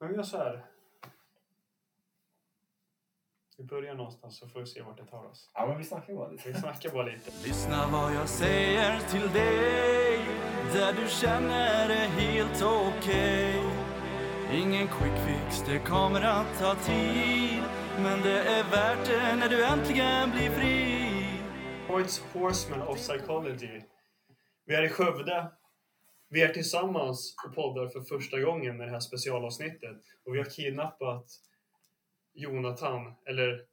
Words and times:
Men 0.00 0.08
vi 0.08 0.14
gör 0.14 0.22
så 0.22 0.36
här. 0.38 0.64
Vi 3.58 3.64
börjar 3.64 3.94
någonstans 3.94 4.38
så 4.38 4.48
får 4.48 4.60
vi 4.60 4.66
se 4.66 4.82
vart 4.82 4.96
det 4.96 5.06
tar 5.06 5.24
oss. 5.24 5.50
Ja, 5.54 5.66
men 5.66 5.78
vi 5.78 5.84
snackar 5.84 6.14
bara 6.14 6.28
lite. 6.28 6.48
Vi 6.48 6.54
snackar 6.54 6.90
bara 6.90 7.02
lite. 7.02 7.30
Lyssna 7.48 7.88
vad 7.92 8.14
jag 8.14 8.28
säger 8.28 9.00
till 9.00 9.32
dig 9.32 10.20
Där 10.72 10.92
du 10.92 11.08
känner 11.08 11.88
det 11.88 11.94
helt 11.94 12.62
okej 12.62 13.62
Ingen 14.52 14.88
quick 14.88 15.16
fix, 15.26 15.62
det 15.66 15.78
kommer 15.78 16.20
att 16.20 16.58
ta 16.58 16.74
tid 16.74 17.62
Men 17.98 18.22
det 18.22 18.40
är 18.40 18.64
värt 18.70 19.06
det 19.06 19.36
när 19.36 19.48
du 19.48 19.64
äntligen 19.64 20.30
blir 20.30 20.50
fri 20.50 21.06
Points 21.88 22.22
Horseman 22.32 22.82
of 22.88 22.96
Psychology. 22.98 23.80
Vi 24.66 24.74
är 24.74 24.82
i 24.82 24.88
Skövde. 24.88 25.52
Vi 26.28 26.42
är 26.42 26.48
tillsammans 26.48 27.34
och 27.46 27.54
poddar 27.54 27.88
för 27.88 28.00
första 28.00 28.40
gången 28.40 28.76
med 28.76 28.88
det 28.88 28.92
här 28.92 29.00
specialavsnittet. 29.00 30.02
Och 30.24 30.34
vi 30.34 30.38
har 30.38 30.44
kidnappat 30.44 31.26
Jonathan, 32.34 33.14
eller 33.28 33.66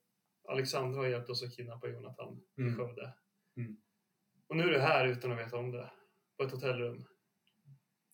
Alexandra 0.50 1.00
har 1.02 1.08
hjälpt 1.08 1.30
oss 1.30 1.44
att 1.44 1.56
kidnappa 1.56 1.88
Jonathan 1.88 2.42
i 2.58 2.62
Mm. 2.62 2.76
Skövde. 2.76 3.14
Mm. 3.58 3.78
Och 4.48 4.56
nu 4.56 4.64
är 4.64 4.72
du 4.72 4.80
här 4.80 5.08
utan 5.08 5.32
att 5.32 5.40
veta 5.40 5.58
om 5.58 5.72
det. 5.72 5.92
På 6.38 6.44
ett 6.44 6.52
hotellrum. 6.52 7.06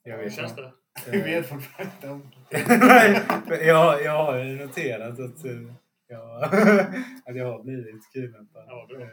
Jag 0.04 0.18
Hur 0.18 0.24
vet 0.24 0.34
känns 0.34 0.52
inte. 0.52 0.62
det? 0.62 1.12
Vi 1.12 1.22
vet 1.22 1.46
fortfarande 1.50 1.94
inte 1.96 2.10
om 2.10 2.32
men 3.50 3.68
jag, 3.68 4.04
jag 4.04 4.26
har 4.26 4.44
noterat 4.66 5.20
att, 5.20 5.46
eh, 5.46 5.74
jag, 6.08 6.44
att 7.26 7.36
jag 7.36 7.46
har 7.46 7.64
blivit 7.64 8.12
kidnappad. 8.14 8.66
Ja, 8.68 8.88
bra. 8.90 9.08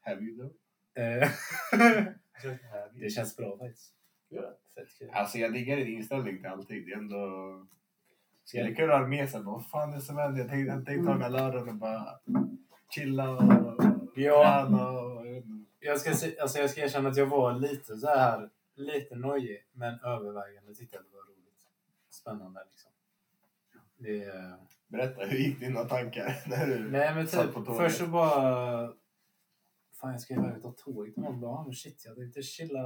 Have 0.00 0.20
you 0.20 0.38
though? 0.38 0.52
det 3.00 3.10
känns 3.10 3.36
bra 3.36 3.58
faktiskt. 3.58 3.95
Det? 4.42 4.86
Kul. 4.98 5.10
Alltså 5.12 5.38
jag 5.38 5.52
diggar 5.52 5.76
din 5.76 5.88
inställning 5.88 6.36
till 6.36 6.46
allting. 6.46 6.84
Det 6.86 6.92
är 6.92 6.96
ändå... 6.96 7.16
Ska 8.44 8.48
Skulle 8.58 8.64
jag, 8.68 8.76
kunna 8.76 8.98
ha 8.98 9.06
med 9.06 9.30
sig 9.30 9.42
vad 9.42 9.66
fan 9.66 9.90
är 9.90 9.94
det 9.94 10.00
som 10.00 10.16
händer? 10.16 10.40
Jag 10.40 10.48
tänkte, 10.48 10.72
jag 10.74 10.86
tänkte 10.86 11.18
ta 11.22 11.28
lördagen 11.28 11.68
och 11.68 11.74
bara 11.74 12.18
chilla 12.94 13.30
och 13.30 13.42
Ja. 14.14 14.64
träna 14.64 14.90
och... 14.90 15.26
jag 15.80 16.00
ska, 16.00 16.14
se- 16.14 16.38
alltså 16.38 16.58
jag 16.58 16.70
ska 16.70 16.80
erkänna 16.80 17.08
att 17.08 17.16
jag 17.16 17.26
var 17.26 17.52
lite 17.54 17.96
så 17.96 18.06
här, 18.06 18.50
lite 18.74 19.14
nojig, 19.16 19.66
men 19.72 20.00
övervägande 20.00 20.74
tyckte 20.74 20.96
jag 20.96 21.04
det 21.04 21.10
var 21.10 21.22
roligt. 21.22 21.58
Spännande 22.10 22.60
liksom. 22.70 22.92
Det, 23.98 24.32
Berätta, 24.88 25.24
hur 25.24 25.38
gick 25.38 25.60
dina 25.60 25.84
tankar? 25.84 26.36
När 26.48 26.66
du... 26.66 26.90
Nej 26.90 27.14
men 27.14 27.28
Satt 27.28 27.44
typ, 27.44 27.54
på 27.54 27.64
tåget. 27.64 27.80
först 27.80 27.98
så 27.98 28.06
bara... 28.06 28.92
Fan 30.00 30.12
jag 30.12 30.20
ska 30.20 30.34
iväg 30.34 30.56
och 30.56 30.62
ta 30.62 30.72
tåget 30.72 31.16
imorgon. 31.16 31.40
Bara, 31.40 31.52
ah, 31.52 31.72
shit 31.72 32.02
jag 32.06 32.16
tänkte 32.16 32.42
chilla, 32.42 32.80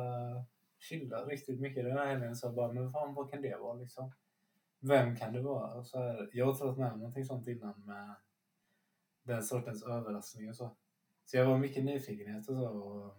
chilla 0.81 1.25
riktigt 1.25 1.61
mycket 1.61 1.84
den 1.84 1.97
här 1.98 2.06
helgen. 2.06 2.36
Så 2.36 2.47
jag 2.47 2.55
bara, 2.55 2.73
men 2.73 2.92
fan 2.92 3.14
vad 3.14 3.31
kan 3.31 3.42
det 3.42 3.56
vara 3.56 3.75
liksom? 3.75 4.12
Vem 4.81 5.17
kan 5.17 5.33
det 5.33 5.41
vara? 5.41 5.75
Och 5.75 5.87
så 5.87 5.98
här, 5.98 6.31
jag 6.33 6.47
har 6.47 6.55
trott 6.55 6.78
med 6.78 6.92
om 6.92 6.98
någonting 6.98 7.25
sånt 7.25 7.48
innan 7.48 7.83
med 7.87 8.14
den 9.22 9.42
sortens 9.42 9.83
överraskning 9.83 10.48
och 10.48 10.56
så. 10.56 10.77
Så 11.25 11.37
jag 11.37 11.47
var 11.47 11.59
mycket 11.59 11.84
nyfikenhet 11.84 12.48
och 12.48 12.55
så. 12.56 12.69
Och 12.69 13.17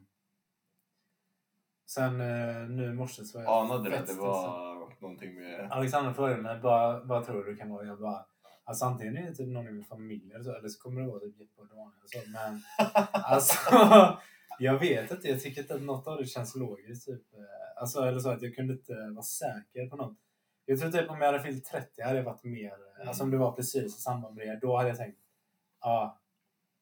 sen 1.85 2.21
eh, 2.21 2.69
nu 2.69 2.85
i 2.85 2.93
morse 2.93 3.23
så 3.25 3.37
var 3.37 3.45
jag 3.45 3.65
Anade 3.65 3.89
du 3.89 3.95
att 3.95 4.01
det 4.01 4.13
stressad. 4.13 4.27
var 4.27 4.95
någonting 4.99 5.35
med... 5.35 5.71
Alexander 5.71 6.13
frågade 6.13 6.41
mig 6.41 6.59
vad, 6.59 7.07
vad 7.07 7.25
tror 7.25 7.43
du 7.43 7.51
det 7.51 7.57
kan 7.57 7.69
vara? 7.69 7.85
Jag 7.85 7.99
bara, 7.99 8.25
alltså 8.63 8.85
antingen 8.85 9.17
är 9.17 9.29
det 9.29 9.35
typ 9.35 9.47
någon 9.47 9.67
i 9.67 9.71
min 9.71 9.83
familj 9.83 10.31
eller 10.33 10.43
så, 10.43 10.55
eller 10.55 10.69
så 10.69 10.79
kommer 10.81 11.01
det 11.01 11.07
vara 11.07 11.19
typ 11.19 11.39
Jeppe 11.39 11.61
och 11.61 11.67
Daniel 11.67 12.01
så. 12.05 12.19
Men 12.29 12.61
alltså, 13.11 13.57
jag 14.59 14.79
vet 14.79 15.11
inte. 15.11 15.27
Jag 15.27 15.41
tycker 15.41 15.61
inte 15.61 15.75
att 15.75 15.81
något 15.81 16.07
av 16.07 16.17
det 16.17 16.25
känns 16.25 16.55
logiskt. 16.55 17.05
Typ. 17.05 17.33
Eh, 17.33 17.39
Alltså, 17.81 18.01
eller 18.01 18.19
så 18.19 18.29
att 18.29 18.41
jag 18.41 18.55
kunde 18.55 18.73
inte 18.73 18.93
vara 18.93 19.23
säker 19.23 19.89
på 19.89 19.95
något. 19.95 20.17
Jag 20.65 20.79
tror 20.79 20.91
typ 20.91 21.09
om 21.09 21.21
jag 21.21 21.25
hade 21.25 21.43
fyllt 21.43 21.65
30 21.65 22.01
hade 22.01 22.17
jag 22.17 22.23
varit 22.23 22.43
mer, 22.43 22.73
Mm. 22.95 23.07
alltså 23.07 23.23
om 23.23 23.31
det 23.31 23.37
var 23.37 23.51
precis 23.51 23.85
i 23.97 24.01
samband 24.01 24.35
med 24.35 24.47
det, 24.47 24.59
då 24.61 24.77
hade 24.77 24.89
jag 24.89 24.97
tänkt, 24.97 25.19
ja, 25.81 26.21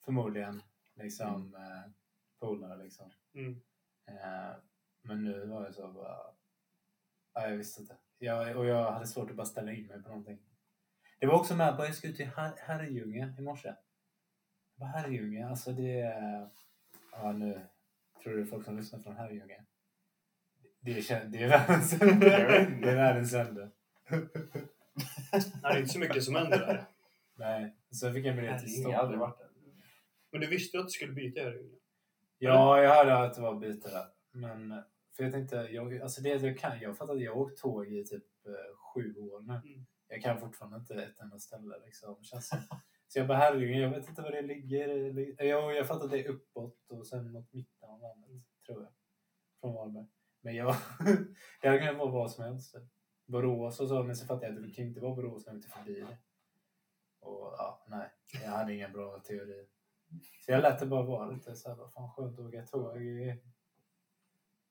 förmodligen 0.05 0.61
liksom 0.95 1.55
eh, 1.55 1.91
polare 2.39 2.83
liksom. 2.83 3.11
Mm. 3.33 3.61
Eh, 4.07 4.51
men 5.01 5.23
nu 5.23 5.45
var 5.45 5.63
jag 5.63 5.73
så 5.75 5.87
bara... 5.87 6.17
Ja, 7.33 7.47
jag 7.49 7.57
visste 7.57 7.81
inte. 7.81 7.97
Jag, 8.17 8.57
och 8.57 8.65
jag 8.65 8.91
hade 8.91 9.07
svårt 9.07 9.29
att 9.29 9.35
bara 9.35 9.45
ställa 9.45 9.71
in 9.71 9.87
mig 9.87 10.03
på 10.03 10.09
någonting. 10.09 10.39
Det 11.19 11.27
var 11.27 11.39
också 11.39 11.55
med 11.55 11.77
på 11.77 11.85
jag 11.85 11.95
skulle 11.95 12.13
till 12.13 12.27
Her- 12.27 12.57
Herrljunga 12.57 13.33
i 13.37 13.41
morse. 13.41 13.73
Herrljunga, 14.81 15.49
alltså 15.49 15.71
det 15.71 15.99
är... 16.01 16.49
Ja, 17.11 17.31
nu 17.31 17.61
tror 18.23 18.33
du 18.33 18.45
folk 18.45 18.65
som 18.65 18.77
lyssnar 18.77 18.99
från 18.99 19.15
Herrljunga. 19.15 19.65
Det 20.79 20.91
är, 21.11 21.25
det 21.25 21.43
är 21.43 21.47
världens 21.49 22.01
ände. 22.01 22.29
Det 22.81 22.89
är 22.89 22.95
världens 22.95 23.33
ände. 23.33 23.71
Nej, 24.09 24.21
det 25.61 25.67
är 25.67 25.77
inte 25.77 25.89
så 25.89 25.99
mycket 25.99 26.23
som 26.23 26.35
händer 26.35 26.57
där. 26.59 26.85
Nej, 27.35 27.75
så 27.91 28.13
fick 28.13 28.25
jag 28.25 28.31
en 28.31 28.35
biljett 28.35 28.65
till 28.65 28.81
Jag 28.81 28.89
har 28.89 28.99
aldrig 28.99 29.19
Stockholm. 29.19 29.19
varit 29.19 29.37
där. 29.39 29.49
Men 30.31 30.41
du 30.41 30.47
visste 30.47 30.79
att 30.79 30.85
du 30.85 30.91
skulle 30.91 31.13
byta 31.13 31.41
här. 31.41 31.69
Ja, 32.37 32.81
jag 32.81 32.95
hörde 32.95 33.17
att 33.17 33.33
det 33.35 33.41
var 33.41 33.59
byte 33.59 33.89
där. 33.89 34.05
Men 34.31 34.83
för 35.15 35.23
jag 35.23 35.33
tänkte, 35.33 35.55
jag, 35.55 35.97
alltså 36.01 36.21
det 36.21 36.29
jag 36.29 36.57
kan, 36.59 36.79
jag 36.79 36.97
fattar 36.97 37.13
att 37.13 37.21
jag 37.21 37.33
har 37.33 37.41
åkt 37.41 37.61
tåg 37.61 37.87
i 37.87 38.05
typ 38.05 38.23
eh, 38.45 38.77
sju 38.93 39.15
år 39.15 39.41
nu. 39.41 39.53
Mm. 39.53 39.85
Jag 40.07 40.21
kan 40.21 40.39
fortfarande 40.39 40.77
inte 40.77 40.93
ett 41.03 41.19
enda 41.19 41.39
ställe 41.39 41.75
liksom. 41.85 42.23
Känns 42.23 42.47
som. 42.47 42.59
Så 43.11 43.19
jag 43.19 43.27
bara, 43.27 43.37
herregud, 43.37 43.75
jag 43.77 43.89
vet 43.89 44.09
inte 44.09 44.21
var 44.21 44.31
det 44.31 44.41
ligger. 44.41 44.89
Eller- 44.89 45.43
Jag, 45.43 45.75
jag 45.75 45.87
fattar 45.87 46.05
att 46.05 46.11
det 46.11 46.25
är 46.25 46.29
uppåt 46.29 46.85
och 46.89 47.07
sen 47.07 47.31
mot 47.31 47.53
mitten 47.53 47.89
av 47.89 48.01
landet, 48.01 48.29
tror 48.65 48.83
jag. 48.83 48.91
Från 49.61 49.73
Varberg. 49.73 50.05
Men 50.41 50.55
jag, 50.55 50.75
det 51.61 51.67
hade 51.67 51.79
kunnat 51.79 51.97
vara 51.97 52.11
vad 52.11 52.31
som 52.31 52.43
helst. 52.43 52.75
Borås 53.25 53.79
och 53.79 53.87
så, 53.87 54.03
men 54.03 54.15
så 54.15 54.25
fattade 54.25 54.47
jag 54.47 54.55
att 54.57 54.63
det 54.63 54.71
kan 54.73 54.85
inte 54.85 54.99
vara 54.99 55.15
Borås 55.15 55.45
när 55.45 55.53
jag 55.53 55.57
inte 55.57 55.69
förbi 55.69 55.99
det. 55.99 56.17
Och 57.19 57.53
ja, 57.57 57.85
nej, 57.89 58.09
jag 58.43 58.49
hade 58.51 58.73
ingen 58.75 58.91
bra 58.91 59.19
teori. 59.19 59.67
Så 60.45 60.51
jag 60.51 60.61
lät 60.61 60.79
det 60.79 60.85
bara 60.85 61.03
vara 61.03 61.29
lite 61.31 61.55
så 61.55 61.69
här, 61.69 61.75
vad 61.75 61.93
fan 61.93 62.11
skönt 62.11 62.39
att 62.39 62.45
åka 62.45 62.65
tåg 62.65 63.01
i 63.01 63.35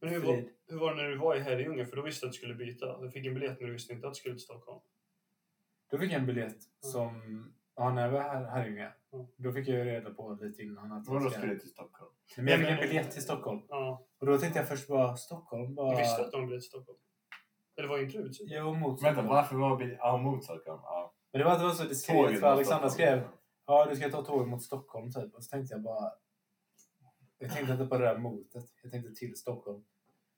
Men 0.01 0.11
hur 0.11 0.21
var, 0.21 0.51
hur 0.67 0.79
var 0.79 0.95
det 0.95 1.03
när 1.03 1.09
du 1.09 1.17
var 1.19 1.37
i 1.37 1.41
Herrljunga? 1.41 1.87
För 1.87 1.97
då 1.97 2.03
visste 2.03 2.27
du 2.27 2.29
att 2.29 2.33
du 2.33 2.37
skulle 2.39 2.55
byta. 2.55 3.01
Du 3.01 3.11
fick 3.11 3.27
en 3.27 3.35
biljett 3.35 3.61
men 3.61 3.67
du 3.67 3.73
visste 3.73 3.93
inte 3.93 4.07
att 4.07 4.15
du 4.15 4.19
skulle 4.19 4.35
till 4.35 4.45
Stockholm. 4.45 4.81
Då 5.91 5.99
fick 5.99 6.13
jag 6.13 6.21
en 6.21 6.27
biljett 6.27 6.63
som, 6.81 7.23
ja 7.79 7.93
när 7.93 8.03
jag 8.03 8.11
var 8.11 8.21
här, 8.21 8.45
här 8.45 8.69
inne, 8.69 8.93
Mm. 9.13 9.27
då 9.37 9.53
fick 9.53 9.69
jag 9.69 9.77
ju 9.79 9.85
reda 9.85 10.11
på 10.11 10.39
lite 10.41 10.63
innan 10.63 10.93
att 10.93 11.07
Vadå 11.09 11.21
jag 11.25 11.31
ska... 11.33 11.41
skulle 11.41 11.55
du 11.55 11.59
till 11.61 11.69
Stockholm? 11.71 12.11
Men 12.37 12.47
jag 12.47 12.59
fick 12.61 12.69
en 12.69 12.77
biljett 12.77 13.11
till 13.11 13.23
Stockholm. 13.23 13.63
Ja. 13.69 14.07
Och 14.19 14.27
då 14.27 14.39
tänkte 14.39 14.59
jag 14.59 14.69
först 14.69 14.89
bara, 14.89 15.17
Stockholm? 15.17 15.75
Bara... 15.75 15.91
Du 15.91 15.97
visste 15.97 16.23
att 16.23 16.35
en 16.35 16.47
biljett 16.47 16.63
till 16.63 16.69
Stockholm? 16.69 16.99
Eller 17.77 17.89
var 17.89 17.99
inte 17.99 18.19
du 18.19 18.25
utsedd? 18.25 18.47
Jo, 18.51 18.75
mot 18.75 18.91
Vänta, 18.91 18.99
Stockholm. 18.99 19.29
varför 19.29 19.57
var 19.57 19.77
vi... 19.77 19.97
Ja, 19.99 20.17
mot 20.17 20.45
Stockholm. 20.45 20.81
Ja. 20.83 21.15
Men 21.33 21.39
det 21.39 21.45
var, 21.45 21.59
det 21.59 21.65
var 21.65 21.71
så 21.73 21.85
diskret 21.85 22.17
Tåget 22.17 22.41
för 22.41 22.47
mot 22.47 22.55
Alexandra 22.57 22.91
Stockholm. 22.91 23.21
skrev, 23.21 23.29
ja 23.67 23.87
du 23.91 23.97
ska 23.97 24.09
ta 24.11 24.23
tåget 24.23 24.49
mot 24.49 24.63
Stockholm 24.63 25.13
typ. 25.13 25.35
Och 25.35 25.45
så 25.45 25.51
tänkte 25.51 25.75
jag 25.75 25.83
bara, 25.83 26.13
jag 27.39 27.53
tänkte 27.53 27.73
inte 27.73 27.87
på 27.87 27.99
det 27.99 28.05
där 28.05 28.19
motet. 28.19 28.65
Jag 28.83 28.93
tänkte 28.93 29.15
till 29.15 29.37
Stockholm. 29.37 29.85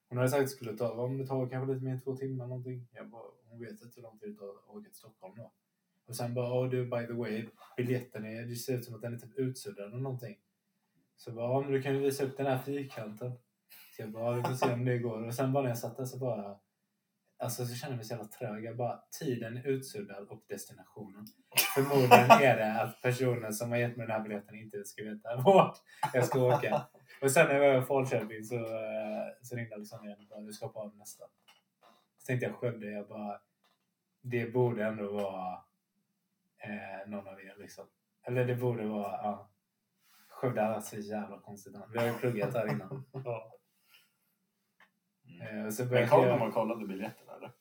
Hon 0.09 0.19
hade 0.19 0.31
sagt 0.31 0.39
att 0.41 0.45
det 0.47 0.51
skulle 0.51 0.77
ta, 0.77 0.91
om 0.93 1.19
det 1.19 1.27
tar 1.27 1.49
kanske 1.49 1.73
lite 1.73 1.85
mer 1.85 1.93
än 1.93 2.01
två 2.01 2.17
timmar 2.17 2.47
någonting. 2.47 2.89
Jag 2.93 3.09
bara, 3.09 3.23
hon 3.51 3.61
vet 3.61 3.71
inte 3.71 3.89
hur 3.97 4.03
lång 4.03 4.19
tid 4.19 4.29
det 4.33 4.39
tar 4.39 4.49
att 4.49 4.69
åka 4.69 4.85
till 4.89 4.95
Stockholm 4.99 5.35
då. 5.37 5.53
Och 6.07 6.17
sen 6.17 6.35
bara, 6.35 6.61
oh, 6.61 6.71
du 6.71 6.85
by 6.85 7.07
the 7.07 7.13
way, 7.13 7.47
biljetten 7.77 8.25
är, 8.25 8.43
det 8.43 8.57
ser 8.57 8.75
ut 8.77 8.85
som 8.85 8.95
att 8.95 9.03
den 9.03 9.15
är 9.15 9.19
typ 9.19 9.39
utsuddad 9.39 9.87
eller 9.87 10.03
någonting. 10.03 10.37
Så 11.17 11.33
bara, 11.33 11.53
ja, 11.53 11.61
men 11.61 11.73
du 11.73 11.83
kan 11.83 11.95
ju 11.95 12.01
visa 12.01 12.25
upp 12.25 12.37
den 12.37 12.47
här 12.47 12.59
fyrkanten. 12.59 13.33
Så 13.97 14.03
jag 14.03 14.11
bara, 14.11 14.25
ja, 14.25 14.33
vi 14.33 14.43
får 14.43 14.55
se 14.55 14.73
om 14.73 14.85
det 14.85 14.99
går. 14.99 15.27
Och 15.27 15.35
sen 15.35 15.53
bara 15.53 15.63
när 15.63 15.71
jag 15.71 15.79
satt 15.79 15.97
där 15.97 16.05
så 16.05 16.19
bara, 16.19 16.57
alltså 17.39 17.67
så 17.67 17.75
kände 17.75 17.93
jag 17.93 17.97
mig 17.97 18.05
så 18.05 18.15
jävla 18.15 18.29
trög. 18.29 18.65
Jag 18.65 18.77
bara, 18.77 19.03
tiden 19.21 19.57
är 19.57 19.67
utsuddad 19.67 20.29
och 20.29 20.45
destinationen. 20.49 21.27
Förmodligen 21.75 22.31
är 22.31 22.57
det 22.57 22.83
att 22.83 23.03
personen 23.03 23.55
som 23.55 23.71
har 23.71 23.79
gett 23.79 23.97
mig 23.97 24.07
den 24.07 24.17
här 24.17 24.23
biljetten 24.23 24.55
inte 24.55 24.85
ska 24.85 25.05
veta 25.05 25.37
vart 25.37 25.79
jag 26.13 26.25
ska 26.25 26.43
åka. 26.43 26.87
Och 27.23 27.31
sen 27.31 27.47
när 27.49 27.55
jag 27.55 27.75
var 27.75 27.83
i 27.83 27.87
Falköping 27.87 28.45
så, 28.45 28.57
eh, 28.57 29.27
så 29.43 29.57
ringde 29.57 29.75
Alexander 29.75 30.07
igen 30.07 30.21
och 30.21 30.27
bara, 30.27 30.41
du 30.41 30.53
ska 30.53 30.69
på 30.69 30.81
av 30.81 30.97
nästa. 30.97 31.25
Så 32.19 32.27
tänkte 32.27 32.47
jag 32.47 32.55
Skövde, 32.55 32.91
jag 32.91 33.09
bara, 33.09 33.41
det 34.23 34.53
borde 34.53 34.85
ändå 34.85 35.13
vara 35.13 35.59
eh, 36.61 37.09
någon 37.11 37.29
av 37.29 37.41
er 37.41 37.55
liksom. 37.59 37.87
Eller 38.23 38.45
det 38.45 38.55
borde 38.57 38.87
vara, 38.87 39.13
ja. 39.13 39.51
Skövde 40.29 40.61
är 40.61 40.81
så 40.81 40.97
jävla 40.97 41.39
konstigt 41.41 41.73
namn. 41.73 41.93
Vi 41.93 41.99
har 41.99 42.07
ju 42.07 42.13
pluggat 42.13 42.55
här 42.55 42.73
innan. 42.73 43.05
Ja. 43.25 43.53
Eh, 45.51 45.67
och 45.67 45.75
så 45.75 45.85
Men 45.85 46.09
kom 46.09 46.23
jag- 46.27 46.39
de 46.41 46.47
och 46.49 46.55
kollade 46.55 46.87
biljetterna 46.87 47.33
eller? 47.37 47.53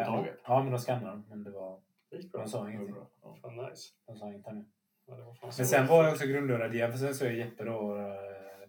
eh, 0.00 0.06
på 0.06 0.16
tåget? 0.16 0.40
Ja, 0.44 0.62
men 0.62 0.72
de 0.72 0.78
skannade 0.78 1.06
dem. 1.10 1.24
Men 1.28 1.44
det 1.44 1.50
var, 1.50 1.82
Det 2.10 2.16
gick 2.16 2.32
bra. 2.32 2.40
de 2.42 2.48
sa 2.48 2.70
ingenting. 2.70 2.94
bra. 2.94 3.10
Ja. 3.22 3.38
Fan 3.42 3.56
nice. 3.56 3.88
De 4.06 4.16
sa 4.16 4.32
inget 4.32 4.46
ännu. 4.46 4.64
Ja, 5.06 5.36
Men 5.56 5.66
sen 5.66 5.86
var 5.86 6.04
jag 6.04 6.12
också 6.12 6.26
grundlurad 6.26 6.74
igen, 6.74 6.90
för 6.92 6.98
sen 6.98 7.14
så 7.14 7.24
är 7.24 7.30
Jeppe 7.30 7.64
då... 7.64 7.96
eh, 7.98 8.68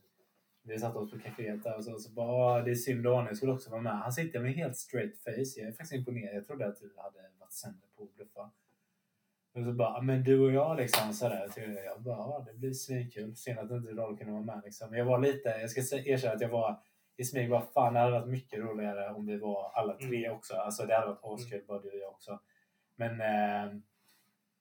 Vi 0.64 0.80
satt 0.80 0.96
oss 0.96 1.12
på 1.12 1.20
kaféet 1.20 1.64
där 1.64 1.76
och 1.78 1.84
så, 1.86 1.98
så 2.00 2.12
bara 2.14 2.28
"Ah, 2.28 2.62
det 2.62 2.72
är 2.72 2.76
synd 2.76 3.04
Daniel 3.04 3.36
skulle 3.36 3.52
också 3.52 3.70
vara 3.72 3.82
med. 3.82 3.94
Han 3.98 4.12
sitter 4.14 4.40
med 4.40 4.54
helt 4.54 4.78
straight 4.78 5.24
face. 5.24 5.54
Jag 5.60 5.68
är 5.68 5.72
faktiskt 5.72 5.94
imponerad. 5.94 6.36
Jag 6.36 6.46
trodde 6.46 6.68
att 6.68 6.80
du 6.80 6.94
hade 6.98 7.30
varit 7.40 7.54
sämre 7.54 7.88
på 7.98 8.04
att 8.04 8.14
bluffa. 8.16 8.52
Och 9.54 9.64
så 9.64 9.72
bara, 9.74 9.90
"Ah, 9.90 10.02
men 10.02 10.24
du 10.24 10.40
och 10.40 10.52
jag 10.52 10.78
liksom 10.78 11.14
sådär. 11.14 11.50
Jag 11.86 12.02
bara, 12.02 12.18
ja 12.18 12.46
det 12.48 12.58
blir 12.58 12.74
svinkul. 12.74 13.36
Synd 13.36 13.60
att 13.60 13.72
inte 13.72 13.92
Daniel 13.94 14.18
kunde 14.18 14.34
vara 14.34 14.44
med 14.44 14.62
liksom. 14.66 14.90
Men 14.90 15.00
Jag 15.00 15.06
var 15.06 15.20
lite, 15.20 15.50
jag 15.50 15.70
ska 15.70 15.82
erkänna 15.98 16.34
att 16.34 16.42
jag 16.42 16.50
var 16.50 16.80
i 17.18 17.24
smyg 17.24 17.50
bara 17.50 17.62
fan 17.62 17.94
det 17.94 18.00
hade 18.00 18.12
varit 18.12 18.28
mycket 18.30 18.60
roligare 18.60 19.10
om 19.14 19.26
vi 19.26 19.38
var 19.38 19.72
alla 19.74 19.94
tre 19.94 20.26
Mm. 20.26 20.38
också. 20.38 20.56
Alltså 20.56 20.86
det 20.86 20.96
hade 20.96 21.08
varit 21.08 21.20
askul 21.24 21.64
bara 21.68 21.80
du 21.80 21.88
och 21.90 21.98
jag 22.02 22.10
också. 22.10 22.40
Men 22.96 23.12
eh, 23.22 23.74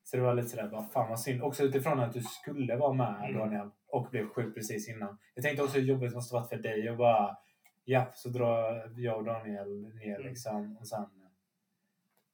så 0.05 0.17
det 0.17 0.23
var 0.23 0.35
lite 0.35 0.49
sådär, 0.49 0.69
bara 0.69 0.83
fan 0.89 1.09
vad 1.09 1.21
synd. 1.21 1.43
Också 1.43 1.63
utifrån 1.63 2.01
att 2.01 2.13
du 2.13 2.21
skulle 2.23 2.77
vara 2.77 2.93
med 2.93 3.15
Mm. 3.31 3.39
Daniel 3.39 3.71
och 3.89 4.11
blev 4.11 4.29
sjuk 4.29 4.55
precis 4.55 4.89
innan. 4.89 5.19
Jag 5.35 5.45
tänkte 5.45 5.63
också 5.63 5.79
hur 5.79 5.87
jobbigt 5.87 6.11
det 6.11 6.15
måste 6.17 6.35
varit 6.35 6.49
för 6.49 6.57
dig 6.57 6.91
och 6.91 6.97
bara 6.97 7.37
ja, 7.85 8.07
så 8.15 8.29
drar 8.29 8.91
jag 8.97 9.19
och 9.19 9.25
Daniel 9.25 9.81
ner 9.95 10.15
Mm. 10.17 10.29
liksom 10.29 10.77
och 10.81 10.87
sen 10.87 11.07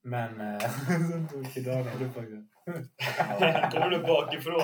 men 0.07 0.41
eh, 0.41 0.59
sen 0.89 1.29
tog 1.29 2.03
upp 2.03 2.17
också. 2.17 2.37
Kommer 3.73 3.91
du 3.91 3.99
bakifrån? 3.99 4.61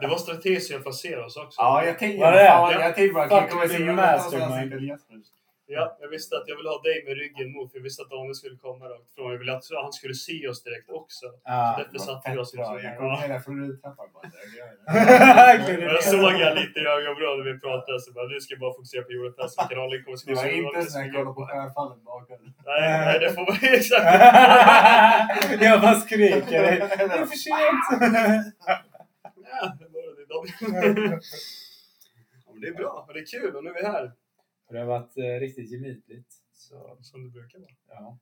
Det 0.00 0.06
var 0.06 0.16
strategiskt 0.16 0.74
att 0.74 0.82
placera 0.82 1.26
oss 1.26 1.36
också. 1.36 1.60
Ja, 1.60 1.84
jag 1.84 1.98
tänkte 1.98 2.20
fan, 2.46 2.72
jag 2.72 2.94
tänkte 2.94 3.14
bara, 3.14 3.40
Fuck, 3.40 3.50
kommer 3.50 3.68
det 3.68 3.74
är 3.74 3.78
se 3.78 3.92
mastermind. 3.92 4.98
Ja, 5.66 5.96
jag 6.00 6.08
visste 6.08 6.36
att 6.36 6.44
jag 6.46 6.56
ville 6.56 6.68
ha 6.68 6.80
dig 6.82 7.04
med 7.06 7.14
ryggen 7.22 7.52
mot, 7.52 7.70
för 7.70 7.78
jag 7.78 7.82
visste 7.88 8.02
att 8.02 8.10
Daniel 8.10 8.34
skulle 8.34 8.56
komma 8.56 8.84
rakt 8.92 9.10
från. 9.14 9.30
Jag 9.32 9.38
ville 9.38 9.52
att 9.56 9.64
han 9.84 9.92
skulle 9.92 10.14
se 10.14 10.48
oss 10.50 10.62
direkt 10.66 10.88
också. 11.00 11.26
Ja. 11.44 11.58
Därför 11.78 11.98
satte 12.06 12.30
vi 12.32 12.38
oss 12.38 12.54
liksom. 12.54 12.78
Jag 12.82 12.96
kommer 12.98 13.10
Ja. 13.10 13.20
ner 13.20 13.28
där 13.28 13.40
från 13.44 13.56
rultrappan 13.60 14.08
bara. 14.14 14.26
jag 15.94 16.04
såg 16.14 16.32
jag 16.44 16.52
lite 16.60 16.76
i 16.80 16.84
ögonvrån 16.96 17.34
när 17.38 17.46
vi 17.52 17.54
pratade, 17.60 18.00
så 18.00 18.12
bara, 18.12 18.26
nu 18.32 18.40
ska 18.40 18.50
jag 18.54 18.60
bara 18.60 18.74
fokusera 18.78 19.02
på 19.08 19.12
Jonas. 19.12 19.54
Vi 19.58 19.62
kan 19.74 19.82
aldrig 19.84 20.00
komma 20.04 20.16
Det 20.26 20.34
var 20.34 20.46
inte 20.78 20.90
så 20.90 20.98
när 20.98 21.04
jag 21.06 21.14
kollade 21.14 21.34
på 21.38 21.46
stjärnfallet 21.46 22.00
bakom. 22.10 22.40
Nej, 22.70 22.82
nej, 23.06 23.18
det 23.22 23.30
får 23.36 23.44
man 23.48 23.56
exakt. 23.78 24.06
jag 25.68 25.80
bara 25.84 25.94
skriker. 26.04 26.62
Det 27.10 27.14
är 27.22 27.26
för 27.32 27.40
sent. 27.46 27.84
Ja, 29.50 29.72
det 32.60 32.68
är 32.68 32.74
bra, 32.74 33.08
det 33.14 33.20
är 33.20 33.26
kul 33.26 33.56
och 33.56 33.64
nu 33.64 33.70
är 33.70 33.74
vi 33.74 33.86
här. 33.86 34.12
Det 34.72 34.78
har 34.78 34.86
varit 34.86 35.16
eh, 35.18 35.22
riktigt 35.40 35.70
gemytligt. 35.70 36.32
Så, 36.52 36.98
Som 37.00 37.24
det 37.24 37.30
brukar 37.30 37.58
vara. 37.58 37.70
ja. 37.88 38.18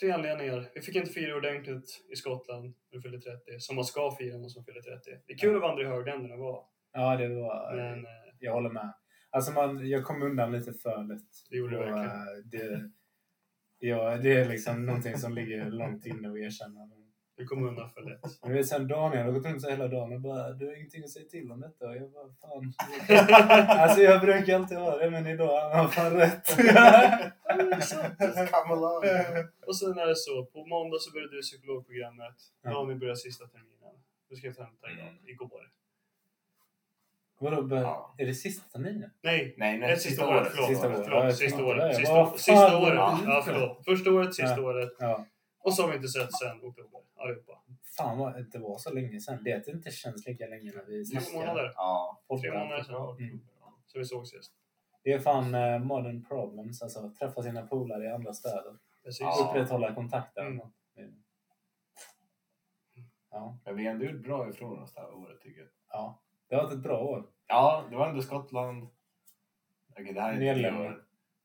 Tre 0.00 0.10
anledningar. 0.10 0.70
Vi 0.74 0.80
fick 0.80 0.96
inte 0.96 1.10
fira 1.12 1.36
ordentligt 1.36 2.04
i 2.12 2.16
Skottland 2.16 2.64
när 2.64 2.98
vi 2.98 3.02
fyllde 3.02 3.20
30, 3.20 3.60
som 3.60 3.76
man 3.76 3.84
ska 3.84 4.16
fira 4.18 4.38
när 4.38 4.48
som 4.48 4.64
fyller 4.64 4.80
30. 4.80 5.10
Det 5.26 5.32
är 5.32 5.38
kul 5.38 5.56
att 5.56 5.62
vandra 5.62 5.82
i 5.82 5.86
högländerna 5.86 6.36
var. 6.36 6.64
ja, 6.92 7.16
det 7.16 7.28
var... 7.28 7.76
Men 7.76 7.98
eh, 8.04 8.10
Jag 8.38 8.52
håller 8.52 8.70
med. 8.70 8.92
Alltså 9.30 9.52
man, 9.52 9.88
jag 9.88 10.04
kom 10.04 10.22
undan 10.22 10.52
lite 10.52 10.72
för 10.72 11.04
lätt. 11.04 11.22
det 11.50 11.56
gjorde 11.56 11.76
du 11.76 11.78
Och, 11.78 11.84
verkligen. 11.84 12.10
eh, 12.10 12.44
det, 12.44 12.90
ja, 13.78 14.16
det 14.16 14.32
är 14.32 14.48
liksom 14.48 14.86
någonting 14.86 15.18
som 15.18 15.32
ligger 15.34 15.70
långt 15.70 16.06
inne 16.06 16.30
att 16.30 16.36
erkänna. 16.38 16.90
Du 17.36 17.46
kom 17.46 17.64
undan 17.68 17.90
för 17.90 18.00
lätt. 18.00 18.20
Men 18.42 18.50
du 18.50 18.56
vet 18.56 18.68
sen 18.68 18.88
Daniel 18.88 19.24
har 19.24 19.32
gått 19.32 19.46
runt 19.46 19.62
så 19.62 19.70
hela 19.70 19.88
dagen 19.88 20.12
och 20.12 20.20
bara 20.20 20.50
du 20.52 20.66
har 20.66 20.76
ingenting 20.76 21.04
att 21.04 21.10
säga 21.10 21.24
till 21.28 21.52
om 21.52 21.60
detta. 21.60 21.88
Och 21.88 21.96
jag 21.96 22.10
bara 22.10 22.28
fan. 22.40 22.72
alltså 23.80 24.00
jag 24.00 24.20
brukar 24.20 24.54
alltid 24.56 24.78
ha 24.78 24.96
det 24.98 25.10
men 25.10 25.26
idag 25.26 25.60
har 25.60 25.74
han 25.74 25.90
fan 25.90 26.12
rätt. 26.16 26.48
Just 28.20 28.52
come 28.52 28.72
along. 28.74 29.02
Och 29.66 29.76
sen 29.76 29.98
är 29.98 30.06
det 30.06 30.16
så, 30.16 30.44
på 30.44 30.66
måndag 30.66 30.98
så 31.00 31.12
började 31.12 31.36
du 31.36 31.42
psykologprogrammet. 31.42 32.34
Daniel 32.64 32.98
börjar 32.98 33.14
sista 33.14 33.46
terminen. 33.46 33.94
Du 34.30 34.36
ska 34.36 34.46
hämta 34.46 34.90
idag, 34.90 35.08
Mm. 35.08 35.28
igår. 35.28 35.68
Vadå, 37.38 37.62
bör, 37.62 37.80
Ja. 37.80 38.14
är 38.18 38.26
det 38.26 38.34
sista 38.34 38.68
terminen? 38.72 39.10
Nej, 39.22 39.54
Nej, 39.58 39.78
nej, 39.78 39.88
nej 39.88 39.96
sista 39.98 40.28
året. 40.28 40.48
Förlåt. 40.50 40.68
Sista 40.68 40.86
året. 40.88 41.00
Förlåt, 41.04 41.24
jag 41.24 41.34
sista 41.34 41.64
året. 41.64 41.96
Sista, 41.96 42.14
Vad 42.14 42.32
sista 42.40 42.52
fan, 42.68 42.82
året. 42.82 42.94
Ja, 43.26 43.42
förlåt. 43.44 43.84
Första 43.84 44.10
året, 44.12 44.34
sista 44.34 44.56
Ja. 44.56 44.62
året. 44.62 44.90
Ja. 44.98 45.26
Och 45.62 45.74
så 45.74 45.82
har 45.82 45.90
vi 45.90 45.96
inte 45.96 46.08
sett 46.08 46.32
sen 46.38 46.56
oktober, 46.62 47.00
allihopa. 47.16 47.62
Fan 47.96 48.18
vad 48.18 48.50
det 48.52 48.58
var 48.58 48.78
så 48.78 48.92
länge 48.92 49.20
sedan. 49.20 49.44
Det 49.44 49.50
är 49.50 49.70
inte 49.74 49.90
känns 49.90 50.26
lika 50.26 50.46
länge 50.46 50.72
när 50.74 50.84
vi 50.84 51.04
Tre 51.04 51.20
snackar. 51.20 51.38
månader. 51.46 51.72
Ja. 51.76 52.22
Tre 52.40 52.50
månader 52.52 52.82
sedan. 52.82 53.16
Mm. 53.18 53.40
Så 53.86 53.98
vi 53.98 54.04
såg 54.04 54.26
sist. 54.28 54.52
Det 55.02 55.12
är 55.12 55.18
fan 55.20 55.54
eh, 55.54 55.78
modern 55.78 56.24
problems. 56.24 56.82
Alltså 56.82 57.10
träffa 57.18 57.42
sina 57.42 57.66
polare 57.66 58.04
i 58.04 58.08
andra 58.08 58.32
städer. 58.32 58.76
Precis. 59.04 59.20
Ja. 59.20 59.48
Upprätthålla 59.50 59.94
kontakten. 59.94 60.46
Mm. 60.96 61.22
Ja, 63.30 63.58
Men 63.64 63.76
vi 63.76 63.86
är 63.86 63.90
ändå 63.90 64.04
gjort 64.04 64.22
bra 64.22 64.48
ifrån 64.48 64.82
oss 64.82 64.94
det 64.94 65.00
här 65.00 65.14
året 65.14 65.40
tycker 65.40 65.60
jag. 65.60 65.68
ja. 65.88 66.22
Det 66.48 66.54
har 66.54 66.62
varit 66.62 66.72
ett 66.72 66.82
bra 66.82 67.00
år. 67.00 67.26
Ja, 67.46 67.84
det 67.90 67.96
var 67.96 68.08
ändå 68.08 68.22
Skottland. 68.22 68.88
Okej, 69.90 70.12
det 70.14 70.20
här 70.20 70.28
är 70.28 70.32
inte 70.32 70.44
det 70.44 70.54
Nederländerna. 70.54 70.96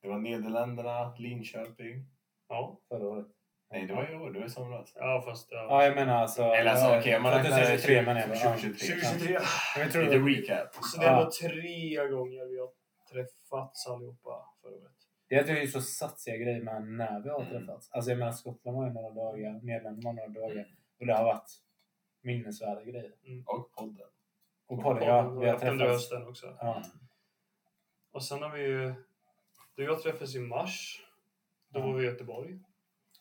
Det 0.02 0.08
var 0.08 0.20
Nederländerna, 0.20 1.16
Linköping. 1.18 2.06
Ja. 2.48 2.80
Förra 2.88 3.08
året. 3.08 3.28
Nej, 3.72 3.86
det 3.88 3.94
var 3.94 4.12
i 4.12 4.16
år. 4.16 4.32
Det 4.32 4.40
var 4.40 4.46
i 4.46 4.50
somras. 4.50 4.92
ja, 4.96 5.22
fast... 5.26 5.48
Ja, 5.52 5.58
Ja. 5.70 5.84
jag 5.86 5.96
menar 5.96 6.14
alltså... 6.22 6.44
Eller 6.44 6.72
alltså, 6.72 6.98
okej, 7.00 7.16
om 7.18 7.24
man 7.24 7.32
räknar 7.34 7.50
2023 7.58 8.02
menar 8.02 8.22
jag. 8.22 8.30
Ja. 8.30 8.54
2023. 8.54 8.96
2023. 8.96 9.40
Men 9.76 9.84
jag 9.84 9.92
tror 9.92 10.04
Lite 10.04 10.18
recap. 10.18 10.76
Så 10.76 11.00
det 11.00 11.06
är 11.08 11.12
ändå 11.18 11.32
tre 11.32 12.08
gånger 12.08 12.46
vi 12.46 12.60
har 12.60 12.70
träffats 13.12 13.88
allihopa 13.88 14.46
förra 14.62 14.72
året. 14.76 14.92
det 15.30 15.36
är 15.36 15.42
att 15.42 15.50
har 15.50 15.56
gjort 15.58 15.70
så 15.72 15.82
satsiga 15.82 16.38
grejer 16.38 16.64
med 16.64 16.88
när 16.88 17.20
vi 17.20 17.30
har 17.30 17.42
Mm. 17.42 17.50
träffats. 17.52 17.90
Alltså 17.92 18.12
jag 18.12 18.18
menar 18.20 18.32
Skottland 18.32 18.78
var 18.78 18.86
ju 18.88 18.94
några 18.94 19.10
dagar, 19.10 19.52
Nederländerna 19.64 20.10
var 20.10 20.14
några 20.14 20.28
dagar. 20.48 20.68
Och 21.00 21.06
det 21.06 21.14
har 21.14 21.24
varit 21.24 21.52
minnesvärda 22.22 22.84
grejer. 22.84 23.12
Och 23.46 23.72
podden. 23.72 24.08
Och 24.68 24.82
på 24.84 24.94
det, 24.94 25.06
ja, 25.06 25.24
Och 25.28 25.44
vi 25.44 25.48
har 25.50 25.54
under 25.54 25.86
träffats. 25.86 25.92
hösten 26.12 26.28
också. 26.28 26.58
Ja. 26.60 26.84
Och 28.12 28.24
sen 28.24 28.42
har 28.42 28.50
vi 28.50 28.62
ju... 28.62 28.94
Du 29.76 29.90
och 29.90 29.94
jag 29.96 30.02
träffades 30.02 30.36
i 30.36 30.40
mars. 30.40 31.02
Då 31.70 31.80
var 31.82 31.94
vi 31.94 32.04
i 32.04 32.08
Göteborg. 32.08 32.60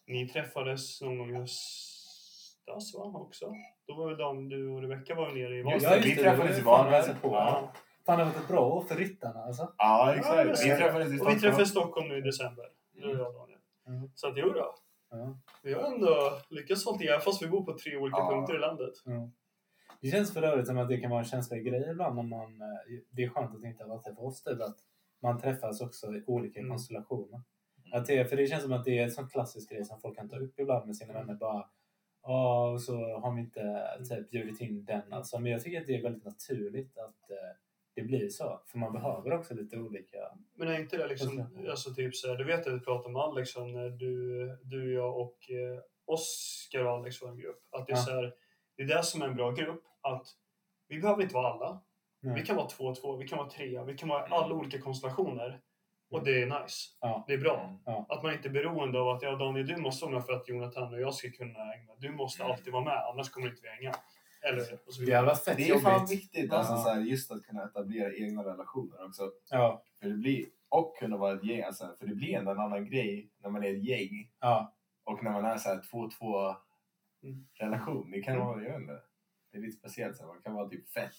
Ni 0.07 0.29
träffades 0.29 1.03
någon 1.03 1.19
gång 1.19 1.31
i 1.31 1.35
höstas 1.35 2.95
va? 2.95 3.05
Också. 3.15 3.53
Då 3.87 3.95
var 3.95 4.09
väl 4.09 4.17
Dan, 4.19 4.49
du 4.49 4.69
och 4.69 4.83
Rebecka 4.83 5.15
var 5.15 5.31
nere 5.31 5.59
i 5.59 5.63
det, 5.63 5.71
just 5.73 6.07
vi 6.07 6.17
träffades 6.17 6.59
i 6.59 6.63
var 6.63 7.03
fan 7.03 7.17
på. 7.23 7.29
Ja. 7.29 7.73
Det 8.05 8.13
har 8.13 8.25
varit 8.25 8.37
ett 8.37 8.49
bra 8.49 8.67
år 8.67 8.81
för 8.83 8.95
ryttarna 8.95 9.41
alltså. 9.45 9.63
Ja, 9.79 10.15
Ja, 10.15 10.15
exakt. 10.45 10.65
Vi 10.65 10.77
träffades 10.77 11.09
i 11.09 11.11
Och 11.11 11.13
vi 11.15 11.19
Stockholm. 11.19 11.41
träffades 11.41 11.69
i 11.69 11.71
Stockholm 11.71 12.09
nu 12.09 12.19
i 12.19 12.21
december. 12.21 12.65
Du 12.93 13.03
och 13.11 13.17
jag 13.27 13.35
Daniel. 13.35 13.59
Mm. 13.87 14.11
Så 14.15 14.29
att 14.29 14.35
jo 14.37 14.49
då. 14.53 14.75
Ja. 15.11 15.39
Vi 15.63 15.73
har 15.75 15.83
ändå 15.83 16.39
lyckats 16.51 16.85
hålla 16.85 17.05
även 17.05 17.21
fast 17.21 17.43
vi 17.43 17.47
bor 17.49 17.65
på 17.65 17.79
tre 17.79 17.97
olika 17.97 18.19
Ja. 18.19 18.31
punkter 18.31 18.57
i 18.57 18.59
landet. 18.59 18.93
Ja. 19.05 19.31
Det 20.01 20.09
känns 20.11 20.33
för 20.35 20.43
övrigt 20.43 20.67
som 20.67 20.79
att 20.79 20.89
det 20.89 20.97
kan 21.01 21.11
vara 21.11 21.21
en 21.21 21.27
känslig 21.27 21.65
grej 21.65 21.89
ibland 21.91 22.17
när 22.17 22.23
man... 22.23 22.61
eh, 22.61 23.01
Det 23.11 23.23
är 23.25 23.29
skönt 23.29 23.55
att 23.55 23.63
det 23.63 23.69
inte 23.69 23.83
har 23.85 23.89
varit 23.89 24.05
det 24.05 24.15
för 24.15 24.25
oss 24.25 24.43
typ 24.43 24.61
att 24.61 24.77
man 25.23 25.41
träffas 25.41 25.81
också 25.81 26.07
i 26.07 26.25
olika 26.27 26.61
Mm. 26.61 26.71
konstellationer. 26.71 27.41
Att 27.93 28.07
det, 28.07 28.25
för 28.25 28.37
det 28.37 28.47
känns 28.47 28.63
som 28.63 28.73
att 28.73 28.85
det 28.85 28.99
är 28.99 29.05
en 29.05 29.11
sån 29.11 29.29
klassisk 29.29 29.71
grej 29.71 29.85
som 29.85 30.01
folk 30.01 30.17
kan 30.17 30.29
ta 30.29 30.37
upp 30.37 30.59
ibland 30.61 30.87
med 30.87 30.97
sina 30.97 31.13
vänner 31.13 31.35
bara 31.35 31.69
och 32.27 32.83
så 32.83 33.19
har 33.19 33.35
vi 33.35 33.41
inte 33.41 33.89
typ, 34.09 34.31
bjudit 34.31 34.61
in 34.61 34.85
den 34.85 35.13
alltså. 35.13 35.39
Men 35.39 35.53
jag 35.53 35.63
tycker 35.63 35.81
att 35.81 35.87
det 35.87 35.97
är 35.97 36.03
väldigt 36.03 36.25
naturligt 36.25 36.99
att 36.99 37.31
eh, 37.31 37.57
det 37.95 38.03
blir 38.03 38.29
så. 38.29 38.61
För 38.67 38.79
man 38.79 38.93
behöver 38.93 39.33
också 39.33 39.55
lite 39.55 39.79
olika... 39.79 40.19
Men 40.55 40.69
är 40.69 40.81
inte 40.81 40.97
det 40.97 41.07
liksom, 41.07 41.47
alltså 41.69 41.95
typ 41.95 42.15
så 42.17 42.29
här, 42.29 42.37
du 42.37 42.45
vet 42.45 42.67
att 42.67 42.75
vi 42.75 42.81
pratade 42.81 43.09
om 43.09 43.17
Alex 43.17 43.57
om 43.57 43.73
när 43.73 43.91
du, 43.91 44.47
du, 44.63 44.95
jag 44.95 45.21
och 45.21 45.51
eh, 45.51 45.81
Oskar 46.05 46.85
och 46.85 46.93
Alex 46.93 47.23
var 47.23 47.29
en 47.31 47.39
grupp. 47.39 47.63
Att 47.71 47.87
det 47.87 47.93
är 47.93 47.97
Ja. 47.97 48.03
så 48.03 48.11
här, 48.11 48.35
det 48.77 48.83
är 48.83 48.87
det 48.87 49.03
som 49.03 49.23
är 49.23 49.29
en 49.29 49.37
bra 49.37 49.51
grupp. 49.51 49.83
Att 50.01 50.27
vi 50.89 51.01
behöver 51.01 51.23
inte 51.23 51.35
vara 51.35 51.53
alla. 51.53 51.81
Nej. 52.21 52.35
Vi 52.41 52.47
kan 52.47 52.57
vara 52.57 52.69
två 52.69 52.85
och 52.85 52.97
två, 52.97 53.17
vi 53.17 53.29
kan 53.29 53.39
vara 53.39 53.51
tre, 53.51 53.83
vi 53.85 53.97
kan 53.97 54.09
vara 54.09 54.23
alla 54.23 54.55
olika 54.55 54.81
konstellationer. 54.81 55.61
Och 56.11 56.25
det 56.25 56.43
är 56.43 56.47
nice. 56.63 56.89
Ja. 57.01 57.25
Det 57.27 57.33
är 57.35 57.39
bra. 57.39 57.79
Ja. 57.85 58.07
Att 58.09 58.23
man 58.23 58.33
inte 58.33 58.49
är 58.49 58.53
beroende 58.53 59.01
av 59.01 59.09
att 59.09 59.23
ja, 59.23 59.37
Daniel, 59.37 59.67
du 59.67 59.77
måste 59.77 60.05
vara 60.05 60.15
med 60.15 60.25
för 60.27 60.33
att 60.33 60.49
Jonathan 60.49 60.95
och 60.95 61.01
jag 61.01 61.15
ska 61.15 61.31
kunna 61.31 61.59
hänga. 61.65 61.95
Du 61.99 62.11
måste 62.13 62.45
alltid 62.45 62.73
vara 62.73 62.85
med, 62.85 62.97
annars 63.13 63.31
kommer 63.31 63.49
inte 63.49 63.63
vi 63.63 63.69
hänga. 63.69 63.95
Eller 64.43 64.79
och 64.87 64.95
så 64.95 65.03
varit 65.25 65.45
fett 65.45 65.57
Det 65.57 65.69
är 65.69 65.79
fan 65.79 65.95
jobbigt. 66.01 66.11
viktigt 66.11 66.47
Ja. 66.51 66.57
alltså, 66.57 66.77
så 66.77 66.89
här, 66.89 67.01
just 67.01 67.31
att 67.31 67.43
kunna 67.43 67.65
etablera 67.65 68.15
egna 68.15 68.45
relationer 68.45 69.05
också. 69.07 69.31
Ja, 69.51 69.83
För 70.01 70.09
det 70.09 70.15
blir, 70.15 70.47
och 70.69 70.97
kunna 70.99 71.17
vara 71.17 71.35
ett 71.35 71.45
gäng. 71.45 71.63
Alltså, 71.63 71.95
för 71.99 72.07
det 72.07 72.15
blir 72.15 72.35
ändå 72.35 72.51
en 72.51 72.59
annan 72.61 72.85
grej 72.91 73.31
när 73.43 73.51
man 73.51 73.65
är 73.65 73.71
ett 73.77 73.85
gäng 73.85 74.31
ja, 74.41 74.75
och 75.05 75.25
när 75.25 75.31
man 75.33 75.45
är 75.45 75.57
så 75.57 75.69
här 75.69 75.81
2-2 75.93 76.57
Mm. 77.23 77.47
relation. 77.55 78.11
Det 78.11 78.23
kan 78.23 78.35
Mm. 78.35 78.47
vara, 78.47 78.63
jag 78.63 78.71
vet 78.73 78.81
inte. 78.81 79.01
Det 79.53 79.59
är 79.59 79.63
lite 79.63 79.77
speciellt. 79.79 80.17
Så 80.17 80.23
här, 80.23 80.29
man 80.33 80.43
kan 80.43 80.55
vara 80.55 80.69
typ 80.69 80.89
fett. 80.89 81.13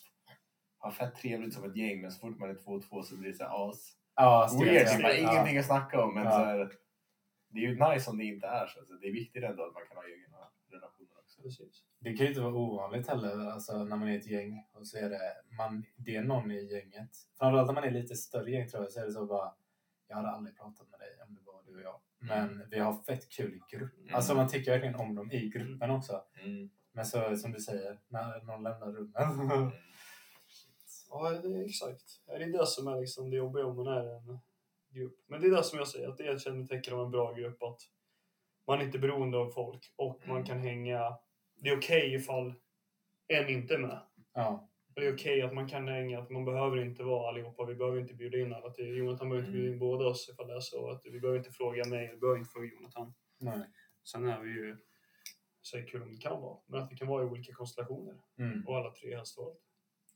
Ha 0.80 0.92
fett 0.92 1.16
trevligt 1.16 1.54
som 1.54 1.64
ett 1.64 1.76
gäng 1.76 2.02
men 2.02 2.12
så 2.12 2.20
fort 2.20 2.40
man 2.40 2.50
är 2.50 2.54
2-2 2.56 3.02
så 3.04 3.18
blir 3.18 3.30
det 3.32 3.38
så 3.38 3.44
här 3.44 3.70
as. 3.70 3.97
Ja. 4.18 4.50
Weird, 4.60 4.88
typ, 4.88 5.00
Ja. 5.02 5.14
ingenting 5.16 5.58
att 5.58 5.66
snacka 5.66 6.04
om. 6.04 6.14
Men 6.14 6.24
Ja. 6.24 6.32
så 6.32 6.38
här, 6.38 6.72
det 7.50 7.60
är 7.60 7.64
ju 7.64 7.80
nice 7.90 8.10
om 8.10 8.18
det 8.18 8.24
inte 8.24 8.48
är 8.48 8.68
så. 8.68 8.86
så 8.86 8.94
det 8.94 9.08
är 9.08 9.14
viktigt 9.14 9.44
ändå 9.44 9.64
att 9.64 9.74
man 9.74 9.84
kan 9.88 9.98
ha 9.98 10.04
egna 10.04 10.38
relationer 10.72 11.18
också. 11.24 11.42
Precis. 11.42 11.84
Det 12.00 12.14
kan 12.14 12.26
ju 12.26 12.28
inte 12.28 12.42
vara 12.42 12.54
ovanligt 12.56 13.08
heller 13.08 13.52
alltså, 13.52 13.84
när 13.84 13.96
man 13.98 14.08
är 14.08 14.18
ett 14.18 14.28
gäng 14.28 14.66
och 14.74 14.88
så 14.88 14.98
är 14.98 15.10
det, 15.10 15.22
man, 15.58 15.86
det 15.96 16.16
är 16.16 16.24
någon 16.24 16.52
i 16.52 16.72
gänget. 16.74 17.10
Framförallt 17.40 17.68
när 17.68 17.74
man 17.74 17.84
är 17.84 17.92
lite 17.92 18.16
större 18.16 18.52
gäng 18.52 18.68
tror 18.68 18.84
jag 18.84 18.92
så 18.92 19.00
är 19.00 19.06
det 19.06 19.12
så 19.12 19.26
bara 19.26 19.54
jag 20.08 20.16
hade 20.16 20.30
aldrig 20.30 20.58
pratat 20.58 20.90
med 20.90 21.00
dig 21.00 21.10
om 21.28 21.36
det 21.36 21.42
var 21.46 21.64
du 21.66 21.76
och 21.76 21.82
jag. 21.82 22.00
Men 22.20 22.64
vi 22.72 22.80
har 22.80 22.94
fett 22.94 23.30
kul 23.30 23.54
i 23.54 23.76
grupp. 23.76 23.98
Mm. 23.98 24.16
Alltså 24.16 24.36
man 24.36 24.48
tycker 24.48 24.72
verkligen 24.72 24.96
om 24.96 25.16
dem 25.16 25.32
i 25.32 25.50
gruppen 25.50 25.92
också. 25.92 26.22
Mm. 26.44 26.70
Men 26.92 27.06
så 27.06 27.36
som 27.38 27.52
du 27.52 27.60
säger, 27.60 28.00
när 28.08 28.44
någon 28.44 28.64
lämnar 28.64 28.88
rummet. 28.88 29.16
Ja, 31.24 31.30
det 31.50 31.58
är 31.60 31.66
exakt. 31.66 32.22
Det 32.26 32.32
är 32.32 32.48
det 32.48 32.66
som 32.68 32.88
är 32.88 33.00
liksom 33.02 33.30
det 33.30 33.38
jobbiga 33.38 33.66
om 33.66 33.76
man 33.76 33.88
är 33.88 34.16
en 34.16 34.40
grupp. 34.90 35.20
Men 35.28 35.42
det 35.42 35.48
är 35.48 35.52
det 35.52 35.64
som 35.64 35.80
jag 35.80 35.88
säger, 35.88 36.08
att 36.10 36.18
det 36.18 36.28
är 36.28 36.36
ett 36.36 36.42
kännetecken 36.42 36.94
av 36.94 37.06
en 37.06 37.12
bra 37.12 37.34
grupp 37.34 37.64
att 37.64 37.82
man 38.68 38.80
är 38.80 38.84
inte 38.86 38.98
är 38.98 39.00
beroende 39.00 39.38
av 39.38 39.50
folk 39.50 39.94
och 39.96 40.22
man 40.28 40.36
Mm. 40.38 40.46
kan 40.48 40.60
hänga. 40.60 41.18
Det 41.56 41.70
är 41.70 41.78
okej 41.78 42.14
ifall 42.14 42.54
en 43.28 43.50
inte 43.50 43.74
är 43.74 43.78
med. 43.80 44.00
ja, 44.34 44.70
Och 44.96 45.02
det 45.02 45.08
är 45.08 45.14
okej 45.14 45.42
att 45.42 45.54
man 45.54 45.68
kan 45.70 45.88
hänga, 45.88 46.20
att 46.20 46.30
man 46.30 46.46
behöver 46.46 46.78
inte 46.78 47.04
vara 47.04 47.30
allihopa. 47.30 47.66
Vi 47.66 47.76
behöver 47.76 48.00
inte 48.00 48.14
bjuda 48.14 48.38
in 48.38 48.54
alla 48.54 48.70
till 48.70 48.98
Jonathan 48.98 49.30
behöver 49.30 49.48
inte 49.48 49.58
bjuda 49.60 49.74
in 49.74 49.80
båda 49.80 50.06
oss 50.06 50.30
ifall 50.30 50.48
det 50.48 50.56
är 50.56 50.60
så. 50.60 50.90
Att 50.92 51.02
vi 51.06 51.20
behöver 51.20 51.38
inte 51.38 51.52
fråga 51.52 51.86
mig, 51.90 52.10
vi 52.14 52.18
behöver 52.18 52.40
inte 52.40 52.52
fråga 52.52 52.68
Jonathan. 52.68 53.14
Nej. 53.40 53.68
Sen 54.04 54.28
är 54.28 54.40
vi 54.42 54.50
ju 54.50 54.78
så 55.62 55.82
kul 55.82 56.02
om 56.02 56.12
det 56.12 56.22
kan 56.22 56.42
vara, 56.42 56.58
men 56.66 56.82
att 56.84 56.92
vi 56.92 56.96
kan 56.98 57.08
vara 57.08 57.24
i 57.24 57.26
olika 57.26 57.54
konstellationer. 57.54 58.16
Mm. 58.38 58.68
Och 58.68 58.78
alla 58.78 58.92
tre 58.92 59.16
helst 59.16 59.38
vara 59.38 59.56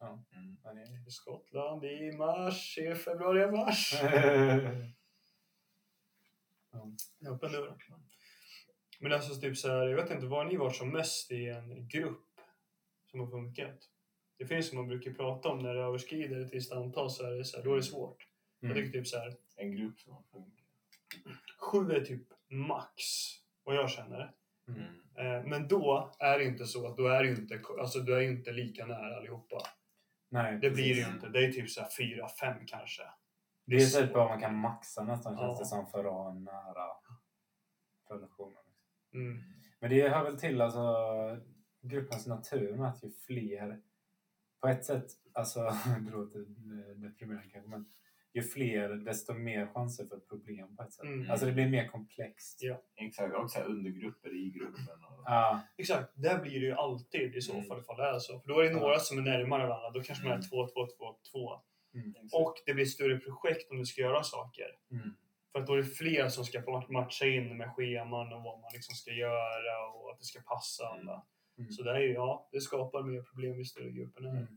Mm. 0.01 0.57
Ja, 0.63 0.73
det 0.73 0.81
är- 0.81 1.07
i 1.07 1.11
Skottland 1.11 1.83
i 1.85 2.11
mars, 2.17 2.77
i 2.77 2.95
februari, 2.95 3.51
mars. 3.51 3.93
Det 7.19 7.27
är 7.27 7.31
öppen 7.33 7.51
dörr. 7.51 7.75
Men 8.99 9.13
alltså 9.13 9.35
typ 9.41 9.57
så 9.57 9.67
här, 9.69 9.87
jag 9.87 9.95
vet 9.95 10.11
inte, 10.11 10.25
var 10.25 10.45
ni 10.45 10.57
varit 10.57 10.75
som 10.75 10.89
mest 10.89 11.31
i 11.31 11.47
en 11.49 11.87
grupp 11.87 12.25
som 13.11 13.19
har 13.19 13.27
funkat? 13.27 13.89
Det 14.37 14.45
finns 14.45 14.67
som 14.69 14.77
man 14.77 14.87
brukar 14.87 15.11
prata 15.13 15.49
om 15.49 15.59
när 15.59 15.73
det 15.75 15.81
överskrider 15.81 16.39
ett 16.39 16.53
visst 16.53 16.71
antal 16.71 17.09
så 17.09 17.25
är 17.25 17.31
det, 17.31 17.45
så 17.45 17.57
här, 17.57 17.63
då 17.63 17.71
är 17.71 17.75
det 17.75 17.83
svårt. 17.83 18.27
Jag 18.59 18.71
Mm. 18.71 18.83
tycker 18.83 18.99
typ 18.99 19.07
så 19.07 19.17
här, 19.17 19.35
En 19.55 19.71
grupp 19.75 19.99
som 19.99 20.13
har 20.13 20.23
funkat. 20.31 20.65
sju 21.59 21.91
är 21.91 22.05
typ 22.05 22.23
max, 22.49 23.03
vad 23.63 23.75
jag 23.75 23.89
känner. 23.91 24.31
Mm. 24.67 24.81
Eh, 25.15 25.43
Men 25.47 25.67
då 25.67 26.13
är 26.19 26.39
det 26.39 26.45
inte 26.45 26.65
så 26.65 26.87
att 26.87 26.97
då 26.97 27.07
är 27.07 27.23
inte, 27.23 27.61
alltså 27.79 27.99
du 27.99 28.15
är 28.15 28.21
inte 28.21 28.51
lika 28.51 28.85
nära 28.85 29.17
allihopa. 29.17 29.57
Nej, 30.31 30.59
Det 30.61 30.69
blir 30.69 30.95
det 30.95 31.01
ju 31.01 31.07
inte. 31.13 31.29
Det 31.29 31.45
är 31.45 31.51
typ 31.51 31.69
så 31.69 31.85
fyra, 31.97 32.27
fem 32.29 32.65
kanske. 32.67 33.03
Det 33.65 33.75
är 33.75 33.79
så. 33.79 34.01
typ 34.01 34.13
vad 34.13 34.29
man 34.29 34.39
kan 34.39 34.55
maxa 34.55 35.03
nästan 35.03 35.37
känns 35.37 35.53
Ja. 35.53 35.59
det 35.59 35.65
som 35.65 35.87
för 35.87 36.05
att 36.05 36.11
ha 36.11 36.31
en 36.31 36.43
nära 36.43 36.87
relation. 38.09 38.53
Mm. 39.13 39.41
Men 39.79 39.89
det 39.89 40.09
hör 40.09 40.23
väl 40.23 40.39
till 40.39 40.61
alltså 40.61 40.95
gruppens 41.81 42.27
natur 42.27 42.75
med 42.77 42.89
att 42.89 43.03
ju 43.03 43.11
fler, 43.11 43.81
på 44.59 44.67
ett 44.67 44.85
sätt, 44.85 45.05
alltså 45.33 45.59
det 46.05 46.11
låter 46.11 46.39
eh, 46.39 46.95
deprimerande 46.95 47.49
kanske, 47.51 47.69
men 47.69 47.85
ju 48.33 48.41
fler 48.43 48.89
desto 48.89 49.33
mer 49.33 49.67
chanser 49.67 50.05
för 50.05 50.17
problem 50.19 50.75
på 50.75 50.83
ett 50.83 50.93
sätt. 50.93 51.03
Mm. 51.05 51.31
Alltså 51.31 51.45
det 51.45 51.51
blir 51.51 51.69
mer 51.69 51.87
komplext. 51.87 52.59
Ja. 52.63 52.81
Exakt, 52.95 53.35
och 53.35 53.51
så 53.51 53.59
undergrupper 53.61 54.35
i 54.45 54.49
gruppen. 54.49 55.03
Och... 55.09 55.23
Ja, 55.25 55.61
Exakt, 55.77 56.11
där 56.15 56.39
blir 56.41 56.59
det 56.59 56.65
ju 56.65 56.71
alltid 56.73 57.35
i 57.35 57.41
så 57.41 57.53
Mm. 57.53 57.65
fall 57.65 57.79
ifall 57.79 57.97
det 57.97 58.03
är 58.07 58.19
så. 58.19 58.39
För 58.39 58.47
då 58.47 58.59
är 58.59 58.63
det 58.63 58.69
Ja. 58.71 58.79
några 58.79 58.99
som 58.99 59.17
är 59.17 59.21
närmare 59.21 59.67
varandra. 59.67 59.89
Då 59.89 60.03
kanske 60.03 60.23
man 60.23 60.31
är 60.31 60.35
Mm. 60.35 60.49
två, 60.49 60.67
två, 60.67 60.85
två, 60.97 61.15
två. 61.31 61.61
Exakt. 62.15 62.33
Och 62.33 62.53
det 62.65 62.73
blir 62.73 62.85
större 62.85 63.17
projekt 63.19 63.71
om 63.71 63.77
du 63.77 63.85
ska 63.85 64.01
göra 64.01 64.23
saker. 64.23 64.65
Mm. 64.91 65.13
För 65.51 65.59
att 65.59 65.67
då 65.67 65.73
är 65.73 65.77
det 65.77 65.83
fler 65.83 66.27
som 66.29 66.45
ska 66.45 66.59
ma- 66.59 66.91
matcha 66.91 67.25
in 67.25 67.57
med 67.57 67.69
scheman 67.75 68.33
och 68.33 68.43
vad 68.43 68.59
man 68.59 68.69
liksom 68.73 68.95
ska 68.95 69.11
göra 69.11 69.87
och 69.95 70.11
att 70.11 70.19
det 70.19 70.25
ska 70.25 70.39
passa 70.41 70.83
alla. 70.87 71.25
Mm. 71.57 71.71
Så 71.71 71.83
det 71.83 71.91
är 71.91 71.99
ju, 71.99 72.13
ja, 72.13 72.49
det 72.51 72.61
skapar 72.61 73.03
mer 73.03 73.21
problem 73.21 73.57
ju 73.57 73.65
större 73.65 73.91
gruppen 73.91 74.25
är. 74.25 74.47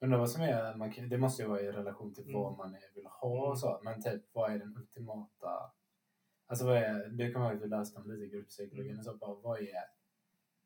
Mm. 0.00 0.02
Mm. 0.02 0.06
Undrar 0.06 0.18
vad 0.18 0.30
som 0.30 0.42
är, 0.42 0.74
man 0.76 1.08
det 1.08 1.18
måste 1.18 1.42
ju 1.42 1.48
vara 1.48 1.60
i 1.60 1.72
relation 1.72 2.14
till 2.14 2.24
Mm. 2.28 2.34
vad 2.42 2.56
man 2.58 2.76
vill 2.94 3.06
ha 3.06 3.30
Mm. 3.36 3.50
och 3.50 3.58
så, 3.58 3.80
men 3.82 4.02
typ 4.02 4.22
vad 4.32 4.52
är 4.52 4.58
den 4.58 4.76
ultimata, 4.76 5.72
alltså 6.46 6.66
vad 6.66 6.76
är, 6.76 7.08
det 7.08 7.32
kommer 7.32 7.46
jag 7.46 7.52
ihåg 7.54 7.62
att 7.62 7.66
vi 7.66 7.70
läste 7.70 7.98
om 8.00 8.10
lite 8.10 8.24
i 8.24 8.28
grupppsykologin 8.28 8.98
och 8.98 9.04
så, 9.04 9.16
bara, 9.16 9.34
vad 9.34 9.58
är 9.60 9.84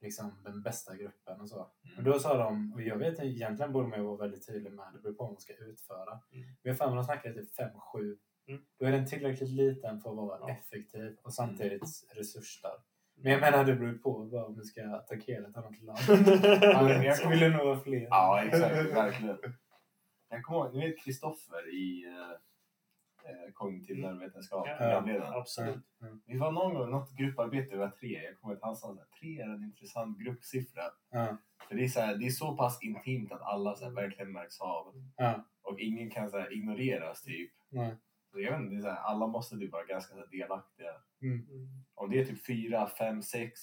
liksom 0.01 0.43
den 0.45 0.63
bästa 0.63 0.97
gruppen 0.97 1.41
och 1.41 1.49
så. 1.49 1.61
Och 1.61 1.75
Mm. 1.99 2.05
då 2.05 2.19
sa 2.19 2.37
de, 2.39 2.73
och 2.73 2.83
jag 2.83 2.97
vet 2.99 3.19
egentligen 3.21 3.73
borde 3.73 3.89
man 3.89 3.99
ju 3.99 4.05
vara 4.05 4.17
väldigt 4.17 4.47
tydlig 4.47 4.73
med, 4.73 4.87
det 4.93 4.99
beror 4.99 5.15
på 5.15 5.25
vad 5.25 5.33
man 5.33 5.41
ska 5.41 5.55
utföra. 5.55 6.13
Mm. 6.33 6.47
Men 6.47 6.57
jag 6.63 6.79
för 6.79 6.87
mig 6.87 6.95
de 6.95 7.05
snackade 7.05 7.35
typ 7.35 7.55
5-7. 7.59 8.19
Mm. 8.49 8.65
Då 8.79 8.87
är 8.87 8.93
den 8.93 9.07
tillräckligt 9.07 9.49
liten 9.51 10.01
för 10.01 10.11
att 10.11 10.17
vara 10.17 10.39
Ja. 10.41 10.51
effektiv 10.51 11.17
och 11.23 11.35
samtidigt 11.35 11.83
resursstark. 12.15 12.85
Men 13.25 13.33
jag 13.33 13.41
menar 13.41 13.65
det 13.65 13.75
beror 13.75 13.99
på 13.99 14.13
vad 14.33 14.45
om 14.45 14.55
du 14.55 14.63
ska 14.65 14.95
attackera 14.97 15.49
ett 15.49 15.57
annat 15.57 15.83
land. 15.83 15.99
men 16.89 17.03
jag 17.03 17.29
vill 17.31 17.53
nog 17.53 17.67
vara 17.67 17.81
fler. 17.81 18.07
Ja, 18.11 18.43
exakt. 18.45 18.75
Verkligen. 18.77 19.39
Jag 20.29 20.43
kommer 20.43 20.59
ihåg, 20.61 20.75
ni 20.75 20.87
vet 20.91 20.99
Kristoffer 21.05 21.75
i 21.75 22.05
eh, 22.05 22.31
eh, 23.31 23.53
kognitiv 23.53 23.97
Mm. 23.99 24.11
nervvetenskap, 24.11 24.67
Ja. 24.69 24.77
programledaren. 24.79 25.35
Absolut. 25.35 25.85
Mm. 26.03 26.21
Vi 26.27 26.39
var 26.39 26.53
någon 26.53 26.75
gång 26.75 26.91
något 26.91 27.17
grupparbete, 27.17 27.69
vi 27.71 27.77
var 27.77 27.89
tre. 27.91 28.23
Jag 28.25 28.41
kommer 28.41 28.55
ihåg 28.55 28.59
att 28.63 28.67
han 28.67 28.77
sa 28.77 28.93
att 28.93 29.13
tre 29.21 29.41
är 29.41 29.49
en 29.49 29.63
intressant 29.65 30.19
gruppsiffra. 30.19 30.83
Ja. 31.11 31.37
För 31.69 31.75
det 31.75 31.85
är, 31.85 31.89
så 31.89 32.01
här, 32.01 32.17
det 32.17 32.27
är 32.27 32.31
så 32.31 32.57
pass 32.57 32.83
intimt 32.83 33.33
att 33.33 33.43
alla 33.43 33.75
så 33.77 33.85
här, 33.85 33.93
verkligen 33.93 34.33
märks 34.33 34.61
av. 34.61 34.95
Ja. 35.17 35.45
Och 35.63 35.81
ingen 35.81 36.11
kan 36.11 36.31
så 36.31 36.39
här, 36.39 36.53
ignoreras 36.53 37.23
typ. 37.23 37.51
Jag 38.41 38.51
vet 38.51 38.61
inte, 38.61 38.75
det 38.75 38.79
är 38.79 38.83
så 38.83 38.89
här, 38.89 38.97
alla 38.97 39.27
måste 39.27 39.57
typ 39.57 39.73
vara 39.73 39.85
ganska 39.85 40.15
så 40.15 40.21
här, 40.21 40.27
delaktiga. 40.31 40.91
Mm. 41.23 41.47
Om 41.95 42.11
det 42.11 42.21
är 42.21 42.25
typ 42.25 42.47
fyra, 42.47 42.87
fem, 42.87 43.23
sex 43.23 43.61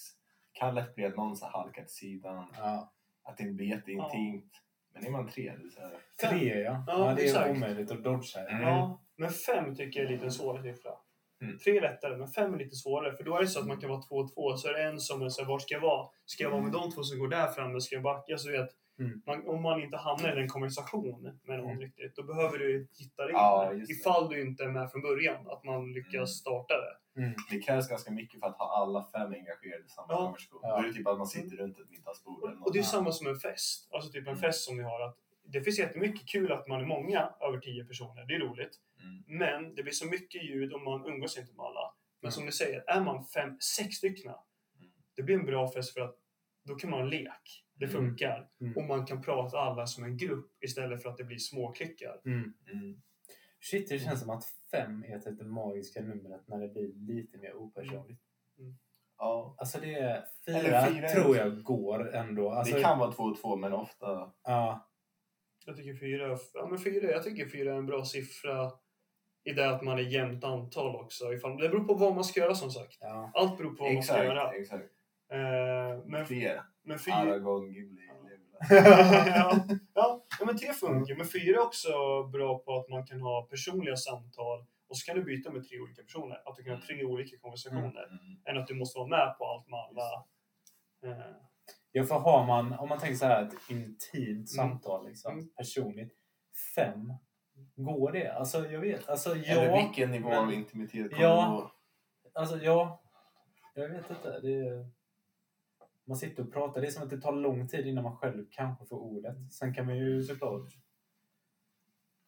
kan 0.52 0.74
lätt 0.74 0.94
bli 0.94 1.04
att 1.04 1.16
någon 1.16 1.36
så 1.36 1.44
här, 1.44 1.52
halkar 1.52 1.82
till 1.82 1.94
sidan. 1.94 2.46
Ja. 2.56 2.92
Att 3.24 3.36
det 3.36 3.42
inte 3.42 3.54
blir 3.54 3.66
jätteintimt. 3.66 4.52
Men 4.94 5.06
är 5.06 5.10
man 5.10 5.28
tre, 5.28 5.42
det 5.42 5.66
är 5.66 5.70
så 5.70 5.80
här, 5.80 6.30
Tre 6.30 6.60
ja. 6.60 6.84
Ja, 6.86 7.08
ja 7.08 7.14
det 7.14 7.22
är 7.22 7.24
exakt. 7.24 7.50
omöjligt 7.50 7.90
att 7.90 8.04
dodga. 8.04 8.48
Mm. 8.50 8.62
Ja, 8.62 9.02
men 9.16 9.30
fem 9.30 9.74
tycker 9.74 10.00
jag 10.00 10.06
är 10.08 10.12
lite 10.12 10.24
en 10.24 10.32
svårare 10.32 10.62
siffra. 10.62 10.92
Mm. 11.42 11.58
Tre 11.58 11.76
är 11.76 11.80
lättare, 11.80 12.16
men 12.16 12.28
fem 12.28 12.54
är 12.54 12.58
lite 12.58 12.76
svårare. 12.76 13.16
För 13.16 13.24
då 13.24 13.36
är 13.36 13.40
det 13.40 13.46
så 13.46 13.60
att 13.60 13.66
man 13.66 13.80
kan 13.80 13.90
vara 13.90 14.02
två 14.02 14.16
och 14.16 14.34
två. 14.34 14.56
Så 14.56 14.68
är 14.68 14.72
det 14.72 14.82
en 14.82 15.00
som 15.00 15.22
är 15.22 15.28
så 15.28 15.42
här, 15.42 15.48
vart 15.48 15.62
ska 15.62 15.74
jag 15.74 15.80
vara? 15.80 16.08
Ska 16.24 16.42
jag 16.42 16.50
vara 16.50 16.62
med 16.62 16.72
de 16.72 16.90
två 16.90 17.02
som 17.02 17.18
går 17.18 17.28
där 17.28 17.46
framme? 17.46 17.80
Ska 17.80 17.94
jag 17.94 18.02
backa? 18.02 18.38
Så 18.38 18.50
vet, 18.50 18.68
Mm. 18.98 19.22
man, 19.26 19.48
om 19.48 19.62
man 19.62 19.82
inte 19.82 19.96
hamnar 19.96 20.38
i 20.38 20.42
en 20.42 20.48
konversation 20.48 21.22
med 21.42 21.58
någon 21.58 21.70
Mm. 21.70 21.80
riktigt, 21.80 22.16
då 22.16 22.22
behöver 22.22 22.58
du 22.58 22.88
hitta 22.98 23.22
in 23.28 23.30
Ja, 23.34 23.72
det. 23.72 23.92
Ifall 23.92 24.28
du 24.28 24.40
inte 24.40 24.64
är 24.64 24.68
med 24.68 24.90
från 24.90 25.02
början, 25.02 25.46
att 25.50 25.64
man 25.64 25.92
lyckas 25.92 26.14
Mm. 26.14 26.26
starta 26.26 26.74
det. 26.74 27.20
Mm. 27.22 27.34
Det 27.50 27.58
krävs 27.58 27.88
ganska 27.88 28.10
mycket 28.10 28.40
för 28.40 28.46
att 28.46 28.56
ha 28.56 28.76
alla 28.82 29.04
fem 29.04 29.32
engagerade 29.32 29.84
i 29.84 29.88
samma 29.88 30.06
Ja. 30.12 30.16
konversation. 30.16 30.60
Ja. 30.62 30.68
Då 30.76 30.82
är 30.82 30.86
det 30.88 30.92
typ 30.92 31.06
att 31.06 31.18
man 31.18 31.26
sitter 31.26 31.56
runt 31.56 31.78
ett 31.78 31.90
middagsbord. 31.90 32.42
Och, 32.44 32.66
och 32.66 32.72
det 32.72 32.78
är 32.78 32.82
samma 32.82 33.12
som 33.12 33.26
en 33.26 33.36
fest. 33.36 33.88
Alltså 33.92 34.10
typ 34.10 34.22
en 34.26 34.28
Mm. 34.28 34.40
fest 34.40 34.64
som 34.64 34.76
vi 34.76 34.82
har. 34.82 35.00
Att 35.00 35.16
det 35.44 35.62
finns 35.62 35.78
jättemycket 35.78 36.28
kul 36.28 36.52
att 36.52 36.68
man 36.68 36.80
är 36.80 36.86
många, 36.86 37.30
över 37.40 37.58
tio 37.58 37.84
personer. 37.84 38.24
Det 38.26 38.34
är 38.34 38.38
roligt. 38.40 38.76
Mm. 39.02 39.38
Men 39.38 39.74
det 39.74 39.82
blir 39.82 39.92
så 39.92 40.06
mycket 40.06 40.44
ljud 40.44 40.72
och 40.72 40.80
man 40.82 41.06
umgås 41.06 41.38
inte 41.38 41.52
med 41.52 41.66
alla. 41.66 41.94
Men 42.20 42.26
Mm. 42.28 42.32
som 42.32 42.44
ni 42.44 42.52
säger, 42.52 42.84
är 42.86 43.00
man 43.00 43.24
fem, 43.24 43.60
sex 43.76 43.94
stycken, 43.96 44.32
Mm. 44.78 44.90
det 45.16 45.22
blir 45.22 45.34
en 45.38 45.46
bra 45.46 45.68
fest 45.70 45.94
för 45.94 46.00
att 46.00 46.16
då 46.64 46.74
kan 46.74 46.90
man 46.90 47.00
ha 47.00 47.06
lek. 47.06 47.61
Det 47.82 47.88
Mm. 47.88 48.04
funkar. 48.06 48.48
Mm. 48.60 48.76
Och 48.76 48.82
man 48.82 49.06
kan 49.06 49.22
prata 49.22 49.58
alla 49.58 49.86
som 49.86 50.04
en 50.04 50.16
grupp 50.16 50.64
istället 50.64 51.02
för 51.02 51.10
att 51.10 51.16
det 51.16 51.24
blir 51.24 51.38
småklickar. 51.38 52.20
Mm. 52.24 52.54
Mm. 52.72 53.02
Shit, 53.60 53.88
det 53.88 53.98
känns 53.98 54.20
som 54.20 54.30
att 54.30 54.44
fem 54.70 55.04
är 55.08 55.18
typ 55.18 55.38
det 55.38 55.44
magiska 55.44 56.00
numret 56.02 56.48
när 56.48 56.58
det 56.58 56.68
blir 56.68 56.92
lite 56.94 57.38
mer 57.38 57.54
opersonligt. 57.54 58.22
Ja. 59.18 59.54
Alltså 59.58 59.80
det 59.80 59.94
är 59.94 60.24
fyra, 60.46 60.86
fyra 60.86 61.08
tror 61.08 61.28
också. 61.28 61.36
jag 61.40 61.62
går 61.62 62.14
ändå. 62.14 62.50
Alltså, 62.50 62.74
det 62.76 62.82
kan 62.82 62.98
vara 62.98 63.12
två 63.12 63.22
och 63.22 63.40
två, 63.40 63.56
men 63.56 63.72
ofta... 63.72 64.32
Ja, 64.42 64.88
Jag 65.66 65.76
tycker 65.76 65.94
fyra, 65.94 66.38
ja, 66.54 66.66
men 66.70 66.78
fyra, 66.78 67.10
jag 67.10 67.22
tycker 67.24 67.48
fyra 67.48 67.72
är 67.72 67.78
en 67.78 67.86
bra 67.86 68.04
siffra 68.04 68.72
i 69.44 69.52
det 69.52 69.70
att 69.70 69.82
man 69.82 69.98
är 69.98 70.02
jämnt 70.02 70.44
antal 70.44 70.96
också. 70.96 71.32
Ifall, 71.34 71.56
det 71.58 71.68
beror 71.68 71.84
på 71.84 71.94
vad 71.94 72.14
man 72.14 72.24
ska 72.24 72.40
göra 72.40 72.54
som 72.54 72.70
sagt. 72.70 72.96
ja. 73.00 73.30
Allt 73.34 73.58
beror 73.58 73.74
på 73.74 73.84
vad 73.84 73.94
man 73.94 74.02
ska 74.02 74.24
göra. 74.24 74.52
Exakt, 74.52 74.82
exakt. 74.82 74.94
Eh, 75.32 76.04
men, 76.06 76.26
Fler. 76.26 76.62
Men 76.84 76.98
fyra... 76.98 77.14
Ja. 77.14 77.24
Legolas. 77.24 77.76
ja, 78.70 79.64
ja, 79.94 80.24
ja, 80.38 80.44
men 80.46 80.58
tre 80.58 80.72
funkar. 80.72 81.14
Men 81.16 81.26
fyra 81.26 81.56
är 81.56 81.62
också 81.66 82.22
bra 82.32 82.58
på 82.58 82.76
att 82.76 82.88
man 82.88 83.06
kan 83.06 83.20
ha 83.20 83.42
personliga 83.50 83.96
samtal 83.96 84.66
och 84.88 84.96
så 84.96 85.06
kan 85.06 85.16
du 85.16 85.24
byta 85.24 85.50
med 85.50 85.68
tre 85.68 85.80
olika 85.80 86.02
personer. 86.02 86.48
Att 86.48 86.56
du 86.56 86.64
kan 86.64 86.74
ha 86.76 86.80
tre 86.86 87.04
olika 87.04 87.36
konversationer. 87.38 88.06
Mm. 88.08 88.40
Än 88.44 88.58
att 88.62 88.66
du 88.66 88.74
måste 88.74 88.98
vara 88.98 89.08
med 89.08 89.34
på 89.38 89.44
allt 89.46 89.68
med 89.68 89.78
alla. 89.80 90.24
Eh, 91.16 91.26
Ja, 91.94 92.04
för 92.04 92.14
har 92.14 92.46
man, 92.46 92.72
om 92.72 92.88
man 92.88 92.98
tänker 92.98 93.16
så 93.16 93.26
här, 93.26 93.42
ett 93.42 93.54
intimt 93.70 94.48
samtal, 94.50 95.06
liksom, 95.08 95.32
Mm. 95.32 95.48
personligt. 95.56 96.12
Fem, 96.74 97.12
går 97.76 98.12
det? 98.12 98.28
Alltså, 98.28 98.66
jag 98.70 98.80
vet. 98.80 99.08
Alltså, 99.08 99.36
ja. 99.36 99.44
Eller 99.60 99.82
vilken 99.82 100.10
nivå 100.10 100.28
men- 100.28 100.38
av 100.38 100.52
intimitet 100.52 101.10
kommer 101.10 101.22
Ja. 101.22 101.42
det 101.44 101.50
vara? 101.50 101.70
Alltså, 102.34 102.56
ja. 102.56 103.02
Jag 103.74 103.88
vet 103.88 104.10
inte. 104.10 104.40
Det 104.40 104.52
är... 104.58 104.86
Man 106.04 106.16
sitter 106.16 106.42
och 106.42 106.52
pratar. 106.52 106.80
Det 106.80 106.86
är 106.86 106.90
som 106.90 107.02
att 107.02 107.10
det 107.10 107.20
tar 107.20 107.32
lång 107.32 107.68
tid 107.68 107.86
innan 107.86 108.04
man 108.04 108.16
själv 108.16 108.46
kanske 108.50 108.84
får 108.86 108.96
ordet. 108.96 109.52
Sen 109.52 109.74
kan 109.74 109.86
man 109.86 109.96
ju 109.96 110.22
såklart 110.22 110.68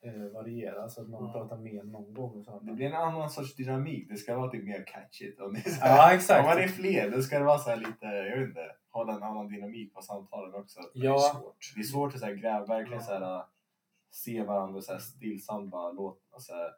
eh, 0.02 0.33
variera 0.33 0.88
så 0.88 1.00
att 1.02 1.09
man 1.09 1.25
Ja. 1.25 1.33
pratar 1.33 1.57
mer 1.57 1.83
någon 1.83 2.14
gång. 2.14 2.38
Och 2.38 2.45
så. 2.45 2.61
Det 2.61 2.73
blir 2.73 2.87
en 2.87 2.95
annan 2.95 3.31
sorts 3.31 3.54
dynamik. 3.57 4.09
Det 4.09 4.16
ska 4.16 4.37
vara 4.37 4.50
typ 4.50 4.64
mer 4.64 4.85
catchigt. 4.87 5.40
Om, 5.40 5.52
det 5.54 5.62
Ja, 5.81 6.12
exakt. 6.14 6.40
om 6.40 6.47
man 6.47 6.59
är 6.59 6.69
fler, 6.69 7.11
då 7.11 7.23
ska 7.23 7.38
det 7.38 7.45
vara 7.45 7.59
så 7.59 7.76
lite, 7.76 8.07
jag 8.07 8.38
vet 8.38 8.49
inte, 8.49 8.76
hålla 8.90 9.12
en 9.16 9.23
annan 9.23 9.49
dynamik 9.49 9.95
på 9.95 10.02
samtalen 10.02 10.54
också. 10.54 10.81
Det 10.95 11.00
är 11.00 11.04
Ja, 11.04 11.19
svårt. 11.19 11.73
Det 11.75 11.81
är 11.81 11.85
svårt 11.85 12.14
att 12.14 12.21
så 12.21 12.26
här, 12.26 12.35
gräva, 12.35 12.66
verkligen 12.66 13.00
Ja. 13.00 13.07
så 13.07 13.12
här, 13.12 13.37
äh, 13.37 13.45
se 14.11 14.43
varandra 14.43 14.81
så 14.81 14.93
här, 14.93 14.99
stillsamt 14.99 15.71
bara 15.71 15.93
låta, 15.93 16.38
så 16.40 16.54
här, 16.54 16.71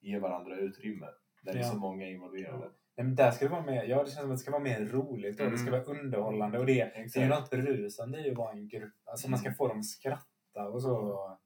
ge 0.00 0.18
varandra 0.18 0.56
utrymme. 0.56 1.06
Där 1.42 1.52
det 1.52 1.58
är 1.58 1.62
Ja. 1.62 1.70
så 1.70 1.76
många 1.78 2.06
involverade. 2.08 2.70
Nej, 2.96 3.06
men 3.06 3.14
där 3.14 3.30
ska 3.30 3.44
det 3.44 3.50
vara 3.50 3.62
mer, 3.62 3.84
ja, 3.84 3.96
det 4.04 4.10
känns 4.10 4.14
som 4.20 4.30
att 4.30 4.36
det 4.36 4.38
ska 4.38 4.50
vara 4.50 4.62
mer 4.62 4.80
roligt 4.80 5.40
och 5.40 5.50
det 5.50 5.58
ska 5.58 5.68
Mm. 5.68 5.84
vara 5.84 5.98
underhållande. 5.98 6.58
Och 6.58 6.66
det, 6.66 6.92
det 7.14 7.20
är 7.22 7.28
något 7.28 7.50
berusande 7.50 8.26
i 8.26 8.30
att 8.30 8.36
vara 8.36 8.52
en 8.52 8.68
grupp. 8.68 8.94
Alltså 9.04 9.30
man 9.30 9.38
ska 9.38 9.48
Mm. 9.48 9.56
få 9.56 9.68
dem 9.68 9.78
att 9.78 9.86
skratta 9.86 10.68
och 10.68 10.82
så. 10.82 11.38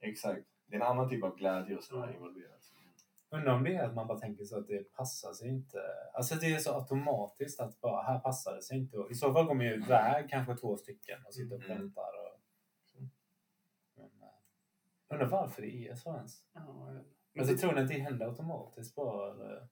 Exakt. 0.00 0.46
Det 0.66 0.76
är 0.76 0.80
en 0.80 0.86
annan 0.86 1.08
typ 1.10 1.24
av 1.24 1.36
glädje 1.36 1.78
vara 1.90 2.04
Mm. 2.04 2.14
involverad. 2.16 2.50
Undrar 3.30 3.54
om 3.54 3.64
det 3.64 3.74
är 3.74 3.84
att 3.84 3.94
man 3.94 4.06
bara 4.06 4.18
tänker 4.18 4.44
så 4.44 4.58
att 4.58 4.66
det 4.68 4.92
passar 4.92 5.32
sig 5.32 5.48
inte. 5.48 5.78
Alltså 6.14 6.34
det 6.34 6.46
är 6.54 6.58
så 6.58 6.74
automatiskt 6.74 7.60
att 7.60 7.80
bara, 7.80 8.02
här 8.02 8.18
passar 8.18 8.54
det 8.56 8.62
sig 8.62 8.78
inte. 8.78 8.98
Och 8.98 9.10
I 9.10 9.14
så 9.14 9.32
fall 9.32 9.44
går 9.46 9.54
man 9.54 9.66
ju 9.66 9.74
iväg 9.74 10.30
kanske 10.30 10.56
två 10.56 10.76
stycken 10.76 11.18
och 11.26 11.34
sitter 11.34 11.56
och 11.56 11.64
Mm. 11.64 11.78
väntar. 11.78 12.02
Och... 12.02 12.40
Undrar 15.08 15.26
varför 15.26 15.62
det 15.62 15.88
är 15.88 15.94
så 15.94 16.14
ens. 16.16 16.44
Men, 16.52 17.04
Alltså, 17.38 17.56
tror 17.56 17.72
ni 17.72 17.80
att 17.80 17.88
det 17.88 17.94
händer 17.98 18.26
automatiskt 18.26 18.94
bara? 18.94 19.30
Eller? 19.32 19.68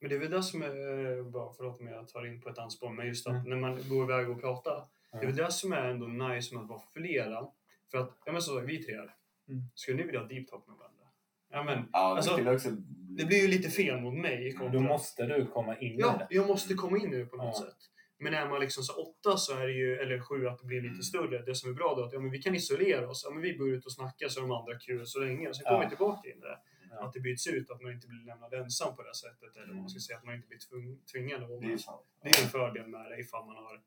Men 0.00 0.08
det 0.10 0.14
är 0.16 0.18
väl 0.20 0.30
det 0.30 0.42
som 0.42 0.62
är, 0.62 1.22
bara 1.30 1.52
förlåt 1.52 1.80
om 1.80 1.86
jag 1.86 2.08
tar 2.08 2.26
in 2.26 2.40
på 2.40 2.48
ett 2.48 2.58
annat 2.58 2.72
spår, 2.72 2.90
men 2.90 3.06
just 3.06 3.26
att 3.26 3.34
Mm. 3.34 3.48
när 3.50 3.56
man 3.56 3.78
går 3.88 4.04
iväg 4.04 4.30
och 4.30 4.40
pratar. 4.40 4.74
Det 5.12 5.18
är 5.18 5.22
Ja. 5.22 5.26
väl 5.26 5.36
det 5.36 5.52
som 5.52 5.72
är 5.72 5.88
ändå 5.90 6.06
nice 6.06 6.54
med 6.54 6.62
att 6.62 6.68
vara 6.70 6.80
flera. 6.92 7.46
För 7.90 7.98
att, 7.98 8.18
ja 8.24 8.32
men 8.32 8.42
så 8.42 8.54
sagt, 8.56 8.68
vi 8.68 8.84
tre 8.84 8.94
här. 8.96 9.14
Mm. 9.48 9.62
Skulle 9.74 9.96
ni 9.96 10.02
vilja 10.02 10.20
ha 10.20 10.28
deep 10.28 10.48
talk 10.48 10.66
med 10.66 10.76
varandra? 10.76 11.04
Ja 11.52 11.62
men, 11.62 11.78
Ja, 11.92 12.08
det 12.08 12.16
Alltså, 12.16 12.32
skulle 12.32 12.54
också... 12.54 12.70
det 13.18 13.24
blir 13.24 13.42
ju 13.42 13.48
lite 13.48 13.70
fel 13.70 14.00
mot 14.00 14.14
mig. 14.14 14.56
Mm. 14.60 14.72
Då 14.72 14.80
måste 14.80 15.26
du 15.26 15.46
komma 15.46 15.76
in 15.78 15.92
i 15.92 16.00
Ja, 16.00 16.16
det. 16.18 16.34
jag 16.34 16.46
måste 16.48 16.74
komma 16.74 16.98
in 16.98 17.14
i 17.14 17.16
det 17.16 17.26
på 17.26 17.36
något 17.36 17.56
Ja. 17.60 17.64
sätt. 17.66 17.76
Men 18.22 18.34
är 18.34 18.48
man 18.48 18.60
liksom 18.60 18.82
så 18.82 18.92
åtta 19.02 19.36
så 19.36 19.52
är 19.58 19.66
det 19.66 19.72
ju, 19.72 19.96
eller 19.96 20.20
sju, 20.20 20.46
att 20.48 20.58
det 20.58 20.66
blir 20.66 20.80
lite 20.80 20.92
Mm. 20.92 21.02
större. 21.02 21.42
Det 21.42 21.54
som 21.54 21.70
är 21.70 21.74
bra 21.74 21.94
då 21.94 22.02
är 22.02 22.06
att 22.06 22.12
ja, 22.12 22.20
men 22.20 22.30
vi 22.30 22.38
kan 22.42 22.54
isolera 22.54 23.08
oss. 23.08 23.22
Ja, 23.24 23.30
men 23.34 23.42
vi 23.42 23.52
går 23.52 23.68
ut 23.70 23.86
och 23.86 23.92
snackar 23.92 24.28
så 24.28 24.40
de 24.40 24.50
andra 24.52 24.78
kul 24.78 25.06
så 25.06 25.20
länge. 25.20 25.54
Sen 25.54 25.64
kommer 25.64 25.78
Ja. 25.82 25.84
vi 25.84 25.88
tillbaka 25.88 26.28
in 26.30 26.36
i 26.38 26.40
det. 26.40 26.58
Ja. 26.90 27.06
Att 27.06 27.12
det 27.12 27.20
byts 27.20 27.46
ut, 27.46 27.70
att 27.70 27.82
man 27.82 27.92
inte 27.92 28.06
blir 28.06 28.24
lämnad 28.24 28.54
ensam 28.54 28.96
på 28.96 29.02
det 29.02 29.14
sättet. 29.14 29.56
Eller 29.56 29.74
man 29.74 29.90
ska 29.90 30.00
säga, 30.00 30.18
att 30.18 30.24
man 30.24 30.34
inte 30.34 30.48
blir 30.48 30.58
tvung, 30.58 31.00
tvingad 31.12 31.40
Det 31.60 31.72
är 31.72 31.78
sant. 31.78 32.06
Det 32.22 32.28
är 32.28 32.42
en 32.44 32.48
fördel 32.48 32.86
med 32.86 33.10
det 33.10 33.20
ifall 33.20 33.46
man 33.46 33.56
har 33.56 33.82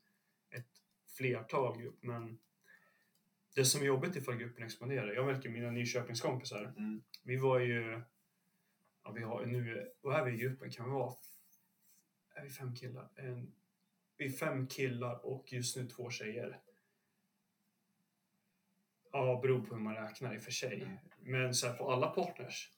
ett 0.50 0.70
flertal 1.18 1.82
grupp. 1.82 2.04
Men 2.04 2.40
det 3.56 3.66
som 3.66 3.82
är 3.82 3.86
jobbigt 3.86 4.16
ifall 4.16 4.36
gruppen 4.36 4.64
expanderar. 4.64 5.14
Jag 5.14 5.26
märker 5.26 5.50
mina 5.50 5.72
Nyköpingskompisar. 5.72 6.74
Mm. 6.78 7.04
Vi 7.24 7.38
var 7.38 7.60
ju... 7.60 8.02
Ja, 9.04 9.12
vi 9.12 9.24
har 9.24 9.46
nu... 9.46 9.92
Vad 10.02 10.20
är 10.20 10.26
vi 10.26 10.32
i 10.32 10.38
gruppen? 10.38 10.72
Kan 10.72 10.86
vi 10.86 10.92
vara... 10.92 11.14
Är 12.36 12.44
vi 12.44 12.50
fem 12.50 12.76
killar? 12.76 13.10
En, 13.16 13.54
vi 14.18 14.26
är 14.26 14.32
fem 14.32 14.68
killar 14.68 15.26
och 15.26 15.54
just 15.54 15.78
nu 15.78 15.88
två 15.88 16.10
tjejer. 16.10 16.60
Ja, 19.12 19.40
beror 19.42 19.66
på 19.66 19.76
hur 19.76 19.82
man 19.82 19.96
räknar 19.96 20.36
i 20.36 20.38
och 20.38 20.42
för 20.42 20.52
sig. 20.52 20.82
Mm. 20.82 20.98
Men 21.20 21.54
så 21.54 21.68
här, 21.68 21.78
på 21.78 21.92
alla 21.92 22.08
partners. 22.08 22.72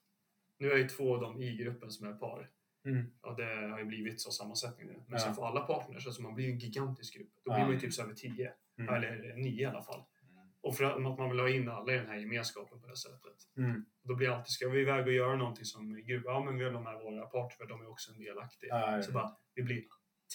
Nu 0.57 0.71
är 0.71 0.77
ju 0.77 0.87
två 0.87 1.15
av 1.15 1.21
dem 1.21 1.41
i 1.41 1.55
gruppen 1.57 1.91
som 1.91 2.07
är 2.07 2.13
par. 2.13 2.49
Mm. 2.85 3.05
Ja, 3.21 3.33
det 3.33 3.67
har 3.71 3.79
ju 3.79 3.85
blivit 3.85 4.21
så 4.21 4.31
sammansättning 4.31 4.87
nu. 4.87 4.93
Men 4.93 5.05
Ja. 5.09 5.19
sen 5.19 5.35
för 5.35 5.45
alla 5.45 5.61
partners, 5.61 6.05
alltså 6.05 6.21
man 6.21 6.35
blir 6.35 6.45
ju 6.45 6.51
en 6.51 6.57
gigantisk 6.59 7.15
grupp. 7.17 7.29
Då 7.43 7.51
Ja. 7.51 7.55
blir 7.55 7.63
man 7.65 7.73
ju 7.73 7.79
typ 7.79 7.93
så 7.93 8.03
över 8.03 8.13
tio. 8.13 8.53
Mm. 8.77 8.93
Eller 8.95 9.35
nio 9.35 9.61
i 9.61 9.65
alla 9.65 9.81
fall. 9.81 10.03
Mm. 10.29 10.49
Och 10.61 10.75
för 10.77 10.83
att 10.83 11.01
man 11.17 11.29
vill 11.29 11.39
ha 11.39 11.49
in 11.49 11.69
alla 11.69 11.93
i 11.93 11.97
den 11.97 12.07
här 12.07 12.15
gemenskapen 12.17 12.81
på 12.81 12.87
det 12.87 12.97
sättet. 12.97 13.37
Mm. 13.57 13.85
Då 14.03 14.15
blir 14.15 14.29
alltid, 14.29 14.51
ska 14.51 14.69
vi 14.69 14.81
iväg 14.81 15.05
och 15.07 15.13
göra 15.13 15.35
någonting 15.35 15.65
som 15.65 16.03
grupp? 16.03 16.23
Ja, 16.25 16.43
men 16.43 16.57
vi 16.57 16.63
vill 16.63 16.73
ha 16.73 16.81
med 16.81 17.01
våra 17.03 17.25
partner 17.25 17.55
för 17.57 17.65
de 17.67 17.81
är 17.81 17.89
också 17.89 18.11
en 18.11 18.17
delaktiga. 18.19 18.69
Ja, 18.69 18.95
ja. 18.95 19.01
Så 19.03 19.11
bara, 19.11 19.37
vi 19.55 19.63
blir 19.63 19.83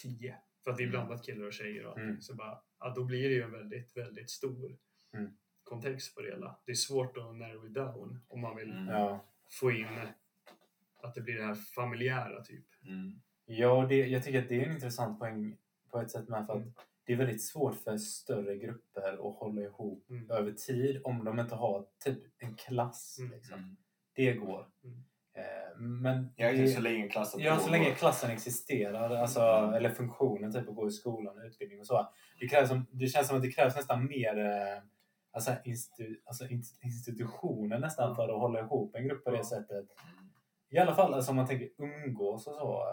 tio. 0.01 0.35
För 0.63 0.71
att 0.71 0.79
vi 0.79 0.83
är 0.83 0.87
Mm. 0.87 0.91
blandat 1.05 1.25
killar 1.25 1.45
och 1.47 1.53
tjejer 1.53 1.85
och 1.85 1.91
allting. 1.91 2.03
Mm. 2.09 2.21
Så 2.21 2.35
bara, 2.35 2.61
ja, 2.79 2.93
då 2.95 3.03
blir 3.03 3.29
det 3.29 3.35
ju 3.35 3.41
en 3.43 3.51
väldigt, 3.51 3.97
väldigt 3.97 4.29
stor 4.29 4.77
kontext 5.63 6.15
på 6.15 6.21
det 6.21 6.27
hela. 6.29 6.59
Det 6.65 6.71
är 6.71 6.75
svårt 6.75 7.17
att 7.17 7.35
narrow 7.35 7.65
it 7.65 7.73
down 7.73 8.19
om 8.27 8.41
man 8.41 8.55
vill. 8.55 8.85
Ja. 8.89 9.25
Få 9.51 9.71
in 9.71 9.87
att 11.03 11.15
det 11.15 11.21
blir 11.21 11.35
det 11.35 11.45
här 11.45 11.53
familjära 11.55 12.43
typ. 12.43 12.65
Mm. 12.87 13.21
Ja, 13.45 13.85
det, 13.89 13.95
jag 14.07 14.23
tycker 14.23 14.41
att 14.41 14.49
det 14.49 14.61
är 14.61 14.65
en 14.67 14.73
intressant 14.75 15.19
poäng 15.19 15.57
på 15.91 15.99
ett 16.01 16.11
sätt 16.11 16.29
med 16.29 16.45
för 16.45 16.53
att 16.53 16.59
Mm. 16.61 16.73
det 17.05 17.13
är 17.13 17.17
väldigt 17.17 17.43
svårt 17.43 17.75
för 17.75 17.97
större 17.97 18.57
grupper 18.57 19.13
att 19.13 19.35
hålla 19.35 19.61
ihop 19.61 20.09
Mm. 20.09 20.31
över 20.31 20.51
tid 20.51 21.01
om 21.03 21.23
de 21.25 21.39
inte 21.39 21.55
har 21.55 21.85
typ 22.03 22.19
en 22.37 22.55
klass. 22.55 23.17
Mm. 23.19 23.31
Liksom. 23.31 23.57
Mm. 23.59 23.77
Det 24.15 24.33
går. 24.33 24.67
Mm. 24.83 24.97
Eh, 25.33 25.79
men 25.79 26.33
Ja, 26.35 26.51
det, 26.51 26.67
så 26.67 26.81
länge 26.81 27.07
klassen 27.09 27.41
ja, 27.41 27.59
så 27.59 27.69
länge 27.69 27.91
klassen 27.95 28.31
existerar, 28.31 29.09
alltså, 29.15 29.41
Mm. 29.41 29.73
eller 29.73 29.89
funktionen, 29.89 30.53
typ 30.53 30.69
att 30.69 30.75
gå 30.75 30.87
i 30.87 30.91
skolan, 30.91 31.41
utbildning 31.45 31.79
och 31.79 31.87
så. 31.87 32.09
Det, 32.39 32.47
krävs, 32.47 32.69
som- 32.69 32.85
det 32.91 33.07
känns 33.07 33.27
som 33.27 33.37
att 33.37 33.43
det 33.43 33.51
krävs 33.51 33.75
nästan 33.75 34.05
mer 34.05 34.37
eh, 34.37 34.81
alltså, 35.31 35.55
institu, 35.65 36.15
alltså, 36.25 36.47
in- 36.47 36.63
institutioner 36.83 37.79
nästan 37.79 38.15
för 38.15 38.23
att 38.29 38.39
hålla 38.39 38.59
ihop 38.59 38.95
en 38.95 39.07
grupp 39.07 39.23
på 39.23 39.31
det 39.31 39.43
sättet. 39.45 39.85
I 40.69 40.77
alla 40.77 40.95
fall 40.95 41.13
alltså, 41.13 41.29
om 41.31 41.35
man 41.35 41.47
tänker 41.47 41.69
umgås 41.77 42.47
och 42.47 42.53
så. 42.55 42.85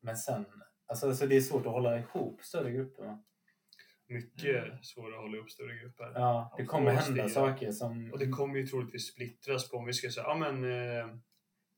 Men 0.00 0.16
sen, 0.16 0.44
alltså, 0.86 1.08
alltså 1.08 1.26
det 1.26 1.36
är 1.36 1.40
svårt 1.40 1.66
att 1.66 1.72
hålla 1.72 1.98
ihop 1.98 2.42
större 2.42 2.70
grupper. 2.70 3.02
Va? 3.04 3.24
Mycket 4.06 4.64
Mm. 4.64 4.82
svårare 4.82 5.14
att 5.16 5.20
hålla 5.22 5.38
upp 5.38 5.50
större 5.50 5.76
grupper. 5.76 6.12
Ja, 6.14 6.54
det 6.56 6.64
kommer 6.64 6.92
måste 6.92 7.06
hända 7.06 7.24
ju. 7.24 7.30
saker 7.30 7.72
som... 7.72 8.10
Och 8.12 8.18
det 8.18 8.28
kommer 8.28 8.58
ju 8.58 8.66
troligtvis 8.66 9.06
splittras 9.12 9.70
på 9.70 9.76
om 9.76 9.84
vi 9.86 9.92
ska 9.92 10.10
säga, 10.10 10.24
ja 10.26 10.34
men 10.34 10.64
eh, 10.64 11.06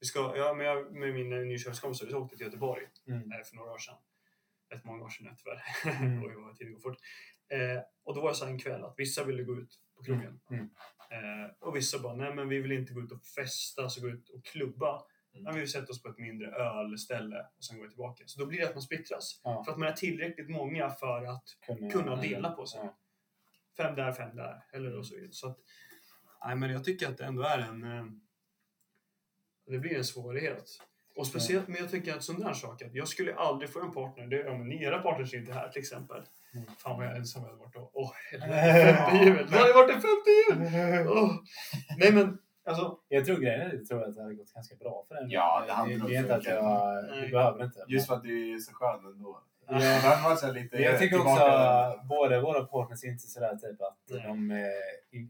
vi 0.01 0.07
ska, 0.07 0.37
ja 0.37 0.55
men 0.55 0.67
jag 0.67 0.93
med 0.93 1.15
min 1.15 1.31
Nyköpingskompisar, 1.31 2.07
vi 2.07 2.15
åkte 2.15 2.37
till 2.37 2.47
Göteborg 2.47 2.83
Mm. 3.07 3.33
eh, 3.33 3.39
för 3.45 3.57
några 3.57 3.73
år 3.73 3.79
sedan. 3.79 3.95
Rätt 4.71 4.85
många 4.85 5.05
år 5.05 5.09
sedan 5.09 5.27
nu, 5.27 5.37
tyvärr. 5.37 6.03
Mm. 6.03 6.23
Oj 6.27 6.35
vad 6.37 6.57
tiden 6.57 6.73
går 6.73 6.81
fort. 6.81 6.97
Eh, 7.53 7.83
och 8.05 8.15
då 8.15 8.21
var 8.21 8.29
det 8.29 8.35
så 8.35 8.47
en 8.47 8.59
kväll 8.59 8.85
att 8.85 8.95
vissa 8.97 9.25
ville 9.25 9.43
gå 9.43 9.57
ut 9.57 9.81
på 9.97 10.05
krogen. 10.05 10.41
Mm. 10.51 10.71
Eh, 11.11 11.51
och 11.61 11.77
vissa 11.77 11.99
bara, 11.99 12.15
nej 12.15 12.35
men 12.35 12.49
vi 12.49 12.61
vill 12.61 12.73
inte 12.73 12.93
gå 12.93 13.01
ut 13.01 13.13
och 13.13 13.25
festa, 13.25 13.83
alltså 13.83 14.01
gå 14.01 14.09
ut 14.09 14.29
och 14.29 14.45
klubba. 14.45 15.03
Mm. 15.35 15.45
Men 15.45 15.55
vi 15.55 15.61
vill 15.61 15.71
sätta 15.71 15.93
oss 15.93 16.03
på 16.03 16.09
ett 16.09 16.19
mindre 16.19 16.51
ölställe 16.51 17.47
och 17.57 17.65
sen 17.65 17.79
gå 17.79 17.89
tillbaka. 17.89 18.25
Så 18.27 18.41
då 18.41 18.47
blir 18.47 18.59
det 18.59 18.69
att 18.69 18.75
man 18.75 18.83
splittras. 18.83 19.41
Ja. 19.45 19.65
För 19.65 19.73
att 19.73 19.79
man 19.79 19.89
är 19.89 19.93
tillräckligt 19.93 20.51
många 20.51 20.91
för 20.91 21.25
att 21.25 21.45
kunna, 21.67 21.91
kunna 21.91 22.17
dela 22.17 22.51
på 22.51 22.67
sig. 22.67 22.81
Ja. 22.83 22.99
fem 23.77 23.95
där, 23.95 24.13
fem 24.13 24.37
där. 24.37 24.65
Eller 24.73 24.99
och 24.99 25.07
så 25.07 25.15
vidare. 25.15 25.33
Så 25.33 25.49
att, 25.49 25.59
nej, 26.47 26.57
men 26.57 26.71
jag 26.71 26.85
tycker 26.85 27.09
att 27.09 27.19
det 27.19 27.25
ändå 27.25 27.43
är 27.43 27.59
en... 27.59 27.83
Eh, 27.83 28.05
det 29.67 29.79
blir 29.79 29.97
en 29.97 30.05
svårighet. 30.05 30.65
Och 31.17 31.27
speciellt, 31.27 31.69
men 31.69 31.77
jag 31.77 31.91
tycker 31.91 32.15
att 32.15 32.23
sån 32.23 32.41
där 32.41 32.53
sak, 32.53 32.83
att 32.83 32.95
jag 32.95 33.09
skulle 33.09 33.35
aldrig 33.35 33.71
få 33.71 33.81
en 33.81 33.93
partner, 33.93 34.27
det, 34.27 34.37
ja, 34.37 34.59
men 34.59 34.73
era 34.73 34.99
partners 34.99 35.35
är 35.35 35.39
inte 35.39 35.53
här 35.53 35.69
till 35.69 35.81
exempel. 35.81 36.23
Mm. 36.55 36.67
Fan 36.79 36.97
vad 36.97 37.07
jag 37.07 37.13
är 37.13 37.17
ensam 37.17 37.43
jag 37.43 37.49
hade 37.49 37.61
varit 37.61 37.75
då. 37.75 37.91
Åh, 37.95 38.13
helvete, 38.31 38.97
femte 38.97 39.25
hjulet! 39.25 39.51
Det 39.51 39.59
hade 39.59 39.73
varit 39.73 39.95
en 39.95 40.01
femte 40.01 40.31
hjul! 40.31 41.09
Åh. 41.09 41.31
Nej 41.99 42.13
men, 42.13 42.39
alltså, 42.67 42.99
Jag 43.09 43.25
tror 43.25 43.37
grejen 43.37 43.61
är 43.61 43.75
jag 43.75 43.87
tror 43.87 44.05
att 44.05 44.15
det 44.15 44.23
hade 44.23 44.35
gått 44.35 44.53
ganska 44.55 44.77
bra 44.77 45.05
för 45.09 45.15
den. 45.15 45.31
Ja, 45.31 45.65
det 45.67 45.73
hade 45.73 45.93
det, 45.93 45.99
nog 45.99 46.09
det 46.09 46.15
inte 46.15 46.35
att 46.35 46.45
jag... 46.45 47.05
Nej. 47.05 47.31
Behöver 47.31 47.65
inte. 47.65 47.85
Just 47.89 48.07
för 48.07 48.15
att 48.15 48.23
du 48.23 48.55
är 48.55 48.59
så 48.59 48.73
skön 48.75 49.07
ändå. 49.07 49.43
Ja. 49.69 49.79
Här 50.43 50.53
lite 50.53 50.77
jag 50.77 50.99
tycker 50.99 51.21
också 51.21 51.45
att 51.45 52.05
båda 52.09 52.41
våra 52.41 52.65
partners 52.65 53.05
är 53.05 53.09
inte 53.09 53.27
sådär 53.29 53.57
typ 53.57 53.81
att 53.83 53.99
Nej. 54.11 54.23
de 54.27 54.51
eh, 54.51 54.67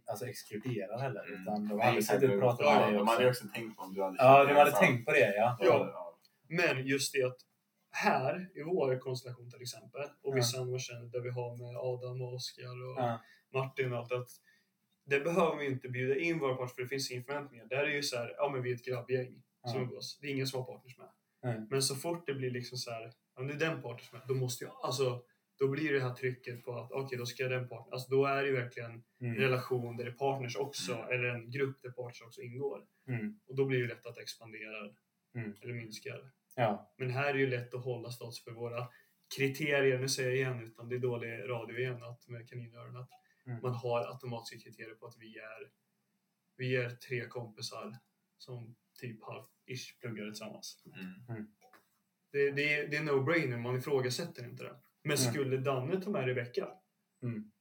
alltså 0.07 0.27
exkluderar 0.27 0.99
heller. 0.99 1.25
Mm. 1.29 1.43
Utan 1.43 1.69
de 1.69 1.77
Nej, 1.77 1.87
hade 1.87 2.03
suttit 2.03 2.31
och 2.31 2.41
pratat 2.41 2.67
med 2.67 2.89
dig 2.89 2.99
De 2.99 3.09
hade 3.09 3.29
också. 3.29 3.45
också 3.45 3.55
tänkt 3.55 3.77
på 3.77 3.83
om 3.83 3.95
du 3.95 4.03
hade 4.03 4.17
Ja, 4.19 4.45
de 4.45 4.55
hade 4.55 4.71
tänkt 4.73 5.07
på 5.07 5.13
det 5.13 5.35
ja. 5.37 5.57
Ja. 5.61 5.91
ja. 5.93 6.15
men 6.49 6.87
just 6.87 7.13
det 7.13 7.25
att 7.25 7.37
här 7.93 8.51
i 8.55 8.63
vår 8.63 8.99
konstellation 8.99 9.51
till 9.51 9.63
exempel, 9.63 10.03
och 10.23 10.37
vissa 10.37 10.61
andra 10.61 10.79
känner 10.79 11.07
där 11.07 11.21
vi 11.21 11.31
har 11.31 11.57
med 11.57 11.77
Adam 11.77 12.23
och 12.23 12.35
Oskar 12.35 12.65
och 12.89 12.97
Ja. 13.03 13.21
Martin 13.55 13.93
och 13.93 13.99
allt 13.99 14.13
att 14.13 14.29
det 15.05 15.21
behöver 15.21 15.57
vi 15.57 15.67
inte 15.67 15.89
bjuda 15.89 16.17
in 16.17 16.39
våra 16.39 16.55
partners 16.55 16.75
för 16.75 16.83
det 16.83 16.89
finns 16.89 17.11
inga 17.11 17.23
förväntningar. 17.23 17.67
Där 17.67 17.77
är 17.77 17.87
det 17.87 17.95
ju 17.95 18.03
så 18.03 18.17
här, 18.17 18.35
ja 18.37 18.51
men 18.53 18.63
vi 18.63 18.71
är 18.71 18.75
ett 18.75 18.85
grabbgäng 18.85 19.43
som 19.67 19.83
umgås. 19.83 20.19
Det 20.21 20.27
är 20.27 20.31
ingen 20.31 20.47
som 20.47 20.61
har 20.61 20.67
partners 20.75 20.99
med. 20.99 21.09
Nej. 21.43 21.67
Men 21.71 21.83
så 21.83 21.95
fort 21.97 22.27
det 22.27 22.35
blir 22.35 22.51
liksom 22.51 22.79
så 22.79 22.91
här, 22.91 23.13
ja 23.37 23.43
det 23.43 23.53
är 23.55 23.59
den 23.59 23.83
partners 23.83 24.13
med, 24.13 24.23
då 24.29 24.35
måste 24.35 24.65
jag, 24.65 24.75
alltså 24.83 25.23
då 25.59 25.69
blir 25.69 25.93
det 25.93 26.01
här 26.01 26.15
trycket 26.15 26.65
på 26.65 26.73
att 26.79 26.93
okej 26.93 27.19
då 27.19 27.27
ska 27.27 27.49
den 27.49 27.69
partner, 27.69 27.93
alltså 27.93 28.11
då 28.11 28.27
är 28.27 28.43
det 28.43 28.49
ju 28.49 28.55
verkligen 28.57 28.91
en 28.91 29.03
Mm. 29.27 29.37
relation 29.39 29.97
där 29.97 30.05
det 30.05 30.11
är 30.11 30.15
partners 30.15 30.57
också, 30.57 30.93
Mm. 30.95 31.07
eller 31.11 31.25
en 31.29 31.51
grupp 31.51 31.83
där 31.83 31.91
partners 31.91 32.23
också 32.23 32.41
ingår. 32.41 32.85
Mm. 33.09 33.41
Och 33.47 33.57
då 33.57 33.65
blir 33.65 33.83
det 33.83 33.89
lätt 33.89 34.07
att 34.07 34.15
det 34.15 34.21
expanderar 34.23 34.95
Mm. 35.35 35.57
eller 35.61 35.75
minskar. 35.75 36.31
Ja. 36.55 36.93
Men 36.99 37.11
här 37.11 37.29
är 37.29 37.33
det 37.33 37.39
ju 37.41 37.47
lätt 37.47 37.75
att 37.75 37.85
hålla 37.85 38.11
stats 38.11 38.45
för 38.45 38.51
våra 38.51 38.89
kriterier, 39.37 39.99
nu 39.99 40.09
säger 40.09 40.29
jag 40.29 40.39
igen, 40.39 40.61
utan 40.67 40.89
det 40.89 40.95
är 40.95 40.99
dålig 40.99 41.49
radio 41.49 41.79
igen 41.79 42.03
att 42.03 42.29
med 42.29 42.49
kaninöron, 42.49 42.97
att 42.97 43.11
Mm. 43.47 43.61
man 43.63 43.75
har 43.75 44.07
automatiska 44.13 44.59
kriterier 44.71 44.95
på 44.95 45.07
att 45.07 45.17
vi 45.19 45.39
är, 45.39 45.71
vi 46.57 46.77
är 46.77 46.91
tre 46.91 47.29
kompisar 47.29 47.99
som 48.39 48.77
typ 49.01 49.23
halv-ish 49.23 49.99
pluggar 50.01 50.25
tillsammans. 50.25 50.83
Mm. 51.29 51.47
Det, 52.33 52.51
det, 52.51 52.75
är- 52.75 52.89
det 52.89 52.97
är 52.97 53.03
no-brainer, 53.03 53.57
man 53.59 53.77
ifrågasätter 53.79 54.45
inte 54.45 54.65
det. 54.65 54.77
Men 55.05 55.17
Mm. 55.17 55.33
skulle 55.33 55.57
Danne 55.57 56.01
ta 56.01 56.11
med 56.11 56.27
Rebecka, 56.27 56.69
Mm. 57.23 57.53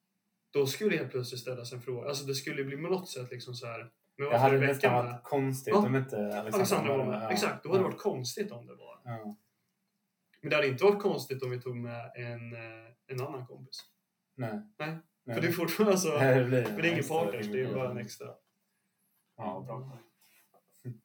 då 0.53 0.67
skulle 0.67 0.97
helt 0.97 1.11
plötsligt 1.11 1.41
ställas 1.41 1.73
en 1.73 1.81
fråga. 1.81 2.07
Alltså 2.09 2.25
det 2.25 2.35
skulle 2.35 2.63
bli 2.63 2.75
på 2.77 2.81
något 2.83 3.09
sätt 3.09 3.31
liksom 3.31 3.53
så 3.53 3.67
här. 3.67 3.91
Men 4.21 4.29
Det 4.31 4.37
varför 4.37 4.55
hade 4.55 4.67
nästan 4.67 4.91
med? 4.93 5.03
varit 5.13 5.23
konstigt 5.23 5.73
Ja. 5.73 5.85
om 5.85 5.95
inte 5.95 6.17
Alexandra, 6.17 6.49
Alexandra 6.57 6.97
var 6.97 7.05
med. 7.05 7.23
Ja. 7.23 7.31
Exakt, 7.31 7.63
då 7.63 7.69
hade 7.69 7.79
det 7.79 7.83
Ja. 7.85 7.89
varit 7.89 8.01
konstigt 8.01 8.51
om 8.51 8.65
det 8.67 8.75
var. 8.75 8.99
Ja. 9.03 9.35
Men 10.41 10.49
det 10.49 10.55
hade 10.55 10.67
inte 10.67 10.83
varit 10.83 11.01
konstigt 11.01 11.43
om 11.43 11.49
vi 11.51 11.61
tog 11.61 11.75
med 11.75 12.11
en, 12.15 12.53
eh, 12.55 12.91
en 13.07 13.21
annan 13.21 13.45
kompis. 13.45 13.79
Nej. 14.35 14.61
Nej. 14.79 14.97
Nej. 15.23 15.35
För 15.35 15.41
det 15.41 15.47
är 15.47 15.51
fortfarande 15.51 15.91
alltså, 15.93 16.09
Nej, 16.09 16.39
det 16.39 16.45
blir 16.45 16.63
för 16.63 16.81
det 16.81 16.87
är 16.87 16.91
ingen 16.91 17.07
partners, 17.07 17.47
det 17.47 17.61
är 17.61 17.73
bara 17.73 17.91
en 17.91 17.97
extra. 17.97 18.27
Ja, 19.37 19.63
bra. 19.67 19.97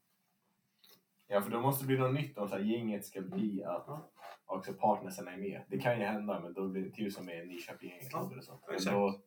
Ja, 1.29 1.43
för 1.43 1.51
då 1.51 1.61
måste 1.61 1.85
det 1.85 1.87
bli 1.87 1.99
något 1.99 2.15
nytt 2.15 2.39
om 2.39 2.49
så 2.49 2.55
här, 2.55 2.63
gänget 2.63 3.05
ska 3.07 3.21
bli 3.21 3.65
att 3.65 3.85
Ja. 3.87 4.11
också 4.47 4.73
partnersen 4.73 5.29
är 5.29 5.37
med. 5.37 5.63
Det 5.69 5.79
kan 5.79 5.99
ju 5.99 6.05
hända, 6.05 6.41
men 6.41 6.53
då 6.53 6.69
blir 6.69 6.93
det 6.97 7.11
som 7.11 7.27
med 7.27 7.49
Nyköping-gänget. 7.49 8.09
Ja, 8.13 8.31
eller 8.33 8.43
så. 8.43 8.61
Men 8.69 8.95
då, 8.95 9.21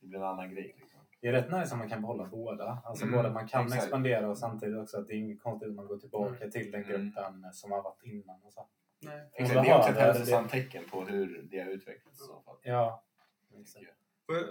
det 0.00 0.06
blir 0.06 0.18
en 0.18 0.24
annan 0.26 0.54
grej. 0.54 0.76
Liksom. 0.80 0.95
Det 1.20 1.28
är 1.28 1.32
rätt 1.32 1.50
nice 1.52 1.72
om 1.72 1.78
man 1.78 1.88
kan 1.88 2.00
behålla 2.00 2.24
båda. 2.26 2.82
Alltså 2.84 3.04
Mm, 3.04 3.16
båda 3.16 3.30
man 3.32 3.48
kan 3.48 3.64
exakt. 3.66 3.82
expandera 3.82 4.28
och 4.30 4.38
samtidigt 4.38 4.78
också 4.78 4.98
att 4.98 5.06
det 5.06 5.14
är 5.14 5.18
inget 5.18 5.42
konstigt 5.42 5.68
om 5.68 5.76
man 5.76 5.86
går 5.86 5.98
tillbaka 5.98 6.50
till 6.50 6.70
den 6.70 6.84
Mm. 6.84 6.88
gruppen 7.04 7.52
som 7.52 7.72
har 7.72 7.82
varit 7.82 8.02
innan. 8.04 8.42
Och 8.42 8.52
så. 8.52 8.68
Nej. 9.00 9.30
Exakt, 9.34 9.62
det 9.64 9.70
är 9.70 9.78
också 9.78 9.90
ett 9.90 9.98
hälsosamt 9.98 10.50
tecken 10.50 10.84
på 10.90 11.04
hur 11.04 11.42
det 11.50 11.58
har 11.58 11.70
utvecklats. 11.70 12.26
så 12.26 12.40
fall. 12.42 12.56
Ja. 12.62 13.02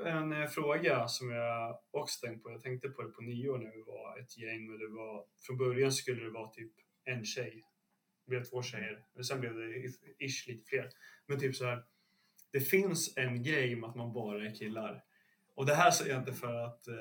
En 0.05 0.33
eh, 0.33 0.47
fråga 0.47 1.07
som 1.07 1.31
jag 1.31 1.79
också 1.91 2.27
tänkt 2.27 2.43
på. 2.43 2.51
Jag 2.51 2.61
tänkte 2.61 2.89
på 2.89 3.01
det 3.01 3.09
på 3.09 3.21
nyår 3.21 3.57
när 3.57 3.71
vi 3.71 3.81
var 3.81 4.19
ett 4.19 4.37
gäng 4.37 4.69
och 4.73 4.79
det 4.79 4.87
var 4.87 5.25
från 5.45 5.57
början 5.57 5.91
skulle 5.91 6.23
det 6.23 6.29
vara 6.31 6.49
typ 6.49 6.71
en 7.03 7.25
tjej. 7.25 7.63
Det 8.25 8.29
blev 8.29 8.43
två 8.43 8.61
tjejer. 8.61 9.05
Men 9.13 9.23
sen 9.23 9.39
blev 9.39 9.53
det 9.55 9.75
ish 10.25 10.47
lite 10.47 10.65
fler. 10.69 10.89
Men 11.27 11.39
typ 11.39 11.55
så 11.55 11.65
här. 11.65 11.83
Det 12.51 12.59
finns 12.59 13.17
en 13.17 13.43
grej 13.43 13.75
med 13.75 13.89
att 13.89 13.95
man 13.95 14.13
bara 14.13 14.45
är 14.45 14.55
killar. 14.55 15.03
Och 15.55 15.65
det 15.65 15.75
här 15.75 15.91
säger 15.91 16.11
jag 16.11 16.21
inte 16.21 16.33
för 16.33 16.53
att 16.55 16.87
eh, 16.87 16.93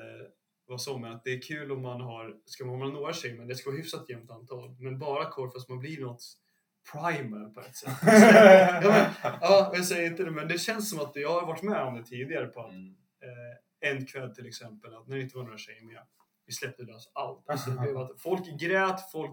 vara 0.67 0.77
så, 0.79 0.97
men 0.97 1.11
att 1.11 1.23
det 1.23 1.29
är 1.33 1.41
kul 1.41 1.71
om 1.71 1.81
man 1.81 2.01
har, 2.01 2.33
ska 2.45 2.65
man 2.65 2.81
ha 2.81 2.87
några 2.87 3.13
tjejer, 3.13 3.35
men 3.37 3.47
det 3.47 3.55
ska 3.55 3.69
vara 3.69 3.77
hyfsat 3.77 4.09
jämnt 4.09 4.31
antal. 4.31 4.75
Men 4.79 4.99
bara 4.99 5.29
korv 5.29 5.51
fast 5.51 5.69
man 5.69 5.79
blir 5.79 6.01
något 6.01 6.23
primer 6.93 7.49
på 7.49 7.59
ett 7.59 7.75
sätt. 7.75 7.97
ja, 8.83 8.89
men, 8.89 9.33
ja, 9.41 9.71
jag 9.75 9.85
säger 9.85 10.11
inte 10.11 10.23
det, 10.23 10.31
men 10.31 10.47
det 10.47 10.57
känns 10.57 10.89
som 10.89 10.99
att 10.99 11.15
jag 11.15 11.39
har 11.39 11.47
varit 11.47 11.61
med 11.63 11.81
om 11.83 11.95
det 11.95 12.03
tidigare 12.03 12.47
på 12.47 12.61
att 12.61 12.71
Mm. 12.71 12.95
eh, 13.21 13.89
en 13.91 14.05
kväll 14.05 14.35
till 14.35 14.47
exempel, 14.47 14.95
att 14.95 15.07
när 15.07 15.15
det 15.15 15.21
inte 15.21 15.37
var 15.37 15.43
några 15.43 15.57
tjejer 15.57 15.83
med, 15.83 16.01
vi 16.45 16.53
släppte 16.53 16.83
lös 16.83 17.11
allt. 17.13 17.49
Alltså, 17.49 17.69
att 17.99 18.21
folk 18.21 18.59
grät, 18.59 19.11
folk 19.11 19.31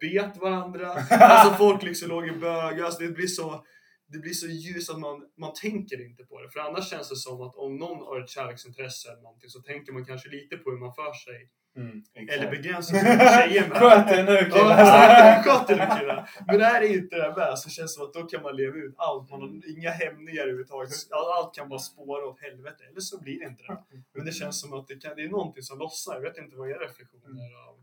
bet 0.00 0.36
varandra, 0.36 0.86
alltså 1.10 1.54
folk 1.54 1.82
liksom 1.82 2.08
låg 2.08 2.28
i 2.28 2.32
bögar. 2.32 2.84
Alltså, 2.84 3.02
det 3.02 3.08
blir 3.08 3.26
så 3.26 3.64
det 4.12 4.18
blir 4.18 4.32
så 4.32 4.46
ljust 4.46 4.90
att 4.90 4.98
man, 4.98 5.16
man 5.36 5.52
tänker 5.54 6.06
inte 6.08 6.24
på 6.24 6.40
det. 6.42 6.50
För 6.50 6.60
annars 6.60 6.90
känns 6.90 7.08
det 7.08 7.16
som 7.16 7.40
att 7.42 7.54
om 7.54 7.76
någon 7.76 7.98
har 8.06 8.20
ett 8.20 8.28
kärleksintresse 8.30 9.10
eller 9.12 9.22
någonting 9.22 9.50
så 9.50 9.60
tänker 9.62 9.92
man 9.92 10.04
kanske 10.04 10.28
lite 10.28 10.56
på 10.56 10.70
hur 10.70 10.78
man 10.78 10.94
för 10.94 11.12
sig. 11.12 11.50
Mm. 11.76 12.02
Eller 12.32 12.50
begränsar 12.50 12.94
sig 12.98 13.02
tjejer 13.48 13.68
med. 13.68 13.78
Sköt 13.78 14.08
dig 14.08 14.24
nu 14.24 14.50
killar! 14.50 15.42
Sköt 15.42 15.70
er 15.70 15.76
nu 15.76 15.98
killar. 16.00 16.30
Men 16.46 16.60
är 16.60 16.80
det 16.80 16.88
inte 16.88 17.16
det 17.16 17.34
med 17.36 17.58
så 17.58 17.70
känns 17.70 17.90
det 17.94 17.94
som 17.98 18.04
att 18.06 18.14
då 18.14 18.22
kan 18.22 18.42
man 18.42 18.56
leva 18.56 18.76
ut 18.76 18.94
allt. 18.96 19.30
Man 19.30 19.40
har 19.40 19.76
inga 19.76 19.90
hämningar 19.90 20.42
överhuvudtaget. 20.42 20.90
All- 21.10 21.32
Allt 21.44 21.54
kan 21.54 21.68
bara 21.68 21.78
spåra 21.78 22.26
åt 22.26 22.40
helvete. 22.40 22.84
Eller 22.90 23.00
så 23.00 23.20
blir 23.20 23.38
det 23.40 23.46
inte 23.46 23.62
det. 23.62 23.78
Men 24.14 24.24
det 24.24 24.32
känns 24.32 24.60
som 24.60 24.72
att 24.72 24.88
det, 24.88 24.96
kan, 24.96 25.16
det 25.16 25.22
är 25.22 25.28
någonting 25.28 25.62
som 25.62 25.78
lossnar. 25.78 26.14
Jag 26.14 26.22
vet 26.22 26.38
inte 26.38 26.56
vad 26.56 26.70
era 26.70 26.78
reflektioner 26.84 27.40
är 27.50 27.68
av. 27.68 27.74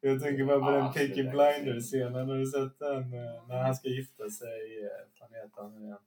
Jag 0.00 0.20
tänker 0.22 0.44
bara 0.44 0.58
på 0.60 0.66
Ja, 0.66 0.70
den 0.70 0.92
Peaky. 0.92 1.22
Blinders-scenen. 1.22 2.28
Har 2.28 2.36
du 2.36 2.46
sett 2.46 2.78
den? 2.78 3.02
eh, 3.02 3.48
När 3.48 3.62
han 3.62 3.74
ska 3.74 3.88
gifta 3.88 4.30
sig. 4.30 4.84
eh, 4.84 5.20
Vad 5.20 5.30
heter 5.42 5.62
han 5.62 5.82
igen? 5.82 5.98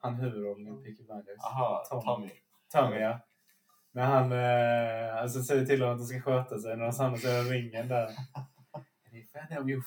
Han 0.00 0.14
huvudrollen 0.14 0.66
i 0.68 0.84
Peaky 0.84 1.02
Blinders. 1.04 1.38
Aha, 1.44 1.84
Tom. 1.90 2.02
Tommy. 2.04 2.30
Tommy, 2.72 2.96
ja. 3.00 3.18
När 3.92 4.04
han 4.04 4.32
eh, 4.32 5.22
alltså, 5.22 5.42
säger 5.42 5.66
till 5.66 5.80
honom 5.82 5.94
att 5.94 6.00
de 6.00 6.06
ska 6.06 6.20
sköta 6.20 6.58
sig 6.58 6.76
när 6.76 6.84
de 6.84 6.92
samlas 6.92 7.24
i 7.24 7.28
ringen 7.28 7.88
där. 7.88 8.10
You 9.12 9.82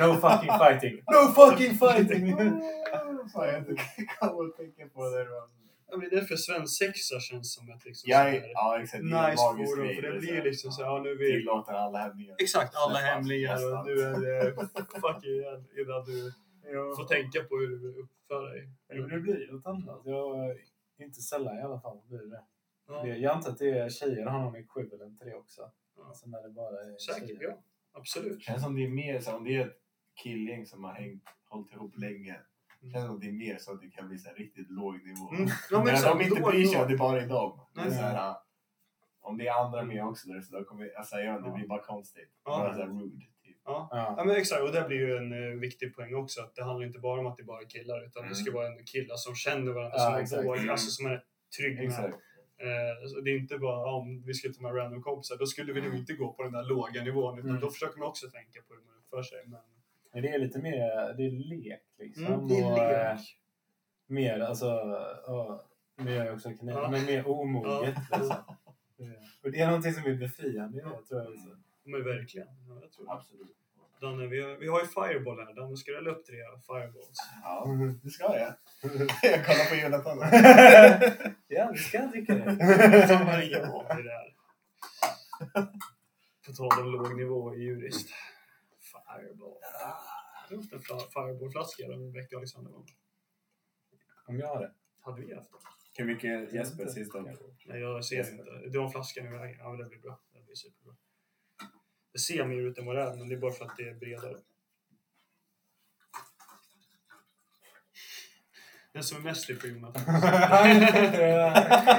no 0.00 0.14
fucking 0.20 0.50
fighting. 0.58 1.02
No 1.14 1.32
fucking 1.34 1.74
fighting! 1.78 2.36
Fan, 3.32 3.48
jag 3.48 3.66
att 4.48 4.56
tänka 4.56 4.88
på 4.94 5.04
det. 5.10 5.24
Ja, 5.90 5.96
men 5.96 6.08
det 6.08 6.16
är 6.16 6.20
därför 6.20 6.36
svensexa 6.36 7.20
känns 7.20 7.54
som 7.54 7.70
ett 7.70 7.84
liksom 7.84 8.10
Jag 8.10 8.34
är, 8.34 8.50
ja, 8.54 8.80
exakt. 8.82 9.02
Det 9.02 9.28
nice 9.30 9.36
forum. 9.36 9.94
För 9.94 10.02
det 10.02 10.18
blir 10.20 10.42
liksom 10.42 10.72
så 10.72 10.82
här, 10.82 10.90
ja, 10.90 11.02
nu 11.02 11.16
vi 11.16 11.26
Tillåter 11.30 11.72
alla 11.72 11.98
hämningar. 11.98 12.36
Exakt, 12.38 12.74
alla 12.74 12.98
hämningar 12.98 13.54
och 13.54 13.86
nu 13.86 13.92
är 13.92 14.20
det 14.20 14.52
fuck 15.00 15.24
igen 15.24 15.64
innan 15.78 16.04
du 16.04 16.32
Ja. 16.72 16.94
får 16.96 17.04
tänka 17.04 17.42
på 17.42 17.56
hur 17.56 17.68
du 17.68 17.78
vill 17.78 17.96
uppföra 18.04 18.48
dig. 18.50 18.68
Jo, 18.92 19.06
det 19.06 19.20
blir 19.20 19.52
något 19.52 19.66
annat. 19.66 20.00
Jag, 20.04 20.56
inte 20.98 21.20
sällan 21.20 21.58
i 21.58 21.62
alla 21.62 21.80
fall 21.80 21.98
blir 22.08 22.18
det. 22.30 22.42
Ja, 22.88 23.02
det. 23.02 23.16
Jag 23.16 23.36
antar 23.36 23.50
att 23.50 23.58
det 23.58 23.70
är 23.78 23.88
tjejer 23.88 24.26
har 24.26 24.38
någon 24.40 24.56
equivalent 24.56 25.18
till 25.18 25.26
det 25.28 25.34
också. 25.36 25.70
Ja. 25.96 26.04
Alltså 26.08 26.28
när 26.28 26.42
det 26.42 26.48
bara 26.50 26.80
är 26.84 26.98
säkert, 26.98 27.28
tjejer. 27.28 27.42
ja. 27.42 27.62
Absolut. 27.92 28.42
känns 28.42 28.62
som 28.62 28.76
det 28.76 28.84
är 28.84 28.88
mer 28.88 29.20
så 29.20 29.36
om 29.36 29.44
det 29.44 29.56
är 29.56 29.66
ett 29.66 29.78
killgäng 30.22 30.66
som 30.66 30.84
har 30.84 30.92
hängt, 30.92 31.22
hållit 31.48 31.72
ihop 31.72 31.98
länge. 31.98 32.36
Känns 32.92 33.06
som 33.06 33.20
det 33.20 33.28
är 33.28 33.32
mer 33.32 33.56
så 33.58 33.72
att 33.72 33.80
det 33.80 33.90
kan 33.90 34.08
bli 34.08 34.18
så 34.18 34.28
här 34.28 34.36
riktigt 34.36 34.70
låg 34.70 34.94
nivå. 35.06 35.30
Mm. 35.30 35.46
Ja, 35.48 35.54
men 35.70 35.78
men 35.84 35.88
att 35.94 36.00
exakt, 36.00 36.18
de 36.18 36.24
inte 36.24 36.40
bryr 36.40 36.64
sig 36.64 36.86
det 36.88 36.96
bara 36.96 37.20
är 37.22 37.26
dem. 37.28 37.60
Det 37.74 37.80
är 37.80 37.84
Nej. 37.84 37.94
så 37.94 38.00
här, 38.02 38.28
äh, 38.30 38.36
om 39.20 39.38
det 39.38 39.46
är 39.46 39.64
andra 39.64 39.82
med 39.84 40.04
också 40.04 40.28
där, 40.28 40.40
så 40.40 40.58
då 40.58 40.64
kommer 40.64 40.90
alltså, 40.98 41.16
jag 41.16 41.32
vet, 41.32 41.36
inte, 41.38 41.48
det 41.48 41.52
Ja. 41.52 41.56
blir 41.56 41.68
bara 41.68 41.82
konstigt. 41.82 42.30
Ja. 42.44 42.50
Bara 42.58 42.74
så 42.74 42.82
rude. 42.82 43.26
Typ. 43.44 43.56
Ja. 43.64 43.88
Ja. 43.90 44.14
ja, 44.18 44.24
men 44.24 44.36
exakt. 44.36 44.62
Och 44.62 44.72
det 44.72 44.84
blir 44.88 44.98
ju 44.98 45.16
en 45.16 45.32
eh, 45.32 45.58
viktig 45.60 45.96
poäng 45.96 46.14
också. 46.14 46.40
Att 46.40 46.54
det 46.54 46.64
handlar 46.64 46.86
inte 46.86 46.98
bara 46.98 47.20
om 47.20 47.26
att 47.26 47.36
det 47.36 47.44
bara 47.44 47.60
är 47.60 47.68
killar. 47.68 48.06
Utan 48.06 48.28
det 48.28 48.34
ska 48.34 48.50
Mm. 48.50 48.54
vara 48.62 48.66
en 48.72 48.84
killar 48.84 49.16
som 49.16 49.34
känner 49.34 49.72
varandra. 49.72 49.96
Ja, 49.98 50.04
som 50.10 50.14
exakt. 50.22 50.44
vågar, 50.44 50.68
alltså 50.68 50.90
som 50.90 51.06
är 51.06 51.24
trygg 51.58 51.76
med. 51.76 51.86
Exakt. 51.86 52.14
Eh, 52.66 53.08
så 53.08 53.20
det 53.20 53.30
är 53.30 53.38
inte 53.38 53.58
bara 53.58 53.78
"Ja, 53.86 53.92
om 53.96 54.22
vi 54.26 54.34
skulle 54.34 54.54
ta 54.54 54.62
med 54.62 54.74
random 54.76 55.02
kompisar. 55.02 55.36
Då 55.38 55.46
skulle 55.46 55.72
vi 55.72 55.80
nog 55.80 55.94
inte 55.94 56.12
gå 56.12 56.32
på 56.32 56.42
den 56.42 56.52
där 56.52 56.64
låga 56.64 57.02
nivån. 57.04 57.38
Utan 57.38 57.50
Mm. 57.50 57.60
då 57.62 57.70
försöker 57.70 57.98
man 57.98 58.08
också 58.08 58.30
tänka 58.30 58.60
på 58.68 58.74
hur 58.74 58.82
man 58.86 58.94
uppför 59.00 59.22
sig. 59.22 59.38
Men, 59.46 59.60
Men 60.12 60.22
det 60.22 60.28
är 60.28 60.38
lite 60.38 60.58
mer, 60.58 61.14
det 61.14 61.26
är 61.26 61.30
lek 61.30 61.80
liksom. 61.98 62.26
mm, 62.26 62.48
det 62.48 62.64
och, 62.64 62.78
är 62.78 63.10
eh, 63.10 63.16
lek. 63.16 63.36
Mer, 64.06 64.40
alltså, 64.40 64.66
ja, 65.26 65.64
nu 65.96 66.14
gör 66.14 66.24
jag 66.24 66.34
också 66.34 66.48
kanin, 66.48 66.74
Ja. 66.74 66.88
men 66.90 67.04
mer 67.04 67.28
omoget. 67.28 67.94
Ja. 68.10 68.18
Liksom. 68.18 68.36
Och 69.42 69.50
det 69.52 69.60
är 69.60 69.66
någonting 69.66 69.92
som 69.92 70.04
är 70.04 70.14
befriande 70.14 70.78
i 70.78 70.80
det 70.80 70.88
tror 71.08 71.20
jag. 71.22 71.32
Också. 71.32 71.48
Men 71.84 72.04
verkligen. 72.04 72.48
Ja, 72.68 72.78
jag 72.82 72.92
tror 72.92 73.06
det. 73.06 73.12
Absolut. 73.12 73.56
Danne, 74.00 74.26
vi 74.26 74.42
har, 74.42 74.56
vi 74.56 74.68
har 74.68 74.80
ju 74.80 74.86
Fireball 74.86 75.38
här. 75.38 75.54
Danne, 75.54 75.76
ska 75.76 75.90
du 75.90 75.96
hälla 75.96 76.10
upp 76.10 76.26
tre 76.26 76.36
Fireballs? 76.66 77.18
Ja, 77.42 77.66
det 78.02 78.10
ska 78.10 78.24
jag. 78.24 78.36
jag 79.22 79.46
kollar 79.46 79.68
på 79.70 79.76
Jonathan. 79.76 80.18
ja, 81.48 81.70
vi 81.72 81.78
ska 81.78 81.98
dricka 82.06 82.34
det. 82.38 83.08
Som 83.08 83.26
mat 83.26 83.44
i 83.44 84.02
det 84.02 84.10
här. 84.18 84.34
På 86.46 86.52
tal 86.52 86.82
om 86.82 86.92
låg 86.92 87.16
nivå 87.16 87.54
i 87.54 87.62
juriskt. 87.62 88.10
Fireball. 89.14 89.54
Jag 89.62 89.86
har 89.86 89.94
haft 90.56 90.72
en 90.72 90.80
fla- 90.80 91.10
Fireball-flaska 91.12 91.88
den 91.88 92.12
veckan 92.12 92.36
Alexander 92.38 92.70
var 92.70 92.78
med. 92.78 92.88
Om 94.26 94.38
jag 94.38 94.46
har 94.46 94.60
det. 94.60 94.72
Hade 95.00 95.20
vi 95.22 95.34
haft 95.34 95.50
det? 95.50 95.56
Hur 95.94 96.04
mycket 96.04 96.52
Jesper 96.52 96.86
sist 96.86 97.12
då? 97.12 97.20
Nej, 97.66 97.80
jag 97.80 98.04
ser 98.04 98.30
inte. 98.30 98.44
Du 98.68 98.78
har 98.78 98.86
en 98.86 98.92
flaska 98.92 99.22
nu 99.22 99.34
i 99.34 99.38
vägen. 99.38 99.56
Ja, 99.58 99.68
men 99.70 99.78
det 99.78 99.84
blir 99.84 99.98
bra. 100.00 100.20
Det 100.32 100.42
blir 100.42 100.54
superbra. 100.54 100.94
Det 102.12 102.18
ser 102.18 102.44
mer 102.44 102.56
ut 102.56 102.78
än 102.78 102.86
vad 102.86 102.96
det 102.96 103.02
är, 103.02 103.16
men 103.16 103.28
det 103.28 103.34
är 103.34 103.38
bara 103.38 103.52
för 103.52 103.64
att 103.64 103.76
det 103.76 103.88
är 103.88 103.94
bredare. 103.94 104.36
Den 108.92 109.04
som 109.04 109.16
är 109.18 109.22
mest 109.22 109.50
i 109.50 109.56
filmen. 109.56 109.92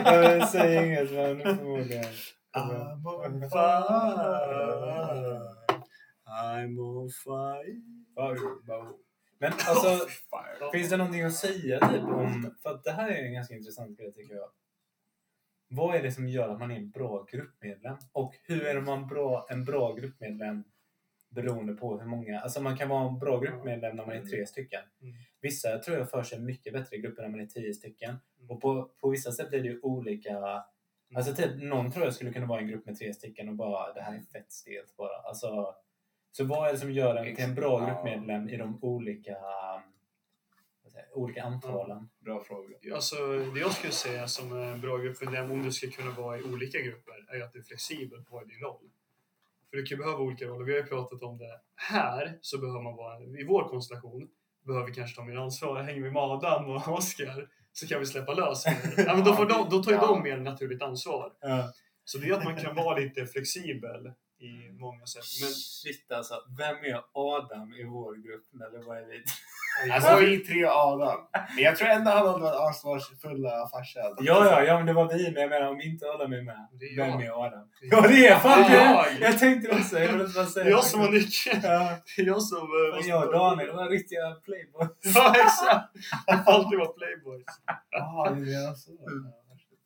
Jag 0.06 0.50
säger 0.50 0.86
inget, 0.86 1.12
men 1.12 1.58
förmodligen. 1.58 2.06
I'm 2.54 3.08
on 3.08 3.50
fire. 3.50 5.42
I'm 6.32 6.80
on 6.80 7.10
fire. 7.10 7.82
Fireball. 8.16 8.94
Men 9.40 9.52
alltså, 9.68 10.08
finns 10.74 10.90
det 10.90 10.98
någonting 10.98 11.24
att 11.24 11.36
säga 11.36 11.80
typ 11.80 12.04
om... 12.04 12.56
För 12.64 12.70
att 12.70 12.84
det 12.84 12.92
här 12.92 13.10
är 13.10 13.24
en 13.24 13.34
ganska 13.34 13.56
intressant 13.56 13.98
grej 13.98 14.14
tycker 14.14 14.36
jag. 14.36 14.50
Vad 15.68 15.96
är 15.96 16.04
det 16.04 16.12
som 16.12 16.28
gör 16.28 16.50
att 16.50 16.60
man 16.60 16.72
är 16.72 16.76
en 16.76 16.90
bra 16.90 17.28
gruppmedlem? 17.32 17.98
Och 18.12 18.36
hur 18.44 18.66
är 18.66 18.82
man 18.82 19.08
bra, 19.08 19.48
en 19.50 19.66
bra 19.66 19.94
gruppmedlem 19.94 20.64
beroende 21.30 21.74
på 21.74 22.00
hur 22.00 22.08
många... 22.08 22.40
Alltså 22.40 22.62
man 22.62 22.78
kan 22.78 22.90
vara 22.90 23.08
en 23.08 23.20
bra 23.20 23.40
gruppmedlem 23.40 23.96
när 23.96 24.06
man 24.06 24.16
är 24.16 24.22
tre 24.22 24.46
stycken. 24.46 24.82
Mm. 25.02 25.14
Vissa 25.42 25.80
tror 25.80 25.98
jag 25.98 26.10
för 26.10 26.24
sig 26.24 26.40
mycket 26.40 26.74
bättre 26.74 26.96
i 26.96 27.00
grupper 27.00 27.22
när 27.22 27.30
man 27.30 27.40
är 27.40 27.46
tio 27.46 27.74
stycken. 27.74 28.10
Mm. 28.38 28.52
Och 28.52 28.62
på, 28.62 28.92
på 29.02 29.10
vissa 29.10 29.32
sätt 29.32 29.50
blir 29.50 29.62
det 29.62 29.68
ju 29.68 29.80
olika... 29.82 30.64
Alltså 31.16 31.34
typ, 31.34 31.62
någon 31.62 31.92
tror 31.92 32.06
jag 32.06 32.14
skulle 32.14 32.34
kunna 32.34 32.46
vara 32.46 32.60
i 32.60 32.64
en 32.64 32.70
grupp 32.70 32.86
med 32.86 32.98
tre 32.98 33.14
stycken 33.14 33.50
och 33.50 33.56
bara 33.56 33.94
det 33.94 34.02
här 34.02 34.16
är 34.16 34.22
fett 34.22 34.52
stelt 34.52 34.96
bara. 34.98 35.18
Alltså, 35.18 35.76
så 36.32 36.46
vad 36.46 36.68
är 36.70 36.74
det 36.74 36.80
som 36.80 36.92
gör 36.92 37.16
en 37.16 37.36
till 37.36 37.44
en 37.46 37.56
bra 37.56 37.86
gruppmedlem 37.86 38.50
i 38.50 38.58
de 38.58 38.80
olika, 38.84 39.32
jag, 39.32 39.82
olika 41.14 41.44
antalen? 41.44 42.10
Bra 42.20 42.44
fråga. 42.44 42.76
Alltså, 42.94 43.16
det 43.54 43.60
jag 43.60 43.72
skulle 43.72 43.94
säga 43.94 44.28
som 44.28 44.58
en 44.62 44.82
bra 44.82 44.98
gruppmedlem, 44.98 45.52
om 45.52 45.64
du 45.64 45.72
ska 45.72 45.88
kunna 45.90 46.12
vara 46.12 46.38
i 46.38 46.44
olika 46.44 46.80
grupper, 46.80 47.36
är 47.36 47.42
att 47.44 47.54
du 47.54 47.60
är 47.60 47.64
flexibel 47.64 48.24
på 48.24 48.44
din 48.44 48.60
roll. 48.60 48.90
För 49.70 49.78
du 49.78 49.84
kan 49.84 49.98
behöva 49.98 50.18
olika 50.20 50.46
roller. 50.46 50.66
Vi 50.66 50.72
har 50.72 50.80
ju 50.80 50.86
pratat 50.86 51.22
om 51.24 51.38
det. 51.38 51.60
Här 51.76 52.38
så 52.42 52.58
behöver 52.58 52.82
man 52.82 52.96
vara, 52.96 53.20
i 53.20 53.44
vår 53.48 53.70
konstellation, 53.70 54.28
behöver 54.66 54.88
vi 54.88 54.94
kanske 54.94 55.16
ta 55.16 55.24
mer 55.24 55.36
ansvar. 55.36 55.82
Hänger 55.82 56.02
vi 56.02 56.12
med 56.12 56.22
Adam 56.22 56.70
och 56.70 56.88
Oskar 56.88 57.48
så 57.74 57.88
kan 57.88 58.00
vi 58.00 58.06
släppa 58.06 58.34
lös. 58.34 58.66
Ja, 58.98 59.16
men 59.16 59.24
då, 59.24 59.34
får 59.34 59.46
de, 59.46 59.70
då 59.70 59.84
tar 59.84 59.92
ju 59.92 59.98
Ja. 59.98 60.08
de 60.08 60.24
mer 60.24 60.38
naturligt 60.38 60.82
ansvar. 60.82 61.34
Ja. 61.42 61.72
Så 62.04 62.18
det 62.18 62.28
är 62.30 62.34
att 62.34 62.44
man 62.44 62.58
kan 62.58 62.76
vara 62.76 62.98
lite 62.98 63.26
flexibel 63.26 64.12
i 64.42 64.72
många 64.80 65.06
sätt. 65.06 65.24
Men 65.42 65.50
Shit 65.52 66.12
alltså, 66.12 66.34
vem 66.58 66.76
är 66.76 67.02
Adam 67.14 67.74
i 67.74 67.84
vår 67.84 68.16
grupp? 68.16 68.48
Eller 68.66 68.86
vad 68.88 68.98
är 68.98 69.06
vi? 69.06 69.24
Alltså 69.94 70.16
vi 70.16 70.38
tre 70.38 70.66
Adam. 70.66 71.20
Men 71.56 71.64
jag 71.64 71.76
tror 71.78 71.88
ändå 71.90 72.12
han 72.12 72.28
hade 72.28 72.40
varit 72.40 72.60
ansvarsfulla 72.68 73.68
farsa. 73.72 74.00
Ja, 74.20 74.46
ja, 74.52 74.64
ja, 74.64 74.78
men 74.78 74.86
det 74.86 74.94
var 74.94 75.08
vi. 75.14 75.32
Men 75.32 75.42
jag 75.42 75.50
menar 75.50 75.68
om 75.72 75.82
inte 75.82 76.06
Adam 76.06 76.34
är 76.34 76.42
med, 76.42 76.68
Det 76.80 76.86
är 76.86 76.96
vem 76.98 77.10
jag. 77.20 77.24
är 77.24 77.46
Adam? 77.46 77.70
Ja, 77.82 78.02
det 78.08 78.28
är 78.28 78.40
fan 78.40 78.72
Det 78.72 78.78
är 78.78 78.94
jag! 78.94 79.06
jag. 79.22 79.40
Tänkte 79.40 79.72
också, 79.72 80.00
jag 80.00 80.12
ville 80.12 80.28
bara 80.36 80.44
Det 80.44 80.50
säga 80.50 80.66
är 80.66 80.70
jag 80.70 80.84
som 80.84 81.00
har 81.00 81.10
nyckeln. 81.12 81.60
Ja, 81.64 81.98
Det 82.16 82.22
är 82.22 82.26
jag 82.28 82.42
som... 82.44 82.68
måste- 82.96 83.10
jag 83.10 83.28
och 83.28 83.34
Daniel 83.34 83.72
var 83.72 83.90
riktiga 83.90 84.32
playboys. 84.46 85.16
Ja, 85.16 85.34
exakt! 85.36 85.94
Det 86.28 86.44
får 86.46 86.52
alltid 86.52 86.80
vara 86.80 86.90
playboys. 87.00 87.44
Ja, 87.92 88.30
det 88.36 88.54
är 88.54 88.74
så. 88.74 88.92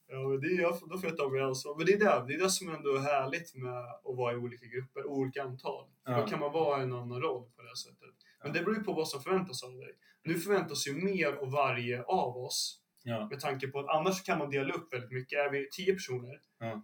Ja, 0.08 0.28
men 0.28 0.42
det 0.42 0.48
är 0.48 0.62
jag, 0.62 0.74
då 0.90 0.98
får 0.98 1.10
jag 1.10 1.18
ta 1.18 1.30
mig 1.30 1.42
ansvar. 1.42 1.76
Men 1.78 1.86
det 1.86 1.94
är 1.94 2.00
det, 2.00 2.26
det 2.28 2.34
är 2.34 2.40
det 2.44 2.50
som 2.50 2.70
ändå 2.76 2.96
är 2.96 3.00
härligt 3.00 3.56
med 3.56 3.78
att 3.80 4.16
vara 4.18 4.34
i 4.34 4.36
olika 4.36 4.66
grupper, 4.66 5.06
olika 5.06 5.44
antal. 5.44 5.86
För 6.06 6.12
Ja. 6.12 6.22
Då 6.22 6.28
kan 6.28 6.40
man 6.40 6.52
vara 6.52 6.80
i 6.80 6.84
en 6.84 6.94
annan 6.94 7.22
roll 7.22 7.44
på 7.56 7.62
det 7.62 7.78
sättet. 7.78 8.16
Men 8.44 8.54
det 8.54 8.60
beror 8.62 8.78
ju 8.78 8.84
på 8.84 8.94
vad 8.94 9.08
som 9.08 9.22
förväntas 9.22 9.64
av 9.64 9.78
dig. 9.78 9.92
Nu 10.24 10.40
förväntas 10.40 10.88
ju 10.88 10.94
mer 10.94 11.34
av 11.34 11.52
varje 11.52 12.04
av 12.04 12.38
oss 12.38 12.82
Ja. 13.08 13.28
Med 13.30 13.40
tanke 13.40 13.68
på 13.68 13.80
att 13.80 13.88
annars 13.88 14.24
kan 14.24 14.40
man 14.40 14.50
dela 14.50 14.74
upp 14.74 14.94
väldigt 14.94 15.12
mycket. 15.12 15.40
Är 15.40 15.50
vi 15.52 15.70
tio 15.72 15.94
personer, 15.94 16.40
Ja. 16.60 16.82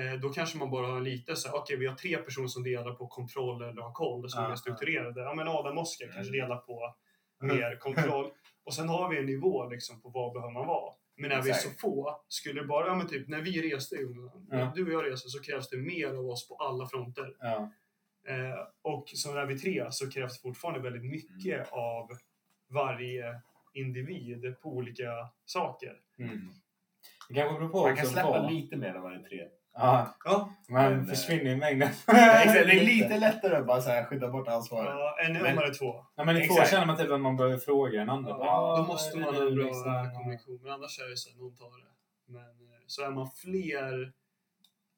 eh, 0.00 0.20
då 0.20 0.28
kanske 0.28 0.58
man 0.58 0.70
bara 0.70 0.86
har 0.86 1.00
lite 1.00 1.36
så 1.36 1.48
här, 1.48 1.56
okej 1.56 1.76
vi 1.76 1.86
har 1.86 1.94
tre 1.94 2.16
personer 2.16 2.48
som 2.48 2.62
delar 2.62 2.94
på 2.94 3.06
kontroll 3.06 3.62
eller 3.62 3.82
har 3.82 3.92
koll, 3.92 4.30
som 4.30 4.42
Ja, 4.44 4.52
är 4.52 4.56
strukturerade. 4.56 5.20
Ja 5.20 5.34
men 5.34 5.48
Adam 5.48 5.78
Oskar 5.78 6.06
kanske 6.06 6.32
Mm. 6.36 6.40
delar 6.40 6.56
på 6.56 6.94
mer 7.40 7.76
kontroll. 7.80 8.30
Och 8.64 8.74
sen 8.74 8.88
har 8.88 9.08
vi 9.10 9.18
en 9.18 9.26
nivå 9.26 9.68
liksom 9.68 10.00
på 10.00 10.08
vad 10.08 10.32
behöver 10.32 10.52
man 10.52 10.66
vara. 10.66 10.94
Men 11.16 11.30
när 11.30 11.42
vi 11.42 11.50
är 11.50 11.54
så 11.54 11.70
få, 11.70 12.20
skulle 12.28 12.60
det 12.60 12.66
bara, 12.66 12.86
ja 12.86 12.94
men 12.94 13.06
typ 13.08 13.28
när 13.28 13.40
vi 13.40 13.74
reste, 13.74 13.96
Jonas, 13.96 14.32
Ja. 14.50 14.72
du 14.74 14.86
och 14.86 14.92
jag 15.04 15.12
reser, 15.12 15.28
så 15.28 15.42
krävs 15.42 15.68
det 15.68 15.76
mer 15.76 16.06
av 16.14 16.26
oss 16.28 16.48
på 16.48 16.54
alla 16.56 16.86
fronter. 16.86 17.36
Ja. 17.40 17.70
Eh, 18.28 18.58
och 18.82 19.08
så 19.08 19.34
när 19.34 19.46
vi 19.46 19.54
är 19.54 19.58
tre 19.58 19.86
så 19.90 20.10
krävs 20.10 20.32
det 20.36 20.42
fortfarande 20.42 20.80
väldigt 20.80 21.04
mycket 21.10 21.54
Mm. 21.54 21.66
av 21.70 22.08
varje 22.70 23.40
individ 23.72 24.60
på 24.62 24.68
olika 24.76 25.28
saker. 25.44 26.00
Mm. 26.18 26.48
Det 27.28 27.34
kanske 27.34 27.58
beror 27.58 27.68
på 27.68 27.82
Man 27.82 27.96
kan 27.96 28.06
släppa 28.06 28.30
vad- 28.30 28.52
lite 28.52 28.76
mer 28.76 28.92
när 28.92 29.00
man 29.00 29.12
är 29.12 29.22
tre. 29.22 29.48
Ja, 29.78 30.16
Ja, 30.24 30.52
man 30.68 30.82
Men, 30.92 31.00
eh, 31.00 31.06
försvinner 31.06 31.50
i 31.50 31.56
mängden. 31.56 31.88
Exakt, 32.08 32.52
det 32.52 32.58
är 32.80 32.84
lite 32.84 33.18
lättare 33.18 33.56
att 33.56 33.66
bara 33.66 33.80
så 33.80 33.90
här 33.90 34.04
skydda 34.04 34.28
bort 34.28 34.48
ansvaret. 34.48 34.90
ja 34.90 35.16
en 35.26 35.32
Men- 35.32 35.46
om 35.46 35.54
man 35.54 35.64
är 35.64 35.74
två. 35.74 36.04
Ja, 36.16 36.24
men 36.24 36.36
i 36.36 36.48
två 36.48 36.54
känner 36.64 36.86
man 36.86 36.96
typ 36.96 37.10
att 37.10 37.20
man 37.20 37.36
behöver 37.36 37.58
fråga 37.58 38.02
en 38.02 38.10
annan. 38.10 38.30
Ja, 38.30 38.36
då 38.36 38.82
"Ah, 38.82 38.86
måste 38.86 39.18
man 39.18 39.34
ha 39.34 39.42
en 39.46 39.54
bra 39.54 39.64
liksom?" 39.64 40.10
kommunikation. 40.16 40.60
Men 40.62 40.72
annars 40.72 40.98
är 41.00 41.10
det 41.10 41.16
så 41.16 41.30
att 41.30 41.36
någon 41.36 41.54
tar 41.56 41.64
det. 41.84 41.92
Men 42.32 42.42
eh, 42.42 42.82
så 42.86 43.02
är 43.02 43.10
man 43.10 43.30
fler 43.30 44.12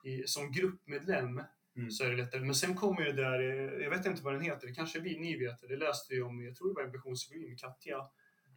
i, 0.04 0.22
som 0.26 0.52
gruppmedlem 0.52 1.42
Mm. 1.76 1.90
så 1.90 2.04
är 2.04 2.10
det 2.10 2.16
lättare. 2.16 2.40
Men 2.40 2.54
sen 2.54 2.74
kommer 2.76 3.00
ju 3.00 3.12
det 3.12 3.22
där, 3.22 3.40
eh, 3.40 3.82
jag 3.84 3.90
vet 3.90 4.06
inte 4.06 4.22
vad 4.22 4.34
den 4.34 4.42
heter, 4.42 4.66
det 4.66 4.72
kanske 4.74 5.00
vi, 5.00 5.18
ni 5.18 5.36
vet 5.38 5.60
det. 5.60 5.66
Det 5.68 5.76
läste 5.76 6.14
vi 6.14 6.22
om, 6.22 6.44
jag 6.44 6.56
tror 6.56 6.68
det 6.68 6.74
var 6.74 6.82
ambitionspsykologi 6.82 7.48
med 7.48 7.58
Katja. 7.60 7.96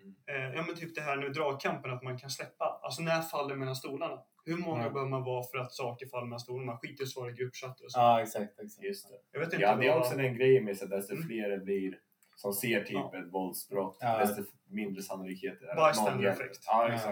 Mm. 0.01 0.15
Eh, 0.51 0.55
ja 0.57 0.63
men 0.67 0.75
typ 0.75 0.95
det 0.95 1.01
här 1.01 1.17
med 1.17 1.33
dragkampen, 1.33 1.91
att 1.91 2.03
man 2.03 2.17
kan 2.17 2.29
släppa. 2.29 2.79
Alltså 2.83 3.01
när 3.01 3.21
faller 3.21 3.55
mellan 3.55 3.75
stolarna? 3.75 4.19
Hur 4.45 4.57
många 4.57 4.83
Ja. 4.83 4.89
behöver 4.89 5.09
man 5.09 5.23
vara 5.23 5.43
för 5.43 5.57
att 5.57 5.71
saker 5.73 6.07
faller 6.07 6.25
mellan 6.25 6.39
stolarna? 6.39 6.65
Man 6.65 6.77
skiter 6.77 7.03
i 7.03 7.05
att 7.05 7.09
svara 7.09 7.29
i 7.29 7.33
gruppchatter 7.33 7.85
och 7.85 7.91
så. 7.91 7.99
Ja, 7.99 8.21
exakt. 8.21 8.59
exakt. 8.59 8.83
Just 8.83 9.09
det. 9.09 9.15
Jag 9.31 9.39
vet 9.39 9.53
inte 9.53 9.63
Ja, 9.65 9.75
det 9.75 9.87
är 9.87 9.97
också 9.99 10.17
den 10.17 10.35
grejen 10.35 10.65
med 10.65 10.77
så 10.77 10.83
att 10.85 10.89
desto 10.91 11.13
Mm. 11.13 11.27
fler 11.27 11.49
det 11.49 11.57
blir 11.59 11.99
som 12.35 12.53
ser 12.53 12.83
typ 12.83 12.91
Ja. 12.93 13.17
ett 13.17 13.33
våldsbrott, 13.33 13.97
Ja. 14.01 14.17
desto 14.19 14.43
mindre 14.65 15.01
sannolikhet 15.03 15.61
är 15.61 15.65
det 15.75 15.85
att 15.85 15.95
någon 15.97 16.25
effect. 16.25 16.63
Ja, 16.67 16.89
exakt. 16.93 17.09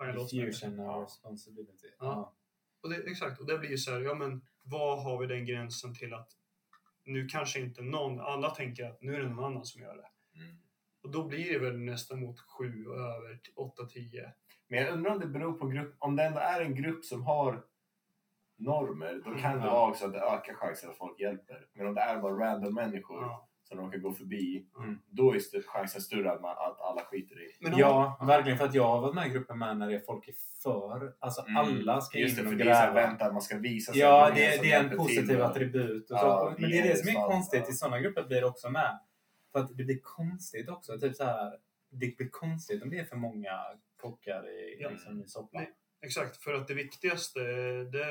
mig. 0.00 0.12
Diffusion 0.30 0.78
Ja. 0.78 0.96
och 0.96 1.02
responsibility. 1.02 1.86
Ja. 1.98 2.04
Ja. 2.06 2.34
Och 2.82 2.90
det, 2.90 2.96
exakt, 3.10 3.40
och 3.40 3.46
det 3.46 3.58
blir 3.58 3.70
ju 3.70 3.78
så 3.78 3.90
här, 3.92 4.00
ja 4.00 4.14
men 4.14 4.44
vad 4.62 5.02
har 5.02 5.18
vi 5.20 5.26
den 5.26 5.46
gränsen 5.46 5.94
till 5.94 6.14
att 6.14 6.28
nu 7.04 7.26
kanske 7.28 7.60
inte 7.60 7.82
någon, 7.82 8.20
alla 8.20 8.50
tänker 8.50 8.84
att 8.84 9.02
nu 9.02 9.14
är 9.14 9.20
det 9.20 9.28
någon 9.28 9.44
annan 9.44 9.64
som 9.64 9.82
gör 9.82 9.96
det. 9.96 10.40
Mm. 10.40 10.56
Och 11.02 11.10
då 11.10 11.24
blir 11.28 11.52
det 11.52 11.58
väl 11.58 11.78
nästan 11.78 12.20
mot 12.20 12.40
sju 12.40 12.86
och 12.86 12.96
över 12.98 13.36
till 13.36 13.52
åtta, 13.56 13.84
tio. 13.86 14.32
Men 14.68 14.78
jag 14.82 14.92
undrar 14.92 15.10
om 15.12 15.20
det 15.20 15.26
beror 15.26 15.52
på 15.52 15.66
grupp, 15.66 15.94
om 15.98 16.16
det 16.16 16.24
ändå 16.24 16.38
är 16.40 16.60
en 16.60 16.74
grupp 16.74 17.04
som 17.04 17.22
har 17.22 17.62
normer, 18.58 19.22
då 19.24 19.34
kan 19.34 19.58
det 19.58 19.66
Ja. 19.66 19.72
vara 19.74 19.90
också 19.90 20.06
att 20.06 20.12
det 20.12 20.20
ökar 20.20 20.54
chansen 20.54 20.90
att 20.90 20.96
folk 20.98 21.20
hjälper. 21.20 21.66
Men 21.74 21.86
om 21.86 21.94
det 21.94 22.00
är 22.00 22.18
bara 22.20 22.34
random 22.34 22.74
människor 22.74 23.22
Ja. 23.22 23.48
som 23.68 23.78
råkar 23.78 23.98
gå 23.98 24.12
förbi, 24.12 24.66
Mm. 24.78 24.98
då 25.10 25.34
är 25.34 25.62
chansen 25.66 26.00
större 26.00 26.32
att, 26.32 26.40
man, 26.42 26.50
att 26.50 26.80
alla 26.80 27.00
skiter 27.04 27.42
i. 27.42 27.56
Men 27.60 27.78
Ja, 27.78 28.18
verkligen. 28.26 28.58
För 28.58 28.64
att 28.64 28.74
jag 28.74 28.84
har 28.88 29.00
varit 29.00 29.14
med 29.14 29.26
i 29.26 29.30
gruppen 29.30 29.58
med 29.58 29.76
när 29.76 29.88
det 29.88 29.94
är 29.94 30.00
folk 30.06 30.28
är 30.28 30.34
för. 30.62 31.14
Alltså 31.18 31.42
Mm. 31.48 31.56
alla 31.56 32.00
ska 32.00 32.18
Just 32.18 32.36
det, 32.36 32.42
in 32.42 32.46
för 32.48 32.54
och 32.54 32.58
det 32.58 32.70
är 32.70 32.74
så 32.74 32.80
här, 32.80 32.94
vänta, 32.94 33.32
man 33.32 33.42
ska 33.42 33.58
visa 33.58 33.92
sig. 33.92 34.00
Ja, 34.00 34.30
det, 34.34 34.62
det 34.62 34.72
är 34.72 34.84
en 34.84 34.96
positiv 34.96 35.42
attribut. 35.42 36.10
Och 36.10 36.16
Ja, 36.16 36.54
så. 36.56 36.60
Men 36.60 36.70
det 36.70 36.78
är 36.78 36.88
det 36.88 36.96
som 36.96 37.08
är 37.08 37.28
konstigt. 37.28 37.62
ja. 37.66 37.70
I 37.70 37.72
sådana 37.72 38.00
grupper 38.00 38.22
blir 38.24 38.40
det 38.40 38.46
också 38.46 38.70
med. 38.70 38.98
För 39.52 39.58
att 39.60 39.76
det 39.76 39.84
blir 39.84 40.00
konstigt 40.02 40.68
också. 40.68 40.98
Typ 40.98 41.16
så 41.16 41.24
här, 41.24 41.58
det 41.90 42.16
blir 42.16 42.28
konstigt 42.30 42.82
om 42.82 42.90
det 42.90 42.98
är 42.98 43.04
för 43.04 43.16
många 43.16 43.60
kockar 44.10 44.48
i, 44.48 44.76
Ja. 44.80 44.90
liksom, 44.90 45.22
i 45.24 45.28
soppan. 45.28 45.62
Nej. 45.62 45.72
Exakt, 46.02 46.36
för 46.36 46.54
att 46.54 46.68
det 46.68 46.74
viktigaste, 46.74 47.40
det 47.84 48.06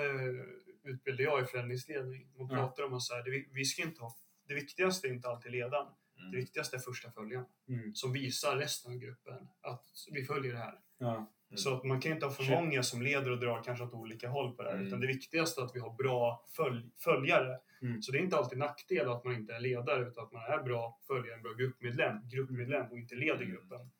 utbildar 0.84 1.23
jag 1.23 1.43
i 1.43 1.45
förändringsledning. 1.45 2.27
Man 2.38 2.49
pratar 2.49 2.84
om 2.84 2.93
att 2.93 3.01
så 3.01 3.13
här, 3.15 3.23
det, 3.23 3.45
vi- 3.51 3.65
ska 3.65 3.82
inte 3.84 4.01
ha, 4.01 4.15
det 4.47 4.53
viktigaste 4.53 5.08
är 5.08 5.12
inte 5.12 5.27
alltid 5.29 5.51
ledaren. 5.51 5.88
Det 6.15 6.21
Mm. 6.21 6.36
viktigaste 6.36 6.75
är 6.75 6.79
första 6.79 7.12
följaren. 7.12 7.45
Mm. 7.69 7.95
Som 7.95 8.13
visar 8.13 8.56
resten 8.58 8.91
av 8.91 8.97
gruppen 8.97 9.47
att 9.62 9.86
vi 10.12 10.25
följer 10.25 10.51
det 10.53 10.60
här. 10.60 10.79
Ja. 10.97 11.15
Mm. 11.15 11.58
Så 11.58 11.73
att 11.75 11.84
man 11.84 12.01
kan 12.01 12.12
inte 12.12 12.25
ha 12.25 12.34
för 12.34 12.43
många 12.62 12.84
som 12.84 13.01
leder 13.01 13.32
och 13.32 13.39
drar 13.39 13.63
kanske 13.63 13.86
åt 13.86 13.93
olika 13.93 14.29
håll 14.29 14.56
på 14.56 14.63
det 14.63 14.69
här. 14.69 14.75
Mm. 14.75 14.88
Utan 14.88 14.99
det 14.99 15.08
viktigaste 15.08 15.62
är 15.62 15.65
att 15.65 15.75
vi 15.75 15.79
har 15.79 15.93
bra 15.93 16.45
följ, 16.56 16.89
följare. 16.97 17.60
Mm. 17.82 18.01
Så 18.01 18.12
det 18.12 18.17
är 18.17 18.21
inte 18.21 18.38
alltid 18.38 18.58
nackdel 18.58 19.10
att 19.10 19.23
man 19.23 19.34
inte 19.36 19.53
är 19.53 19.60
ledare 19.60 20.08
utan 20.08 20.23
att 20.23 20.32
man 20.32 20.43
är 20.43 20.63
bra 20.63 20.99
följare, 21.08 21.36
en 21.36 21.41
bra 21.43 21.53
gruppmedlem, 21.53 22.17
gruppmedlem 22.29 22.91
och 22.91 22.97
inte 22.97 23.15
leder 23.15 23.41
Mm. 23.41 23.51
gruppen. 23.51 23.91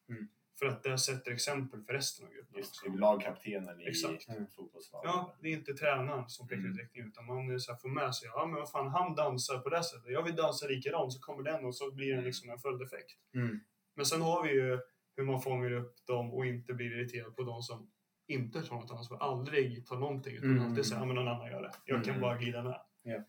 Mm. 0.62 0.72
För 0.74 0.78
att 0.78 0.84
det 0.84 0.98
sätter 0.98 1.32
exempel 1.32 1.84
för 1.84 1.94
resten 1.94 2.26
av 2.28 2.32
gruppen 2.34 2.58
Just 2.58 2.86
lagkaptenen 3.00 3.82
i 3.82 3.86
Exakt. 3.88 4.28
Mm. 4.30 4.48
fotbollslaget. 4.48 5.12
Ja, 5.14 5.36
det 5.42 5.48
är 5.48 5.54
inte 5.54 5.74
tränaren 5.74 6.30
som 6.30 6.48
pekar 6.48 6.60
ut 6.62 6.66
Mm. 6.66 6.78
riktning 6.78 7.08
utan 7.08 7.26
man 7.26 7.50
är 7.52 7.58
så 7.58 7.72
här, 7.72 7.80
får 7.80 7.90
med 7.90 8.16
sig, 8.16 8.30
ja 8.34 8.46
men 8.46 8.56
vad 8.56 8.72
fan, 8.72 8.88
han 8.88 9.16
dansar 9.16 9.60
på 9.60 9.70
det 9.70 9.84
sättet. 9.84 10.12
Jag 10.12 10.24
vill 10.24 10.36
dansa 10.36 10.68
likadant 10.68 11.14
så 11.14 11.20
kommer 11.20 11.44
den 11.44 11.66
och 11.66 11.76
så 11.76 11.92
blir 11.92 12.16
det 12.16 12.22
liksom 12.22 12.50
en 12.50 12.58
följdeffekt. 12.60 13.12
Mm. 13.36 13.60
Men 13.96 14.06
sen 14.06 14.22
har 14.22 14.44
vi 14.44 14.50
ju 14.54 14.80
hur 15.16 15.24
man 15.24 15.42
fångar 15.42 15.72
upp 15.72 16.06
dem 16.06 16.34
och 16.34 16.46
inte 16.46 16.74
blir 16.74 16.92
irriterad 16.98 17.36
på 17.36 17.44
de 17.44 17.62
som 17.62 17.92
inte 18.28 18.62
tar 18.62 18.76
något 18.76 18.92
ansvar. 18.92 19.18
Aldrig 19.18 19.86
tar 19.88 19.98
någonting 20.00 20.36
utan 20.36 20.50
Mm. 20.58 20.66
alltid 20.70 20.86
säger 20.86 21.02
ja 21.02 21.06
men 21.06 21.16
någon 21.16 21.28
annan 21.28 21.48
gör 21.52 21.62
det. 21.62 21.72
Jag 21.86 22.04
kan 22.04 22.10
Mm. 22.10 22.22
bara 22.22 22.38
glida 22.38 22.64
med. 22.64 22.82
Ja. 23.04 23.24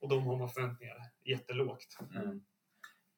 Och 0.00 0.08
de 0.08 0.22
har 0.22 0.36
man 0.36 0.48
förväntningar 0.48 0.96
jättelågt. 1.24 1.98
Mm. 2.16 2.42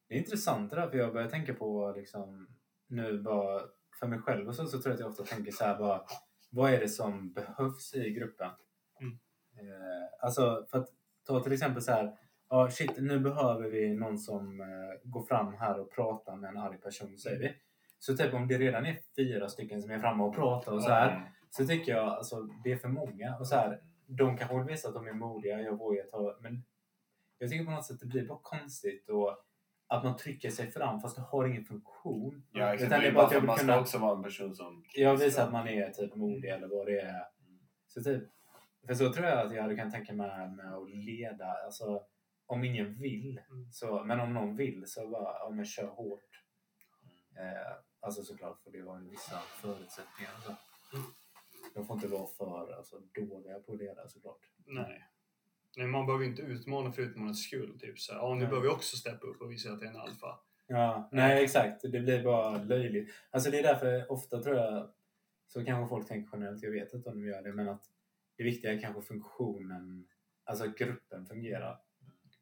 Det 0.08 0.14
är 0.14 0.18
intressant 0.18 0.70
det 0.70 0.76
där, 0.76 0.88
för 0.90 0.98
jag 0.98 1.12
börjar 1.12 1.28
tänka 1.28 1.54
på 1.54 1.92
liksom, 1.96 2.48
nu 2.92 3.22
bara 3.22 3.60
för 4.00 4.06
mig 4.06 4.18
själv 4.18 4.48
och 4.48 4.54
så, 4.54 4.66
så 4.66 4.82
tror 4.82 4.86
jag 4.86 4.94
att 4.94 5.00
jag 5.00 5.08
ofta 5.08 5.24
tänker 5.24 5.52
så 5.52 5.64
här 5.64 5.78
bara, 5.78 6.02
vad 6.50 6.72
är 6.72 6.80
det 6.80 6.88
som 6.88 7.32
behövs 7.32 7.94
i 7.94 8.10
gruppen? 8.10 8.50
Mm. 9.00 9.12
Eh, 9.58 10.08
alltså, 10.20 10.66
för 10.70 10.78
att 10.78 10.88
ta 11.26 11.42
till 11.42 11.52
exempel 11.52 11.82
så 11.82 11.92
här, 11.92 12.18
ja 12.48 12.70
shit, 12.70 12.98
nu 12.98 13.18
behöver 13.20 13.70
vi 13.70 13.94
någon 13.94 14.18
som 14.18 14.60
eh, 14.60 14.66
går 15.10 15.22
fram 15.22 15.54
här 15.54 15.80
och 15.80 15.90
pratar 15.92 16.36
med 16.36 16.50
en 16.50 16.56
arg 16.56 16.78
person, 16.78 17.18
säger 17.18 17.38
vi. 17.38 17.54
Så 17.98 18.16
typ 18.16 18.34
om 18.34 18.48
det 18.48 18.58
redan 18.58 18.86
är 18.86 18.96
fyra 19.16 19.48
stycken 19.48 19.82
som 19.82 19.90
är 19.90 19.98
framme 19.98 20.22
och 20.22 20.34
pratar 20.34 20.72
och 20.72 20.82
så 20.82 20.90
här, 20.90 21.16
Mm. 21.16 21.28
så 21.50 21.66
tycker 21.66 21.92
jag 21.92 22.08
alltså 22.08 22.42
det 22.64 22.72
är 22.72 22.76
för 22.76 22.88
många. 22.88 23.36
Och 23.36 23.46
så 23.46 23.54
här, 23.54 23.80
de 24.06 24.36
kanske 24.36 24.58
vill 24.58 24.66
visa 24.66 24.88
att 24.88 24.94
de 24.94 25.06
är 25.06 25.12
modiga, 25.12 25.60
jag 25.60 25.78
vågar 25.78 26.04
ta... 26.04 26.38
Men 26.40 26.64
jag 27.38 27.50
tycker 27.50 27.64
på 27.64 27.70
något 27.70 27.84
sätt 27.86 28.00
det 28.00 28.06
blir 28.06 28.26
bara 28.26 28.38
konstigt 28.42 29.08
och 29.08 29.36
att 29.92 30.04
man 30.04 30.16
trycker 30.16 30.50
sig 30.50 30.70
fram 30.70 31.00
fast 31.00 31.16
det 31.16 31.22
har 31.22 31.44
ingen 31.46 31.64
funktion. 31.64 32.42
Ja, 32.52 32.74
exakt. 32.74 32.86
Utan 32.86 33.00
Det 33.00 33.06
är 33.08 33.12
bara 33.12 33.26
att 33.26 33.32
jag 33.32 33.44
man 33.44 33.56
ska 33.56 33.66
kunna- 33.66 33.80
också 33.80 33.98
vara 33.98 34.16
en 34.16 34.22
person 34.22 34.56
som... 34.56 34.84
Jag 34.94 35.16
visar 35.16 35.44
att 35.46 35.52
man 35.52 35.68
är 35.68 35.90
typ 35.90 36.14
modig 36.14 36.48
eller 36.48 36.68
vad 36.68 36.86
det 36.86 37.00
är. 37.00 37.24
Så 37.86 38.02
typ, 38.02 38.22
för 38.86 38.94
så 38.94 39.12
tror 39.12 39.26
jag 39.26 39.46
att 39.46 39.54
jag 39.54 39.62
hade 39.62 39.76
kunnat 39.76 39.92
tänka 39.94 40.12
mig 40.12 40.48
med 40.50 40.74
att 40.74 40.90
leda. 40.90 41.46
Alltså, 41.64 42.02
om 42.46 42.64
ingen 42.64 42.94
vill, 42.94 43.40
Mm. 43.50 43.72
så, 43.72 44.04
men 44.04 44.20
om 44.20 44.34
någon 44.34 44.56
vill 44.56 44.84
så 44.86 45.08
bara, 45.08 45.38
ja 45.38 45.50
men 45.50 45.64
kör 45.64 45.86
hårt. 45.86 46.42
Eh, 47.38 47.72
alltså 48.00 48.22
såklart 48.22 48.60
får 48.64 48.70
det 48.70 48.82
vara 48.82 48.98
vissa 49.00 49.36
förutsättningar. 49.38 50.32
Så. 50.44 50.50
Mm. 50.96 51.06
De 51.74 51.86
får 51.86 51.96
inte 51.96 52.08
vara 52.08 52.26
för 52.26 52.72
alltså, 52.76 52.96
dåliga 53.14 53.58
på 53.60 53.72
att 53.72 53.78
leda 53.78 54.08
såklart. 54.08 54.40
Nej. 54.66 55.04
Nej, 55.76 55.86
man 55.86 56.06
behöver 56.06 56.24
inte 56.24 56.42
utmana 56.42 56.92
för 56.92 57.02
utmanandets 57.02 57.42
skull. 57.42 57.78
Typ 57.80 57.98
så 57.98 58.12
här, 58.12 58.20
ja 58.20 58.34
nu 58.34 58.40
Nej. 58.40 58.48
behöver 58.48 58.66
jag 58.66 58.74
också 58.74 58.96
steppa 58.96 59.26
upp 59.26 59.40
och 59.40 59.50
visa 59.52 59.72
att 59.72 59.82
jag 59.82 59.90
är 59.90 59.94
en 59.94 60.00
alfa. 60.00 60.38
Ja, 60.66 61.08
nej 61.12 61.44
exakt. 61.44 61.82
Det 61.82 62.00
blir 62.00 62.24
bara 62.24 62.62
löjligt. 62.62 63.10
Alltså 63.30 63.50
det 63.50 63.58
är 63.58 63.62
därför 63.62 64.12
ofta 64.12 64.42
tror 64.42 64.56
jag, 64.56 64.90
så 65.46 65.64
kanske 65.64 65.88
folk 65.88 66.08
tänker 66.08 66.30
generellt, 66.36 66.62
jag 66.62 66.70
vet 66.70 66.94
inte 66.94 67.08
om 67.08 67.20
de 67.22 67.26
gör 67.28 67.42
det, 67.42 67.52
men 67.52 67.68
att 67.68 67.82
det 68.36 68.44
viktiga 68.44 68.72
är 68.72 68.80
kanske 68.80 69.02
funktionen, 69.02 70.06
alltså 70.44 70.64
att 70.64 70.78
gruppen 70.78 71.26
fungerar. 71.26 71.78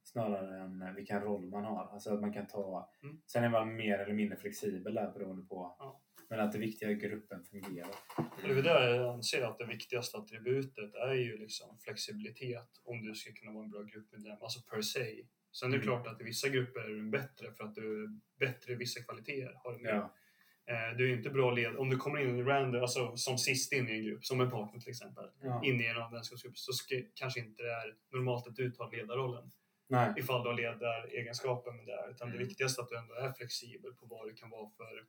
Snarare 0.03 0.61
än 0.61 0.95
vilken 0.95 1.21
roll 1.21 1.47
man 1.47 1.65
har. 1.65 1.89
Alltså 1.93 2.15
att 2.15 2.21
man 2.21 2.33
kan 2.33 2.47
ta, 2.47 2.91
Mm. 3.03 3.21
sen 3.27 3.45
är 3.45 3.49
man 3.49 3.77
mer 3.77 3.99
eller 3.99 4.15
mindre 4.15 4.37
flexibel 4.37 4.95
där 4.95 5.11
beroende 5.13 5.43
på. 5.47 5.77
Ja. 5.79 6.01
Men 6.31 6.41
att 6.41 6.53
det 6.53 6.59
viktiga 6.59 6.89
är 6.91 6.95
gruppen 6.95 7.45
fungerar. 7.45 7.91
Och 8.17 8.49
det 8.49 8.59
är 8.59 8.63
där 8.63 8.95
jag 8.95 9.15
anser 9.15 9.43
att 9.43 9.59
det 9.59 9.67
viktigaste 9.67 10.19
attributet 10.19 10.95
är 10.95 11.15
ju 11.15 11.39
liksom 11.39 11.79
flexibilitet 11.79 12.69
om 12.85 13.03
du 13.03 13.15
ska 13.15 13.33
kunna 13.33 13.53
vara 13.53 13.65
en 13.65 13.71
bra 13.71 13.83
gruppmedlem, 13.83 14.37
alltså 14.41 14.61
per 14.71 14.83
se. 14.83 15.25
Sen 15.53 15.69
är 15.73 15.79
det 15.79 15.85
Mm. 15.85 15.87
klart 15.87 16.07
att 16.07 16.21
i 16.21 16.25
vissa 16.25 16.49
grupper 16.49 16.81
är 16.81 16.89
du 16.89 17.11
bättre 17.11 17.53
för 17.53 17.65
att 17.65 17.75
du 17.75 18.05
är 18.05 18.09
bättre 18.39 18.73
i 18.73 18.77
vissa 18.77 19.03
kvaliteter. 19.03 19.53
Har 19.57 19.73
du. 19.79 19.85
Ja. 19.89 20.15
Eh, 20.67 20.97
Du 20.97 21.11
är 21.11 21.17
inte 21.17 21.31
bra 21.31 21.51
led 21.51 21.77
om 21.77 21.91
du 21.91 21.97
kommer 21.97 22.19
in 22.21 22.39
i 22.39 22.43
random, 22.43 22.81
alltså 22.83 23.17
som 23.17 23.39
sist 23.39 23.73
in 23.73 23.89
i 23.89 23.93
en 23.93 24.05
grupp, 24.05 24.25
som 24.25 24.41
en 24.41 24.51
partner 24.51 24.81
till 24.81 24.91
exempel, 24.91 25.25
Ja. 25.43 25.63
in 25.65 25.81
i 25.81 25.85
en 25.87 26.13
vänskapsgrupp 26.13 26.59
så 26.59 26.73
kanske 27.15 27.41
inte 27.41 27.63
det 27.63 27.73
är 27.73 27.95
normalt 28.13 28.47
att 28.47 28.57
du 28.57 28.71
tar 28.71 28.91
ledarrollen 28.97 29.51
Nej. 29.89 30.15
ifall 30.17 30.43
du 30.43 30.49
har 30.49 30.57
ledaregenskaper 30.57 31.73
med 31.73 31.87
det. 31.87 32.11
Utan 32.11 32.29
Mm. 32.29 32.39
det 32.39 32.45
viktigaste 32.47 32.81
är 32.81 32.83
att 32.83 32.89
du 32.91 32.99
ändå 32.99 33.15
är 33.15 33.33
flexibel 33.33 33.93
på 33.95 34.07
vad 34.07 34.29
det 34.29 34.35
kan 34.35 34.51
vara 34.51 34.71
för 34.71 35.07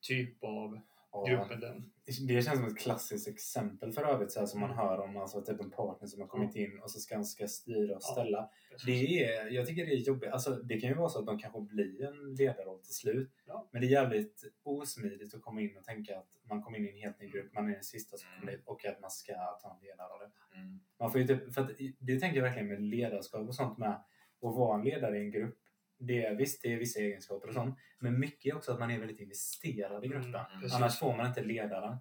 typ 0.00 0.44
av 0.44 0.80
Ja. 1.12 1.24
gruppen 1.24 1.60
den. 1.60 1.92
Det 2.28 2.42
känns 2.42 2.58
som 2.58 2.68
ett 2.68 2.78
klassiskt 2.78 3.28
exempel 3.28 3.92
för 3.92 4.02
övrigt 4.02 4.32
så 4.32 4.40
här, 4.40 4.46
som 4.46 4.60
man 4.60 4.70
Mm. 4.70 4.78
hör 4.84 5.00
om 5.00 5.16
alltså, 5.16 5.42
typ 5.42 5.60
en 5.60 5.70
partner 5.70 6.08
som 6.08 6.20
har 6.20 6.28
kommit 6.28 6.56
in 6.56 6.78
och 6.82 6.90
så 6.90 6.98
ska 7.00 7.14
han 7.14 7.24
ska 7.24 7.48
styra 7.48 7.96
och 7.96 8.02
Ja. 8.02 8.12
ställa. 8.12 8.50
Det 8.86 9.24
är, 9.24 9.50
jag 9.50 9.66
tycker 9.66 9.86
det 9.86 9.92
är 9.92 9.96
jobbigt. 9.96 10.30
Alltså, 10.30 10.50
det 10.50 10.80
kan 10.80 10.90
ju 10.90 10.96
vara 10.96 11.08
så 11.08 11.18
att 11.18 11.26
de 11.26 11.38
kanske 11.38 11.60
blir 11.60 12.04
en 12.04 12.34
ledarroll 12.34 12.78
till 12.82 12.94
slut. 12.94 13.30
Ja. 13.46 13.68
Men 13.72 13.80
det 13.80 13.86
är 13.86 13.90
jävligt 13.90 14.44
osmidigt 14.62 15.34
att 15.34 15.42
komma 15.42 15.60
in 15.60 15.76
och 15.76 15.84
tänka 15.84 16.18
att 16.18 16.38
man 16.42 16.62
kommer 16.62 16.78
in 16.78 16.84
i 16.86 16.90
en 16.90 16.96
helt 16.98 17.20
ny 17.20 17.28
grupp, 17.30 17.52
man 17.54 17.68
är 17.68 17.72
den 17.74 17.84
sista 17.84 18.16
som 18.16 18.28
kommer 18.40 18.52
dit 18.52 18.62
och 18.64 18.84
att 18.84 19.00
man 19.00 19.10
ska 19.10 19.32
ta 19.62 19.74
en 19.80 19.86
ledarroll. 19.86 20.30
Mm. 20.54 20.80
Man 20.98 21.10
får 21.12 21.20
ju 21.20 21.26
typ, 21.26 21.54
för 21.54 21.60
att, 21.62 21.70
det 21.98 22.20
tänker 22.20 22.36
jag 22.36 22.44
verkligen 22.44 22.68
med 22.68 22.80
ledarskap 22.82 23.48
och 23.48 23.54
sånt 23.54 23.78
med. 23.78 24.02
Att 24.42 24.54
vara 24.56 24.78
en 24.78 24.84
ledare 24.84 25.18
i 25.18 25.20
en 25.20 25.30
grupp. 25.30 25.58
Det 26.00 26.24
är, 26.24 26.34
visst, 26.34 26.62
det 26.62 26.72
är 26.72 26.78
vissa 26.78 27.00
egenskaper 27.00 27.48
och 27.48 27.54
sånt. 27.54 27.78
Men 27.98 28.20
mycket 28.20 28.52
är 28.52 28.56
också 28.56 28.72
att 28.72 28.78
man 28.78 28.90
är 28.90 28.98
väldigt 28.98 29.20
investerad 29.20 30.04
i 30.04 30.08
gruppen. 30.08 30.34
Mm. 30.34 30.70
Annars 30.76 30.98
får 30.98 31.16
man 31.16 31.26
inte 31.26 31.42
ledaren. 31.42 31.96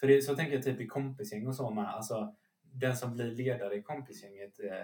För 0.00 0.06
det, 0.06 0.22
så 0.22 0.36
tänker 0.36 0.54
jag 0.54 0.62
typ 0.62 0.80
i 0.80 0.86
kompisgäng 0.86 1.46
och 1.46 1.56
så 1.56 1.70
med. 1.70 1.88
Alltså, 1.88 2.36
den 2.62 2.96
som 2.96 3.12
blir 3.14 3.30
ledare 3.30 3.74
i 3.76 3.82
kompisgänget, 3.82 4.60
eh, 4.60 4.74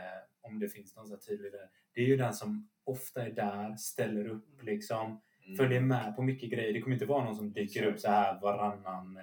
om 0.40 0.58
det 0.58 0.68
finns 0.68 0.96
någon 0.96 1.10
här 1.10 1.16
tydlig 1.16 1.52
ledare, 1.52 1.68
det 1.92 2.00
är 2.00 2.06
ju 2.06 2.16
den 2.16 2.34
som 2.34 2.68
ofta 2.84 3.26
är 3.26 3.30
där, 3.30 3.76
ställer 3.76 4.28
upp 4.28 4.62
liksom, 4.62 5.20
Mm. 5.48 5.56
följer 5.56 5.80
med 5.80 6.16
på 6.16 6.22
mycket 6.22 6.50
grejer. 6.50 6.72
Det 6.72 6.80
kommer 6.80 6.96
inte 6.96 7.06
vara 7.06 7.24
någon 7.24 7.36
som 7.36 7.52
dyker 7.52 7.82
upp 7.82 8.00
så 8.00 8.08
här 8.08 8.40
varannan 8.40 9.18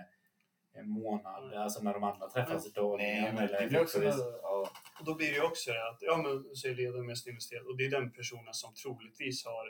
eh, 0.75 0.83
månad, 0.83 1.53
alltså 1.53 1.83
när 1.83 1.93
de 1.93 2.03
andra 2.03 2.29
träffas 2.29 2.73
dagligen. 2.73 3.21
Nej, 3.23 3.33
men 3.33 3.43
eller 3.43 3.61
det 3.61 3.67
blir 3.67 3.81
också... 3.81 3.99
veckovis. 3.99 4.25
Ja, 4.41 4.69
Och 4.99 5.05
då 5.05 5.15
blir 5.15 5.33
det 5.33 5.41
också 5.41 5.71
det 5.71 5.89
att, 5.89 5.97
ja 6.01 6.17
men 6.17 6.55
så 6.55 6.67
är 6.67 6.75
ledaren 6.75 7.05
mest 7.05 7.27
investerad 7.27 7.65
och 7.67 7.77
det 7.77 7.85
är 7.85 7.91
den 7.91 8.11
personen 8.11 8.53
som 8.53 8.73
troligtvis 8.73 9.45
har 9.45 9.67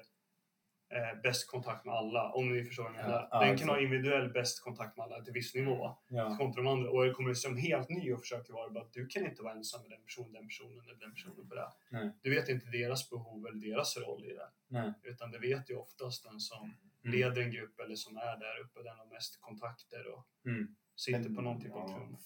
eh, 0.89 1.21
bäst 1.23 1.47
kontakt 1.51 1.85
med 1.85 1.95
alla, 1.95 2.31
om 2.31 2.53
ni 2.53 2.63
förstår 2.63 2.83
vad 2.83 2.93
jag 2.93 2.99
Ja, 2.99 3.05
menar. 3.07 3.27
ja, 3.31 3.39
den 3.39 3.49
exakt. 3.49 3.59
kan 3.67 3.69
ha 3.75 3.81
individuell 3.81 4.29
bäst 4.31 4.63
kontakt 4.63 4.97
med 4.97 5.03
alla 5.03 5.21
till 5.23 5.33
viss 5.33 5.55
nivå 5.55 5.97
Ja. 6.09 6.35
kontra 6.37 6.63
de 6.63 6.69
andra. 6.71 6.89
Och 6.89 7.05
det 7.05 7.11
kommer 7.11 7.33
som 7.33 7.57
helt 7.57 7.89
ny 7.89 8.13
och 8.13 8.19
försöker 8.19 8.53
vara 8.53 8.69
bara 8.69 8.83
att 8.83 8.93
du 8.93 9.07
kan 9.07 9.25
inte 9.25 9.41
vara 9.43 9.53
ensam 9.53 9.81
med 9.81 9.91
den 9.91 10.03
personen, 10.03 10.31
den 10.33 10.47
personen 10.47 10.79
eller 10.79 10.95
den 10.95 11.13
personen 11.13 11.47
på 11.49 11.55
det. 11.55 11.67
Nej. 11.89 12.11
Du 12.21 12.29
vet 12.35 12.49
inte 12.49 12.65
deras 12.67 13.09
behov 13.09 13.47
eller 13.47 13.67
deras 13.71 13.97
roll 13.97 14.25
i 14.25 14.33
det. 14.33 14.49
Nej. 14.67 14.93
Utan 15.03 15.31
det 15.31 15.39
vet 15.39 15.69
ju 15.69 15.75
oftast 15.75 16.23
den 16.23 16.39
som 16.39 16.73
Mm. 17.05 17.17
leder 17.19 17.41
en 17.41 17.51
grupp 17.51 17.79
eller 17.79 17.95
som 17.95 18.17
är 18.17 18.37
där 18.39 18.59
uppe, 18.63 18.83
den 18.83 18.97
har 18.97 19.05
mest 19.05 19.41
kontakter 19.41 20.07
och 20.07 20.25
Mm. 20.45 20.75
Sitter 20.95 21.19
Men- 21.19 21.35
på 21.35 21.41
någon 21.41 21.61
typ 21.61 21.73
av 21.73 21.87
trumf. 21.87 22.21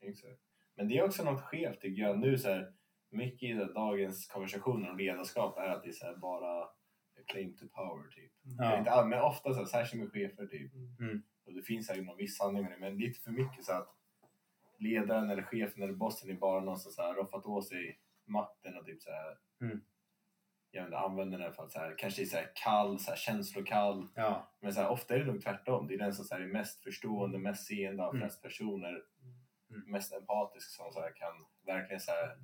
Exakt. 0.00 0.40
Men 0.76 0.88
det 0.88 0.98
är 0.98 1.04
också 1.04 1.24
något 1.24 1.42
skevt 1.42 1.80
tycker 1.80 2.02
jag. 2.02 2.18
Nu 2.18 2.38
så 2.38 2.48
här, 2.48 2.72
mycket 3.10 3.48
i 3.50 3.54
dagens 3.74 4.26
konversationer 4.26 4.90
om 4.90 4.96
ledarskap 4.98 5.58
är 5.58 5.68
att 5.68 5.82
det 5.82 5.88
är 5.88 5.92
så 5.92 6.06
här 6.06 6.16
bara 6.16 6.68
claim 7.26 7.56
to 7.56 7.68
power 7.68 8.08
typ. 8.10 8.32
Ja. 8.42 8.64
Eller 8.64 8.78
Inte 8.78 8.90
all, 8.90 9.08
men 9.08 9.22
ofta 9.22 9.52
så 9.52 9.58
här, 9.58 9.64
särskilt 9.66 10.02
med 10.02 10.12
chefer 10.12 10.46
typ. 10.46 10.74
Mm. 10.74 11.22
Och 11.44 11.52
det 11.54 11.62
finns 11.62 11.86
säkert 11.86 12.04
någon 12.06 12.16
viss 12.16 12.36
sanning 12.36 12.62
med 12.62 12.72
det, 12.72 12.78
men 12.78 12.98
lite 12.98 13.20
för 13.20 13.30
mycket 13.30 13.64
så 13.64 13.72
att 13.72 13.88
ledaren 14.78 15.30
eller 15.30 15.42
chefen 15.42 15.82
eller 15.82 15.92
bossen 15.92 16.30
är 16.30 16.34
bara 16.34 16.60
någon 16.60 16.78
som 16.78 16.92
så 16.92 17.02
här 17.02 17.14
roffat 17.14 17.46
åt 17.46 17.68
sig 17.68 18.00
makten 18.24 18.76
och 18.78 18.86
typ 18.86 19.02
så 19.02 19.10
här. 19.10 19.38
Mm. 19.60 19.80
Jag 20.74 20.84
inte, 20.86 20.98
använder 20.98 21.38
den 21.38 21.52
för 21.52 21.62
att 21.64 21.72
så 21.72 21.78
här, 21.78 21.94
kanske 21.98 22.22
är 22.22 22.26
så 22.26 22.36
här 22.36 22.52
kall, 22.54 22.98
så 22.98 23.10
här 23.10 23.16
känslokall. 23.16 24.08
Ja. 24.14 24.48
Men 24.60 24.74
så 24.74 24.80
här, 24.80 24.88
ofta 24.88 25.14
är 25.14 25.18
det 25.18 25.24
nog 25.32 25.42
tvärtom. 25.42 25.86
Det 25.86 25.94
är 25.94 25.98
den 25.98 26.14
som 26.14 26.24
så 26.24 26.34
här, 26.34 26.42
är 26.42 26.46
mest 26.46 26.82
förstående, 26.82 27.38
mest 27.38 27.66
seende 27.66 28.04
av 28.04 28.14
Mm. 28.14 28.20
flest 28.20 28.42
personer. 28.42 29.02
Mm. 29.70 29.90
Mest 29.90 30.12
empatisk 30.12 30.76
som 30.76 30.92
så 30.92 31.00
här, 31.00 31.12
kan 31.16 31.44
verkligen 31.66 32.00
så 32.00 32.10
här, 32.10 32.38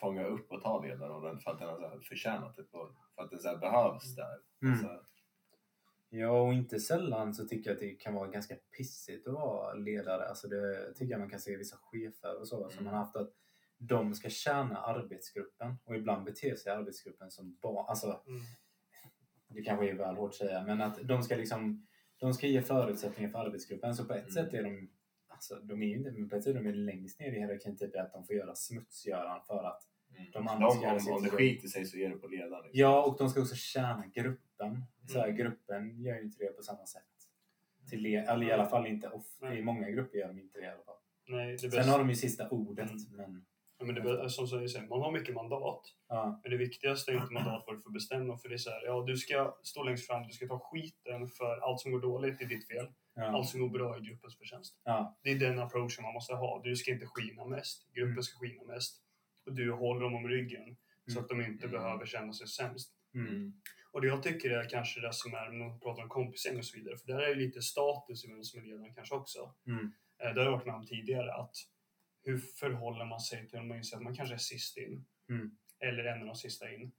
fånga 0.00 0.24
upp 0.24 0.52
och 0.52 0.62
ta 0.62 0.82
ledarrollen 0.82 1.38
för 1.40 1.50
att 1.50 1.58
den 1.58 1.68
har 1.68 1.76
så 1.78 1.88
här, 1.88 2.00
förtjänat 2.00 2.56
det. 2.56 2.62
På, 2.62 2.90
för 3.14 3.22
att 3.22 3.30
den 3.30 3.40
så 3.40 3.48
här, 3.48 3.56
behövs 3.56 4.16
där. 4.16 4.38
Mm. 4.62 4.78
Så 4.78 4.86
här, 4.86 5.00
Ja, 6.08 6.40
och 6.42 6.54
inte 6.54 6.80
sällan 6.80 7.34
så 7.34 7.44
tycker 7.48 7.70
jag 7.70 7.74
att 7.74 7.80
det 7.80 7.90
kan 7.94 8.14
vara 8.14 8.28
ganska 8.28 8.54
pissigt 8.76 9.28
att 9.28 9.34
vara 9.34 9.74
ledare. 9.74 10.28
Alltså 10.28 10.48
det 10.48 10.94
tycker 10.94 11.10
jag 11.12 11.20
man 11.20 11.30
kan 11.30 11.40
se 11.40 11.52
i 11.52 11.56
vissa 11.56 11.76
chefer 11.76 12.40
och 12.40 12.48
så 12.48 12.68
som 12.70 12.72
Mm. 12.72 12.84
man 12.84 12.94
har 12.94 13.00
haft 13.00 13.16
att 13.16 13.30
de 13.86 14.14
ska 14.14 14.28
tjäna 14.28 14.76
arbetsgruppen 14.76 15.76
och 15.84 15.96
ibland 15.96 16.24
beter 16.24 16.56
sig 16.56 16.72
arbetsgruppen 16.72 17.30
som 17.30 17.58
barn. 17.62 17.84
Alltså, 17.88 18.06
Mm. 18.26 18.40
det 19.48 19.62
kanske 19.62 19.90
är 19.90 19.94
väl 19.94 20.16
hårt 20.16 20.28
att 20.30 20.34
säga, 20.34 20.62
men 20.64 20.80
att 20.82 20.98
de 21.08 21.22
ska 21.22 21.36
liksom 21.36 21.86
de 22.18 22.34
ska 22.34 22.46
ge 22.46 22.62
förutsättningar 22.62 23.30
för 23.30 23.38
arbetsgruppen. 23.38 23.94
Så 23.94 24.04
på 24.04 24.12
ett 24.14 24.20
Mm. 24.20 24.30
sätt 24.32 24.54
är 24.54 24.62
de 24.62 24.90
Alltså, 25.28 25.54
de 25.56 25.82
är 25.82 25.86
ju 25.86 25.96
inte, 25.96 26.10
men 26.12 26.28
på 26.28 26.36
ett 26.36 26.44
sätt 26.44 26.56
är 26.56 26.62
de 26.62 26.70
längst 26.72 27.20
ner 27.20 27.32
i 27.32 27.38
hierarkin, 27.38 27.76
typ 27.76 27.96
att 27.96 28.12
de 28.12 28.24
får 28.26 28.36
göra 28.36 28.54
smutsgöran 28.54 29.40
för 29.46 29.64
att 29.64 29.82
mm. 30.18 30.30
De 30.32 30.48
andra 30.48 30.70
ska 30.70 30.82
göra 30.84 30.98
sitt 31.00 31.12
om 31.12 31.22
det 31.22 31.30
skiter 31.30 31.68
sig 31.68 31.84
så 31.84 31.96
är 31.96 32.08
det 32.08 32.16
på 32.16 32.26
ledaren. 32.26 32.62
liksom. 32.64 32.80
Ja, 32.80 33.04
och 33.06 33.18
de 33.18 33.28
ska 33.28 33.40
också 33.40 33.54
tjäna 33.54 34.06
gruppen. 34.14 34.84
Så 35.08 35.18
här, 35.18 35.24
Mm. 35.28 35.36
Gruppen 35.36 36.02
gör 36.02 36.14
ju 36.16 36.22
inte 36.22 36.38
det 36.44 36.56
på 36.56 36.62
samma 36.62 36.86
sätt. 36.86 37.02
Till 37.90 38.00
le- 38.02 38.16
eller 38.16 38.46
i 38.46 38.52
alla 38.52 38.66
fall 38.66 38.86
inte 38.86 39.08
off-. 39.08 39.52
I 39.58 39.62
många 39.62 39.90
grupper 39.90 40.18
gör 40.18 40.28
de 40.28 40.38
inte 40.38 40.58
det 40.58 40.64
i 40.64 40.68
alla 40.68 40.82
fall. 40.84 40.98
Nej, 41.28 41.58
Sen 41.58 41.88
har 41.88 41.98
de 41.98 42.08
ju 42.08 42.14
sista 42.14 42.48
ordet, 42.50 42.90
Mm. 42.90 43.16
men 43.16 43.46
ja, 43.78 43.84
men 43.84 43.94
det 43.94 44.00
bä- 44.00 44.28
som 44.28 44.60
jag 44.60 44.70
säger, 44.70 44.88
man 44.88 45.00
har 45.00 45.12
mycket 45.12 45.34
mandat. 45.34 45.82
ja. 46.08 46.40
Men 46.42 46.50
det 46.50 46.56
viktigaste 46.56 47.10
är 47.10 47.14
inte 47.14 47.32
mandat 47.32 47.64
vad 47.66 47.76
du 47.76 47.80
får 47.80 47.90
bestämma. 47.90 48.38
För 48.38 48.48
det 48.48 48.54
är 48.54 48.58
så 48.58 48.70
här, 48.70 48.82
ja 48.84 49.04
du 49.06 49.16
ska 49.16 49.56
stå 49.62 49.82
längst 49.82 50.06
fram, 50.06 50.22
du 50.26 50.32
ska 50.32 50.46
ta 50.46 50.58
skiten 50.58 51.28
för 51.28 51.56
allt 51.56 51.80
som 51.80 51.92
går 51.92 52.00
dåligt 52.00 52.40
är 52.40 52.44
ditt 52.46 52.68
fel. 52.68 52.86
Ja, 53.14 53.24
Allt 53.24 53.48
som 53.48 53.60
går 53.60 53.68
bra 53.68 53.96
är 53.96 54.00
gruppens 54.00 54.38
förtjänst. 54.38 54.80
ja, 54.84 55.18
Det 55.22 55.30
är 55.30 55.38
den 55.38 55.58
approachen 55.58 56.02
man 56.02 56.14
måste 56.14 56.34
ha. 56.34 56.60
Du 56.64 56.76
ska 56.76 56.92
inte 56.92 57.06
skina 57.06 57.44
mest. 57.44 57.86
Gruppen 57.94 58.10
Mm. 58.12 58.22
ska 58.22 58.38
skina 58.38 58.62
mest. 58.64 59.02
Och 59.46 59.52
du 59.54 59.72
håller 59.72 60.00
dem 60.00 60.14
om 60.14 60.28
ryggen. 60.28 60.76
Så 61.06 61.12
Mm. 61.12 61.22
att 61.22 61.28
de 61.28 61.40
inte 61.40 61.66
Mm. 61.66 61.80
behöver 61.80 62.06
känna 62.06 62.32
sig 62.32 62.46
sämst. 62.48 62.90
mm. 63.14 63.52
Och 63.92 64.00
det 64.00 64.06
jag 64.06 64.22
tycker 64.22 64.50
är 64.50 64.68
kanske 64.68 65.00
det 65.00 65.12
som 65.12 65.34
är, 65.34 65.50
när 65.50 65.68
man 65.68 65.80
pratar 65.80 66.02
om 66.02 66.08
kompisgäng 66.08 66.56
och 66.58 66.64
så 66.64 66.78
vidare. 66.78 66.96
För 66.98 67.06
där 67.06 67.18
är 67.18 67.28
ju 67.28 67.34
lite 67.34 67.62
status 67.62 68.24
i 68.24 68.28
vem 68.28 68.42
som 68.44 68.60
är 68.60 68.64
ledaren 68.64 68.94
kanske 68.94 69.14
också. 69.14 69.54
Mm. 69.66 69.92
Eh, 70.22 70.34
Det 70.34 70.40
har 70.40 70.44
jag 70.44 70.52
varit 70.52 70.66
med 70.66 70.74
om 70.74 70.86
tidigare. 70.86 71.34
Att 71.34 71.54
hur 72.24 72.38
förhåller 72.38 73.04
man 73.04 73.20
sig 73.20 73.48
till 73.48 73.58
om 73.58 73.68
man 73.68 73.76
inser 73.76 73.96
att 73.96 74.02
man 74.02 74.14
kanske 74.14 74.34
är 74.34 74.38
sist 74.38 74.76
in? 74.76 75.06
Mm. 75.28 75.56
Eller 75.80 76.04
en 76.04 76.20
av 76.20 76.26
de 76.26 76.36
sista 76.36 76.72
in. 76.72 76.92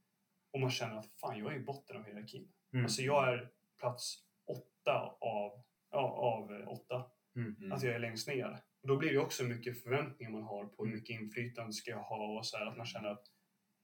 Och 0.52 0.60
man 0.60 0.72
känner 0.72 0.96
att 0.98 1.12
fan, 1.20 1.40
jag 1.40 1.54
är 1.54 1.56
i 1.56 1.64
botten 1.64 1.98
av 1.98 2.06
hierarkin. 2.06 2.52
Mm. 2.74 2.86
Alltså 2.86 3.02
jag 3.02 3.34
är 3.34 3.52
plats 3.80 4.18
åtta 4.48 5.18
av, 5.22 5.64
ja, 5.92 6.00
av 6.10 6.54
eh, 6.54 6.68
åtta. 6.68 7.12
Mm. 7.36 7.72
Att 7.72 7.84
jag 7.84 7.96
är 7.96 8.00
längst 8.00 8.28
ner. 8.28 8.64
Och 8.82 8.88
då 8.88 8.98
blir 8.98 9.12
det 9.14 9.20
också 9.20 9.44
mycket 9.44 9.84
förväntningar 9.84 10.32
man 10.32 10.44
har 10.44 10.66
på 10.66 10.84
hur 10.84 10.92
Mm. 10.92 11.00
mycket 11.00 11.22
inflytande 11.22 11.74
ska 11.74 11.92
jag 11.92 12.04
ha 12.04 12.38
och 12.38 12.46
så 12.46 12.58
här, 12.58 12.66
att 12.66 12.78
man 12.78 12.86
känner 12.86 13.10
att 13.10 13.26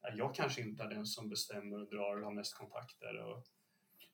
ja, 0.02 0.10
jag 0.16 0.36
kanske 0.36 0.62
inte 0.62 0.84
är 0.84 0.90
den 0.90 1.06
som 1.06 1.30
bestämmer 1.30 1.82
och 1.82 1.90
drar 1.90 2.18
och 2.18 2.26
har 2.26 2.34
mest 2.34 2.58
kontakter. 2.58 3.18
Och, 3.18 3.44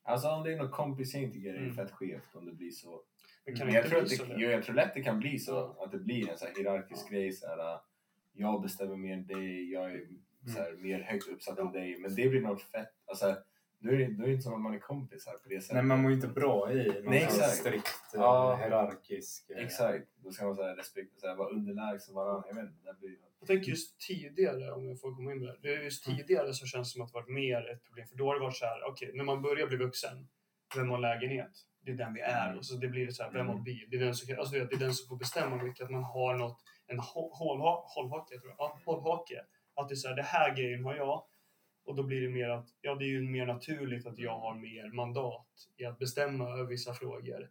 Alltså 0.02 0.28
om 0.28 0.44
det 0.44 0.52
är 0.52 0.56
något 0.56 0.72
kompisgäng 0.72 1.32
tycker 1.32 1.46
jag 1.48 1.54
det 1.56 1.60
är 1.60 1.62
Mm. 1.64 1.76
fett 1.76 1.90
skevt 1.90 2.34
om 2.34 2.44
det 2.46 2.52
blir 2.52 2.70
så. 2.70 3.02
Det 3.54 3.72
jag, 3.72 3.86
tror 3.88 4.02
att 4.02 4.08
det, 4.08 4.28
lätt? 4.28 4.38
jag, 4.40 4.62
tror 4.62 4.74
lätt 4.74 4.94
det 4.94 5.02
kan 5.02 5.18
bli 5.18 5.38
så. 5.38 5.76
Att 5.84 5.92
det 5.92 5.98
blir 5.98 6.30
en 6.30 6.38
så 6.38 6.44
här 6.46 6.54
hierarkisk 6.56 7.06
Ja. 7.06 7.10
grej. 7.10 7.32
Så 7.32 7.46
här, 7.46 7.58
äh, 7.74 7.80
jag 8.32 8.62
bestämmer 8.62 8.96
mer 8.96 9.12
än 9.12 9.26
dig, 9.26 9.72
jag 9.72 9.90
är 9.92 10.06
så 10.54 10.58
här, 10.62 10.72
mer 10.72 11.00
högt 11.00 11.28
uppsatt 11.28 11.58
än 11.58 11.72
dig. 11.72 11.98
Men 11.98 12.14
det 12.14 12.28
blir 12.28 12.40
något 12.40 12.62
fett. 12.62 12.92
Alltså, 13.06 13.36
då 13.78 13.90
är 13.90 13.96
det, 13.96 14.06
då 14.06 14.22
är 14.22 14.26
det 14.26 14.32
inte 14.32 14.42
som 14.42 14.54
att 14.54 14.60
man 14.60 14.74
är 14.74 14.78
kompis 14.78 15.26
här 15.26 15.34
på 15.38 15.48
det 15.48 15.60
sättet. 15.60 15.74
Nej, 15.74 15.84
man 15.84 16.02
mår 16.02 16.10
ju 16.10 16.14
inte 16.14 16.28
bra 16.28 16.72
i 16.72 16.86
någon 16.86 17.04
Nej, 17.04 17.28
strikt 17.30 17.86
eh, 18.14 18.20
Ja. 18.20 18.56
hierarkisk... 18.56 19.50
eh, 19.50 19.64
Exakt. 19.64 20.08
Då 20.24 20.30
ska 20.30 20.44
man 20.46 20.54
så 20.56 20.62
här, 20.62 20.76
respekt, 20.76 21.20
så 21.20 21.26
här, 21.28 21.36
vara 21.36 21.48
underlägsen 21.48 22.14
varandra. 22.14 22.44
Jag 22.48 22.54
vet 22.54 22.64
inte, 22.64 22.84
det 22.84 22.98
blir... 23.00 23.16
Jag 23.40 23.46
tänker 23.48 23.70
just 23.70 24.00
tidigare, 24.00 24.72
om 24.72 24.88
jag 24.88 25.00
får 25.00 25.14
komma 25.16 25.32
in 25.32 25.38
med 25.40 25.48
det. 25.48 25.56
det. 25.62 25.74
är 25.74 25.82
Just 25.82 26.06
Mm. 26.06 26.18
tidigare 26.18 26.52
så 26.54 26.66
känns 26.66 26.88
det 26.88 26.92
som 26.92 27.02
att 27.02 27.08
det 27.12 27.14
varit 27.18 27.28
mer 27.28 27.70
ett 27.72 27.84
problem. 27.84 28.06
För 28.06 28.16
då 28.16 28.26
har 28.26 28.34
det 28.34 28.40
varit 28.40 28.56
så 28.56 28.64
här, 28.64 28.82
okej, 28.90 29.10
när 29.14 29.24
man 29.24 29.42
börjar 29.42 29.66
bli 29.66 29.76
vuxen, 29.76 30.28
vem 30.76 30.90
har 30.90 30.98
lägenhet? 30.98 31.50
Det 31.88 31.92
är 31.92 31.96
den 31.96 32.14
vi 32.14 32.20
är. 32.20 32.46
Mm. 32.46 32.58
Och 32.58 32.66
så 32.66 32.76
det 32.76 32.88
blir 32.88 33.06
det 33.06 33.12
så 33.12 33.22
här, 33.22 33.30
vem 33.30 33.46
har 33.46 33.52
Mm. 33.52 33.64
bil? 33.64 33.86
Det 33.90 33.96
är 33.96 34.00
den 34.00 34.14
som, 34.14 34.38
alltså, 34.38 34.54
det 34.54 34.72
är 34.74 34.78
den 34.78 34.94
som 34.94 35.08
får 35.08 35.16
bestämma 35.16 35.56
mycket. 35.62 35.84
Att 35.84 35.90
man 35.90 36.04
har 36.04 36.34
något, 36.34 36.58
en 36.86 37.00
hå- 37.00 37.32
hållha- 37.38 37.82
hållhake, 37.86 38.38
tror 38.38 38.48
jag. 38.50 38.56
Ja, 38.58 38.78
hållhake. 38.84 39.44
Att 39.74 39.88
det 39.88 39.92
är 39.92 39.96
så 39.96 40.08
här, 40.08 40.16
det 40.16 40.22
här 40.22 40.54
grejen 40.56 40.84
har 40.84 40.94
jag. 40.94 41.24
Och 41.84 41.94
då 41.96 42.02
blir 42.02 42.20
det 42.20 42.28
mer 42.28 42.48
att, 42.48 42.66
ja 42.80 42.94
det 42.94 43.04
är 43.04 43.08
ju 43.08 43.22
mer 43.22 43.46
naturligt 43.46 44.06
att 44.06 44.18
jag 44.18 44.38
har 44.38 44.54
mer 44.54 44.92
mandat 44.92 45.46
i 45.76 45.84
att 45.84 45.98
bestämma 45.98 46.48
över 46.48 46.64
vissa 46.64 46.94
frågor. 46.94 47.50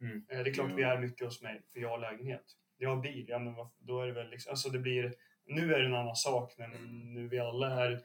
Mm. 0.00 0.24
Eh, 0.28 0.38
Det 0.38 0.50
är 0.50 0.54
klart 0.54 0.66
Jo. 0.70 0.76
vi 0.76 0.82
är 0.82 0.98
mycket 0.98 1.26
hos 1.26 1.42
mig, 1.42 1.62
för 1.72 1.80
jag 1.80 1.88
har 1.88 1.98
lägenhet. 1.98 2.44
Jag 2.76 2.90
har 2.96 3.02
bil, 3.02 3.24
ja 3.28 3.38
men 3.38 3.54
då 3.78 4.00
är 4.00 4.06
det 4.06 4.12
väl 4.12 4.30
liksom, 4.30 4.50
alltså 4.50 4.68
det 4.70 4.78
blir, 4.78 5.14
nu 5.46 5.74
är 5.74 5.78
det 5.78 5.86
en 5.86 5.94
annan 5.94 6.16
sak 6.16 6.54
när 6.58 6.64
Mm. 6.66 7.14
nu 7.14 7.28
vi 7.28 7.38
alla 7.38 7.84
är 7.84 8.00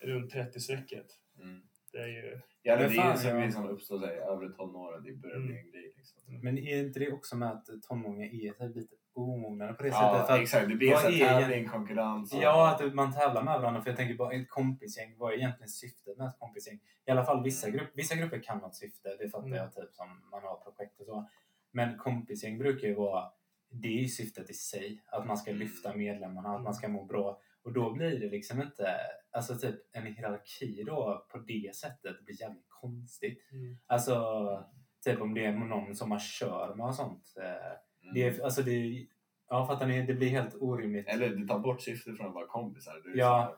runt 0.00 0.32
30-strecket. 0.34 1.06
Mm. 1.42 1.67
Det 1.92 1.98
är 1.98 2.06
ju, 2.06 2.40
Ja, 2.62 2.76
det 2.76 2.88
Men 2.88 2.98
är 2.98 3.12
ju 3.12 3.16
som 3.18 3.30
ja. 3.38 3.46
vi 3.46 3.52
som 3.52 3.68
uppstår 3.68 3.98
sig 3.98 4.16
övre 4.18 4.48
tonåren. 4.48 5.02
Det 5.04 5.12
börjar 5.12 5.38
bli 5.40 5.52
Mm. 5.54 5.66
en 5.66 5.72
grej. 5.72 5.92
Liksom. 5.96 6.40
Men 6.42 6.58
är 6.58 6.76
inte 6.84 6.98
det 7.00 7.12
också 7.12 7.36
med 7.36 7.50
att 7.52 7.66
tonåringar 7.88 8.26
är 8.26 8.68
lite 8.74 8.94
omognade 9.12 9.72
på 9.74 9.82
det 9.82 9.90
sättet? 9.90 10.02
Ja, 10.06 10.24
För 10.26 10.34
att, 10.34 10.40
exakt. 10.40 10.68
Det 10.68 10.74
blir 10.74 10.90
här 10.94 11.40
tävling, 11.40 11.68
konkurrens. 11.68 12.32
och- 12.34 12.42
Ja, 12.42 12.70
att 12.74 12.94
man 12.94 13.12
tävlar 13.12 13.42
med 13.42 13.60
varandra. 13.60 13.80
För 13.82 13.90
jag 13.90 13.96
tänker 13.96 14.14
bara 14.14 14.32
ett 14.32 14.48
kompisgäng. 14.48 15.14
Vad 15.18 15.32
är 15.32 15.36
egentligen 15.36 15.68
syftet 15.68 16.18
med 16.18 16.28
ett 16.28 16.38
kompisgäng? 16.38 16.80
I 17.06 17.10
alla 17.10 17.24
fall 17.24 17.42
vissa, 17.44 17.66
Mm. 17.66 17.78
grupp, 17.78 17.90
vissa 17.94 18.14
grupper 18.14 18.38
kan 18.38 18.60
ha 18.60 18.68
ett 18.68 18.74
syfte. 18.74 19.16
Det 19.18 19.28
fattar 19.28 19.46
Mm. 19.46 19.58
jag 19.58 19.74
typ 19.74 19.92
som 19.94 20.08
man 20.30 20.42
har 20.42 20.56
projekt 20.56 21.00
och 21.00 21.06
så. 21.06 21.28
Men 21.70 21.98
kompisgäng 21.98 22.58
brukar 22.58 22.88
ju 22.88 22.94
vara 22.94 23.24
det 23.70 23.88
är 23.88 24.02
ju 24.02 24.08
syftet 24.08 24.50
i 24.50 24.54
sig. 24.54 25.02
Att 25.06 25.26
man 25.26 25.36
ska 25.38 25.50
Mm. 25.50 25.60
lyfta 25.60 25.94
medlemmarna, 25.96 26.56
att 26.56 26.62
man 26.62 26.74
ska 26.74 26.88
må 26.88 27.04
bra. 27.04 27.40
Och 27.68 27.74
då 27.74 27.92
blir 27.92 28.20
det 28.20 28.28
liksom 28.30 28.62
inte, 28.62 28.96
alltså 29.30 29.56
typ 29.56 29.76
en 29.92 30.06
hierarki 30.06 30.82
då 30.86 31.26
på 31.32 31.38
det 31.38 31.76
sättet 31.76 32.24
blir 32.24 32.40
jävligt 32.40 32.68
konstigt. 32.68 33.48
mm. 33.52 33.78
Alltså, 33.86 34.64
Typ 35.04 35.20
om 35.20 35.34
det 35.34 35.44
är 35.44 35.52
någon 35.52 35.96
som 35.96 36.08
man 36.08 36.20
kör 36.20 36.74
med 36.74 36.86
och 36.86 36.94
sånt. 36.94 37.34
Eh, 37.42 37.76
Mm. 38.02 38.14
Det, 38.14 38.40
alltså 38.42 38.62
det, 38.62 39.06
ja, 39.48 39.66
fattar 39.66 39.86
ni? 39.86 40.02
Det 40.06 40.14
blir 40.14 40.28
helt 40.28 40.54
orimligt. 40.54 41.08
Eller 41.08 41.28
det 41.36 41.46
tar 41.48 41.58
bort 41.58 41.82
syftet 41.82 42.16
från 42.16 42.26
att 42.28 42.34
vara 42.34 42.46
kompisar. 42.46 43.00
Du 43.04 43.18
Ja. 43.18 43.40
här- 43.40 43.56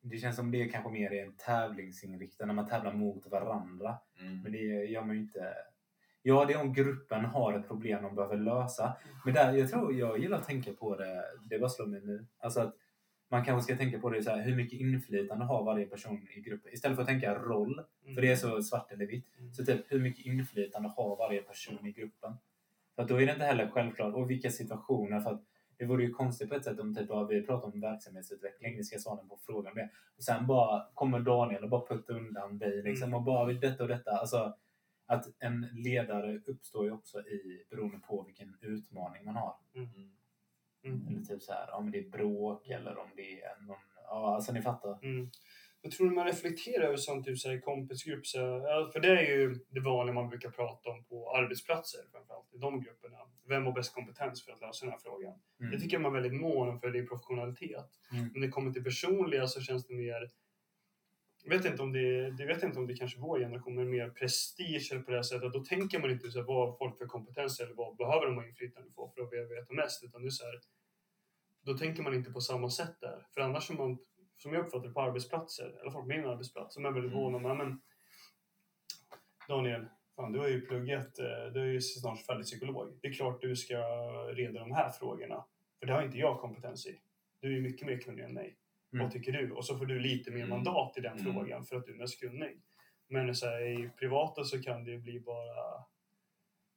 Det 0.00 0.18
känns 0.18 0.36
som 0.36 0.50
det 0.50 0.62
är 0.62 0.68
kanske 0.68 0.90
mer 0.90 1.12
är 1.12 1.24
en 1.26 1.36
tävlingsinriktad 1.36 2.46
när 2.46 2.54
man 2.54 2.68
tävlar 2.68 2.92
mot 2.92 3.26
varandra. 3.26 3.98
Mm. 4.20 4.42
Men 4.42 4.52
det 4.52 4.58
gör 4.58 5.02
man 5.04 5.14
ju 5.16 5.20
inte. 5.22 5.54
Ja, 6.26 6.44
det 6.44 6.52
är 6.52 6.60
om 6.60 6.72
gruppen 6.72 7.24
har 7.24 7.52
ett 7.52 7.68
problem 7.68 8.02
de 8.02 8.14
behöver 8.14 8.36
lösa. 8.36 8.96
Men 9.24 9.34
där, 9.34 9.52
jag 9.52 9.70
tror 9.70 9.94
jag 9.94 10.18
gillar 10.18 10.38
att 10.38 10.46
tänka 10.46 10.72
på 10.72 10.96
det. 10.96 11.24
Det 11.50 11.58
bara 11.58 11.70
slår 11.70 11.86
mig 11.86 12.00
nu. 12.04 12.26
Alltså 12.38 12.60
att 12.60 12.74
man 13.30 13.44
kanske 13.44 13.72
ska 13.72 13.82
tänka 13.82 13.98
på 13.98 14.10
det 14.10 14.22
så 14.22 14.30
här, 14.30 14.42
hur 14.42 14.56
mycket 14.56 14.80
inflytande 14.80 15.44
har 15.44 15.64
varje 15.64 15.86
person 15.86 16.26
i 16.36 16.40
gruppen? 16.40 16.72
Istället 16.72 16.96
för 16.96 17.02
att 17.02 17.08
tänka 17.08 17.34
roll, 17.34 17.80
för 18.14 18.22
det 18.22 18.32
är 18.32 18.36
så 18.36 18.62
svart 18.62 18.92
eller 18.92 19.06
vitt. 19.06 19.38
Mm. 19.38 19.52
Så 19.54 19.64
typ, 19.64 19.80
hur 19.88 20.00
mycket 20.00 20.26
inflytande 20.26 20.88
har 20.88 21.16
varje 21.16 21.42
person 21.42 21.86
i 21.86 21.92
gruppen? 21.92 22.36
För 22.94 23.02
att 23.02 23.08
då 23.08 23.20
är 23.20 23.26
det 23.26 23.32
inte 23.32 23.44
heller 23.44 23.70
självklart. 23.70 24.14
Och 24.14 24.30
vilka 24.30 24.50
situationer? 24.50 25.20
För 25.20 25.30
att 25.30 25.42
det 25.76 25.84
vore 25.84 26.04
ju 26.04 26.10
konstigt 26.10 26.48
på 26.48 26.54
ett 26.54 26.64
sätt 26.64 26.80
om 26.80 26.94
typ, 26.94 27.06
ja, 27.08 27.24
vi 27.24 27.42
pratar 27.42 27.74
om 27.74 27.80
verksamhetsutveckling, 27.80 28.76
vi 28.76 28.84
ska 28.84 28.98
svara 28.98 29.16
på 29.16 29.38
frågan. 29.46 29.72
Och 30.16 30.24
sen 30.24 30.46
bara 30.46 30.86
kommer 30.94 31.20
Daniel 31.20 31.64
och 31.64 31.70
bara 31.70 31.86
puttar 31.86 32.14
undan 32.14 32.58
dig 32.58 32.82
liksom, 32.82 33.08
Mm. 33.08 33.14
och 33.18 33.22
bara 33.22 33.52
detta 33.52 33.82
och 33.82 33.88
detta. 33.88 34.10
Alltså, 34.10 34.54
att 35.06 35.24
en 35.38 35.68
ledare 35.72 36.40
uppstår 36.46 36.84
ju 36.84 36.90
också 36.90 37.18
i 37.18 37.66
beroende 37.70 37.98
på 37.98 38.22
vilken 38.22 38.56
utmaning 38.60 39.24
man 39.24 39.36
har. 39.36 39.56
Mm. 39.74 39.88
Mm. 40.84 41.06
Eller 41.08 41.20
typ 41.20 41.42
så 41.42 41.52
här, 41.52 41.74
om 41.74 41.90
det 41.90 41.98
är 41.98 42.10
bråk 42.10 42.68
eller 42.68 42.98
om 42.98 43.08
det 43.16 43.42
är 43.42 43.66
någon... 43.66 43.76
Ja, 44.06 44.34
alltså 44.34 44.52
ni 44.52 44.62
fattar. 44.62 44.98
Mm. 45.02 45.30
Jag 45.82 45.92
tror 45.92 46.10
man 46.10 46.26
reflekterar 46.26 46.84
över 46.84 46.96
sånt 46.96 47.26
typ 47.26 47.38
så 47.38 47.48
här, 47.48 47.56
i 47.56 47.60
kompisgrupp. 47.60 48.26
Så, 48.26 48.38
här, 48.38 48.92
för 48.92 49.00
det 49.00 49.08
är 49.08 49.36
ju 49.36 49.54
det 49.68 49.80
vanliga 49.80 50.14
man 50.14 50.28
brukar 50.28 50.50
prata 50.50 50.90
om 50.90 51.04
på 51.04 51.36
arbetsplatser 51.36 52.00
framförallt 52.12 52.54
i 52.54 52.58
de 52.58 52.80
grupperna. 52.80 53.18
Vem 53.48 53.64
har 53.64 53.72
bäst 53.72 53.94
kompetens 53.94 54.44
för 54.44 54.52
att 54.52 54.60
lösa 54.60 54.84
den 54.84 54.92
här 54.92 54.98
frågan? 54.98 55.34
Mm. 55.60 55.72
Det 55.72 55.80
tycker 55.80 55.94
jag 55.94 56.02
man 56.02 56.16
är 56.16 56.20
väldigt 56.20 56.40
mån 56.40 56.68
om 56.68 56.80
för 56.80 56.90
det 56.90 56.98
är 56.98 57.06
professionalitet. 57.06 57.90
Mm. 58.12 58.30
När 58.34 58.40
det 58.40 58.48
kommer 58.48 58.72
till 58.72 58.84
personliga 58.84 59.46
så 59.46 59.60
känns 59.60 59.86
det 59.86 59.94
mer 59.94 60.30
jag 61.46 61.56
vet 61.56 61.64
inte 61.64 61.82
om 61.82 61.92
det, 61.92 62.30
det 62.30 62.46
vet 62.46 62.62
inte 62.62 62.78
om 62.78 62.86
det 62.86 62.94
kanske 62.94 63.18
är 63.18 63.20
vår 63.20 63.38
generation, 63.38 63.74
men 63.74 63.90
mer 63.90 64.10
prestige 64.10 64.88
eller 64.92 65.02
på 65.02 65.10
det 65.10 65.16
här 65.16 65.22
sättet. 65.22 65.52
Då 65.52 65.64
tänker 65.64 65.98
man 65.98 66.10
inte 66.10 66.30
så 66.30 66.38
här, 66.38 66.46
vad 66.46 66.68
har 66.68 66.76
folk 66.76 66.98
för 66.98 67.06
kompetens 67.06 67.60
eller 67.60 67.74
vad 67.74 67.96
behöver 67.96 68.26
de 68.26 68.34
ha 68.36 68.46
inflytande 68.46 68.90
på 68.90 69.08
för 69.08 69.22
att 69.22 69.50
veta 69.50 69.74
mest. 69.74 70.04
Utan 70.04 70.22
det 70.22 70.28
är 70.28 70.30
så 70.30 70.44
här, 70.44 70.60
då 71.62 71.78
tänker 71.78 72.02
man 72.02 72.14
inte 72.14 72.32
på 72.32 72.40
samma 72.40 72.70
sätt 72.70 73.00
där. 73.00 73.26
För 73.34 73.40
annars 73.40 73.70
är 73.70 73.74
man, 73.74 73.98
som 74.36 74.52
jag 74.52 74.66
uppfattar 74.66 74.88
det 74.88 74.94
på 74.94 75.00
arbetsplatser, 75.00 75.74
i 75.76 75.80
alla 75.80 75.90
fall 75.90 76.02
på 76.02 76.08
min 76.08 76.24
arbetsplats, 76.26 76.74
som 76.74 76.84
är 76.84 76.90
väldigt 76.90 77.12
Mm. 77.12 77.22
mån 77.22 77.34
om, 77.34 77.44
ja, 77.44 77.54
men 77.54 77.80
Daniel, 79.48 79.86
fan, 80.16 80.32
du 80.32 80.38
har 80.38 80.48
ju 80.48 80.60
pluggat, 80.60 81.18
eh, 81.18 81.52
du 81.52 81.60
är 81.60 81.72
ju 81.72 81.80
snart 81.80 82.20
färdig 82.26 82.44
psykolog. 82.44 82.98
Det 83.02 83.08
är 83.08 83.12
klart 83.12 83.42
du 83.42 83.56
ska 83.56 83.78
reda 84.32 84.60
de 84.60 84.72
här 84.72 84.90
frågorna. 84.90 85.44
För 85.78 85.86
det 85.86 85.92
har 85.92 86.02
inte 86.02 86.18
jag 86.18 86.40
kompetens 86.40 86.86
i. 86.86 87.00
Du 87.40 87.56
är 87.56 87.60
mycket 87.60 87.86
mer 87.86 87.98
kunnig 87.98 88.24
än 88.24 88.34
mig. 88.34 88.56
Mm. 88.94 89.04
Vad 89.06 89.12
tycker 89.12 89.32
du? 89.32 89.50
Och 89.52 89.64
så 89.64 89.78
får 89.78 89.86
du 89.86 89.98
lite 89.98 90.30
mer 90.30 90.36
Mm. 90.44 90.50
mandat 90.50 90.98
i 90.98 91.00
den 91.00 91.18
Mm. 91.18 91.34
frågan 91.34 91.64
för 91.64 91.76
att 91.76 91.86
du 91.86 91.92
är 91.92 91.96
mest 91.98 92.20
kunnig. 92.20 92.60
Men 93.06 93.34
så 93.34 93.46
här, 93.46 93.60
i 93.60 93.90
privata 93.98 94.44
så 94.44 94.62
kan 94.62 94.84
det 94.84 94.90
ju 94.90 94.98
bli 94.98 95.20
bara... 95.20 95.84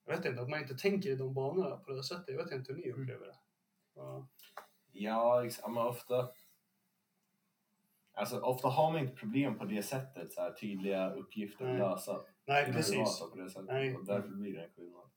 Jag 0.06 0.18
vet 0.18 0.26
inte, 0.26 0.42
att 0.42 0.50
man 0.50 0.62
inte 0.62 0.76
tänker 0.78 1.10
i 1.10 1.16
de 1.16 1.34
banorna 1.34 1.78
på 1.78 1.92
det 1.92 2.04
sättet. 2.04 2.36
Jag 2.36 2.44
vet 2.44 2.52
inte 2.54 2.74
hur 2.74 2.80
ni 2.80 2.88
Mm. 2.90 3.02
upplever 3.02 3.26
det. 3.26 3.36
Ja. 3.96 4.28
Ja, 4.92 5.42
liksom, 5.42 5.74
men 5.74 5.84
ofta... 5.88 6.30
Alltså, 8.14 8.40
ofta 8.40 8.68
har 8.68 8.92
man 8.92 9.02
inte 9.02 9.16
problem 9.16 9.58
på 9.58 9.66
det 9.66 9.84
sättet, 9.84 10.34
så 10.34 10.42
här, 10.42 10.52
tydliga 10.52 11.14
uppgifter 11.14 11.66
att 11.66 11.80
lösa. 11.80 12.22
Nej, 12.46 12.74
precis. 12.74 13.20
På 13.20 13.36
det 13.38 13.50
sättet. 13.50 13.66
Nej. 13.68 13.96
Och 13.96 14.06
därför 14.06 14.30
blir 14.30 14.54
det 14.56 14.64
en 14.64 14.70
skillnad. 14.72 15.10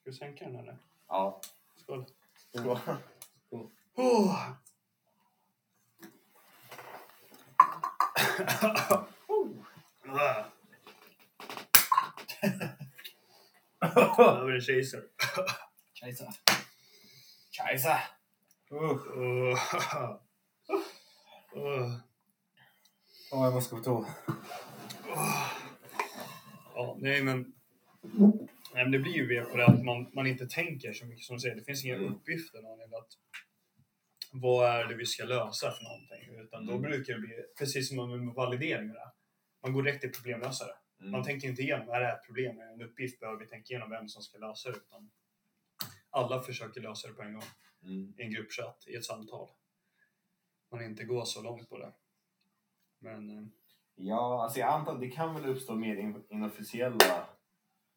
Ska 0.00 0.10
vi 0.10 0.12
sänka 0.12 0.44
den 0.44 0.56
eller? 0.56 0.78
Ja. 1.08 1.40
Skål. 1.76 2.04
Skål. 2.54 2.78
Oh. 4.00 4.34
Ah. 10.08 10.44
Över 14.18 14.52
en 14.54 14.60
kejsar. 14.60 15.02
Kajsa. 15.94 16.32
Kajsa! 17.50 17.98
Uh, 18.72 18.80
Oh. 21.52 21.58
Oh. 21.62 21.94
oh, 23.32 23.44
jag 23.44 23.54
måste 23.54 23.74
gå 23.74 23.82
på 23.82 23.84
toa. 23.84 24.06
Ja, 26.74 26.96
nej 27.00 27.22
men... 27.22 27.52
Nej, 28.74 28.84
men 28.84 28.90
det 28.90 28.98
blir 28.98 29.12
ju 29.12 29.28
mer 29.28 29.44
på 29.44 29.56
det 29.56 29.66
att 29.66 29.84
man, 29.84 30.10
man 30.12 30.26
inte 30.26 30.46
tänker 30.46 30.92
så 30.92 31.06
mycket 31.06 31.24
som 31.24 31.36
du 31.36 31.40
säger. 31.40 31.56
Det 31.56 31.64
finns 31.64 31.84
inga 31.84 31.94
Mm. 31.94 32.14
uppgifter. 32.14 32.62
Daniel, 32.62 32.94
Att, 32.94 33.08
vad 34.30 34.68
är 34.70 34.84
det 34.86 34.94
vi 34.94 35.06
ska 35.06 35.24
lösa 35.24 35.70
för 35.70 35.84
någonting? 35.84 36.40
Utan 36.44 36.66
då 36.66 36.72
Mm. 36.72 36.82
brukar 36.82 37.12
det 37.14 37.20
bli 37.20 37.34
precis 37.58 37.88
som 37.88 38.24
med 38.24 38.34
validering. 38.34 38.88
och 38.88 38.94
det. 38.94 39.12
Man 39.62 39.72
går 39.72 39.82
direkt 39.82 40.00
till 40.00 40.12
problemlösare. 40.12 40.70
Mm. 41.00 41.12
Man 41.12 41.22
tänker 41.24 41.48
inte 41.48 41.62
igenom, 41.62 41.88
är 41.88 42.00
det 42.00 42.06
här 42.06 42.14
ett 42.16 42.26
problem? 42.26 42.58
Är 42.58 42.72
en 42.72 42.82
uppgift? 42.82 43.20
Behöver 43.20 43.38
vi 43.38 43.46
tänka 43.46 43.72
igenom 43.74 43.90
vem 43.90 44.08
som 44.08 44.22
ska 44.22 44.38
lösa 44.38 44.70
det? 44.70 44.76
Utan 44.76 45.10
alla 46.10 46.40
försöker 46.42 46.80
lösa 46.80 47.08
det 47.08 47.14
på 47.14 47.22
en 47.22 47.32
gång. 47.32 47.42
Mm. 47.82 48.14
I 48.18 48.22
en 48.22 48.30
gruppchatt, 48.30 48.84
i 48.86 48.94
ett 48.94 49.04
samtal. 49.04 49.48
Man 50.70 50.82
inte 50.84 51.04
går 51.04 51.24
så 51.24 51.42
långt 51.42 51.68
på 51.68 51.78
det. 51.78 51.92
Men... 52.98 53.30
eh, 53.38 53.44
Ja, 54.02 54.42
alltså 54.44 54.58
jag 54.60 54.68
antar 54.68 54.94
att 54.94 55.00
det 55.00 55.10
kan 55.10 55.34
väl 55.34 55.46
uppstå 55.46 55.74
mer 55.74 55.96
in- 55.96 56.24
inofficiella... 56.30 57.26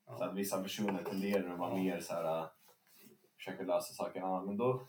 Ja. 0.05 0.17
Så 0.17 0.23
att 0.23 0.35
vissa 0.35 0.63
personer 0.63 1.03
tenderar 1.03 1.49
att 1.53 1.59
vara 1.59 1.69
Ja. 1.77 1.83
mer 1.83 1.99
så 1.99 2.13
här... 2.13 2.39
äh, 2.39 2.45
Försöka 3.37 3.63
lösa 3.63 3.93
saker 3.93 4.21
annat. 4.21 4.45
Men 4.45 4.57
då 4.57 4.87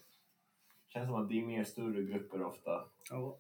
känns 0.95 1.07
som 1.09 1.14
att 1.14 1.28
det 1.28 1.38
är 1.40 1.47
mer 1.47 1.64
större 1.64 2.03
grupper 2.03 2.42
ofta. 2.42 2.88
Ja, 3.11 3.38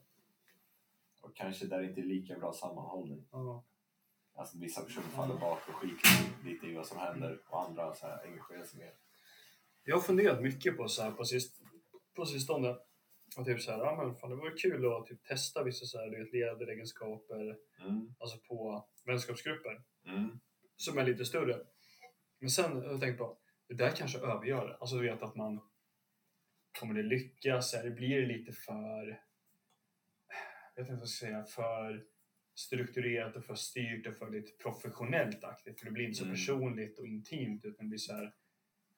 Och 1.22 1.36
kanske 1.36 1.66
där 1.66 1.78
det 1.82 1.88
inte 1.88 2.00
är 2.00 2.04
lika 2.04 2.38
bra 2.38 2.52
sammanhållning. 2.52 3.28
ja. 3.32 3.64
Alltså 4.36 4.58
vissa 4.58 4.82
personer 4.84 5.06
faller 5.06 5.34
bak 5.34 5.68
och 5.68 5.74
skiter 5.74 6.44
lite 6.44 6.66
i 6.66 6.74
vad 6.74 6.86
som 6.86 6.98
händer 6.98 7.40
och 7.48 7.62
andra 7.62 7.94
så 7.94 8.06
här 8.06 8.24
engagerar 8.26 8.64
sig 8.64 8.78
mer. 8.80 8.94
Jag 9.84 9.96
har 9.96 10.02
funderat 10.02 10.42
mycket 10.42 10.76
på 10.76 10.88
så 10.88 11.02
här 11.02 11.10
på, 11.10 11.24
sist, 11.24 11.60
på 12.14 12.26
sistone. 12.26 12.76
Och 13.36 13.44
typ 13.44 13.60
så 13.62 13.70
här, 13.70 13.78
ja 13.78 13.96
men 13.96 14.14
fan 14.16 14.30
det 14.30 14.36
vore 14.36 14.50
kul 14.56 14.92
att 14.92 15.06
typ 15.06 15.24
testa 15.24 15.62
vissa 15.64 15.86
så 15.86 15.98
här, 15.98 16.10
du 16.10 16.24
vet, 16.24 16.32
ledaregenskaper 16.32 17.56
Mm. 17.80 18.14
alltså 18.18 18.38
på 18.48 18.88
vänskapsgrupper 19.04 19.82
Mm. 20.06 20.40
som 20.76 20.98
är 20.98 21.04
lite 21.04 21.24
större. 21.24 21.60
Men 22.38 22.50
sen 22.50 22.72
har 22.76 22.84
jag 22.84 23.00
tänkt 23.00 23.18
på, 23.18 23.38
det 23.68 23.74
där 23.74 23.90
kanske 23.90 24.18
övergör 24.18 24.68
det. 24.68 24.76
Alltså 24.76 24.96
du 24.96 25.02
vet 25.10 25.22
att 25.22 25.34
man 25.36 25.60
kommer 26.80 26.94
det 26.94 27.02
lyckas? 27.02 27.74
Eller 27.74 27.90
blir 27.90 28.20
det 28.20 28.26
lite 28.26 28.52
för, 28.52 29.20
jag 30.76 30.82
vet 30.82 30.90
inte 30.90 30.92
vad 30.92 31.00
jag 31.00 31.08
ska 31.08 31.26
säga, 31.26 31.44
för 31.44 32.04
strukturerat 32.54 33.36
och 33.36 33.44
för 33.44 33.54
styrt 33.54 34.06
och 34.06 34.14
för 34.16 34.30
lite 34.30 34.52
professionellt 34.62 35.44
aktigt. 35.44 35.78
För 35.78 35.86
det 35.86 35.92
blir 35.92 36.04
inte 36.04 36.16
så 36.18 36.24
Mm. 36.24 36.34
personligt 36.34 36.98
och 36.98 37.06
intimt 37.06 37.64
utan 37.64 37.84
det 37.86 37.88
blir 37.88 37.98
så 37.98 38.14
här, 38.14 38.32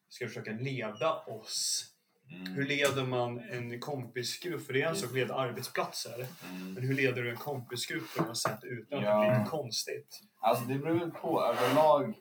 ska 0.09 0.25
vi 0.25 0.29
försöka 0.29 0.51
leda 0.53 1.15
oss? 1.15 1.85
Mm. 2.31 2.53
Hur 2.55 2.65
leder 2.67 3.05
man 3.07 3.39
en 3.41 3.81
kompisgrupp? 3.81 4.67
För 4.67 4.73
det 4.73 4.83
är 4.83 4.89
en 4.89 4.97
sak 4.97 5.09
att 5.11 5.15
leda 5.17 5.35
arbetsplatser. 5.35 6.27
Mm. 6.51 6.73
Men 6.75 6.83
hur 6.83 6.95
leder 6.95 7.23
du 7.23 7.31
en 7.31 7.37
kompisgrupp 7.37 8.15
på 8.17 8.23
något 8.25 8.39
sätt 8.39 8.59
utan 8.63 8.99
att 8.99 9.05
Ja. 9.05 9.25
det 9.25 9.39
blir 9.39 9.47
konstigt? 9.51 10.21
Alltså 10.39 10.65
det 10.65 10.79
beror 10.79 10.99
väl 10.99 11.11
på. 11.11 11.43
Överlag, 11.45 12.15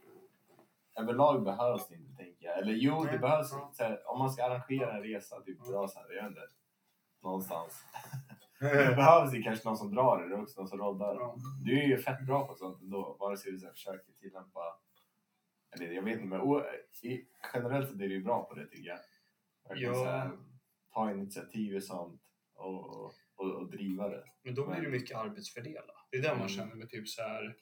överlag 1.00 1.44
behövs 1.44 1.88
det 1.88 1.96
inte 1.96 2.05
tänker 2.46 2.50
jag. 2.50 2.60
Eller 2.60 2.74
jo, 2.74 3.04
det 3.12 3.18
behövs 3.20 3.54
här, 3.80 4.10
om 4.12 4.20
man 4.20 4.30
ska 4.32 4.44
arrangera 4.44 4.94
en 4.98 5.04
resa, 5.04 5.42
typ 5.42 5.60
bra 5.68 5.88
så 5.88 6.00
här, 6.00 6.14
jag 6.16 6.30
vet 6.30 6.50
någonstans. 7.24 7.74
det 8.60 8.96
behövs 8.96 9.32
det 9.32 9.42
kanske 9.44 9.68
någon 9.68 9.78
som 9.78 9.96
drar 9.96 10.30
det 10.30 10.36
också, 10.36 10.60
någon 10.60 10.68
som 10.68 10.80
roddar. 10.80 11.36
Du 11.66 11.80
är 11.82 11.88
ju 11.88 11.98
fett 11.98 12.26
bra 12.26 12.48
på 12.48 12.56
sånt 12.56 12.82
ändå, 12.82 13.18
vare 13.20 13.38
sig 13.38 13.52
du 13.52 13.60
så 13.60 13.66
här 13.66 13.74
försöker 13.74 14.12
tillämpa, 14.14 14.80
eller 15.76 15.92
jag 15.92 16.04
vet 16.04 16.22
inte, 16.22 16.26
men 16.38 16.62
i, 17.04 17.28
generellt 17.54 17.90
så 17.90 17.94
är 17.96 17.98
du 18.00 18.14
ju 18.14 18.24
bra 18.24 18.44
på 18.44 18.54
det 18.56 18.68
tycker 18.68 18.90
jag. 18.90 19.00
Verkligen 19.70 19.94
Ja. 19.94 20.06
här, 20.06 20.32
ta 20.94 21.12
initiativ 21.12 21.76
och 21.76 21.84
sånt 21.84 22.22
och, 22.56 23.06
och, 23.36 23.52
och 23.56 23.70
driva 23.72 24.10
det. 24.10 24.24
Men 24.44 24.56
då 24.56 24.68
blir 24.68 24.82
det 24.82 24.90
mycket 24.90 25.18
arbetsfördela. 25.18 25.94
Det 26.12 26.18
är 26.18 26.22
det 26.22 26.30
man 26.30 26.38
Mm. 26.38 26.50
känner 26.50 26.76
med 26.76 26.90
typ 26.90 27.08
så 27.10 27.22
här. 27.22 27.56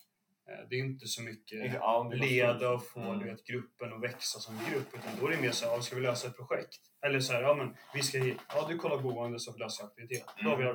Eh, 0.50 0.68
Det 0.70 0.76
är 0.76 0.80
inte 0.80 1.08
så 1.08 1.22
mycket 1.22 1.74
Ja, 1.74 2.12
leda 2.14 2.70
och 2.70 2.86
få 2.88 3.00
Mm. 3.00 3.20
du 3.20 3.26
vet, 3.26 3.44
gruppen 3.46 3.94
att 3.94 4.02
växa 4.04 4.40
som 4.40 4.60
grupp. 4.72 4.88
Utan 4.94 5.12
då 5.20 5.28
är 5.28 5.32
det 5.32 5.42
mer 5.42 5.52
så 5.52 5.70
här, 5.70 5.82
ska 5.82 5.96
vi 5.96 6.02
lösa 6.02 6.28
ett 6.28 6.38
projekt? 6.38 6.80
Eller 7.06 7.20
så 7.20 7.34
här, 7.34 7.42
ja 7.42 7.54
men 7.54 7.76
vi 7.94 8.02
ska 8.04 8.18
hit. 8.18 8.38
Ja, 8.56 8.66
du 8.70 8.78
kollar 8.78 8.98
boende 8.98 9.40
så 9.40 9.58
löser 9.58 9.84
aktivitet. 9.86 10.26
Då 10.44 10.50
har 10.50 10.58
vi 10.58 10.64
Ja, 10.64 10.74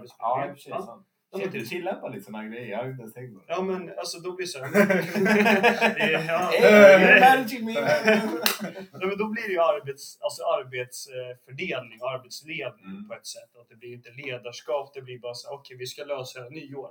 för 0.53 0.57
sig 0.57 0.71
Ja, 0.71 0.83
sant. 0.83 1.07
ja, 1.31 1.39
Shit, 1.39 1.53
men 1.53 1.61
du 1.61 1.67
tillämpar 1.67 2.11
lite 2.11 2.25
såna 2.25 2.45
grejer, 2.49 2.69
jag 2.71 2.79
har 2.79 2.91
inte 2.91 3.01
ens 3.03 3.15
tänkt 3.15 3.35
på 3.35 3.39
det. 3.41 3.45
Ja 3.49 3.63
men 3.63 3.99
alltså 3.99 4.19
då 4.19 4.33
blir 4.37 4.47
det 4.47 4.51
så 4.53 4.59
här. 4.65 4.69
ja, 6.29 6.39
Hey, 6.53 7.21
managing 7.21 7.65
me! 7.65 7.73
Ja, 8.93 9.07
men 9.07 9.19
då 9.19 9.29
blir 9.29 9.43
det 9.47 9.53
ju 9.53 9.61
arbets, 9.61 10.19
alltså 10.21 10.43
arbetsfördelning 10.43 11.99
och 12.03 12.11
arbetsledning 12.11 12.85
Mm. 12.85 13.09
på 13.09 13.15
ett 13.15 13.27
sätt. 13.27 13.57
Att 13.61 13.69
det 13.69 13.77
blir 13.77 13.93
inte 13.93 14.11
ledarskap, 14.11 14.95
det 14.95 15.03
blir 15.03 15.19
bara 15.19 15.35
så 15.35 15.49
här, 15.49 15.55
okej 15.57 15.77
vi 15.77 15.87
ska 15.87 16.05
lösa 16.05 16.41
nyår. 16.49 16.91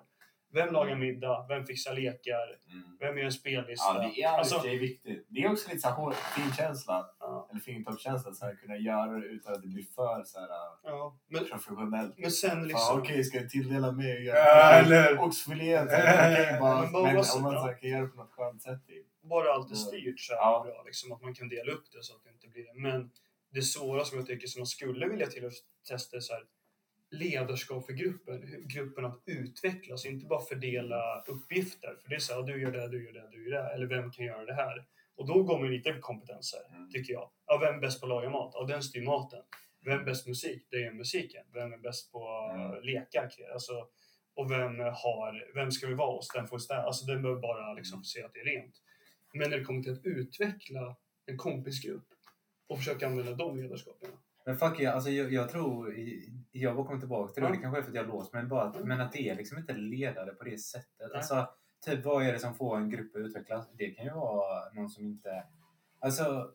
Vem 0.54 0.74
lagar 0.74 0.96
middag? 0.96 1.46
Vem 1.50 1.66
fixar 1.66 1.94
lekar? 1.94 2.60
Mm. 2.72 2.98
Vem 3.00 3.18
gör 3.18 3.26
en 3.26 3.32
spellista? 3.32 3.86
Ja, 3.96 4.12
det 4.16 4.22
är 4.24 4.28
Alltså- 4.30 4.60
det 4.64 4.70
är 4.76 4.80
viktigt. 4.80 5.26
Det 5.30 5.40
är 5.44 5.52
också 5.52 5.70
lite 5.70 5.82
så 5.82 5.88
här 5.90 6.12
fin 6.12 6.54
känsla, 6.54 7.10
Ja. 7.20 7.48
eller 7.52 7.60
fingertoppskänsla, 7.62 8.32
så 8.34 8.46
här, 8.46 8.56
kunna 8.56 8.78
göra 8.78 9.12
det 9.20 9.26
utan 9.26 9.54
att 9.54 9.62
det 9.62 9.68
blir 9.68 9.84
för 9.84 10.24
så 10.24 10.40
här, 10.40 10.48
Ja, 10.84 11.18
men, 11.30 11.46
professionellt. 11.46 12.18
men 12.18 12.32
sen 12.32 12.68
liksom... 12.68 13.00
Okej, 13.00 13.24
ska 13.24 13.38
jag 13.38 13.50
tilldela 13.50 13.92
mig? 13.92 14.24
Ja, 14.26 14.72
eller- 14.72 15.18
okej, 15.24 16.60
bara- 16.60 16.82
Men 16.82 16.92
bara 16.92 17.04
Men 17.04 17.16
vara 17.16 17.36
om 17.36 17.42
man 17.44 17.54
så 17.54 17.66
här, 17.66 17.78
kan 17.82 17.90
göra 17.90 18.02
det 18.02 18.08
på 18.08 18.18
något 18.18 18.32
skönt 18.32 18.62
sätt. 18.62 18.88
Typ. 18.88 19.06
bara 19.22 19.54
allt 19.54 19.72
är 19.72 19.76
Mm. 19.76 19.86
styrt 19.88 20.20
så 20.20 20.34
är 20.34 20.38
Ja. 20.38 20.62
bra. 20.66 20.84
Liksom, 20.86 21.12
att 21.12 21.22
man 21.22 21.34
kan 21.34 21.50
dela 21.50 21.72
upp 21.72 21.86
det 21.92 22.04
så 22.04 22.16
att 22.16 22.24
det 22.24 22.30
inte 22.30 22.48
blir 22.48 22.64
det. 22.64 22.74
Men 22.76 23.12
det 23.54 23.62
svåra 23.62 24.06
som 24.06 24.18
jag 24.18 24.28
tycker 24.28 24.48
som 24.48 24.60
man 24.60 24.68
skulle 24.68 25.08
vilja 25.08 25.28
till 25.28 25.46
att 25.46 25.54
testa 25.88 26.18
är 26.18 26.22
så 26.22 26.34
här, 26.34 26.44
ledarskap 27.12 27.86
för 27.86 27.94
gruppen. 27.94 28.68
Gruppen 28.68 29.06
att 29.06 29.22
utvecklas, 29.26 30.06
inte 30.06 30.26
bara 30.26 30.42
fördela 30.42 31.24
uppgifter. 31.28 31.96
För 32.02 32.10
det 32.10 32.16
är 32.16 32.20
så 32.20 32.34
här, 32.34 32.44
du 32.44 32.62
gör 32.62 32.72
det, 32.72 32.88
du 32.88 33.06
gör 33.06 33.14
det, 33.14 33.30
du 33.32 33.50
gör 33.50 33.64
det. 33.64 33.70
Eller 33.74 33.86
vem 33.86 34.12
kan 34.12 34.26
göra 34.26 34.46
det 34.46 34.54
här? 34.54 34.86
Och 35.16 35.28
då 35.28 35.44
går 35.44 35.60
man 35.60 35.72
lite 35.72 35.94
på 35.94 36.02
kompetenser, 36.02 36.60
Mm. 36.76 36.90
tycker 36.90 37.14
jag. 37.14 37.30
Ja, 37.46 37.58
vem 37.58 37.76
är 37.76 37.80
bäst 37.80 38.00
på 38.00 38.06
att 38.06 38.10
laga 38.10 38.30
mat? 38.30 38.52
Ja, 38.54 38.64
den 38.66 38.84
styr 38.84 39.02
maten. 39.06 39.44
Vem 39.86 40.00
är 40.00 40.04
bäst 40.04 40.24
på 40.24 40.30
musik? 40.30 40.68
Det 40.72 40.84
är 40.84 40.92
musiken. 40.94 41.46
Vem 41.54 41.74
är 41.74 41.78
bäst 41.78 42.12
på 42.12 42.52
Mm. 42.54 42.82
lekar? 42.84 43.30
Alltså, 43.54 43.88
och 44.36 44.52
vem 44.52 44.80
har, 44.80 45.54
vem 45.56 45.72
ska 45.72 45.88
vi 45.88 45.94
vara 45.94 46.16
hos? 46.16 46.28
Den 46.34 46.48
får 46.48 46.58
städa. 46.60 46.82
Alltså 46.82 47.06
den 47.06 47.22
behöver 47.22 47.42
bara 47.42 47.74
liksom 47.74 47.96
Mm. 47.98 48.04
se 48.04 48.24
att 48.24 48.34
det 48.34 48.40
är 48.40 48.46
rent. 48.46 48.76
Men 49.34 49.50
när 49.50 49.58
det 49.58 49.64
kommer 49.64 49.84
till 49.84 49.92
att 49.94 50.06
utveckla 50.06 50.96
en 51.26 51.38
kompisgrupp 51.38 52.08
och 52.68 52.78
försöka 52.78 53.08
använda 53.08 53.34
de 53.34 53.58
ledarskapen. 53.58 54.10
Men 54.48 54.58
fuck 54.58 54.80
yeah, 54.80 54.96
alltså 54.96 55.10
jag, 55.10 55.34
jag 55.34 55.50
tror, 55.50 55.96
jag 56.52 56.76
bara 56.76 56.86
kommer 56.86 57.00
tillbaka 57.00 57.34
till 57.34 57.44
det, 57.44 57.50
Ja. 57.50 57.56
det 57.56 57.62
kanske 57.62 57.80
är 57.80 57.84
för 57.84 57.90
att 57.90 57.96
jag 57.96 58.08
låst 58.08 58.34
mig, 58.34 58.44
bara 58.46 58.64
att, 58.64 58.76
Mm. 58.76 58.88
men 58.88 59.02
att 59.02 59.12
det 59.12 59.30
är 59.30 59.36
liksom 59.36 59.58
inte 59.58 59.74
ledare 59.74 60.32
på 60.32 60.44
det 60.44 60.58
sättet. 60.58 61.12
Alltså, 61.16 61.48
typ 61.86 62.06
vad 62.06 62.24
är 62.26 62.34
det 62.34 62.40
som 62.40 62.54
får 62.56 62.78
en 62.78 62.90
grupp 62.90 63.16
att 63.16 63.20
utvecklas? 63.20 63.70
Det 63.74 63.90
kan 63.92 64.06
ju 64.06 64.12
vara 64.12 64.74
någon 64.74 64.90
som 64.90 65.06
inte... 65.06 65.44
Alltså, 66.00 66.52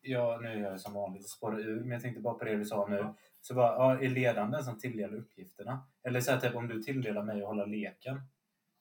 ja, 0.00 0.38
nu 0.42 0.48
är 0.48 0.60
jag 0.70 0.80
som 0.80 0.92
vanligt 0.94 1.28
spårar 1.28 1.58
ur, 1.60 1.80
men 1.80 1.90
jag 1.90 2.02
tänkte 2.02 2.20
bara 2.20 2.34
på 2.34 2.44
det 2.44 2.56
du 2.56 2.64
sa 2.64 2.86
nu. 2.88 3.06
Så 3.40 3.54
bara, 3.54 3.72
ja, 3.74 4.02
är 4.04 4.08
ledaren 4.08 4.50
den 4.50 4.64
som 4.64 4.78
tilldelar 4.78 5.16
uppgifterna? 5.18 5.86
Eller 6.02 6.20
så 6.20 6.30
här, 6.32 6.40
typ 6.40 6.54
om 6.54 6.68
du 6.68 6.82
tilldelar 6.82 7.22
mig 7.22 7.40
att 7.42 7.48
hålla 7.48 7.64
leken, 7.64 8.20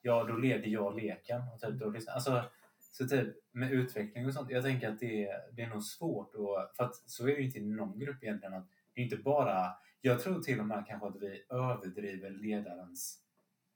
ja 0.02 0.24
då 0.24 0.34
leder 0.36 0.68
jag 0.68 0.96
leken. 0.96 1.42
Och 1.54 1.62
typ, 1.62 1.80
då, 1.80 1.90
liksom, 1.90 2.14
alltså, 2.14 2.44
så 2.92 3.08
typ 3.08 3.28
med 3.52 3.72
utveckling 3.72 4.26
och 4.26 4.34
sånt, 4.34 4.52
jag 4.52 4.64
tänker 4.64 4.90
att 4.90 5.00
det, 5.00 5.30
det 5.54 5.62
är 5.62 5.70
nog 5.70 5.84
svårt 5.84 6.36
att, 6.36 6.76
för 6.78 6.84
att 6.84 6.96
så 6.96 7.24
är 7.24 7.28
det 7.28 7.40
ju 7.40 7.46
inte 7.46 7.60
i 7.60 7.62
någon 7.62 8.00
grupp 8.00 8.24
egentligen. 8.24 8.54
Att 8.54 8.70
det 8.94 9.02
är 9.02 9.04
inte 9.04 9.18
bara, 9.18 9.74
jag 10.02 10.20
tror 10.20 10.42
till 10.42 10.60
och 10.60 10.66
med 10.66 10.86
kanske 10.88 11.08
att 11.08 11.22
vi 11.22 11.46
överdriver 11.50 12.30
ledarens 12.30 13.20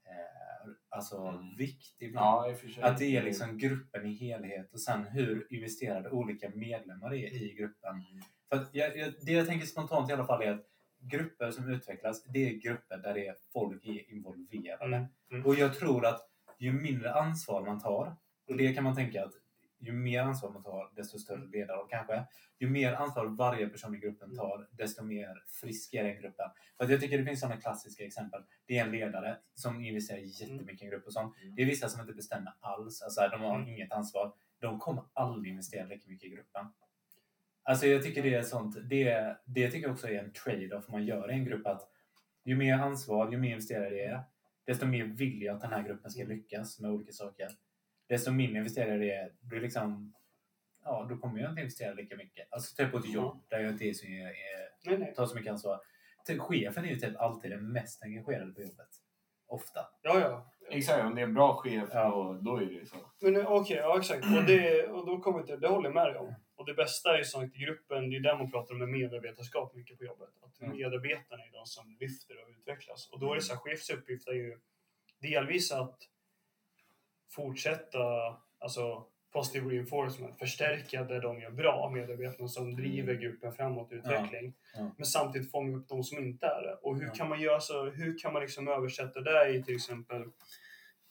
eh, 0.04 0.72
alltså, 0.88 1.16
Mm. 1.16 1.56
vikt 1.58 2.02
ibland. 2.02 2.26
Ja, 2.26 2.50
och. 2.50 2.84
Att 2.84 2.98
det 2.98 3.16
är 3.16 3.22
liksom 3.22 3.58
gruppen 3.58 4.06
i 4.06 4.12
helhet 4.14 4.72
och 4.72 4.80
sen 4.80 5.04
hur 5.04 5.46
investerade 5.50 6.10
olika 6.10 6.50
medlemmar 6.54 7.14
är 7.14 7.42
i 7.42 7.54
gruppen. 7.54 7.94
Mm. 7.94 8.22
För 8.48 8.66
jag, 8.72 8.96
jag, 8.96 9.12
det 9.22 9.32
jag 9.32 9.46
tänker 9.46 9.66
spontant 9.66 10.10
i 10.10 10.12
alla 10.12 10.26
fall 10.26 10.42
är 10.42 10.50
att 10.50 10.66
grupper 10.98 11.50
som 11.50 11.68
utvecklas, 11.68 12.24
det 12.24 12.48
är 12.48 12.54
grupper 12.54 12.98
där 12.98 13.14
det 13.14 13.26
är 13.26 13.34
folk 13.52 13.84
är 13.86 14.10
involverade. 14.10 14.96
Mm. 14.96 15.06
Mm. 15.30 15.46
Och 15.46 15.54
jag 15.54 15.74
tror 15.74 16.06
att 16.06 16.20
ju 16.58 16.72
mindre 16.72 17.14
ansvar 17.14 17.66
man 17.66 17.80
tar, 17.80 18.16
och 18.48 18.56
det 18.56 18.74
kan 18.74 18.84
man 18.84 18.94
tänka 18.96 19.24
att 19.24 19.32
ju 19.78 19.92
mer 19.92 20.20
ansvar 20.20 20.50
man 20.50 20.62
tar, 20.62 20.92
desto 20.96 21.18
större 21.18 21.46
ledare 21.46 21.78
och 21.78 21.90
kanske. 21.90 22.24
Ju 22.58 22.70
mer 22.70 22.92
ansvar 22.92 23.26
varje 23.26 23.68
person 23.68 23.94
i 23.94 23.98
gruppen 23.98 24.36
tar, 24.36 24.68
desto 24.70 25.04
mer 25.04 25.42
frisk 25.60 25.94
är 25.94 26.04
den 26.04 26.16
gruppen. 26.20 26.50
För 26.76 26.88
jag 26.88 27.00
tycker 27.00 27.18
det 27.18 27.24
finns 27.24 27.40
sådana 27.40 27.60
klassiska 27.60 28.04
exempel. 28.04 28.42
Det 28.66 28.78
är 28.78 28.84
en 28.84 28.90
ledare 28.90 29.36
som 29.54 29.84
investerar 29.84 30.18
jättemycket 30.18 30.82
i 30.82 30.84
en 30.84 30.90
grupp 30.90 31.06
och 31.06 31.12
sånt. 31.12 31.36
Mm. 31.42 31.54
Det 31.54 31.62
är 31.62 31.66
vissa 31.66 31.88
som 31.88 32.00
inte 32.00 32.12
bestämmer 32.12 32.52
alls. 32.60 33.02
Alltså, 33.02 33.28
de 33.28 33.40
har 33.40 33.56
Mm. 33.56 33.68
inget 33.68 33.92
ansvar. 33.92 34.32
De 34.60 34.78
kommer 34.80 35.02
aldrig 35.12 35.50
investera 35.52 35.86
lika 35.86 36.08
mycket 36.08 36.26
i 36.26 36.34
gruppen. 36.34 36.66
Alltså 37.62 37.86
jag 37.86 38.02
tycker 38.02 38.22
det 38.22 38.34
är 38.34 38.42
sånt. 38.42 38.76
Det, 38.88 39.36
det 39.44 39.70
tycker 39.70 39.86
jag 39.86 39.92
också 39.94 40.08
är 40.08 40.18
en 40.24 40.32
trade-off 40.32 40.88
man 40.88 41.04
gör 41.06 41.30
i 41.30 41.34
en 41.34 41.44
grupp. 41.44 41.66
att 41.66 41.90
Ju 42.44 42.56
mer 42.56 42.74
ansvar, 42.78 43.30
ju 43.32 43.38
mer 43.38 43.50
investerare 43.50 43.90
det 43.90 44.04
är, 44.04 44.22
desto 44.64 44.86
mer 44.86 45.04
vill 45.04 45.42
jag 45.42 45.54
att 45.56 45.60
den 45.62 45.72
här 45.72 45.82
gruppen 45.82 46.10
ska 46.10 46.24
lyckas 46.24 46.80
med 46.80 46.90
olika 46.90 47.12
saker. 47.12 47.48
Desto 48.08 48.32
mindre 48.32 48.58
investerare 48.58 48.98
det 48.98 49.10
är, 49.10 49.32
är 49.56 49.60
liksom, 49.60 50.14
ja, 50.84 51.06
då 51.10 51.16
kommer 51.16 51.40
jag 51.40 51.50
inte 51.50 51.60
investera 51.60 51.94
lika 51.94 52.16
mycket. 52.16 52.48
Alltså 52.50 52.76
typ 52.76 52.92
på 52.92 52.98
ett 52.98 53.12
jobb 53.12 53.44
där 53.48 53.60
jag 53.60 53.72
inte 53.72 53.84
är 53.84 53.92
så, 53.92 54.06
är, 54.06 54.32
Nej, 54.84 54.98
nej. 54.98 55.14
tar 55.14 55.26
så 55.26 55.34
mycket 55.36 55.52
ansvar. 55.52 55.80
Typ, 56.26 56.40
chefen 56.40 56.84
är 56.84 56.88
ju 56.88 56.96
typ 56.96 57.16
alltid 57.16 57.50
den 57.50 57.72
mest 57.72 58.02
engagerade 58.02 58.52
på 58.52 58.60
jobbet. 58.62 58.88
Ofta. 59.48 59.80
Ja, 60.02 60.20
ja. 60.20 60.52
Exakt, 60.70 61.04
om 61.04 61.14
det 61.14 61.20
är 61.20 61.24
en 61.26 61.34
bra 61.34 61.54
chef 61.56 61.88
Ja. 61.92 62.10
då, 62.10 62.32
då 62.50 62.56
är 62.56 62.66
det 62.66 62.72
ju 62.72 62.86
så. 62.86 62.96
Men 63.20 63.36
eh, 63.36 63.52
okej, 63.52 63.76
ja 63.76 63.98
exakt. 63.98 64.24
Och, 64.24 64.44
det, 64.46 64.86
och 64.86 65.06
då 65.06 65.20
kommer 65.20 65.42
till, 65.42 65.60
det 65.60 65.68
håller 65.68 65.86
jag 65.88 65.94
med 65.94 66.06
dig 66.06 66.16
om. 66.16 66.34
Och 66.56 66.66
det 66.66 66.74
bästa 66.74 67.14
är 67.14 67.18
ju 67.18 67.24
som 67.24 67.40
sagt 67.42 67.54
i 67.56 67.58
gruppen, 67.58 68.10
det 68.10 68.16
är 68.16 68.20
där 68.20 68.36
man 68.38 68.50
pratar 68.50 68.74
om 68.74 68.78
med 68.78 68.88
medarbetarskap 68.88 69.74
mycket 69.74 69.98
på 69.98 70.04
jobbet. 70.04 70.28
Att 70.42 70.60
Mm. 70.60 70.76
medarbetarna 70.76 71.42
är 71.42 71.52
de 71.52 71.66
som 71.66 71.96
lyfter 72.00 72.34
och 72.42 72.48
utvecklas. 72.58 73.10
Och 73.12 73.20
då 73.20 73.30
är 73.32 73.34
det 73.34 73.42
så 73.42 73.52
här, 73.52 73.60
chefs 73.60 73.90
uppgift 73.90 74.28
är 74.28 74.32
ju 74.32 74.58
delvis 75.20 75.72
att 75.72 75.98
fortsätta, 77.30 77.98
alltså 78.58 79.06
positive 79.32 79.70
reinforcement, 79.70 80.38
förstärka 80.38 81.04
det 81.04 81.20
de 81.20 81.40
gör 81.40 81.50
bra, 81.50 81.90
medarbetarna 81.94 82.48
som 82.48 82.76
driver 82.76 83.14
gruppen 83.14 83.52
framåt 83.52 83.92
i 83.92 83.94
utveckling. 83.94 84.54
Ja. 84.76 84.90
Men 84.96 85.06
samtidigt 85.06 85.50
fånga 85.50 85.76
upp 85.76 85.88
de 85.88 86.04
som 86.04 86.18
inte 86.18 86.46
är 86.46 86.62
det. 86.62 86.74
Och 86.82 86.96
hur 86.98 87.06
Ja. 87.06 87.12
kan 87.12 87.28
man 87.28 87.40
göra 87.40 87.60
så, 87.60 87.84
hur 87.90 88.18
kan 88.18 88.32
man 88.32 88.42
liksom 88.42 88.68
översätta 88.68 89.20
det 89.20 89.48
i 89.48 89.62
till 89.62 89.74
exempel 89.74 90.22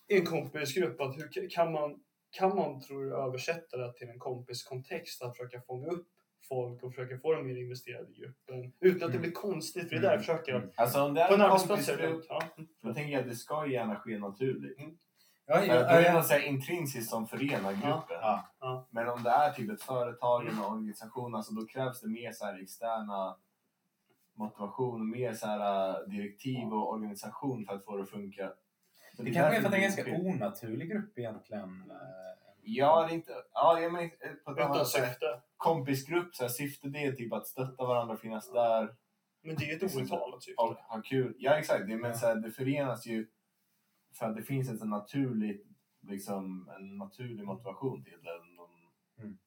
i 0.08 0.18
en 0.18 0.26
kompisgrupp? 0.26 1.02
Att 1.02 1.18
hur 1.18 1.50
kan 1.50 1.72
man, 1.72 2.00
kan 2.32 2.56
man 2.56 2.82
tror 2.82 3.04
du, 3.06 3.16
översätta 3.16 3.78
det 3.78 3.94
till 3.94 4.10
en 4.10 4.20
kompiskontext? 4.20 5.22
Att 5.22 5.38
försöka 5.38 5.62
fånga 5.62 5.88
upp 5.88 6.08
folk 6.50 6.84
och 6.84 6.94
försöka 6.94 7.18
få 7.20 7.34
dem 7.34 7.48
mer 7.48 7.58
investerade 7.58 8.12
i 8.12 8.14
gruppen. 8.22 8.74
Utan 8.80 8.96
att 8.96 9.00
det 9.00 9.18
Mm. 9.18 9.22
blir 9.22 9.32
konstigt, 9.32 9.90
för 9.90 9.96
det 9.96 10.00
är 10.00 10.02
där 10.02 10.12
jag 10.12 10.20
försöker. 10.20 10.56
Mm. 10.56 10.70
Alltså 10.76 11.02
om 11.02 11.14
det 11.14 11.22
är 11.22 11.34
en 11.54 11.60
kompisgrupp. 11.68 12.26
Ja. 12.30 12.42
då 12.82 12.94
tänker 12.94 13.14
jag 13.14 13.22
att 13.22 13.30
det 13.30 13.36
ska 13.36 13.68
gärna 13.68 13.96
ske 13.96 14.18
naturligt. 14.20 14.78
Ja, 15.48 15.56
För 15.60 15.66
ja, 15.66 15.74
då 15.74 15.80
är 15.80 16.02
det 16.02 16.08
ja, 16.08 16.14
något 16.14 16.26
så 16.28 16.34
här 16.34 16.46
intrinsiskt 16.48 17.10
som 17.10 17.28
förenar 17.28 17.72
gruppen. 17.74 18.18
ja. 18.60 18.88
Men 18.90 19.10
om 19.10 19.24
det 19.24 19.30
är 19.30 19.52
typ 19.52 19.72
ett 19.72 19.82
företag 19.82 20.42
eller 20.42 20.52
en 20.52 20.66
organisation, 20.66 21.36
alltså 21.36 21.54
då 21.54 21.66
krävs 21.66 22.02
det 22.02 22.08
mer 22.10 22.32
så 22.32 22.46
här 22.46 22.62
externa 22.64 23.36
motivation, 24.34 25.10
mer 25.10 25.34
så 25.34 25.48
här 25.48 25.90
äh, 25.90 26.08
direktiv 26.08 26.68
och 26.74 26.90
organisation 26.94 27.66
för 27.66 27.74
att 27.76 27.86
få 27.86 27.98
det 27.98 28.04
att 28.04 28.10
funka. 28.10 28.52
Så 29.18 29.24
Det 29.24 29.30
är 29.30 29.34
kanske 29.34 29.58
är 29.58 29.60
för 29.60 29.66
att 29.66 29.72
det 29.72 29.78
är 29.78 29.82
en 29.82 29.96
ganska 29.96 30.16
onaturlig 30.30 30.90
grupp 30.92 31.18
egentligen. 31.18 31.84
eh, 31.92 31.96
Ja, 32.68 33.06
det 33.08 33.12
är 33.14 33.16
inte... 33.16 33.32
Ja, 33.54 33.80
jag 33.80 33.94
menar, 33.94 34.04
eh, 34.06 34.10
på 34.46 34.52
ett 34.52 34.58
Utan 34.58 34.72
annat 34.72 34.88
sätt. 34.88 35.10
syfte. 35.10 35.42
Kompisgrupp, 35.58 36.36
så 36.36 36.44
här, 36.44 36.50
syftet 36.50 36.94
det 36.94 37.00
är 37.06 37.12
typ 37.12 37.34
att 37.34 37.48
stötta 37.48 37.86
varandra, 37.86 38.18
finnas 38.18 38.52
där 38.52 38.96
Men 39.42 39.56
det 39.56 39.64
är 39.66 39.68
ju 39.80 39.86
ett 39.86 39.96
outtalat 39.96 40.44
syfte. 40.44 40.62
ha 40.62 41.02
kul. 41.04 41.34
Ja, 41.38 41.52
exakt. 41.58 41.88
Det, 41.88 41.96
men 41.96 42.12
Ja. 42.12 42.18
så 42.18 42.26
här, 42.28 42.36
det 42.36 42.52
förenas 42.52 43.06
ju 43.06 43.28
för 44.20 44.26
att 44.26 44.36
det 44.36 44.44
finns 44.44 44.70
ett 44.70 44.88
naturligt, 44.88 45.66
liksom, 46.08 46.70
en 46.78 46.98
naturlig 46.98 47.46
motivation 47.46 48.04
till 48.04 48.24
det. 48.24 48.32
Mm. 49.24 49.38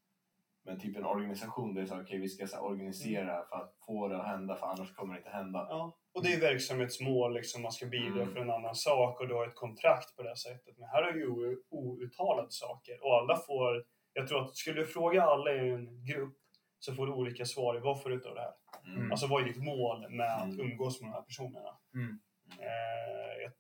Men 0.65 0.81
typ 0.81 0.97
en 0.97 1.05
organisation 1.05 1.75
där 1.75 1.81
det 1.83 1.87
är 1.87 1.89
så 1.89 2.01
okej, 2.01 2.19
vi 2.19 2.29
ska 2.29 2.47
så 2.47 2.59
organisera 2.61 3.45
för 3.45 3.57
att 3.57 3.75
få 3.87 4.09
det 4.09 4.19
att 4.21 4.27
hända, 4.27 4.57
för 4.57 4.67
annars 4.67 4.95
kommer 4.95 5.15
det 5.15 5.19
inte 5.19 5.31
hända. 5.31 5.67
Ja, 5.71 5.97
och 6.15 6.23
det 6.23 6.33
är 6.33 6.41
verksamhetsmål, 6.41 7.35
liksom, 7.35 7.63
man 7.63 7.73
ska 7.73 7.87
bidra 7.87 8.23
Mm. 8.23 8.35
för 8.35 8.41
en 8.41 8.51
annan 8.51 8.75
sak 8.75 9.21
och 9.21 9.29
du 9.29 9.35
har 9.35 9.47
ett 9.47 9.55
kontrakt 9.55 10.17
på 10.17 10.23
det 10.23 10.37
sättet. 10.37 10.79
Men 10.79 10.89
här 10.89 11.03
är 11.03 11.15
ju 11.15 11.27
ou- 11.27 11.63
outtalade 11.71 12.51
saker 12.51 13.05
och 13.05 13.15
alla 13.15 13.37
får, 13.37 13.85
jag 14.13 14.29
tror 14.29 14.41
att 14.45 14.57
skulle 14.57 14.81
du 14.81 14.87
fråga 14.87 15.23
alla 15.23 15.53
i 15.55 15.71
en 15.71 16.05
grupp 16.05 16.37
så 16.79 16.95
får 16.95 17.07
du 17.07 17.13
olika 17.13 17.45
svar 17.45 17.81
vad 17.85 18.03
får 18.03 18.11
du 18.11 18.17
ut 18.17 18.27
av 18.27 18.35
det 18.35 18.41
här? 18.41 18.53
Mm. 18.97 19.11
Alltså 19.11 19.27
vad 19.27 19.43
är 19.43 19.47
ditt 19.47 19.63
mål 19.65 20.11
med 20.11 20.35
att 20.37 20.45
Mm. 20.55 20.61
umgås 20.61 21.01
med 21.01 21.11
de 21.11 21.15
här 21.15 21.23
personerna? 21.23 21.79
Mm. 21.95 22.21
Eh, 22.61 23.43
jag, 23.43 23.53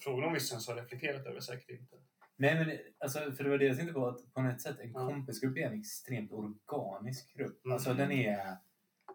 frågan 0.00 0.24
om 0.28 0.32
vissa 0.34 0.54
ens 0.54 0.68
har 0.68 0.74
reflekterat 0.76 1.26
över 1.26 1.40
säkert 1.40 1.70
inte. 1.70 1.96
Nej, 2.36 2.54
men 2.54 2.78
alltså, 2.98 3.32
för 3.32 3.44
det 3.44 3.50
var 3.50 3.58
det 3.58 3.64
jag 3.66 3.76
tänkte 3.76 3.94
på. 3.94 4.06
Att 4.08 4.32
på 4.34 4.42
något 4.42 4.60
sätt 4.60 4.76
en 4.80 4.92
Ja. 4.92 5.06
kompisgrupp 5.08 5.56
är 5.58 5.62
en 5.62 5.80
extremt 5.80 6.32
organisk 6.32 7.36
grupp. 7.36 7.64
Mm. 7.64 7.72
Alltså 7.74 7.94
den 7.94 8.12
är, 8.12 8.56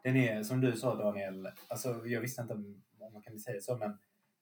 den 0.04 0.16
är, 0.18 0.44
som 0.44 0.62
du 0.62 0.76
sa 0.76 0.96
Daniel, 0.96 1.50
alltså 1.68 2.08
jag 2.08 2.22
visste 2.22 2.42
inte 2.42 2.54
om 2.54 2.84
man 3.14 3.22
kan 3.22 3.40
säga 3.40 3.62
så, 3.62 3.78
men 3.78 3.98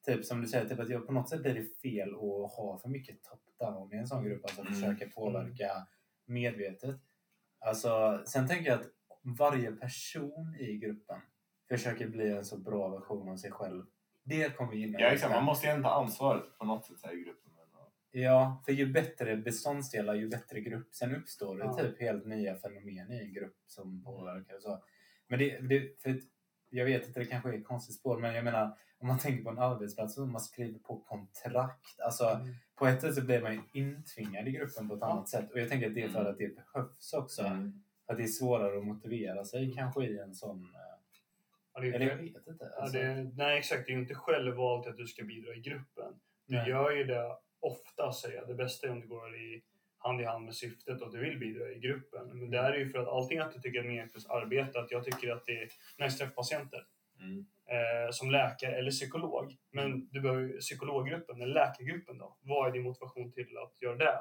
typ 0.05 0.25
som 0.25 0.41
du 0.41 0.47
säger, 0.47 0.69
typ 0.69 0.79
att 0.79 0.89
jag, 0.89 1.07
på 1.07 1.13
något 1.13 1.29
sätt 1.29 1.41
blir 1.41 1.53
det 1.53 1.79
fel 1.81 2.09
att 2.13 2.53
ha 2.55 2.79
för 2.81 2.89
mycket 2.89 3.19
top-down 3.23 3.93
i 3.93 3.97
en 3.97 4.07
sån 4.07 4.23
grupp. 4.23 4.43
Alltså 4.45 4.61
Mm. 4.61 4.73
försöka 4.73 5.09
påverka 5.09 5.87
medvetet. 6.25 6.95
Alltså, 7.59 8.23
sen 8.27 8.47
tänker 8.47 8.71
jag 8.71 8.79
att 8.79 8.87
varje 9.39 9.71
person 9.71 10.55
i 10.59 10.77
gruppen 10.77 11.21
försöker 11.69 12.07
bli 12.07 12.29
en 12.31 12.45
så 12.45 12.57
bra 12.57 12.89
version 12.89 13.29
av 13.29 13.37
sig 13.37 13.51
själv. 13.51 13.85
Det 14.23 14.57
kommer 14.57 14.73
gynna 14.73 14.99
Ja, 14.99 15.07
exakt. 15.07 15.31
Man 15.33 15.43
måste 15.43 15.67
ju 15.67 15.73
ändå 15.73 15.89
ta 15.89 15.95
ansvaret 15.95 16.57
på 16.57 16.65
något 16.65 16.85
sätt 16.85 16.97
här, 17.03 17.13
i 17.19 17.23
gruppen. 17.23 17.51
Men, 17.55 18.21
ja. 18.21 18.61
För 18.65 18.71
ju 18.71 18.85
bättre 18.93 19.37
beståndsdelar, 19.37 20.13
ju 20.15 20.29
bättre 20.29 20.59
grupp. 20.61 20.93
Sen 20.95 21.15
uppstår 21.15 21.57
det 21.57 21.63
Ja. 21.63 21.73
typ 21.77 21.99
helt 22.01 22.25
nya 22.25 22.55
fenomen 22.55 23.11
i 23.11 23.19
en 23.19 23.33
grupp 23.33 23.55
som 23.67 24.03
påverkar 24.03 24.55
och 24.55 24.61
så. 24.61 24.83
Men 25.27 25.39
det, 25.39 25.59
det, 25.59 26.01
för 26.01 26.09
att 26.09 26.19
jag 26.69 26.85
vet 26.85 27.07
inte, 27.07 27.19
det 27.19 27.25
kanske 27.25 27.49
är 27.49 27.53
ett 27.53 27.65
konstigt 27.67 27.95
spår, 27.95 28.19
men 28.19 28.35
jag 28.35 28.43
menar 28.43 28.77
om 28.97 29.07
man 29.07 29.19
tänker 29.19 29.43
på 29.43 29.49
en 29.49 29.59
arbetsplats 29.59 30.17
och 30.17 30.27
man 30.27 30.41
skriver 30.41 30.79
på 30.79 30.99
kontrakt. 30.99 31.99
Alltså 31.99 32.29
Mm. 32.29 32.53
på 32.75 32.87
ett 32.87 33.01
sätt 33.01 33.15
så 33.15 33.21
blir 33.21 33.41
man 33.41 33.53
ju 33.53 33.61
intvingad 33.73 34.47
i 34.47 34.51
gruppen 34.51 34.89
på 34.89 34.95
ett 34.95 35.01
annat 35.03 35.29
sätt. 35.29 35.51
Och 35.51 35.59
jag 35.59 35.69
tänker 35.69 35.87
att 35.87 35.95
det 35.95 36.03
är 36.03 36.09
för 36.09 36.19
Mm. 36.19 36.31
att 36.31 36.37
det 36.37 36.55
behövs 36.55 37.13
också. 37.13 37.41
Mm. 37.43 37.83
Att 38.07 38.17
det 38.17 38.23
är 38.23 38.27
svårare 38.27 38.77
att 38.77 38.85
motivera 38.85 39.45
sig 39.45 39.73
kanske 39.73 40.05
i 40.05 40.17
en 40.19 40.35
sån... 40.35 40.67
Ja, 41.73 41.81
det 41.81 41.87
är 41.87 41.93
Eller 41.93 42.09
jag 42.09 42.17
vet 42.17 42.47
inte. 42.47 42.71
ja, 42.75 42.81
Alltså, 42.81 42.97
det, 42.97 43.31
nej, 43.35 43.57
exakt. 43.57 43.85
Det 43.85 43.91
är 43.91 43.93
ju 43.95 44.01
inte 44.01 44.15
självvalt 44.15 44.87
att 44.87 44.97
du 44.97 45.07
ska 45.07 45.23
bidra 45.23 45.53
i 45.55 45.59
gruppen. 45.59 46.19
Du 46.47 46.55
nej. 46.55 46.69
gör 46.69 46.91
ju 46.91 47.03
det 47.03 47.37
ofta, 47.59 48.11
säger 48.11 48.35
jag. 48.35 48.47
Det 48.47 48.53
bästa 48.53 48.87
är 48.87 48.91
om 48.91 48.99
det 48.99 49.07
går 49.07 49.35
i 49.35 49.63
hand 49.97 50.21
i 50.21 50.23
hand 50.23 50.45
med 50.45 50.55
syftet 50.55 51.01
och 51.01 51.07
att 51.07 51.13
du 51.13 51.19
vill 51.19 51.39
bidra 51.39 51.71
i 51.71 51.79
gruppen. 51.79 52.39
Men 52.39 52.51
det 52.51 52.61
här 52.61 52.73
är 52.73 52.77
ju 52.77 52.89
för 52.89 52.99
att 52.99 53.07
allting 53.07 53.39
att 53.39 53.53
du 53.53 53.59
tycker 53.59 53.79
är 53.79 53.83
meningsfullt 53.87 54.29
arbete, 54.29 54.79
att 54.79 54.91
jag 54.91 55.03
tycker 55.03 55.31
att 55.31 55.45
det 55.45 55.51
är 55.51 55.63
nice 55.63 56.05
att 56.05 56.17
träffa 56.17 56.33
patienter. 56.33 56.85
Mm. 57.19 57.45
eh, 57.65 58.11
som 58.11 58.31
läkare 58.31 58.75
eller 58.75 58.91
psykolog. 58.91 59.55
Men 59.71 60.07
du 60.11 60.21
behöver 60.21 60.57
psykologgruppen, 60.59 61.41
eller 61.41 61.53
läkargruppen 61.53 62.17
då. 62.17 62.37
Vad 62.41 62.67
är 62.67 62.71
din 62.71 62.83
motivation 62.83 63.31
till 63.31 63.57
att 63.57 63.81
göra 63.81 63.95
det? 63.95 64.19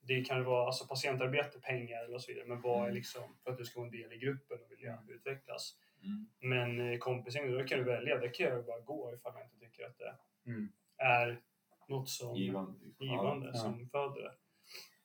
Det 0.00 0.24
kan 0.24 0.38
ju 0.38 0.44
vara 0.44 0.66
alltså, 0.66 0.86
patientarbete, 0.86 1.60
pengar 1.60 2.14
och 2.14 2.22
så 2.22 2.32
vidare. 2.32 2.46
Men 2.48 2.60
vad 2.60 2.78
är 2.78 2.82
Mm. 2.82 2.94
liksom 2.94 3.36
för 3.44 3.50
att 3.50 3.58
du 3.58 3.64
ska 3.64 3.80
vara 3.80 3.88
en 3.90 3.96
del 4.00 4.12
i 4.12 4.18
gruppen 4.18 4.58
och 4.64 4.70
vilja 4.72 4.98
utvecklas? 5.08 5.76
Mm. 6.02 6.26
Men 6.40 6.92
eh, 6.92 6.98
kompisgäng, 6.98 7.50
då 7.52 7.64
kan 7.64 7.78
du 7.78 7.84
välja. 7.84 8.18
Det 8.18 8.28
kan 8.28 8.46
jag 8.46 8.64
bara 8.66 8.80
gå 8.80 9.14
ifall 9.14 9.32
jag 9.34 9.44
inte 9.44 9.58
tycker 9.58 9.86
att 9.86 9.98
det 9.98 10.14
Mm. 10.50 10.68
är 10.96 11.40
något 11.88 12.08
som 12.08 12.36
Givande. 12.36 12.72
liksom. 12.84 13.06
givande 13.06 13.46
Ja. 13.46 13.54
som 13.54 13.88
föder 13.88 14.22
det. 14.22 14.32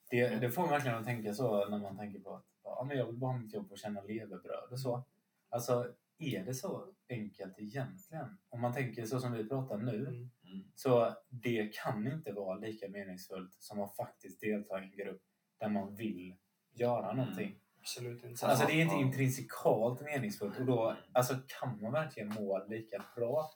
Det, 0.10 0.28
det 0.40 0.52
får 0.52 0.62
man 0.62 0.72
verkligen 0.72 0.98
att 0.98 1.06
tänka 1.06 1.34
så 1.34 1.70
när 1.70 1.78
man 1.80 1.98
tänker 1.98 2.20
på 2.20 2.36
att 2.36 2.46
ja, 2.64 2.84
men 2.88 2.98
jag 2.98 3.06
vill 3.06 3.16
bara 3.18 3.32
ha 3.32 3.40
mitt 3.40 3.54
jobb 3.54 3.72
och 3.72 3.78
tjäna 3.78 4.02
levebröd 4.02 4.72
och 4.72 4.80
så. 4.80 5.04
Alltså, 5.50 5.94
är 6.20 6.44
det 6.46 6.54
så 6.54 6.94
enkelt 7.10 7.60
egentligen? 7.60 8.38
Om 8.50 8.62
man 8.62 8.74
tänker 8.74 9.06
så 9.06 9.20
som 9.20 9.32
vi 9.34 9.50
pratar 9.50 9.78
nu, 9.78 9.96
Mm. 10.08 10.30
Mm. 10.44 10.64
så 10.76 11.14
det 11.30 11.74
kan 11.76 12.08
inte 12.08 12.32
vara 12.32 12.58
lika 12.58 12.90
meningsfullt 12.90 13.54
som 13.54 13.82
att 13.82 13.96
faktiskt 13.96 14.42
delta 14.42 14.80
i 14.80 14.84
en 14.84 14.92
grupp 14.92 15.22
där 15.60 15.70
man 15.70 15.96
vill 15.96 16.36
göra 16.74 17.14
någonting. 17.14 17.60
Absolut 17.88 18.24
inte. 18.24 18.46
Alltså 18.46 18.68
det 18.68 18.74
är 18.74 18.82
inte 18.82 18.96
intrinsikalt 18.96 20.02
meningsfullt 20.02 20.60
och 20.60 20.66
då 20.66 20.98
alltså, 21.12 21.36
kan 21.48 21.82
man 21.82 21.92
verkligen 21.92 22.30
må 22.30 22.66
lika 22.68 23.04
bra. 23.16 23.52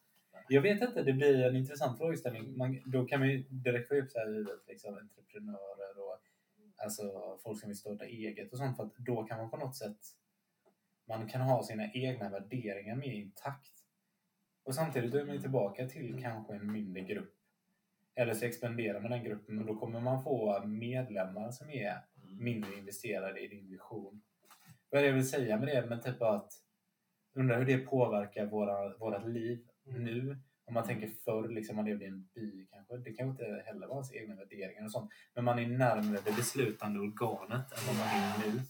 Jag 0.48 0.62
vet 0.62 0.82
inte, 0.82 1.04
det 1.04 1.14
blir 1.14 1.44
en 1.44 1.56
intressant 1.56 1.98
frågeställning. 1.98 2.58
Man, 2.58 2.82
då 2.86 3.06
kan 3.06 3.20
man 3.20 3.30
ju 3.30 3.44
direkt 3.50 3.88
få 3.88 3.96
upp 3.96 4.12
så 4.12 4.20
här 4.20 4.28
huvudet, 4.28 4.68
liksom, 4.68 4.98
entreprenörer 4.98 6.00
och 6.00 6.20
alltså, 6.84 7.04
folk 7.44 7.60
som 7.60 7.70
vill 7.70 7.78
starta 7.78 8.06
eget 8.06 8.52
och 8.52 8.58
sånt. 8.58 8.78
För 8.78 8.84
att 8.84 8.96
då 8.98 9.24
kan 9.24 9.38
man 9.38 9.50
på 9.50 9.58
något 9.58 9.76
sätt 9.76 10.00
man 11.08 11.28
kan 11.28 11.42
ha 11.42 11.64
sina 11.64 11.92
egna 11.94 12.30
värderingar 12.30 12.96
mer 12.96 13.12
intakt. 13.12 13.74
Och 14.64 14.76
samtidigt 14.76 15.14
är 15.14 15.26
man 15.26 15.42
tillbaka 15.42 15.88
till 15.88 16.22
kanske 16.22 16.54
en 16.54 16.72
mindre 16.72 17.02
grupp. 17.02 17.34
Eller 18.16 18.34
så 18.34 18.46
expanderar 18.46 19.02
man 19.02 19.12
den 19.12 19.24
gruppen 19.24 19.60
och 19.60 19.66
då 19.66 19.76
kommer 19.76 20.00
man 20.00 20.24
få 20.24 20.66
medlemmar 20.66 21.52
som 21.52 21.70
är 21.70 21.82
Mm. 21.82 22.02
Mindre 22.32 22.78
investerade 22.78 23.40
i 23.40 23.48
din 23.48 23.68
vision. 23.70 24.22
Vad 24.90 25.00
är 25.00 25.04
det 25.04 25.08
jag 25.10 25.16
vill 25.16 25.30
säga 25.30 25.58
med 25.58 25.68
det? 25.68 25.86
Men 25.90 26.02
typ 26.02 26.22
att 26.22 26.54
undrar 27.34 27.60
hur 27.60 27.66
det 27.66 27.78
påverkar 27.78 28.46
våra, 28.46 28.98
vårat 28.98 29.30
liv 29.30 29.68
Mm. 29.86 30.04
nu. 30.04 30.38
Om 30.66 30.74
man 30.74 30.88
tänker 30.88 31.08
förr, 31.08 31.50
liksom 31.50 31.76
man 31.76 31.86
levde 31.86 32.06
i 32.06 32.08
en 32.08 32.30
by 32.34 32.66
kanske. 32.72 32.98
Det 32.98 33.14
kanske 33.14 33.44
inte 33.44 33.64
heller 33.66 33.88
var 33.88 33.96
ens 33.96 34.14
egna 34.14 34.36
värderingar 34.36 34.84
och 34.86 34.92
sånt. 34.92 35.12
Men 35.34 35.44
man 35.44 35.60
är 35.60 35.68
närmare 35.68 36.20
det 36.26 36.36
beslutande 36.36 37.00
organet 37.00 37.72
än 37.72 37.88
vad 37.88 37.96
man 37.96 38.08
är 38.08 38.48
nu. 38.54 38.62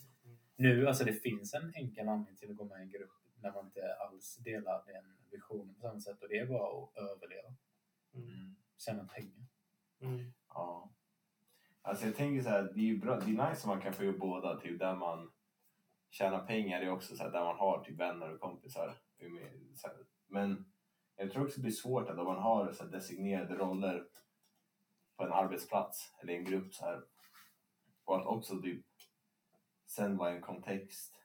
Nu, 0.56 0.88
alltså 0.88 1.04
det 1.04 1.14
finns 1.14 1.54
en 1.54 1.74
enkel 1.76 2.08
anledning 2.08 2.36
till 2.36 2.52
att 2.52 2.58
gå 2.58 2.64
med 2.66 2.80
i 2.80 2.82
en 2.82 2.90
grupp 2.90 3.12
när 3.42 3.52
man 3.52 3.66
inte 3.66 3.96
alls 3.96 4.36
delar 4.38 4.84
den 4.86 5.04
visionen 5.32 5.76
på 5.76 5.82
samma 5.82 6.00
sätt. 6.00 6.22
Och 6.22 6.30
det 6.30 6.38
är 6.38 6.46
bara 6.46 6.84
att 6.84 6.98
överleva. 6.98 7.56
Mm. 8.16 8.28
Mm. 8.30 8.56
Tjäna 8.78 9.06
pengar. 9.06 9.48
Mm. 10.02 10.34
Ja. 10.48 10.92
Alltså 11.82 12.06
jag 12.06 12.16
tänker 12.16 12.44
så 12.44 12.50
här, 12.50 12.64
det 12.64 12.80
är 12.80 12.86
ju 12.86 12.98
bra, 13.00 13.16
det 13.20 13.32
är 13.32 13.50
nice 13.50 13.64
om 13.68 13.70
man 13.76 13.82
kan 13.82 13.94
få 13.94 14.04
göra 14.04 14.18
båda, 14.18 14.60
typ 14.60 14.80
där 14.80 14.96
man 14.96 15.32
tjänar 16.10 16.46
pengar 16.46 16.82
är 16.82 16.92
också 16.92 17.16
så 17.16 17.24
här, 17.24 17.32
där 17.32 17.44
man 17.44 17.58
har 17.58 17.84
typ 17.84 18.00
vänner 18.00 18.34
och 18.34 18.40
kompisar. 18.40 18.94
Men 20.28 20.72
jag 21.16 21.32
tror 21.32 21.44
också 21.46 21.56
det 21.56 21.62
blir 21.62 21.72
svårt 21.72 22.10
att 22.10 22.18
om 22.18 22.26
man 22.26 22.40
har 22.44 22.72
så 22.72 22.84
designerade 22.84 23.56
roller 23.56 24.08
på 25.18 25.24
en 25.24 25.32
arbetsplats 25.34 26.14
eller 26.22 26.34
en 26.34 26.46
grupp 26.46 26.74
så 26.74 26.86
här 26.86 27.04
och 28.06 28.18
att 28.20 28.26
också 28.26 28.62
typ 28.62 28.86
sen 29.86 30.18
vara 30.18 30.32
i 30.32 30.36
en 30.36 30.42
kontext 30.42 31.16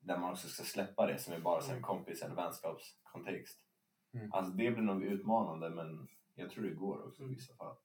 där 0.00 0.18
man 0.18 0.32
också 0.32 0.48
ska 0.48 0.62
släppa 0.62 1.06
det 1.06 1.18
som 1.18 1.34
är 1.34 1.40
bara 1.40 1.60
så 1.60 1.72
en 1.72 1.82
kompis 1.82 2.22
eller 2.22 2.34
vänskapskontext. 2.34 3.60
Mm. 4.14 4.32
Alltså 4.32 4.52
det 4.52 4.70
blir 4.70 4.82
nog 4.82 5.02
utmanande 5.04 5.70
men 5.70 6.08
jag 6.34 6.50
tror 6.50 6.64
det 6.64 6.74
går 6.74 7.06
också 7.06 7.22
i 7.22 7.24
Mm. 7.24 7.34
vissa 7.34 7.54
fall. 7.54 7.76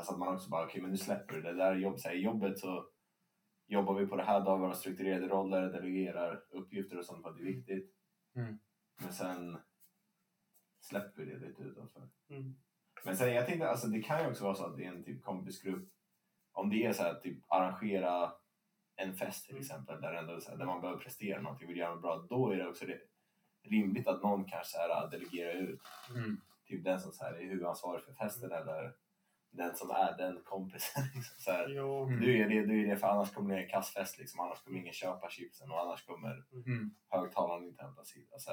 Alltså 0.00 0.12
att 0.12 0.18
man 0.18 0.34
också 0.34 0.50
bara, 0.50 0.66
okej 0.66 0.80
men 0.82 0.90
nu 0.90 0.96
släpper 0.96 1.34
du 1.34 1.42
det 1.42 1.52
där 1.52 1.74
jobb. 1.74 1.98
Så 2.00 2.08
här, 2.08 2.14
I 2.14 2.20
jobbet 2.22 2.58
så 2.58 2.88
jobbar 3.66 3.94
vi 3.94 4.06
på 4.06 4.16
det 4.16 4.22
här 4.22 4.40
dagarna, 4.40 4.74
strukturerade 4.74 5.28
roller, 5.28 5.72
delegerar 5.72 6.44
uppgifter 6.50 6.98
och 6.98 7.04
sånt 7.04 7.22
för 7.22 7.30
att 7.30 7.36
det 7.36 7.42
är 7.42 7.46
viktigt. 7.46 7.94
Mm. 8.36 8.58
Men 9.02 9.12
sen 9.12 9.58
släpper 10.80 11.22
vi 11.22 11.32
det 11.32 11.46
lite 11.48 11.62
utanför. 11.62 12.08
Mm. 12.30 12.54
Men 13.04 13.16
sen 13.16 13.34
jag 13.34 13.46
tänkte, 13.46 13.68
alltså 13.70 13.88
det 13.88 14.02
kan 14.02 14.22
ju 14.22 14.30
också 14.30 14.44
vara 14.44 14.54
så 14.54 14.66
att 14.66 14.76
det 14.76 14.84
är 14.84 14.88
en 14.92 15.04
typ 15.04 15.22
kompisgrupp. 15.22 15.88
Om 16.52 16.70
det 16.70 16.84
är 16.86 16.92
så 16.92 17.02
här, 17.02 17.14
typ 17.14 17.44
arrangera 17.48 18.32
en 18.96 19.14
fest 19.14 19.44
till 19.46 19.54
Mm. 19.54 19.60
exempel 19.60 20.00
där, 20.00 20.12
ändå, 20.12 20.32
här, 20.48 20.56
där 20.56 20.66
man 20.66 20.80
behöver 20.80 21.00
prestera 21.00 21.40
någonting, 21.40 21.68
vill 21.68 21.76
göra 21.76 21.92
något 21.92 22.02
bra. 22.02 22.26
Då 22.28 22.50
är 22.50 22.56
det 22.56 22.68
också 22.68 22.86
det, 22.86 23.00
rimligt 23.68 24.08
att 24.08 24.22
någon 24.22 24.44
kanske 24.44 24.72
så 24.72 24.78
här, 24.78 25.10
delegerar 25.10 25.54
ut 25.54 25.80
Mm. 26.16 26.40
typ 26.66 26.84
den 26.84 27.00
som 27.00 27.12
så 27.12 27.24
här, 27.24 27.34
är 27.34 27.44
huvudansvarig 27.44 28.04
för 28.04 28.12
festen 28.12 28.52
eller 28.52 28.94
den 29.52 29.74
som 29.76 29.90
är 29.90 30.16
den 30.18 30.40
kompisen. 30.44 31.02
Liksom, 31.14 31.34
så 31.38 31.50
här, 31.50 31.68
Jo. 31.68 32.04
Mm. 32.06 32.20
Du 32.20 32.42
är 32.42 32.48
det, 32.48 32.66
du 32.66 32.82
är 32.82 32.90
det 32.90 32.96
för 32.96 33.06
annars 33.06 33.30
kommer 33.32 33.48
det 33.50 33.54
bli 33.54 33.64
en 33.64 33.70
kassfest 33.70 34.18
liksom, 34.18 34.40
annars 34.40 34.58
kommer 34.62 34.78
ingen 34.78 34.92
köpa 34.92 35.30
chipsen 35.30 35.70
och 35.70 35.80
annars 35.80 36.06
kommer 36.06 36.44
Mm. 36.52 36.90
högtalaren 37.08 37.64
inte 37.64 37.82
hämtas 37.82 38.12
hit. 38.16 38.32
Alltså, 38.32 38.50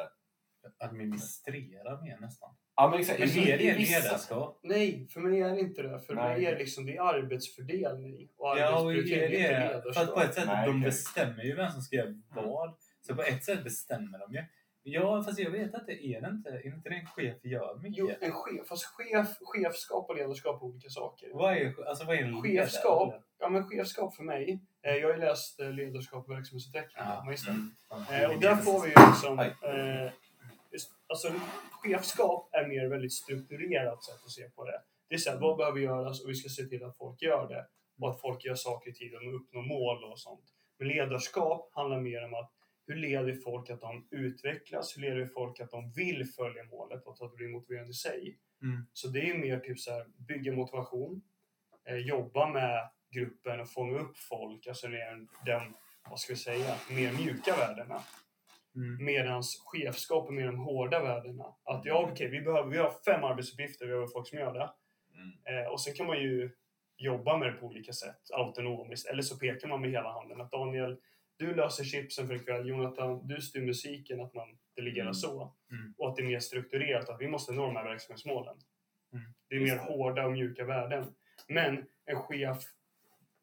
Administrera 0.79 2.01
mer 2.01 2.17
nästan. 2.21 2.55
ja, 2.75 2.89
men 2.89 2.99
exakt, 2.99 3.19
Men 3.19 3.29
är 3.29 3.57
det 3.57 3.77
ledarskap? 3.77 4.59
Nej, 4.63 5.07
för 5.07 5.19
mig 5.19 5.41
är 5.41 5.49
det 5.55 5.59
inte 5.59 5.81
det. 5.81 5.99
För 5.99 6.13
Nej. 6.15 6.23
mig 6.33 6.45
är 6.45 6.51
det 6.51 6.57
liksom 6.57 6.85
det 6.85 6.97
är 6.97 7.01
arbetsfördelning 7.01 8.29
och 8.37 8.57
Ja, 8.59 8.81
och 8.81 8.93
är 8.93 9.01
det, 9.29 9.93
för 9.93 10.01
att 10.01 10.13
på 10.13 10.21
ett 10.21 10.33
sätt, 10.33 10.47
Nej, 10.47 10.67
de 10.67 10.81
bestämmer 10.81 11.43
ju 11.43 11.55
vem 11.55 11.71
som 11.71 11.81
ska 11.81 11.95
göra 11.95 12.21
vad. 12.29 12.77
Så 13.01 13.15
på 13.15 13.21
ett 13.21 13.43
sätt 13.43 13.63
bestämmer 13.63 14.19
de 14.19 14.33
ju. 14.33 14.43
Ja, 14.89 15.23
fast 15.23 15.39
jag 15.39 15.51
vet 15.51 15.75
att 15.75 15.85
det 15.87 16.05
är 16.05 16.21
det 16.21 16.27
inte. 16.27 16.49
Är 16.49 16.65
inte 16.65 16.89
det 16.89 16.95
en 16.95 17.05
chef 17.05 17.37
gör 17.43 17.75
mycket? 17.75 17.97
Jo, 17.97 18.11
en 18.21 18.31
chef. 18.31 18.67
Fast 18.67 18.85
chef, 18.85 19.37
chefskap 19.41 20.09
och 20.09 20.15
ledarskap 20.15 20.61
är 20.61 20.65
olika 20.65 20.89
saker. 20.89 21.29
Vad 21.33 21.53
är, 21.57 21.87
alltså, 21.89 22.05
vad 22.05 22.15
är 22.15 22.19
en 22.19 22.41
Chefskap, 22.41 23.07
ledare? 23.07 23.23
ja 23.39 23.49
men 23.49 23.69
chefskap 23.69 24.15
för 24.15 24.23
mig. 24.23 24.59
Eh, 24.81 24.95
jag 24.95 25.07
har 25.07 25.15
ju 25.15 25.19
läst 25.19 25.59
eh, 25.59 25.71
ledarskap 25.71 26.29
och 26.29 26.35
verksamhetsutveckling 26.35 27.03
på 27.19 27.25
magistern. 27.25 27.75
Mm. 27.91 28.23
Eh, 28.23 28.35
och 28.35 28.41
där 28.41 28.55
får 28.55 28.81
vi 28.81 28.87
ju 28.87 28.95
liksom... 29.09 29.39
Eh, 29.39 30.11
just, 30.71 30.91
alltså, 31.07 31.27
chefskap 31.71 32.49
är 32.51 32.67
mer 32.67 32.87
väldigt 32.87 33.13
strukturerat 33.13 34.03
sätt 34.03 34.21
att 34.25 34.31
se 34.31 34.49
på 34.49 34.65
det. 34.65 34.81
Det 35.09 35.15
är 35.15 35.19
så 35.19 35.29
här, 35.29 35.39
vad 35.39 35.57
behöver 35.57 35.79
göras 35.79 36.23
och 36.23 36.29
vi 36.29 36.35
ska 36.35 36.49
se 36.49 36.63
till 36.63 36.83
att 36.83 36.97
folk 36.97 37.21
gör 37.21 37.47
det. 37.47 37.65
Och 38.01 38.09
att 38.09 38.21
folk 38.21 38.45
gör 38.45 38.55
saker 38.55 38.89
i 38.89 38.93
tiden 38.93 39.27
och 39.27 39.35
uppnår 39.35 39.61
mål 39.61 40.11
och 40.11 40.19
sånt. 40.19 40.45
Men 40.79 40.87
ledarskap 40.87 41.69
handlar 41.73 41.99
mer 41.99 42.25
om 42.25 42.33
att 42.33 42.51
hur 42.87 42.95
leder 42.95 43.23
vi 43.23 43.35
folk 43.35 43.69
att 43.69 43.81
de 43.81 44.07
utvecklas? 44.11 44.97
Hur 44.97 45.01
leder 45.01 45.15
vi 45.15 45.25
folk 45.25 45.59
att 45.59 45.71
de 45.71 45.91
vill 45.91 46.25
följa 46.25 46.63
målet 46.63 47.05
och 47.05 47.13
att 47.21 47.31
det 47.31 47.35
blir 47.35 47.47
motiverande 47.47 47.91
i 47.91 47.93
sig? 47.93 48.37
Mm. 48.61 48.87
Så 48.93 49.07
det 49.07 49.29
är 49.29 49.37
mer 49.37 49.59
typ 49.59 49.79
så 49.79 49.91
här, 49.91 50.05
bygga 50.27 50.51
motivation, 50.51 51.21
eh, 51.89 51.97
jobba 51.97 52.49
med 52.49 52.89
gruppen 53.09 53.59
och 53.59 53.69
fånga 53.69 53.99
upp 53.99 54.17
folk. 54.17 54.67
Alltså 54.67 54.87
är 54.87 55.27
den, 55.45 55.73
vad 56.09 56.19
ska 56.19 56.33
vi 56.33 56.39
säga, 56.39 56.75
mer 56.89 57.11
mjuka 57.11 57.55
värdena. 57.55 58.01
Mm. 58.75 59.05
Medans 59.05 59.63
chefskap 59.65 60.29
är 60.29 60.33
mer 60.33 60.45
de 60.45 60.59
hårda 60.59 61.03
värdena. 61.03 61.45
Att 61.63 61.85
ja, 61.85 62.09
okej, 62.11 62.29
vi, 62.29 62.41
behöver, 62.41 62.69
vi 62.69 62.77
har 62.77 62.93
fem 63.05 63.23
arbetsuppgifter, 63.23 63.85
vi 63.85 63.89
behöver 63.89 64.07
folk 64.07 64.27
som 64.27 64.39
gör 64.39 64.53
det. 64.53 64.69
Mm. 65.13 65.63
Eh, 65.63 65.71
och 65.71 65.81
sen 65.81 65.93
kan 65.93 66.07
man 66.07 66.21
ju 66.21 66.51
jobba 66.97 67.37
med 67.37 67.47
det 67.47 67.53
på 67.53 67.65
olika 67.65 67.93
sätt, 67.93 68.21
autonomiskt. 68.33 69.07
Eller 69.07 69.21
så 69.21 69.37
pekar 69.37 69.67
man 69.67 69.81
med 69.81 69.89
hela 69.89 70.11
handen 70.11 70.41
att 70.41 70.51
Daniel, 70.51 70.97
du 71.37 71.55
löser 71.55 71.83
chipsen 71.83 72.27
för 72.27 72.35
ikväll. 72.35 72.67
Jonathan, 72.69 73.27
du 73.27 73.41
styr 73.41 73.61
musiken, 73.61 74.21
att 74.21 74.33
man 74.33 74.57
delegerar 74.75 75.01
Mm. 75.05 75.13
så. 75.13 75.55
Mm. 75.71 75.93
Och 75.97 76.09
att 76.09 76.15
det 76.15 76.21
är 76.21 76.27
mer 76.27 76.39
strukturerat, 76.39 77.09
att 77.09 77.21
vi 77.21 77.27
måste 77.27 77.53
nå 77.53 77.65
de 77.65 77.75
här 77.75 77.83
verksamhetsmålen. 77.83 78.55
Mm. 79.13 79.25
Det 79.49 79.55
är 79.55 79.59
Just 79.59 79.73
mer 79.73 79.79
det. 79.83 79.93
hårda 79.93 80.25
och 80.25 80.31
mjuka 80.31 80.65
värden. 80.65 81.13
Men 81.47 81.85
en 82.05 82.19
chef 82.19 82.63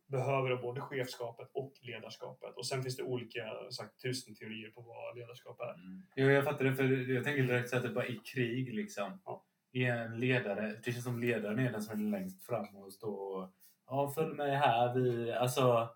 behöver 0.07 0.57
både 0.57 0.80
chefskapet 0.80 1.51
och 1.53 1.72
ledarskapet. 1.82 2.57
Och 2.57 2.66
sen 2.66 2.82
finns 2.82 2.97
det 2.97 3.03
olika, 3.03 3.70
sagt, 3.70 4.03
tusen 4.03 4.34
teorier 4.34 4.70
på 4.70 4.80
vad 4.80 5.16
ledarskap 5.16 5.61
är. 5.61 5.74
Mm. 5.74 6.03
Jo, 6.16 6.26
jag 6.30 6.45
fattar 6.45 6.64
det. 6.64 6.74
För 6.74 6.84
jag 7.11 7.24
tänker 7.24 7.42
direkt 7.42 7.70
så 7.70 7.76
att 7.76 7.82
det 7.82 7.88
bara 7.88 8.07
i 8.07 8.16
krig 8.16 8.74
liksom. 8.74 9.20
Ja. 9.24 9.45
Är 9.72 9.97
en 9.97 10.20
ledare, 10.20 10.76
det 10.84 10.92
känns 10.92 11.05
som 11.05 11.20
ledaren 11.20 11.59
är 11.59 11.72
den 11.72 11.82
som 11.82 12.07
är 12.07 12.11
längst 12.18 12.47
fram 12.47 12.76
och 12.76 12.92
står 12.92 13.42
och 13.42 13.53
ja, 13.86 14.12
följ 14.14 14.34
med 14.34 14.59
här. 14.59 14.95
Vi, 14.95 15.32
alltså, 15.32 15.88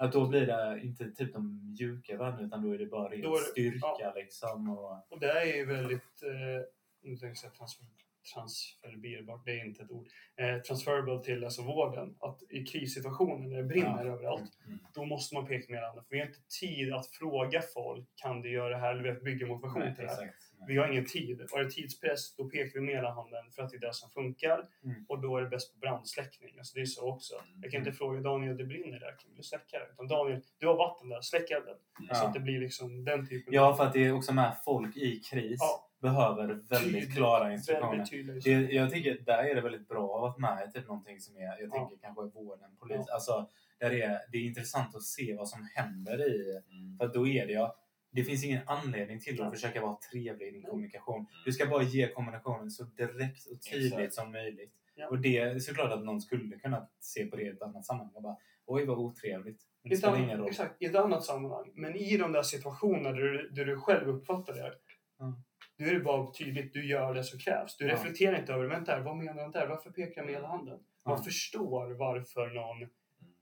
Att 0.00 0.12
då 0.12 0.28
blir 0.28 0.46
det 0.46 0.80
inte 0.84 1.10
typ 1.10 1.32
de 1.32 1.70
mjuka 1.72 2.16
värdena 2.16 2.42
utan 2.46 2.62
då 2.62 2.74
är 2.74 2.78
det 2.78 2.86
bara 2.86 3.10
ren 3.10 3.20
det- 3.20 3.38
styrka 3.38 4.12
liksom. 4.14 4.70
Och, 4.70 5.12
Och 5.12 5.20
det 5.20 5.30
är 5.32 5.56
ju 5.56 5.64
väldigt, 5.66 6.22
eh, 6.22 6.64
nu 7.02 7.16
tänkte 7.16 7.46
jag 7.46 7.54
transfer, 7.54 7.86
transfererbart, 8.34 9.44
det 9.44 9.50
är 9.60 9.64
inte 9.66 9.82
ett 9.82 9.90
ord, 9.90 10.06
eh, 10.36 10.58
transferable 10.58 11.18
till 11.24 11.44
alltså 11.44 11.62
vården. 11.62 12.16
Att 12.20 12.42
i 12.50 12.64
krissituationer 12.64 13.48
när 13.48 13.56
det 13.56 13.64
brinner 13.64 14.04
Ja. 14.04 14.12
överallt, 14.12 14.58
Mm. 14.66 14.78
då 14.94 15.04
måste 15.04 15.34
man 15.34 15.46
peka 15.46 15.72
med 15.72 15.84
andra. 15.84 16.02
För 16.02 16.10
vi 16.10 16.18
har 16.18 16.26
inte 16.26 16.42
tid 16.60 16.92
att 16.92 17.06
fråga 17.06 17.62
folk, 17.74 18.06
kan 18.14 18.40
du 18.40 18.50
göra 18.52 18.68
det 18.68 18.76
här? 18.76 18.90
Eller 18.96 19.12
vi 19.14 19.20
bygga 19.20 19.46
motivation 19.46 19.80
Nej, 19.80 19.94
till 19.96 20.04
det 20.04 20.10
här. 20.10 20.22
exakt. 20.24 20.47
Vi 20.66 20.76
har 20.76 20.88
ingen 20.88 21.06
tid. 21.06 21.40
Och 21.52 21.58
är 21.58 21.64
det 21.64 21.70
tidspress, 21.70 22.34
då 22.36 22.44
pekar 22.44 22.80
vi 22.80 22.86
med 22.86 22.94
hela 22.94 23.10
handen 23.14 23.50
för 23.52 23.62
att 23.62 23.70
det 23.70 23.76
är 23.76 23.80
det 23.80 23.94
som 23.94 24.10
funkar. 24.10 24.64
Mm. 24.84 25.04
Och 25.08 25.20
då 25.20 25.36
är 25.36 25.42
det 25.42 25.48
bäst 25.48 25.72
på 25.72 25.78
brandsläckning. 25.78 26.58
Alltså 26.58 26.74
det 26.74 26.80
är 26.80 26.84
så 26.86 27.08
också. 27.12 27.34
Mm. 27.34 27.60
Jag 27.62 27.72
kan 27.72 27.78
inte 27.78 27.92
fråga 27.92 28.20
Daniel, 28.20 28.56
det 28.56 28.64
brinner 28.64 29.00
där, 29.00 29.16
kan 29.18 29.34
du 29.36 29.42
släcka 29.42 29.78
det? 29.78 29.86
Utan 29.92 30.08
Daniel, 30.08 30.40
du 30.58 30.66
har 30.66 30.76
vatten 30.76 31.08
där, 31.08 31.20
släck 31.20 31.50
elden. 31.50 31.76
Mm. 32.00 32.14
Så 32.14 32.22
Ja. 32.24 32.28
att 32.28 32.34
det 32.34 32.40
blir 32.40 32.60
liksom 32.60 33.04
den 33.04 33.28
typen 33.28 33.54
Ja, 33.54 33.76
för 33.76 33.84
att 33.84 33.92
det 33.92 34.04
är 34.06 34.12
också 34.12 34.32
med 34.34 34.56
folk 34.64 34.96
i 34.96 35.20
kris 35.20 35.58
Ja. 35.60 35.88
behöver 36.00 36.46
väldigt 36.46 36.92
Tydligt, 36.92 37.14
klara 37.16 37.52
instruktioner. 37.52 37.90
Väldigt 37.90 38.10
tydligt. 38.10 38.44
Det, 38.44 38.50
jag 38.74 38.90
tycker 38.92 39.18
där 39.18 39.44
är 39.44 39.54
det 39.54 39.60
väldigt 39.60 39.88
bra 39.88 40.14
att 40.14 40.20
vara 40.40 40.56
med 40.56 40.74
typ 40.74 40.88
någonting 40.88 41.20
som 41.20 41.36
är, 41.36 41.42
jag 41.42 41.56
Ja. 41.60 41.70
tänker 41.70 41.96
kanske 42.02 42.22
vården, 42.22 42.76
polis. 42.80 43.04
Ja. 43.06 43.14
Alltså, 43.14 43.48
där 43.78 43.90
är, 43.90 44.18
det 44.32 44.38
är 44.38 44.42
intressant 44.42 44.94
att 44.96 45.02
se 45.02 45.34
vad 45.34 45.48
som 45.48 45.68
händer 45.74 46.28
i, 46.30 46.60
Mm. 46.70 46.98
för 46.98 47.08
då 47.08 47.28
är 47.28 47.46
det 47.46 47.52
ja, 47.52 47.76
det 48.18 48.24
finns 48.24 48.44
ingen 48.44 48.60
anledning 48.66 49.20
till 49.20 49.42
att 49.42 49.52
försöka 49.52 49.80
vara 49.80 49.96
trevlig 50.12 50.46
i 50.48 50.50
din 50.50 50.62
kommunikation. 50.62 51.26
Du 51.44 51.52
ska 51.52 51.66
bara 51.66 51.82
ge 51.82 52.08
kommunikationen 52.08 52.70
så 52.70 52.84
direkt 52.84 53.46
och 53.46 53.62
tydligt 53.62 53.92
Exakt. 53.92 54.14
som 54.14 54.32
möjligt. 54.32 54.72
Ja. 54.94 55.08
Och 55.08 55.18
det 55.18 55.38
är 55.38 55.58
såklart 55.58 55.92
att 55.92 56.04
någon 56.04 56.20
skulle 56.20 56.56
kunna 56.58 56.88
se 57.00 57.26
på 57.26 57.36
det 57.36 57.42
i 57.42 57.48
ett 57.48 57.62
annat 57.62 57.86
sammanhang 57.86 58.14
och 58.14 58.22
bara 58.22 58.36
oj 58.66 58.84
vad 58.86 58.98
otrevligt. 58.98 59.62
Men 59.82 59.90
det 59.90 59.96
spelar 59.96 60.16
ingen 60.22 60.38
roll. 60.38 60.48
exakt, 60.48 60.82
I 60.82 60.84
ett 60.84 60.94
annat 60.96 61.24
sammanhang. 61.24 61.70
Men 61.74 61.96
i 61.96 62.16
de 62.16 62.32
där 62.32 62.42
situationerna 62.42 63.12
där 63.12 63.22
du, 63.22 63.48
där 63.50 63.64
du 63.64 63.80
själv 63.80 64.08
uppfattar 64.08 64.54
det. 64.54 64.72
Mm. 65.20 65.34
Då 65.78 65.84
är 65.84 65.94
det 65.94 66.00
bara 66.00 66.32
tydligt, 66.32 66.72
du 66.72 66.86
gör 66.86 67.14
det 67.14 67.24
som 67.24 67.38
krävs. 67.38 67.76
Du 67.76 67.86
Ja. 67.86 67.94
reflekterar 67.94 68.40
inte 68.40 68.52
över, 68.52 68.66
vänta 68.66 68.92
här, 68.92 69.00
vad 69.00 69.16
menar 69.16 69.42
han 69.42 69.50
där? 69.50 69.66
Varför 69.66 69.90
pekar 69.90 70.12
jag 70.20 70.26
med 70.26 70.34
hela 70.34 70.48
handen? 70.48 70.78
Man 71.06 71.16
Ja. 71.18 71.22
förstår 71.24 71.90
varför 71.94 72.46
någon 72.46 72.88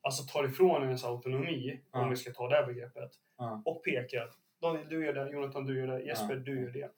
alltså, 0.00 0.22
tar 0.32 0.44
ifrån 0.44 0.82
ens 0.82 1.04
autonomi, 1.04 1.80
om 1.90 2.10
vi 2.10 2.16
ska 2.16 2.32
ta 2.32 2.48
det 2.48 2.56
här 2.56 2.66
begreppet, 2.66 3.10
och 3.64 3.84
pekar. 3.84 4.30
Daniel, 4.60 4.88
du 4.88 5.04
gör 5.04 5.12
det. 5.14 5.30
Jonathan, 5.30 5.64
du 5.66 5.78
gör 5.78 5.86
det. 5.86 6.02
Jesper, 6.02 6.34
Ja. 6.34 6.40
du 6.40 6.60
gör 6.60 6.70
det. 6.70 6.90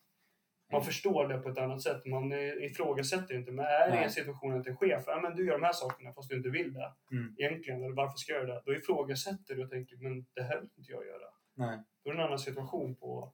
Man 0.72 0.80
Mm. 0.80 0.84
förstår 0.86 1.28
det 1.28 1.38
på 1.38 1.48
ett 1.48 1.58
annat 1.58 1.82
sätt. 1.82 2.06
Man 2.06 2.32
eh, 2.32 2.38
ifrågasätter 2.38 3.34
inte. 3.34 3.52
Men 3.52 3.64
är 3.64 3.90
det 3.90 3.96
en 3.96 4.10
situation 4.10 4.60
att 4.60 4.66
en 4.66 4.76
chef, 4.76 5.04
ja 5.06 5.20
men 5.20 5.36
du 5.36 5.46
gör 5.46 5.52
de 5.52 5.62
här 5.64 5.72
sakerna 5.72 6.12
fast 6.12 6.28
du 6.30 6.36
inte 6.36 6.48
vill 6.48 6.72
det. 6.74 6.92
Mm. 7.12 7.34
Egentligen, 7.38 7.84
eller 7.84 7.94
varför 7.96 8.16
ska 8.16 8.32
jag 8.32 8.42
göra 8.42 8.54
det? 8.54 8.62
Då 8.66 8.74
ifrågasätter 8.74 9.54
du 9.54 9.64
och 9.64 9.70
tänker, 9.70 9.96
men 9.96 10.26
det 10.34 10.42
här 10.42 10.60
vill 10.60 10.70
inte 10.78 10.92
jag 10.92 11.06
göra. 11.06 11.28
Nej. 11.54 11.78
Då 12.04 12.10
är 12.10 12.14
det 12.14 12.20
en 12.20 12.26
annan 12.26 12.38
situation 12.38 12.96
på 12.96 13.32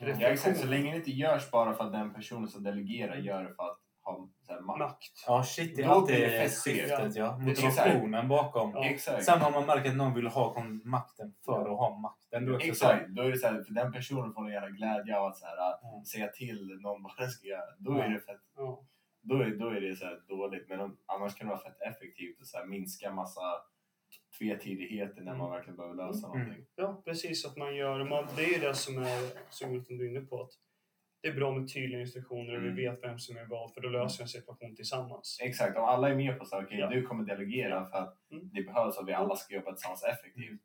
Ja, 0.00 0.06
Ja, 0.20 0.28
exakt. 0.28 0.58
Så 0.60 0.66
länge 0.66 0.90
det 0.90 0.96
inte 0.96 1.10
görs 1.10 1.50
bara 1.50 1.74
för 1.74 1.84
att 1.84 1.92
den 1.92 2.14
personen 2.14 2.48
som 2.48 2.62
delegerar 2.62 3.16
gör 3.16 3.42
det 3.44 3.54
för 3.54 3.62
att 3.70 3.78
ha 4.10 4.28
så 4.46 4.52
här, 4.52 4.60
makt. 4.60 5.24
Ja 5.26 5.42
shit, 5.44 5.76
det 5.76 5.82
är 5.82 5.88
Då 5.88 6.04
blir 6.06 6.14
alltid 6.16 6.30
det 6.40 6.48
syftet 6.50 7.16
ja. 7.16 7.38
Det 7.44 7.50
är 7.50 7.54
så- 7.54 7.64
Motivationen 7.66 8.28
bakom. 8.28 8.70
Ja. 8.74 8.84
Exakt. 8.84 9.24
Samma 9.24 9.46
om 9.46 9.52
man 9.52 9.66
märker 9.66 9.90
att 9.90 9.96
någon 9.96 10.14
vill 10.14 10.26
ha 10.26 10.54
kon- 10.54 10.80
makten 10.84 11.34
för 11.44 11.60
att 11.72 11.78
ha 11.78 11.98
makten. 11.98 12.46
Då 12.46 12.54
är 12.54 12.58
det 12.58 12.70
också 12.70 12.74
så 12.74 12.86
här, 12.86 12.94
Exakt. 12.94 13.10
Då 13.16 13.22
är 13.22 13.30
det 13.30 13.38
så 13.38 13.46
här, 13.46 13.62
för 13.62 13.74
den 13.74 13.92
personen 13.92 14.32
får 14.32 14.46
en 14.46 14.52
jävla 14.52 14.68
glädje 14.70 15.18
av 15.18 15.26
att 15.26 15.36
så 15.36 15.46
här, 15.46 15.56
Ja. 15.56 16.02
säga 16.12 16.28
till 16.28 16.78
någon 16.80 17.02
vad 17.02 17.12
den 17.18 17.30
ska 17.30 17.46
göra. 17.48 17.70
Då 17.78 17.92
Ja. 17.98 18.04
är 18.04 18.08
det 18.08 18.20
fett 18.20 18.40
Ja. 18.56 18.84
då 19.22 19.34
är, 19.40 19.50
då 19.50 19.68
är 19.68 19.80
det 19.80 19.96
så 19.96 20.04
här 20.04 20.20
dåligt. 20.28 20.68
Men 20.68 20.80
om, 20.80 20.96
annars 21.06 21.34
kan 21.34 21.46
det 21.46 21.54
vara 21.54 21.62
fett 21.64 21.80
effektivt 21.82 22.40
och 22.40 22.46
så 22.46 22.58
här 22.58 22.64
minska 22.66 23.12
massa 23.12 23.40
tvetydigheter 24.38 25.22
när 25.22 25.34
man 25.34 25.50
verkligen 25.50 25.76
behöver 25.76 25.96
lösa 25.96 26.26
Mm. 26.26 26.38
någonting. 26.38 26.66
ja, 26.76 27.02
precis. 27.04 27.46
Att 27.46 27.56
man 27.56 27.76
gör, 27.76 28.04
man, 28.04 28.26
det 28.36 28.44
är 28.44 28.48
ju 28.48 28.58
det 28.58 28.74
som 28.74 28.98
är, 28.98 29.20
som 29.50 29.72
Jonathan 29.72 29.98
du 29.98 30.06
är 30.06 30.10
inne 30.10 30.20
på. 30.26 30.42
Att 30.42 30.50
det 31.20 31.28
är 31.28 31.34
bra 31.34 31.52
med 31.52 31.72
tydliga 31.74 32.00
instruktioner 32.00 32.52
och 32.56 32.62
Mm. 32.62 32.74
vi 32.76 32.82
vet 32.84 33.02
vem 33.02 33.18
som 33.18 33.36
är 33.36 33.44
vad, 33.44 33.74
för 33.74 33.80
då 33.80 33.88
löser 33.88 34.18
vi 34.18 34.22
en 34.22 34.28
situation 34.28 34.76
tillsammans. 34.76 35.38
Exakt, 35.42 35.76
om 35.78 35.84
alla 35.84 36.08
är 36.08 36.14
med 36.14 36.38
på 36.38 36.44
så 36.44 36.56
här, 36.56 36.64
okej 36.64 36.78
Ja. 36.78 36.88
du 36.90 37.02
kommer 37.06 37.24
delegera 37.24 37.86
för 37.90 37.98
att 37.98 38.16
Mm. 38.32 38.50
det 38.52 38.62
behövs 38.62 38.98
att 38.98 39.08
vi 39.08 39.12
alla 39.12 39.36
ska 39.36 39.54
jobba 39.54 39.72
tillsammans 39.72 40.04
effektivt. 40.04 40.60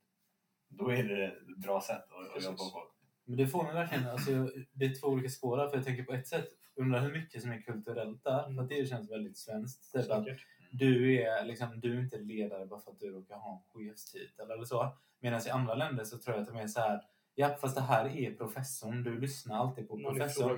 Då 0.70 0.90
är 0.90 1.04
det 1.04 1.26
ett 1.26 1.58
bra 1.58 1.82
sätt 1.82 1.96
att, 2.12 2.28
att 2.28 2.34
Precis. 2.34 2.50
jobba 2.50 2.58
på. 2.72 2.84
Men 3.26 3.38
det 3.38 3.48
får 3.48 3.64
mig 3.64 3.74
verkligen, 3.74 4.08
alltså, 4.08 4.32
det 4.74 4.86
är 4.86 5.00
två 5.02 5.08
olika 5.08 5.30
spår. 5.30 5.68
För 5.70 5.78
jag 5.78 5.86
tänker 5.86 6.04
på 6.04 6.14
ett 6.14 6.28
sätt, 6.28 6.48
undrar 6.76 7.00
hur 7.02 7.12
mycket 7.12 7.42
som 7.42 7.52
är 7.52 7.62
kulturellt 7.62 8.24
där. 8.24 8.54
För 8.56 8.62
att 8.64 8.70
det 8.70 8.90
känns 8.90 9.12
väldigt 9.12 9.38
svenskt. 9.38 9.94
Typ 9.94 10.12
att 10.12 10.26
du 10.72 11.22
är, 11.22 11.46
liksom, 11.46 11.80
du 11.80 11.98
är 11.98 12.02
inte 12.02 12.18
ledare 12.18 12.66
bara 12.66 12.80
för 12.80 12.92
att 12.92 13.00
du 13.00 13.10
råkar 13.12 13.36
ha 13.36 13.54
en 13.54 13.64
chefstitel 13.90 14.52
eller 14.52 14.64
så. 14.66 14.98
Medan 15.20 15.42
i 15.48 15.50
andra 15.50 15.76
länder 15.76 16.04
så 16.04 16.18
tror 16.18 16.36
jag 16.36 16.42
att 16.42 16.48
de 16.54 16.58
är 16.58 16.68
så 16.68 16.80
här, 16.80 17.02
ja 17.36 17.56
fast 17.62 17.76
det 17.76 17.82
här 17.82 18.18
är 18.18 18.34
professorn, 18.36 19.04
du 19.04 19.20
lyssnar 19.20 19.56
alltid 19.58 19.88
på 19.88 19.98
professorn. 19.98 20.50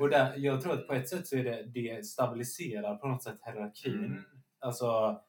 Och 0.00 0.08
där, 0.08 0.34
jag 0.36 0.60
tror 0.60 0.72
att 0.72 0.86
på 0.86 0.94
ett 0.94 1.08
sätt 1.08 1.26
så 1.26 1.36
är 1.36 1.44
det, 1.44 1.62
det 1.62 2.06
stabiliserar 2.06 2.96
på 2.96 3.08
något 3.08 3.22
sätt 3.22 3.38
hierarkin. 3.44 4.04
Mm. 4.04 4.22
Alltså. 4.60 5.20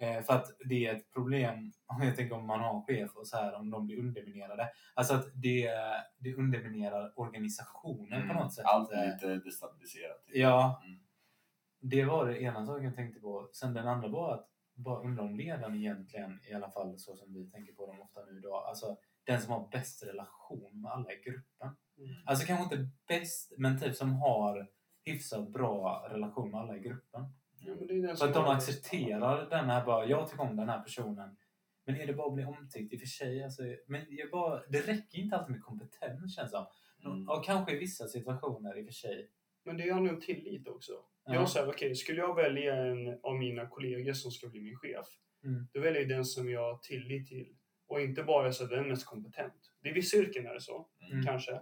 Eh, 0.00 0.22
för 0.22 0.32
att 0.34 0.46
det 0.68 0.86
är 0.86 0.94
ett 0.94 1.12
problem, 1.12 1.72
om 1.86 2.02
jag 2.02 2.16
tänker 2.16 2.36
om 2.36 2.46
man 2.46 2.60
har 2.60 2.82
chef 2.86 3.16
och 3.16 3.26
så 3.26 3.36
här, 3.36 3.54
om 3.54 3.70
de 3.70 3.86
blir 3.86 3.98
underminerade. 3.98 4.68
Alltså 4.94 5.14
att 5.14 5.26
det, 5.34 5.70
det 6.18 6.34
underminerar 6.34 7.12
organisationen 7.16 8.28
på 8.28 8.34
något 8.34 8.54
sätt. 8.54 8.64
Allt 8.66 8.90
är 8.92 9.12
lite 9.12 9.36
destabiliserat. 9.36 10.22
Ja, 10.32 10.82
Mm. 10.84 10.98
det 11.80 12.04
var 12.04 12.26
det 12.26 12.42
ena 12.42 12.66
saken 12.66 12.84
jag 12.84 12.94
tänkte 12.96 13.20
på. 13.20 13.48
Sen 13.52 13.74
den 13.74 13.88
andra 13.88 14.08
var 14.08 14.34
att 14.34 14.48
bara 14.74 15.00
undra 15.00 15.22
om 15.22 15.36
ledaren 15.36 15.74
egentligen, 15.74 16.40
i 16.50 16.54
alla 16.54 16.70
fall 16.70 16.98
så 16.98 17.16
som 17.16 17.34
vi 17.34 17.50
tänker 17.50 17.72
på 17.72 17.86
dem 17.86 18.00
ofta 18.00 18.24
nu 18.24 18.38
idag, 18.38 18.64
alltså 18.68 18.96
den 19.24 19.40
som 19.42 19.52
har 19.52 19.68
bäst 19.68 20.06
relation 20.06 20.80
med 20.82 20.92
alla 20.92 21.12
i 21.12 21.16
gruppen. 21.16 21.76
Mm. 21.98 22.14
Alltså 22.26 22.46
kanske 22.46 22.64
inte 22.64 22.90
bäst, 23.08 23.52
men 23.58 23.80
typ 23.80 23.94
som 23.94 24.12
har 24.12 24.68
hyfsat 25.04 25.48
bra 25.48 26.06
relation 26.10 26.50
med 26.50 26.60
alla 26.60 26.76
i 26.76 26.80
gruppen. 26.80 27.24
Ja, 27.58 28.16
som 28.16 28.28
att 28.28 28.34
de 28.34 28.44
accepterar 28.44 29.50
den 29.50 29.64
här 29.64 29.84
bara, 29.84 30.06
jag 30.06 30.30
tycker 30.30 30.42
om 30.42 30.56
den 30.56 30.68
här 30.68 30.80
personen. 30.82 31.36
Men 31.86 31.96
är 31.96 32.06
det 32.06 32.14
bara 32.14 32.26
att 32.26 32.34
bli 32.34 32.44
omtyckt 32.44 32.92
i 32.92 32.96
och 32.96 33.00
för 33.00 33.06
sig? 33.06 33.44
Alltså, 33.44 33.62
men 33.86 34.06
jag 34.08 34.30
bara, 34.30 34.62
det 34.68 34.80
räcker 34.80 35.18
inte 35.18 35.36
alltid 35.36 35.52
med 35.52 35.62
kompetens 35.64 36.36
känns 36.36 36.52
det 36.52 36.56
som. 36.56 36.66
Mm. 37.12 37.28
Och 37.28 37.44
kanske 37.44 37.72
i 37.76 37.78
vissa 37.78 38.08
situationer 38.08 38.78
i 38.78 38.82
och 38.82 38.86
för 38.86 38.92
sig. 38.92 39.30
Men 39.64 39.76
det 39.76 39.92
handlar 39.92 40.14
om 40.14 40.20
tillit 40.20 40.68
också. 40.68 40.92
Ja. 41.24 41.34
Jag 41.34 41.48
säger, 41.48 41.68
okej, 41.68 41.94
skulle 41.94 42.18
jag 42.20 42.34
välja 42.34 42.76
en 42.76 43.20
av 43.22 43.34
mina 43.36 43.66
kollegor 43.66 44.12
som 44.12 44.30
ska 44.30 44.48
bli 44.48 44.60
min 44.60 44.76
chef, 44.76 45.06
Mm. 45.44 45.66
då 45.72 45.80
väljer 45.80 46.00
jag 46.00 46.08
den 46.08 46.24
som 46.24 46.50
jag 46.50 46.60
har 46.72 46.78
tillit 46.78 47.28
till. 47.28 47.56
Och 47.86 48.00
inte 48.00 48.22
bara 48.22 48.52
så 48.52 48.64
att 48.64 48.70
den 48.70 48.84
är 48.84 48.88
mest 48.88 49.06
kompetent. 49.06 49.70
Det 49.82 49.88
är 49.90 49.94
vissa 49.94 50.16
yrken 50.16 50.46
är 50.46 50.54
det 50.54 50.60
så, 50.60 50.88
Mm. 51.12 51.24
kanske. 51.26 51.60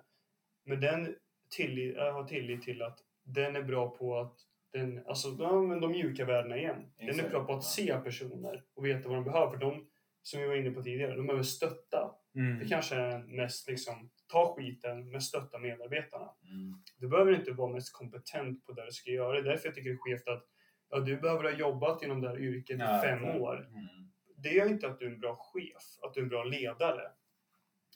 Men 0.65 0.81
den 0.81 1.15
tillit, 1.51 1.95
jag 1.97 2.13
har 2.13 2.25
tillit 2.25 2.63
till 2.63 2.83
att 2.83 2.99
den 3.25 3.57
är 3.57 3.63
bra 3.63 3.91
på 3.91 4.19
att 4.19 4.35
den, 4.73 5.07
alltså 5.07 5.31
de, 5.31 5.81
de 5.81 5.91
mjuka 5.91 6.25
värdena 6.25 6.57
igen. 6.57 6.93
Den 6.97 7.21
är 7.21 7.29
bra 7.31 7.45
på 7.45 7.53
att 7.53 7.65
se 7.65 7.97
personer 8.05 8.65
och 8.75 8.87
veta 8.87 9.09
vad 9.09 9.19
de 9.19 9.25
behöver. 9.25 9.51
För 9.51 9.57
de, 9.59 9.87
som 10.23 10.41
vi 10.41 10.47
var 10.47 10.55
inne 10.55 10.71
på 10.71 10.83
tidigare, 10.83 11.17
de 11.17 11.27
behöver 11.27 11.43
stötta. 11.45 12.15
Mm. 12.35 12.59
Det 12.59 12.65
kanske 12.69 12.95
är 12.95 13.19
mest 13.19 13.69
liksom, 13.69 14.11
ta 14.27 14.55
skiten 14.57 15.11
men 15.11 15.21
stötta 15.21 15.59
medarbetarna. 15.59 16.31
Mm. 16.45 16.83
Du 16.99 17.09
behöver 17.09 17.33
inte 17.35 17.53
vara 17.53 17.73
mest 17.73 17.93
kompetent 17.93 18.67
på 18.67 18.73
det 18.73 18.85
du 18.85 18.93
ska 18.93 19.11
göra. 19.11 19.33
Det 19.33 19.39
är 19.39 19.43
därför 19.53 19.69
jag 19.69 19.75
tycker 19.75 19.91
det 19.91 19.95
är 19.95 19.99
skevt 19.99 20.29
att 20.29 20.45
ja, 20.91 20.99
du 21.01 21.17
behöver 21.17 21.45
ha 21.45 21.51
jobbat 21.51 22.03
inom 22.03 22.21
det 22.21 22.29
här 22.29 22.39
yrket 22.41 22.77
i 22.77 22.79
fem 23.03 23.25
år. 23.25 23.69
Mm. 23.71 24.12
Det 24.43 24.49
gör 24.53 24.69
inte 24.69 24.87
att 24.87 24.99
du 24.99 25.07
är 25.07 25.11
en 25.11 25.21
bra 25.21 25.37
chef, 25.37 25.83
att 26.03 26.15
du 26.15 26.21
är 26.21 26.25
en 26.25 26.29
bra 26.29 26.45
ledare. 26.45 27.03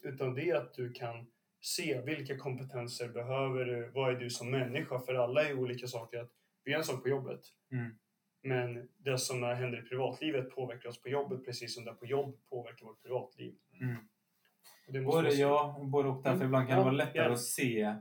Utan 0.03 0.35
det 0.35 0.51
är 0.51 0.55
att 0.57 0.75
du 0.75 0.93
kan 0.93 1.27
se 1.61 2.01
vilka 2.01 2.39
kompetenser 2.39 3.09
behöver 3.09 3.65
du, 3.65 3.91
vad 3.95 4.15
är 4.15 4.19
du 4.19 4.31
som 4.31 4.51
människa? 4.51 4.99
För 5.01 5.15
alla 5.15 5.43
är 5.49 5.59
olika 5.59 5.87
saker. 5.87 6.21
Att 6.21 6.31
vi 6.65 6.73
är 6.73 6.77
en 6.79 6.85
sak 6.85 7.03
på 7.03 7.09
jobbet. 7.09 7.41
Mm. 7.73 7.99
Men 8.43 8.89
det 8.97 9.19
som 9.19 9.43
händer 9.43 9.79
i 9.79 9.83
privatlivet 9.83 10.51
påverkar 10.51 10.89
oss 10.89 11.03
på 11.03 11.09
jobbet 11.09 11.45
precis 11.45 11.75
som 11.75 11.85
det 11.85 11.93
på 11.95 12.07
jobb 12.07 12.37
påverkar 12.51 12.87
vårt 12.87 13.03
privatliv. 13.03 13.55
Mm. 13.81 13.97
Det 14.89 15.01
Både 15.01 15.31
se. 15.31 15.41
ja, 15.41 15.81
både 15.83 16.09
och. 16.09 16.17
Därför 16.23 16.31
Mm. 16.37 16.47
ibland 16.47 16.69
kan 16.69 16.79
det 16.79 16.85
vara 16.85 16.95
lättare 16.95 17.25
ja. 17.25 17.33
att 17.33 17.41
se 17.41 17.95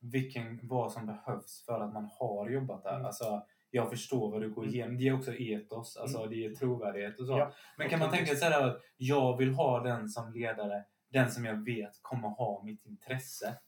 vilken, 0.00 0.60
vad 0.62 0.92
som 0.92 1.06
behövs 1.06 1.64
för 1.66 1.80
att 1.80 1.92
man 1.92 2.08
har 2.18 2.50
jobbat 2.50 2.82
där. 2.82 2.94
Mm. 2.94 3.06
Alltså, 3.06 3.46
jag 3.76 3.90
förstår 3.90 4.30
vad 4.30 4.40
du 4.42 4.50
går 4.50 4.62
Mm. 4.62 4.74
igenom. 4.74 4.96
Det 4.96 5.02
ger 5.04 5.14
också 5.14 5.34
etos, 5.34 5.96
alltså 5.96 6.26
det 6.26 6.36
ger 6.36 6.50
trovärdighet 6.54 7.20
och 7.20 7.26
så. 7.26 7.32
Ja, 7.38 7.52
Men 7.78 7.88
kan 7.88 7.98
man 7.98 8.10
tänka 8.10 8.34
sig 8.34 8.54
att 8.54 8.80
jag 8.96 9.36
vill 9.36 9.50
ha 9.54 9.80
den 9.82 10.08
som 10.08 10.32
ledare, 10.32 10.84
den 11.12 11.30
som 11.30 11.44
jag 11.44 11.64
vet 11.64 11.98
kommer 12.02 12.28
ha 12.28 12.62
mitt 12.64 12.86
intresse. 12.86 13.58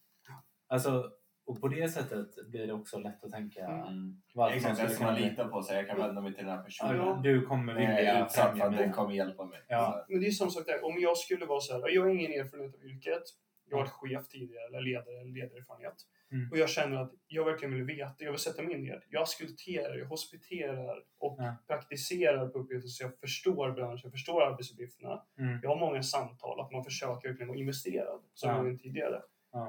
Alltså, 0.69 1.11
och 1.47 1.61
på 1.61 1.69
det 1.69 1.89
sättet 1.89 2.27
blir 2.51 2.67
det 2.67 2.73
också 2.73 2.99
lätt 2.99 3.25
att 3.25 3.31
tänka 3.33 3.61
Mm. 3.67 4.23
varför 4.35 4.57
Exakt, 4.57 4.77
skulle 4.77 4.91
ska 4.95 5.05
man 5.05 5.15
lita 5.15 5.49
på. 5.49 5.63
Så 5.63 5.75
jag 5.75 5.87
kan 5.89 5.99
vända 5.99 6.21
mig 6.21 6.35
till 6.35 6.45
den 6.45 6.53
här 6.55 6.59
Ja, 6.59 6.65
personen. 6.65 6.97
Ja. 6.97 7.21
Du 7.23 7.47
kommer 7.47 7.73
jag 7.75 7.83
är 7.83 7.97
vilja 7.97 8.27
för 8.27 8.43
främja 8.43 8.65
att 8.65 8.73
den 8.77 8.81
mig. 8.87 8.93
kommer 8.93 9.15
hjälpa 9.15 9.45
mig. 9.45 9.61
Ja. 9.69 10.05
Men 10.09 10.21
det 10.21 10.27
är 10.27 10.31
som 10.31 10.51
sagt 10.51 10.67
där, 10.67 10.85
om 10.85 11.01
jag 11.01 11.17
skulle 11.19 11.47
vara 11.47 11.61
så 11.61 11.73
här, 11.73 11.89
jag 11.95 12.03
har 12.03 12.09
ingen 12.09 12.33
erfarenhet 12.41 12.75
av 12.75 12.83
yrket. 12.85 13.23
Jag 13.71 13.77
har 13.77 13.83
varit 13.85 13.93
chef 13.93 14.29
tidigare, 14.29 14.67
eller 14.69 14.81
ledare, 14.81 15.21
eller 15.21 15.33
ledarerfarenhet. 15.41 15.95
Mm. 16.33 16.51
Och 16.51 16.59
jag 16.59 16.68
känner 16.68 16.97
att 16.97 17.12
jag 17.26 17.45
verkligen 17.45 17.74
vill 17.74 17.85
veta, 17.85 18.24
jag 18.24 18.31
vill 18.31 18.41
sätta 18.41 18.62
mig 18.62 18.74
in 18.74 18.87
i 18.87 18.91
det. 18.91 19.03
Jag 19.11 19.29
skulpterar, 19.29 19.97
jag 19.99 20.07
hospiterar 20.07 21.03
och 21.18 21.37
Ja. 21.39 21.57
praktiserar 21.66 22.49
på 22.49 22.59
uppgifter 22.59 22.89
så 22.89 23.05
jag 23.05 23.18
förstår 23.20 23.70
branschen, 23.72 24.11
förstår 24.11 24.43
arbetsuppgifterna. 24.43 25.22
Mm. 25.39 25.59
Jag 25.62 25.70
har 25.70 25.76
många 25.76 26.03
samtal, 26.03 26.61
att 26.61 26.72
man 26.72 26.85
försöker 26.85 27.29
verkligen 27.29 27.49
vara 27.49 27.59
investerad, 27.59 28.20
som 28.35 28.51
Ja. 28.51 28.57
jag 28.57 28.64
var 28.64 28.76
tidigare. 28.79 29.22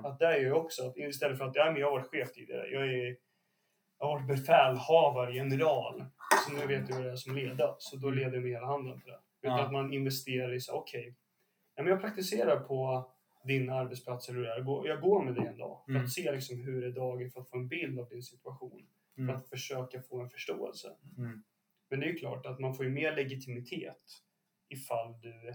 Att 0.03 0.19
där 0.19 0.31
är 0.31 0.41
jag 0.43 0.57
också, 0.57 0.87
att 0.87 0.97
istället 0.97 1.37
för 1.37 1.45
att 1.45 1.55
ja, 1.55 1.65
men 1.71 1.81
jag 1.81 1.87
har 1.91 1.99
varit 1.99 2.07
chef 2.11 2.31
tidigare, 2.33 2.67
jag, 2.67 2.83
är, 2.93 3.17
jag 3.99 4.05
har 4.07 4.13
varit 4.19 4.27
befälhavare, 4.27 5.35
general, 5.35 6.05
så 6.47 6.53
nu 6.53 6.65
vet 6.67 6.89
jag 6.89 6.95
vad 6.95 7.05
det 7.05 7.11
är 7.11 7.15
som 7.15 7.35
leder. 7.35 7.75
Så 7.77 7.95
då 7.97 8.09
leder 8.09 8.33
jag 8.33 8.41
med 8.43 8.51
hela 8.51 8.65
handen 8.67 9.01
till 9.01 9.11
det. 9.11 9.19
Utan 9.47 9.59
att 9.59 9.71
man 9.71 9.93
investerar 9.93 10.53
i 10.53 10.59
så 10.59 10.73
okej, 10.75 11.15
ja, 11.75 11.83
men 11.83 11.91
jag 11.91 12.01
praktiserar 12.01 12.59
på 12.59 13.11
din 13.43 13.69
arbetsplats 13.69 14.29
eller 14.29 14.39
hur 14.39 14.45
det 14.45 14.51
är. 14.53 14.87
Jag 14.87 15.01
går, 15.01 15.23
med 15.23 15.35
dig 15.35 15.45
en 15.47 15.57
dag 15.57 15.81
för 15.85 15.91
Mm. 15.91 16.03
att 16.03 16.11
se 16.11 16.31
liksom 16.31 16.57
hur 16.63 16.83
är 16.83 16.91
dagen, 16.91 17.31
för 17.31 17.41
att 17.41 17.49
få 17.49 17.57
en 17.57 17.67
bild 17.67 17.99
av 17.99 18.09
din 18.09 18.23
situation. 18.23 18.87
För 19.15 19.21
Mm. 19.21 19.35
att 19.35 19.49
försöka 19.49 20.01
få 20.01 20.21
en 20.21 20.29
förståelse. 20.29 20.95
Mm. 21.17 21.43
Men 21.89 21.99
det 21.99 22.05
är 22.05 22.09
ju 22.09 22.15
klart 22.15 22.45
att 22.45 22.59
man 22.59 22.73
får 22.75 22.85
ju 22.85 22.91
mer 22.91 23.15
legitimitet 23.15 24.03
ifall 24.69 25.21
du 25.21 25.53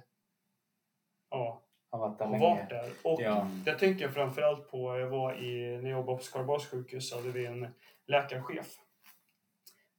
ja, 1.30 1.62
Har 1.90 1.98
varit 1.98 2.18
där 2.18 2.26
har 2.26 2.38
varit 2.38 2.68
där. 2.68 2.90
Och 3.04 3.20
Ja. 3.22 3.50
det 3.64 3.78
tänker 3.78 4.04
jag 4.04 4.14
framförallt 4.14 4.70
på, 4.70 4.98
jag 4.98 5.08
var 5.10 5.34
i, 5.42 5.76
när 5.82 5.90
jag 5.90 5.98
jobbade 5.98 6.18
på 6.18 6.24
Skaraborgs 6.24 6.66
sjukhus 6.66 7.10
så 7.10 7.16
hade 7.16 7.30
vi 7.30 7.46
en 7.46 7.66
läkarchef. 8.06 8.78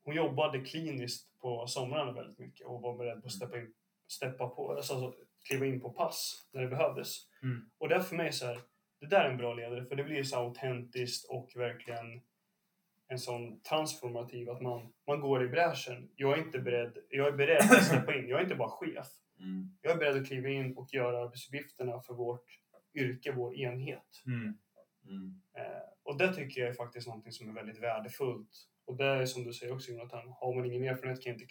Hon 0.03 0.15
jobbade 0.15 0.59
kliniskt 0.61 1.39
på 1.39 1.67
somrarna 1.67 2.11
väldigt 2.11 2.39
mycket 2.39 2.67
och 2.67 2.81
var 2.81 2.97
beredd 2.97 3.21
på 3.21 3.25
att 3.27 3.33
steppa, 3.33 3.57
in, 3.57 3.73
steppa 4.07 4.49
på, 4.49 4.71
alltså 4.71 5.13
kliva 5.47 5.65
in 5.65 5.81
på 5.81 5.89
pass 5.89 6.47
när 6.53 6.61
det 6.61 6.67
behövdes. 6.67 7.17
Mm. 7.43 7.69
Och 7.77 7.89
det 7.89 7.95
är 7.95 7.99
för 7.99 8.15
mig 8.15 8.33
så 8.33 8.45
här, 8.45 8.59
det 8.99 9.07
där 9.07 9.25
är 9.25 9.29
en 9.29 9.37
bra 9.37 9.53
ledare 9.53 9.85
för 9.85 9.95
det 9.95 10.03
blir 10.03 10.23
så 10.23 10.35
autentiskt 10.35 11.29
och 11.29 11.51
verkligen 11.55 12.21
en 13.07 13.19
sån 13.19 13.61
transformativ 13.61 14.49
att 14.49 14.61
man, 14.61 14.93
man 15.07 15.21
går 15.21 15.43
i 15.43 15.47
bräschen. 15.47 16.09
Jag 16.15 16.37
är 16.37 16.43
inte 16.43 16.59
beredd, 16.59 16.97
jag 17.09 17.27
är 17.27 17.31
beredd 17.31 17.61
att 17.61 17.83
steppa 17.83 18.15
in, 18.15 18.27
jag 18.27 18.39
är 18.39 18.43
inte 18.43 18.55
bara 18.55 18.69
chef. 18.69 19.07
Mm. 19.39 19.77
Jag 19.81 19.93
är 19.93 19.97
beredd 19.97 20.21
att 20.21 20.27
kliva 20.27 20.49
in 20.49 20.77
och 20.77 20.93
göra 20.93 21.23
arbetsuppgifterna 21.23 22.01
för 22.01 22.13
vårt 22.13 22.59
yrke, 22.93 23.31
vår 23.31 23.55
enhet. 23.55 24.23
Mm. 24.25 24.57
Mm. 25.09 25.41
Eh, 25.53 25.89
och 26.03 26.17
det 26.17 26.33
tycker 26.33 26.61
jag 26.61 26.69
är 26.69 26.73
faktiskt 26.73 27.07
någonting 27.07 27.31
som 27.31 27.49
är 27.49 27.53
väldigt 27.53 27.79
värdefullt. 27.79 28.67
Och 28.85 28.97
det 28.97 29.05
är 29.05 29.25
som 29.25 29.43
du 29.43 29.53
säger 29.53 29.73
också 29.73 29.91
Jonathan, 29.91 30.33
har 30.39 30.55
man 30.55 30.65
ingen 30.65 30.83
erfarenhet 30.83 31.23
kan 31.23 31.33
inte 31.33 31.45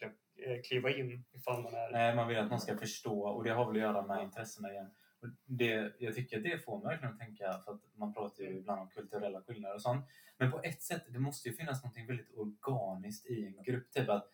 kliva 0.69 0.91
in 0.91 1.25
ifall 1.33 1.63
man 1.63 1.75
är... 1.75 1.93
Nej, 1.93 2.17
man 2.17 2.29
vill 2.29 2.39
att 2.39 2.51
man 2.51 2.61
ska 2.61 2.77
förstå 2.77 3.21
och 3.21 3.45
det 3.45 3.51
har 3.51 3.67
väl 3.67 3.77
att 3.77 3.83
göra 3.83 4.03
med 4.07 4.23
intressena 4.25 4.71
igen. 4.73 4.91
Och 5.23 5.29
det, 5.47 5.93
jag 5.99 6.15
tycker 6.15 6.37
att 6.37 6.43
det 6.45 6.65
får 6.65 6.79
mig 6.79 6.87
verkligen 6.87 7.13
att 7.15 7.21
tänka, 7.21 7.53
för 7.65 7.73
att 7.73 7.81
man 7.95 8.15
pratar 8.15 8.43
ju 8.45 8.59
ibland 8.59 8.81
om 8.81 8.89
kulturella 8.89 9.41
skillnader 9.43 9.75
och 9.75 9.83
sånt. 9.83 10.07
Men 10.39 10.51
på 10.51 10.63
ett 10.63 10.83
sätt, 10.83 11.03
det 11.09 11.19
måste 11.19 11.49
ju 11.49 11.55
finnas 11.55 11.85
något 11.85 11.97
väldigt 12.09 12.31
organiskt 12.37 13.27
i 13.27 13.47
en 13.47 13.63
grupp. 13.63 13.93
Typ 13.93 14.09
att 14.09 14.27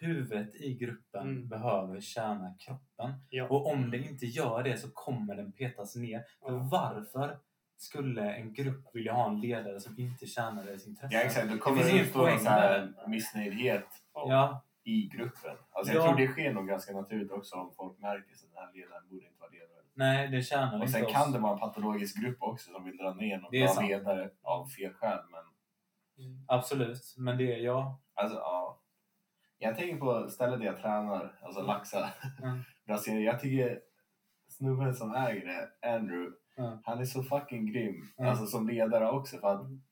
huvudet 0.00 0.54
i 0.54 0.74
gruppen 0.74 1.28
Mm. 1.28 1.48
behöver 1.48 2.00
tjäna 2.00 2.54
kroppen. 2.58 3.12
Ja. 3.30 3.48
Och 3.48 3.66
om 3.72 3.90
det 3.90 3.98
inte 3.98 4.26
gör 4.26 4.62
det 4.62 4.76
så 4.78 4.90
kommer 4.90 5.34
den 5.34 5.52
petas 5.52 5.96
ner. 5.96 6.24
För 6.42 6.52
Ja. 6.52 6.68
varför 6.70 7.38
skulle 7.76 8.34
en 8.34 8.52
grupp 8.54 8.94
vilja 8.94 9.12
ha 9.12 9.28
en 9.28 9.40
ledare 9.40 9.80
som 9.80 9.98
inte 9.98 10.26
tjänar 10.26 10.64
deras 10.64 10.86
intressen? 10.86 11.18
Ja 11.18 11.24
exakt, 11.24 11.50
då 11.52 11.58
kommer 11.58 11.82
det 11.82 11.90
ingen 11.90 12.04
uppstå 12.04 12.26
en 12.26 13.10
missnöjdhet 13.10 13.84
Ja, 14.14 14.64
i 14.84 15.06
gruppen. 15.08 15.56
Alltså 15.70 15.92
jag 15.94 16.02
Ja. 16.02 16.06
tror 16.08 16.18
det 16.26 16.32
sker 16.32 16.52
nog 16.54 16.66
ganska 16.68 16.92
naturligt 16.92 17.30
också 17.32 17.56
om 17.56 17.72
folk 17.76 17.98
märker 17.98 18.34
att 18.34 18.40
den 18.40 18.50
här 18.64 18.72
ledaren 18.74 19.08
borde 19.10 19.26
inte 19.26 19.40
vara 19.40 19.50
ledare. 19.50 19.68
nej 19.94 20.28
det 20.28 20.42
tjänar 20.42 20.68
Och 20.74 20.80
inte 20.80 20.92
sen 20.92 21.06
oss. 21.06 21.12
kan 21.12 21.32
det 21.32 21.38
vara 21.38 21.52
en 21.52 21.58
patologisk 21.58 22.20
grupp 22.22 22.36
också 22.42 22.72
som 22.72 22.84
vill 22.84 22.96
dra 22.96 23.14
ner 23.14 23.38
någon 23.38 23.50
Det 23.50 23.58
är 23.58 23.64
bra 23.64 23.74
sant. 23.74 23.88
ledare 23.88 24.30
av 24.42 24.66
fel 24.66 24.92
skäl. 24.92 25.18
Men 25.30 25.40
Mm. 26.18 26.44
Absolut, 26.48 27.14
men 27.18 27.38
det, 27.38 27.44
ja. 27.44 28.00
alltså 28.14 28.36
ja. 28.38 28.80
Jag 29.58 29.76
tänker 29.76 29.96
på 29.96 30.28
stället 30.30 30.58
där 30.60 30.66
jag 30.66 30.76
tränar, 30.80 31.38
alltså 31.42 31.62
Laxa. 31.62 32.10
Mm. 32.42 32.60
Brasilien. 32.86 33.22
Jag 33.22 33.40
tycker 33.40 33.80
snubben 34.48 34.94
som 34.94 35.14
äger 35.14 35.46
det, 35.46 35.88
Andrew, 35.94 36.36
Mm. 36.58 36.78
han 36.84 36.98
är 37.00 37.04
så 37.04 37.22
fucking 37.22 37.66
grym. 37.72 38.08
Mm. 38.18 38.30
Alltså 38.30 38.46
som 38.46 38.68
ledare 38.68 39.10
också. 39.10 39.38
För 39.38 39.54
att 39.54 39.60
Mm. 39.60 39.82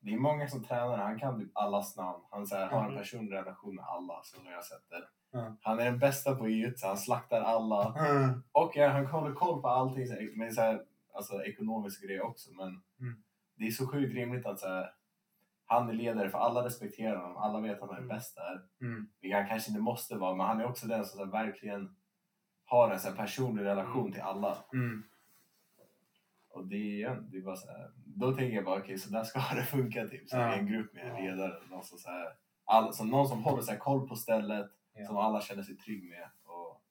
Det 0.00 0.14
är 0.14 0.18
många 0.18 0.48
som 0.48 0.64
tränar, 0.64 0.96
han 0.98 1.18
kan 1.18 1.40
typ 1.40 1.50
allas 1.54 1.96
namn. 1.96 2.22
Han 2.30 2.46
så 2.46 2.56
här, 2.56 2.66
har 2.66 2.78
en 2.80 2.84
Mm. 2.86 2.98
personlig 2.98 3.32
relation 3.32 3.74
med 3.74 3.84
alla, 3.84 4.22
som 4.22 4.46
jag 4.46 4.54
har 4.54 4.62
sett 4.62 4.88
det. 4.90 5.38
Mm. 5.38 5.52
Han 5.62 5.78
är 5.80 5.84
den 5.84 5.98
bästa 5.98 6.34
på 6.34 6.48
jujutsu, 6.48 6.86
han 6.86 6.98
slaktar 6.98 7.40
alla. 7.40 7.94
Och 8.52 8.72
ja, 8.76 8.88
han 8.88 9.06
håller 9.06 9.34
koll 9.34 9.62
på 9.62 9.68
allting 9.68 10.06
så 10.06 10.12
här, 10.12 10.36
med 10.36 10.54
så 10.54 10.60
här, 10.60 10.84
alltså, 11.12 11.42
ekonomiska 11.44 12.06
grejer 12.06 12.22
också. 12.22 12.50
Men 12.54 12.82
Mm. 13.00 13.22
det 13.56 13.66
är 13.66 13.70
så 13.70 13.86
sjukt 13.86 14.14
rimligt 14.14 14.46
att 14.46 14.60
så 14.60 14.68
här, 14.68 14.94
han 15.66 15.88
är 15.88 15.92
ledare 15.92 16.30
för 16.30 16.38
alla 16.38 16.64
respekterar 16.64 17.16
honom. 17.16 17.36
Alla 17.36 17.60
vet 17.60 17.82
att 17.82 17.88
han 17.88 17.96
är 17.96 18.02
Mm. 18.02 18.08
bäst 18.08 18.36
där. 18.36 18.62
Mm. 18.80 19.08
Vilket 19.20 19.38
han 19.38 19.48
kanske 19.48 19.70
inte 19.70 19.80
måste 19.82 20.16
vara, 20.16 20.34
men 20.34 20.46
han 20.46 20.60
är 20.60 20.66
också 20.66 20.86
den 20.86 21.04
som 21.04 21.18
så 21.18 21.24
här, 21.24 21.32
verkligen 21.32 21.96
har 22.64 22.90
en 22.90 23.00
så 23.00 23.12
personlig 23.12 23.64
relation 23.64 24.00
Mm. 24.00 24.12
till 24.12 24.22
alla. 24.22 24.56
Mm. 24.72 25.02
Och 26.50 26.66
det 26.66 27.02
är, 27.02 27.14
det 27.20 27.36
är 27.38 27.42
bara 27.42 27.56
så 27.56 27.68
här, 27.68 27.90
då 28.18 28.32
tänker 28.32 28.56
jag 28.56 28.64
bara 28.64 28.78
okej, 28.80 28.98
så 28.98 29.10
där 29.10 29.24
ska 29.24 29.40
det 29.54 29.62
funka 29.64 30.06
typ. 30.06 30.28
Så 30.28 30.36
Ja. 30.36 30.54
en 30.54 30.66
grupp 30.66 30.94
med 30.94 31.06
en 31.10 31.24
ledare. 31.24 31.52
Någon 31.70 31.84
som, 31.84 31.98
så 31.98 32.10
här, 32.10 32.28
alla, 32.64 32.92
som, 32.92 33.08
någon 33.08 33.28
som 33.28 33.42
håller 33.44 33.62
så 33.62 33.70
här, 33.70 33.78
koll 33.78 34.08
på 34.08 34.16
stället, 34.16 34.66
Ja. 34.94 35.06
som 35.06 35.16
alla 35.16 35.40
känner 35.40 35.62
sig 35.62 35.76
trygg 35.76 36.04
med. 36.08 36.28
Och, 36.44 36.82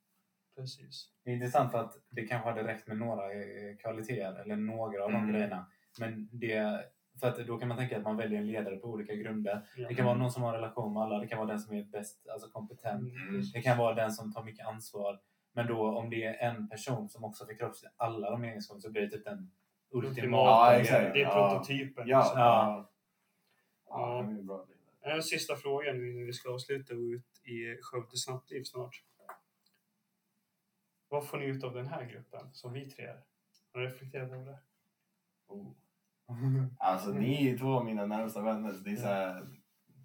Precis. 0.56 1.10
Det 1.24 1.30
är 1.32 1.34
intressant 1.36 1.76
att 1.76 1.94
det 2.10 2.28
kanske 2.28 2.50
hade 2.50 2.64
räckt 2.68 2.88
med 2.88 2.98
några 2.98 3.34
eh, 3.34 3.76
kvaliteter 3.82 4.42
eller 4.42 4.56
några 4.56 5.04
av 5.04 5.12
de 5.12 5.18
Mm. 5.18 5.32
grejerna. 5.34 5.66
Men 6.00 6.30
det, 6.32 6.86
för 7.20 7.28
att 7.28 7.48
då 7.48 7.58
kan 7.58 7.68
man 7.68 7.78
tänka 7.78 7.98
att 7.98 8.04
man 8.04 8.18
väljer 8.18 8.40
en 8.40 8.48
ledare 8.48 8.76
på 8.78 8.88
olika 8.88 9.16
grunder. 9.16 9.68
Ja. 9.78 9.88
Det 9.88 9.96
kan 9.96 10.06
vara 10.06 10.18
någon 10.18 10.32
som 10.32 10.44
har 10.44 10.54
relation 10.54 10.94
med 10.94 11.04
alla, 11.04 11.20
det 11.20 11.28
kan 11.28 11.38
vara 11.38 11.48
den 11.48 11.60
som 11.60 11.76
är 11.76 11.84
bäst, 11.84 12.28
alltså 12.34 12.50
kompetent. 12.50 13.14
Mm. 13.14 13.42
Det 13.54 13.62
kan 13.62 13.78
vara 13.78 13.94
den 13.96 14.12
som 14.12 14.34
tar 14.34 14.44
mycket 14.44 14.66
ansvar. 14.68 15.20
Men 15.54 15.68
då 15.68 15.98
om 15.98 16.10
det 16.10 16.24
är 16.24 16.50
en 16.50 16.70
person 16.70 17.10
som 17.10 17.24
också 17.24 17.46
förkroppsligar 17.46 17.94
alla 17.98 18.32
de 18.32 18.44
egenskaperna 18.44 18.82
så 18.82 18.92
blir 18.92 19.02
det 19.02 19.10
typ 19.10 19.26
den 19.26 19.52
ultimata. 19.92 20.50
Ja, 20.50 20.72
Det 20.72 20.82
exakt. 20.82 21.00
är- 21.06 21.14
Det 21.14 21.22
är 21.24 21.50
prototypen. 21.50 22.08
ja, 22.08 22.20
liksom. 22.20 22.40
ja. 22.40 22.90
Ja. 23.90 24.24
ja, 24.24 24.24
en. 24.24 25.12
En 25.14 25.24
sista 25.24 25.56
fråga 25.56 25.94
nu 25.94 26.12
innan 26.12 26.26
vi 26.26 26.34
ska 26.34 26.54
avsluta 26.54 26.94
och 26.94 27.00
ut 27.00 27.42
i 27.44 27.78
Skövde 27.82 28.18
snabbliv 28.18 28.64
snart. 28.64 29.04
Vad 31.10 31.28
får 31.28 31.38
ni 31.38 31.46
ut 31.46 31.64
av 31.64 31.74
den 31.74 31.88
här 31.88 32.06
gruppen 32.06 32.50
som 32.54 32.74
vi 32.74 32.90
tre 32.90 33.06
är? 33.06 33.24
Har 33.74 33.80
ni 33.82 33.88
reflekterat 33.88 34.32
över 34.32 34.46
det? 34.46 34.60
Oh. 35.48 35.72
Alltså 36.80 37.10
ni 37.10 37.48
är 37.50 37.58
två 37.58 37.68
av 37.74 37.86
mina 37.86 38.06
närmsta 38.06 38.42
vänner. 38.42 38.74
så 38.74 38.80
Det 38.84 38.92
är 38.92 38.96
så 38.96 39.08
här, 39.08 39.48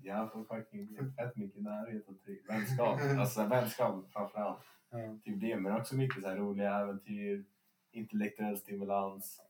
jag 0.03 0.33
får 0.33 0.45
fucking 0.45 0.97
fett 1.17 1.37
mycket 1.37 1.63
närhet 1.63 2.09
och 2.09 2.21
trygg- 2.21 2.47
vänskap. 2.49 3.01
Alltså 3.21 3.47
vänskap 3.47 4.13
framförallt. 4.13 4.61
Ja. 4.91 5.19
Typ 5.25 5.41
det, 5.41 5.57
men 5.57 5.73
också 5.77 5.97
mycket 5.97 6.23
så 6.23 6.29
här 6.29 6.37
roliga 6.37 6.75
äventyr, 6.79 7.45
intellektuell 7.91 8.57
stimulans. 8.59 9.41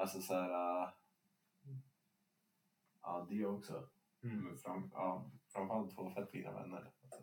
Alltså 0.00 0.20
så 0.20 0.34
här... 0.34 0.82
äh, 0.82 0.88
ja, 3.02 3.26
det 3.30 3.46
också. 3.46 3.88
Mm. 4.22 4.44
Men 4.44 4.58
fram, 4.58 4.90
ja, 4.94 5.30
framförallt 5.52 5.94
två 5.94 6.10
fett 6.10 6.30
fina 6.30 6.52
vänner. 6.52 6.92
Alltså, 7.02 7.20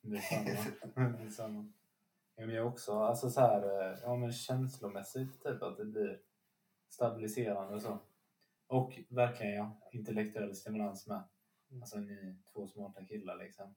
Det 0.00 0.16
är 0.16 0.20
samma. 0.20 1.10
det 1.18 1.24
är 1.24 1.30
samma. 1.30 1.72
Ja, 2.34 2.46
men 2.46 2.54
jag 2.54 2.66
också, 2.66 2.92
alltså 2.92 3.30
så 3.30 3.40
här, 3.40 3.90
eh, 3.92 3.98
ja, 4.02 4.16
men 4.16 4.32
känslomässigt 4.32 5.42
typ 5.42 5.62
att 5.62 5.76
det 5.76 5.84
blir 5.84 6.20
stabiliserande 6.88 7.74
och 7.74 7.82
så. 7.82 7.98
Och 8.66 8.98
verkligen 9.08 9.54
ja, 9.54 9.80
intellektuell 9.92 10.54
stimulans 10.56 11.06
med. 11.06 11.22
Alltså 11.80 11.98
ni 11.98 12.42
två 12.52 12.66
smarta 12.66 13.04
killar 13.04 13.36
liksom. 13.36 13.74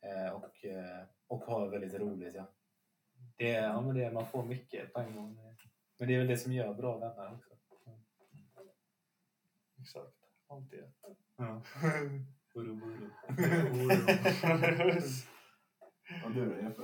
Eh, 0.00 0.32
och, 0.32 0.64
eh, 0.64 1.04
och 1.26 1.44
har 1.44 1.68
väldigt 1.68 1.94
roligt 1.94 2.34
ja. 2.34 2.46
Det 3.36 3.54
är, 3.54 3.62
ja 3.62 3.80
men 3.80 3.94
det 3.94 4.12
man 4.12 4.26
får 4.26 4.44
mycket 4.44 4.92
på 4.92 5.00
en 5.00 5.16
gång. 5.16 5.38
Men 6.02 6.08
det 6.08 6.14
är 6.14 6.18
väl 6.18 6.26
det 6.26 6.36
som 6.36 6.52
gör 6.52 6.74
bra 6.74 6.98
vänner 6.98 7.34
också. 7.34 7.54
Exakt. 9.80 10.14
Allt 10.48 10.70
det. 10.70 10.92
Ja. 11.36 11.62
Buru, 12.54 12.74
buru. 12.74 13.10
och 16.24 16.30
du 16.30 16.46
då 16.46 16.62
Jeppe? 16.62 16.82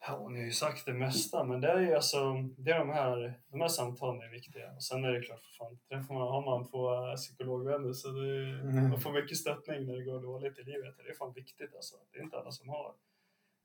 Ja, 0.00 0.28
ni 0.28 0.38
har 0.38 0.44
ju 0.46 0.52
sagt 0.52 0.86
det 0.86 0.92
mesta, 0.92 1.44
men 1.44 1.60
det 1.60 1.68
är 1.68 1.80
ju 1.80 1.94
alltså, 1.94 2.32
det 2.58 2.70
är 2.70 2.78
de 2.78 2.90
här, 2.90 3.40
de 3.48 3.60
här 3.60 3.68
samtalen 3.68 4.22
är 4.22 4.30
viktiga. 4.30 4.72
Och 4.72 4.82
sen 4.82 5.04
är 5.04 5.12
det 5.12 5.22
klart, 5.22 5.40
för 5.40 5.52
fan, 5.64 5.78
träffar 5.88 6.14
man, 6.14 6.28
har 6.28 6.44
man 6.44 6.68
två 6.70 7.16
psykologvänner 7.16 7.92
så 7.92 8.08
det, 8.08 8.60
Mm. 8.60 8.90
man 8.90 9.00
får 9.00 9.12
mycket 9.12 9.36
stöttning 9.36 9.86
när 9.86 9.94
det 9.96 10.04
går 10.04 10.20
dåligt 10.22 10.58
i 10.58 10.62
livet. 10.62 10.94
Det 10.96 11.10
är 11.10 11.14
fan 11.14 11.32
viktigt 11.32 11.74
alltså. 11.74 11.96
Det 12.12 12.18
är 12.18 12.22
inte 12.22 12.38
alla 12.38 12.50
som 12.50 12.68
har. 12.68 12.94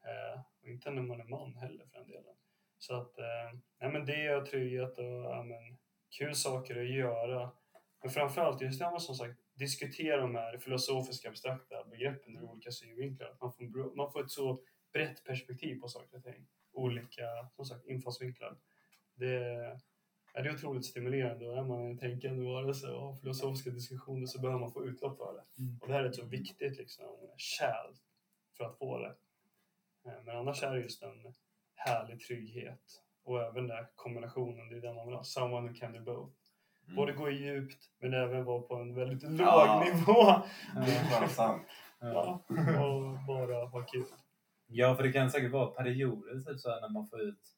Eh, 0.06 0.42
och 0.62 0.68
inte 0.68 0.92
när 0.92 1.02
man 1.02 1.22
är 1.22 1.26
man 1.26 1.56
heller 1.56 1.86
för 1.86 2.00
den 2.00 2.08
delen. 2.08 2.36
Så 2.82 2.96
att, 2.96 3.18
eh, 3.18 3.60
nej 3.80 3.92
men 3.92 4.06
det 4.06 4.36
och 4.36 4.46
trygghet 4.46 4.98
och 4.98 5.06
ja, 5.06 5.44
men, 5.44 5.78
kul 6.18 6.36
saker 6.36 6.82
att 6.82 6.90
göra. 6.90 7.52
Men 8.02 8.12
framförallt 8.12 8.62
just 8.62 8.80
det 8.80 8.86
här 8.86 8.92
med 8.92 9.02
som 9.02 9.16
sagt, 9.16 9.40
diskutera 9.54 10.22
de 10.22 10.36
här 10.36 10.58
filosofiska 10.58 11.30
abstrakta 11.30 11.84
begreppen 11.84 12.38
ur 12.38 12.44
olika 12.44 12.72
synvinklar. 12.72 13.30
Att 13.30 13.42
Man 13.42 13.52
får, 13.54 13.96
man 13.96 14.12
får 14.12 14.24
ett 14.24 14.32
så 14.32 14.62
brett 14.94 15.24
perspektiv 15.24 15.80
på 15.80 15.88
saker 15.88 16.18
och 16.18 16.24
ting. 16.24 16.48
Olika, 16.72 17.50
som 17.56 17.66
sagt, 17.66 17.86
infallsvinklar. 17.86 18.58
Det, 19.14 19.38
ja, 20.34 20.42
det 20.42 20.50
är 20.50 20.54
otroligt 20.54 20.86
stimulerande 20.86 21.48
och 21.48 21.58
är 21.58 21.64
man 21.64 21.86
en 21.86 21.98
tänkande 21.98 22.44
varelse 22.46 22.88
och 22.88 23.02
har 23.02 23.16
filosofiska 23.16 23.70
diskussioner 23.70 24.26
så 24.26 24.42
behöver 24.42 24.60
man 24.60 24.72
få 24.72 24.86
utlopp 24.86 25.18
för 25.18 25.34
det. 25.34 25.62
Mm. 25.64 25.80
Och 25.82 25.88
det 25.88 25.94
här 25.94 26.04
är 26.04 26.10
ett 26.10 26.16
så 26.16 26.26
viktigt 26.26 26.78
liksom, 26.78 27.06
kärl 27.38 27.94
för 28.58 28.64
att 28.64 28.78
få 28.78 28.98
det. 28.98 29.16
Eh, 30.06 30.24
Men 30.26 30.38
annars 30.38 30.64
är 30.64 30.76
det 30.76 30.82
just 30.82 31.04
en 31.04 31.34
härlig 31.86 32.20
trygghet 32.20 32.82
och 33.24 33.42
även 33.42 33.68
den 33.68 33.86
kombinationen, 33.96 34.70
det 34.70 34.76
är 34.78 34.82
den 34.82 34.96
man 34.96 35.08
vill 35.08 35.16
ha. 35.16 35.24
Someone 35.24 35.68
who 35.70 35.74
can 35.76 35.94
do 35.94 36.00
both. 36.04 36.34
Mm. 36.86 36.96
Både 36.96 37.14
gå 37.14 37.30
i 37.30 37.34
djupt 37.36 37.78
men 38.00 38.14
även 38.14 38.44
vara 38.46 38.62
på 38.62 38.76
en 38.76 38.96
väldigt 38.96 39.24
låg 39.24 39.40
Ja. 39.48 39.84
nivå. 39.86 40.24
Det 40.86 40.92
är 40.96 41.20
bara 41.20 41.28
sant. 41.30 41.68
Ja, 42.04 42.44
och 42.86 43.26
bara 43.28 43.66
ha 43.66 43.86
kul. 43.86 44.06
Ja, 44.68 44.96
för 44.96 45.04
det 45.04 45.12
kan 45.12 45.32
säkert 45.32 45.52
vara 45.52 45.68
perioder 45.68 46.40
typ 46.40 46.60
så 46.60 46.70
här, 46.70 46.82
när 46.82 46.90
man 46.90 47.08
får 47.08 47.22
ut 47.22 47.58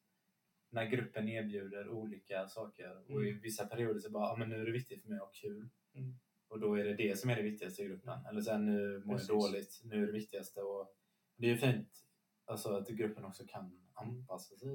när 0.70 0.86
gruppen 0.86 1.30
erbjuder 1.30 1.90
olika 1.90 2.48
saker 2.48 2.98
och 3.14 3.24
i 3.26 3.30
Mm. 3.30 3.42
vissa 3.42 3.66
perioder 3.66 4.00
så 4.00 4.12
bara, 4.12 4.24
ja 4.30 4.36
men 4.36 4.50
nu 4.50 4.62
är 4.62 4.66
det 4.66 4.72
viktigt 4.72 5.02
för 5.02 5.10
mig 5.10 5.16
att 5.18 5.22
ha 5.24 5.32
kul. 5.34 5.70
Mm. 5.96 6.20
Och 6.48 6.60
då 6.60 6.80
är 6.80 6.84
det 6.84 6.94
det 6.94 7.20
som 7.20 7.30
är 7.30 7.36
det 7.36 7.42
viktigaste 7.42 7.82
i 7.82 7.86
gruppen. 7.86 8.26
Eller 8.30 8.42
sen 8.42 8.66
nu 8.66 9.02
mår 9.06 9.20
jag 9.20 9.28
dåligt, 9.28 9.82
nu 9.84 10.04
är 10.04 10.06
det 10.08 10.12
viktigaste 10.14 10.62
och 10.62 10.94
det 11.38 11.46
är 11.46 11.50
ju 11.52 11.58
fint 11.58 11.90
alltså, 12.46 12.70
att 12.78 12.88
gruppen 12.90 13.26
också 13.26 13.44
kan 13.48 13.80
anpassa 13.94 14.56
sig. 14.56 14.70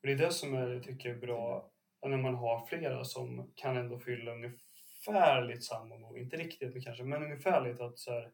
Och 0.00 0.06
det 0.06 0.12
är 0.12 0.16
det 0.16 0.30
som 0.32 0.54
är, 0.54 0.68
jag 0.68 0.82
tycker 0.82 1.10
är 1.10 1.18
bra 1.18 1.70
när 2.02 2.16
man 2.16 2.34
har 2.34 2.66
flera 2.66 3.04
som 3.04 3.52
kan 3.54 3.76
ändå 3.76 3.98
fylla 3.98 4.32
ungefärligt 4.32 5.64
samma 5.64 5.98
behov. 5.98 6.18
Inte 6.18 6.36
riktigt 6.36 6.72
men 6.74 6.82
kanske, 6.82 7.04
men 7.04 7.22
ungefärligt 7.22 7.80
att 7.80 7.98
så 7.98 8.12
här, 8.12 8.32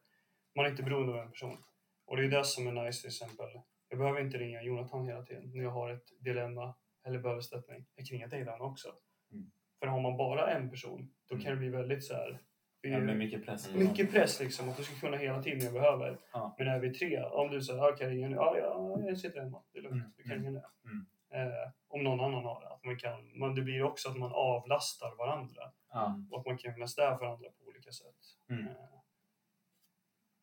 man 0.54 0.66
är 0.66 0.70
inte 0.70 0.82
beroende 0.82 1.12
av 1.12 1.18
en 1.18 1.30
person. 1.30 1.64
Och 2.04 2.16
det 2.16 2.24
är 2.24 2.28
det 2.28 2.44
som 2.44 2.66
är 2.66 2.84
nice 2.84 3.00
till 3.00 3.08
exempel. 3.08 3.60
Jag 3.88 3.98
behöver 3.98 4.20
inte 4.20 4.38
ringa 4.38 4.62
Jonathan 4.62 5.06
hela 5.06 5.22
tiden 5.22 5.50
när 5.54 5.64
jag 5.64 5.70
har 5.70 5.90
ett 5.90 6.12
dilemma 6.20 6.74
eller 7.04 7.18
behöver 7.18 7.40
stöttning. 7.40 7.86
Jag 7.94 8.06
kan 8.06 8.14
ringa 8.14 8.26
dig 8.26 8.40
ibland 8.40 8.62
också. 8.62 8.88
Mm. 9.32 9.50
För 9.78 9.86
har 9.86 10.00
man 10.00 10.16
bara 10.16 10.50
en 10.50 10.70
person, 10.70 11.14
då 11.28 11.34
kan 11.34 11.46
Mm. 11.46 11.54
det 11.54 11.60
bli 11.60 11.68
väldigt 11.68 12.04
så 12.04 12.14
här. 12.14 12.40
Det 12.82 13.00
blir 13.00 13.14
mycket 13.14 13.44
press 13.46 13.68
Mm. 13.68 13.78
mycket 13.88 14.10
press 14.12 14.40
liksom, 14.40 14.68
att 14.68 14.76
du 14.76 14.84
ska 14.84 14.94
kunna 14.94 15.16
hela 15.16 15.42
tiden 15.42 15.60
jag 15.64 15.72
behöver. 15.72 16.18
Ja. 16.32 16.54
Men 16.58 16.68
är 16.68 16.78
vi 16.78 16.94
tre, 16.94 17.22
om 17.22 17.50
du 17.50 17.62
säger, 17.62 17.82
ah, 17.82 17.96
kan 17.96 18.06
jag 18.06 18.16
ringa 18.16 18.28
nu? 18.28 18.36
Ja, 18.36 18.58
ja, 18.58 19.00
jag 19.06 19.18
sitter 19.18 19.40
hemma. 19.40 19.62
Det 19.72 19.78
är 19.78 19.82
lugnt. 19.82 19.94
Mm, 20.02 20.12
Du 20.16 20.22
kan 20.22 20.32
mm, 20.32 20.44
ringa 20.44 20.60
nu. 20.82 20.90
mm. 20.90 21.06
Eh, 21.32 21.70
om 21.88 22.04
någon 22.04 22.20
annan 22.20 22.44
har 22.44 22.60
det. 22.60 22.68
Att 22.68 22.84
man 22.84 22.96
kan, 22.98 23.38
man, 23.38 23.54
det 23.54 23.62
blir 23.62 23.82
också 23.82 24.08
att 24.08 24.16
man 24.18 24.32
avlastar 24.32 25.14
varandra. 25.18 25.72
Ja. 25.92 26.20
Och 26.30 26.40
att 26.40 26.46
man 26.46 26.58
kan 26.58 26.74
finnas 26.74 26.94
där 26.94 27.16
för 27.16 27.24
varandra 27.24 27.48
på 27.58 27.64
olika 27.68 27.92
sätt. 27.92 28.16
Mm. 28.48 28.66
Eh, 28.66 28.72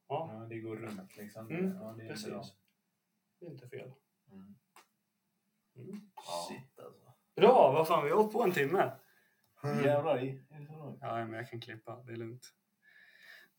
ja, 0.07 0.29
ja, 0.33 0.39
det 0.49 0.59
går 0.59 0.75
runt 0.75 1.17
liksom. 1.17 1.49
Mm, 1.49 1.75
ja, 1.81 1.93
det 1.97 2.03
är 2.03 2.07
precis. 2.09 2.29
bra. 2.29 2.43
Det 3.39 3.45
är 3.45 3.49
inte 3.49 3.67
fel. 3.67 3.91
Mm. 4.31 4.55
Mm. 5.75 6.09
Ja. 6.15 6.45
Shit 6.49 6.79
alltså. 6.85 7.13
Bra, 7.35 7.71
vad 7.71 7.87
fan, 7.87 8.03
vi 8.03 8.09
har 8.09 8.17
hållit 8.17 8.33
på 8.33 8.43
en 8.43 8.51
timme. 8.51 8.91
Jävlar 9.63 10.23
i. 10.23 10.31
Det? 10.31 10.67
Ja, 11.01 11.25
men 11.25 11.33
jag 11.33 11.49
kan 11.49 11.61
klippa. 11.61 12.03
Det 12.05 12.11
är 12.11 12.17
lugnt. 12.17 12.53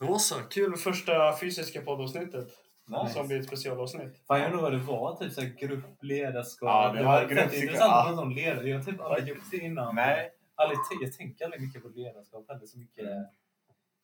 Då 0.00 0.18
så, 0.18 0.34
kul 0.34 0.70
med 0.70 0.78
första 0.78 1.36
fysiska 1.40 1.82
poddavsnittet. 1.82 2.48
Nice. 2.88 3.14
Som 3.14 3.28
blir 3.28 3.40
ett 3.40 3.46
specialavsnitt. 3.46 4.26
Fan, 4.26 4.40
jag 4.40 4.46
undrar 4.46 4.62
vad 4.62 4.72
det 4.72 4.78
var, 4.78 5.16
typ 5.16 5.32
såhär 5.32 5.48
gruppledarskap. 5.48 6.68
Ja, 6.68 6.92
det 6.92 7.04
var 7.04 7.20
fett 7.20 7.28
gruppledarskap, 7.28 7.62
intressant 7.62 7.90
ja. 7.90 8.00
att 8.00 8.08
prata 8.08 8.22
om 8.22 8.30
ledare. 8.30 8.68
Jag 8.68 8.78
har 8.78 8.84
typ 8.84 9.00
aldrig 9.00 9.28
gjort 9.28 9.50
det 9.50 9.56
innan. 9.56 9.94
Nej. 9.94 10.30
Aldrig, 10.54 10.78
jag 11.00 11.12
tänker 11.12 11.44
aldrig 11.44 11.62
mycket 11.62 11.82
på 11.82 11.88
ledarskap 11.88 12.44
heller 12.48 12.66
så 12.66 12.78
mycket. 12.78 13.06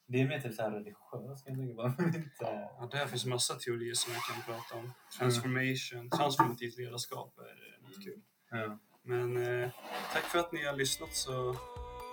Det 0.07 0.21
är 0.21 0.29
mer 0.29 0.41
typ 0.41 0.55
såhär 0.55 0.71
religiöst 0.71 1.47
kan 1.47 1.59
jag 1.59 1.69
tänka 1.69 1.75
på. 1.75 1.93
Ja, 2.79 2.89
där 2.91 3.07
finns 3.07 3.27
massa 3.27 3.55
teorier 3.55 3.95
som 3.95 4.13
jag 4.13 4.23
kan 4.23 4.55
prata 4.55 4.75
om. 4.79 4.93
Transformation, 5.19 6.11
transformativt 6.11 6.79
ledarskap 6.79 7.39
är 7.39 7.43
eh, 7.43 7.89
något 7.89 8.05
kul. 8.05 8.21
Ja. 8.51 8.79
Men 9.03 9.37
eh, 9.37 9.71
tack 10.13 10.23
för 10.23 10.39
att 10.39 10.53
ni 10.53 10.65
har 10.65 10.77
lyssnat 10.77 11.15
så 11.15 11.57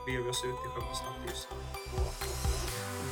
beger 0.06 0.22
vi 0.22 0.30
oss 0.30 0.44
ut 0.44 0.50
i 0.66 0.70
Skövde 0.74 0.96
snabbljus. 0.96 1.48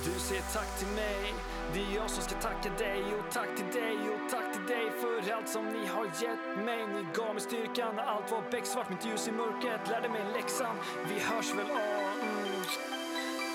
Du 0.06 0.20
säger 0.20 0.44
tack 0.54 0.80
till 0.80 0.88
mig, 0.88 1.34
det 1.74 1.80
är 1.80 1.96
jag 1.96 2.10
som 2.10 2.24
ska 2.24 2.36
tacka 2.36 2.70
dig 2.70 3.04
och 3.04 3.34
tack 3.34 3.56
till 3.56 3.82
dig 3.82 3.98
och 4.10 4.32
tack 4.32 4.54
till 4.54 4.66
dig 4.66 4.92
för 5.02 5.34
allt 5.34 5.50
som 5.50 5.66
ni 5.66 5.88
har 5.88 6.06
gett 6.06 6.66
mig. 6.66 6.88
Ni 6.88 7.06
gav 7.16 7.34
mig 7.34 7.44
styrkan 7.44 7.96
när 7.96 8.04
allt 8.04 8.32
var 8.32 8.44
becksvart, 8.52 8.90
mitt 8.90 9.06
ljus 9.06 9.28
i 9.28 9.32
mörkret 9.32 9.90
lärde 9.90 10.10
mig 10.10 10.22
läxan. 10.34 10.76
Vi 11.10 11.20
hörs 11.20 11.54
väl 11.54 11.72
av. 11.72 11.80
Mm. 11.80 12.64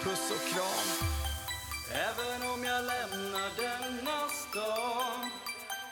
Puss 0.03 0.30
och 0.30 0.49
kram. 0.53 1.09
Även 1.93 2.51
om 2.53 2.64
jag 2.64 2.85
lämnar 2.85 3.51
denna 3.57 4.28
stad 4.28 5.28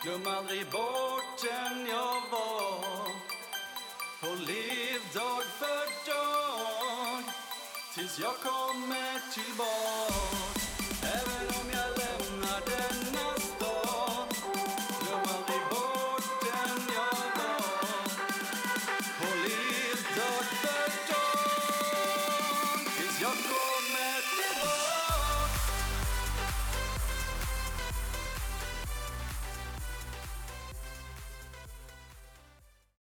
Glöm 0.03 0.27
aldrig 0.37 0.67
bort 0.67 1.43
den 1.43 1.87
jag 1.87 2.21
var 2.31 3.07
Och 4.21 4.37
lev 4.37 5.01
dag 5.15 5.43
för 5.59 6.11
dag 6.11 6.32
Tills 7.95 8.19
jag 8.19 8.35
kommer 8.35 9.33
tillbaka 9.35 10.63
Även 11.03 11.61
om 11.61 11.72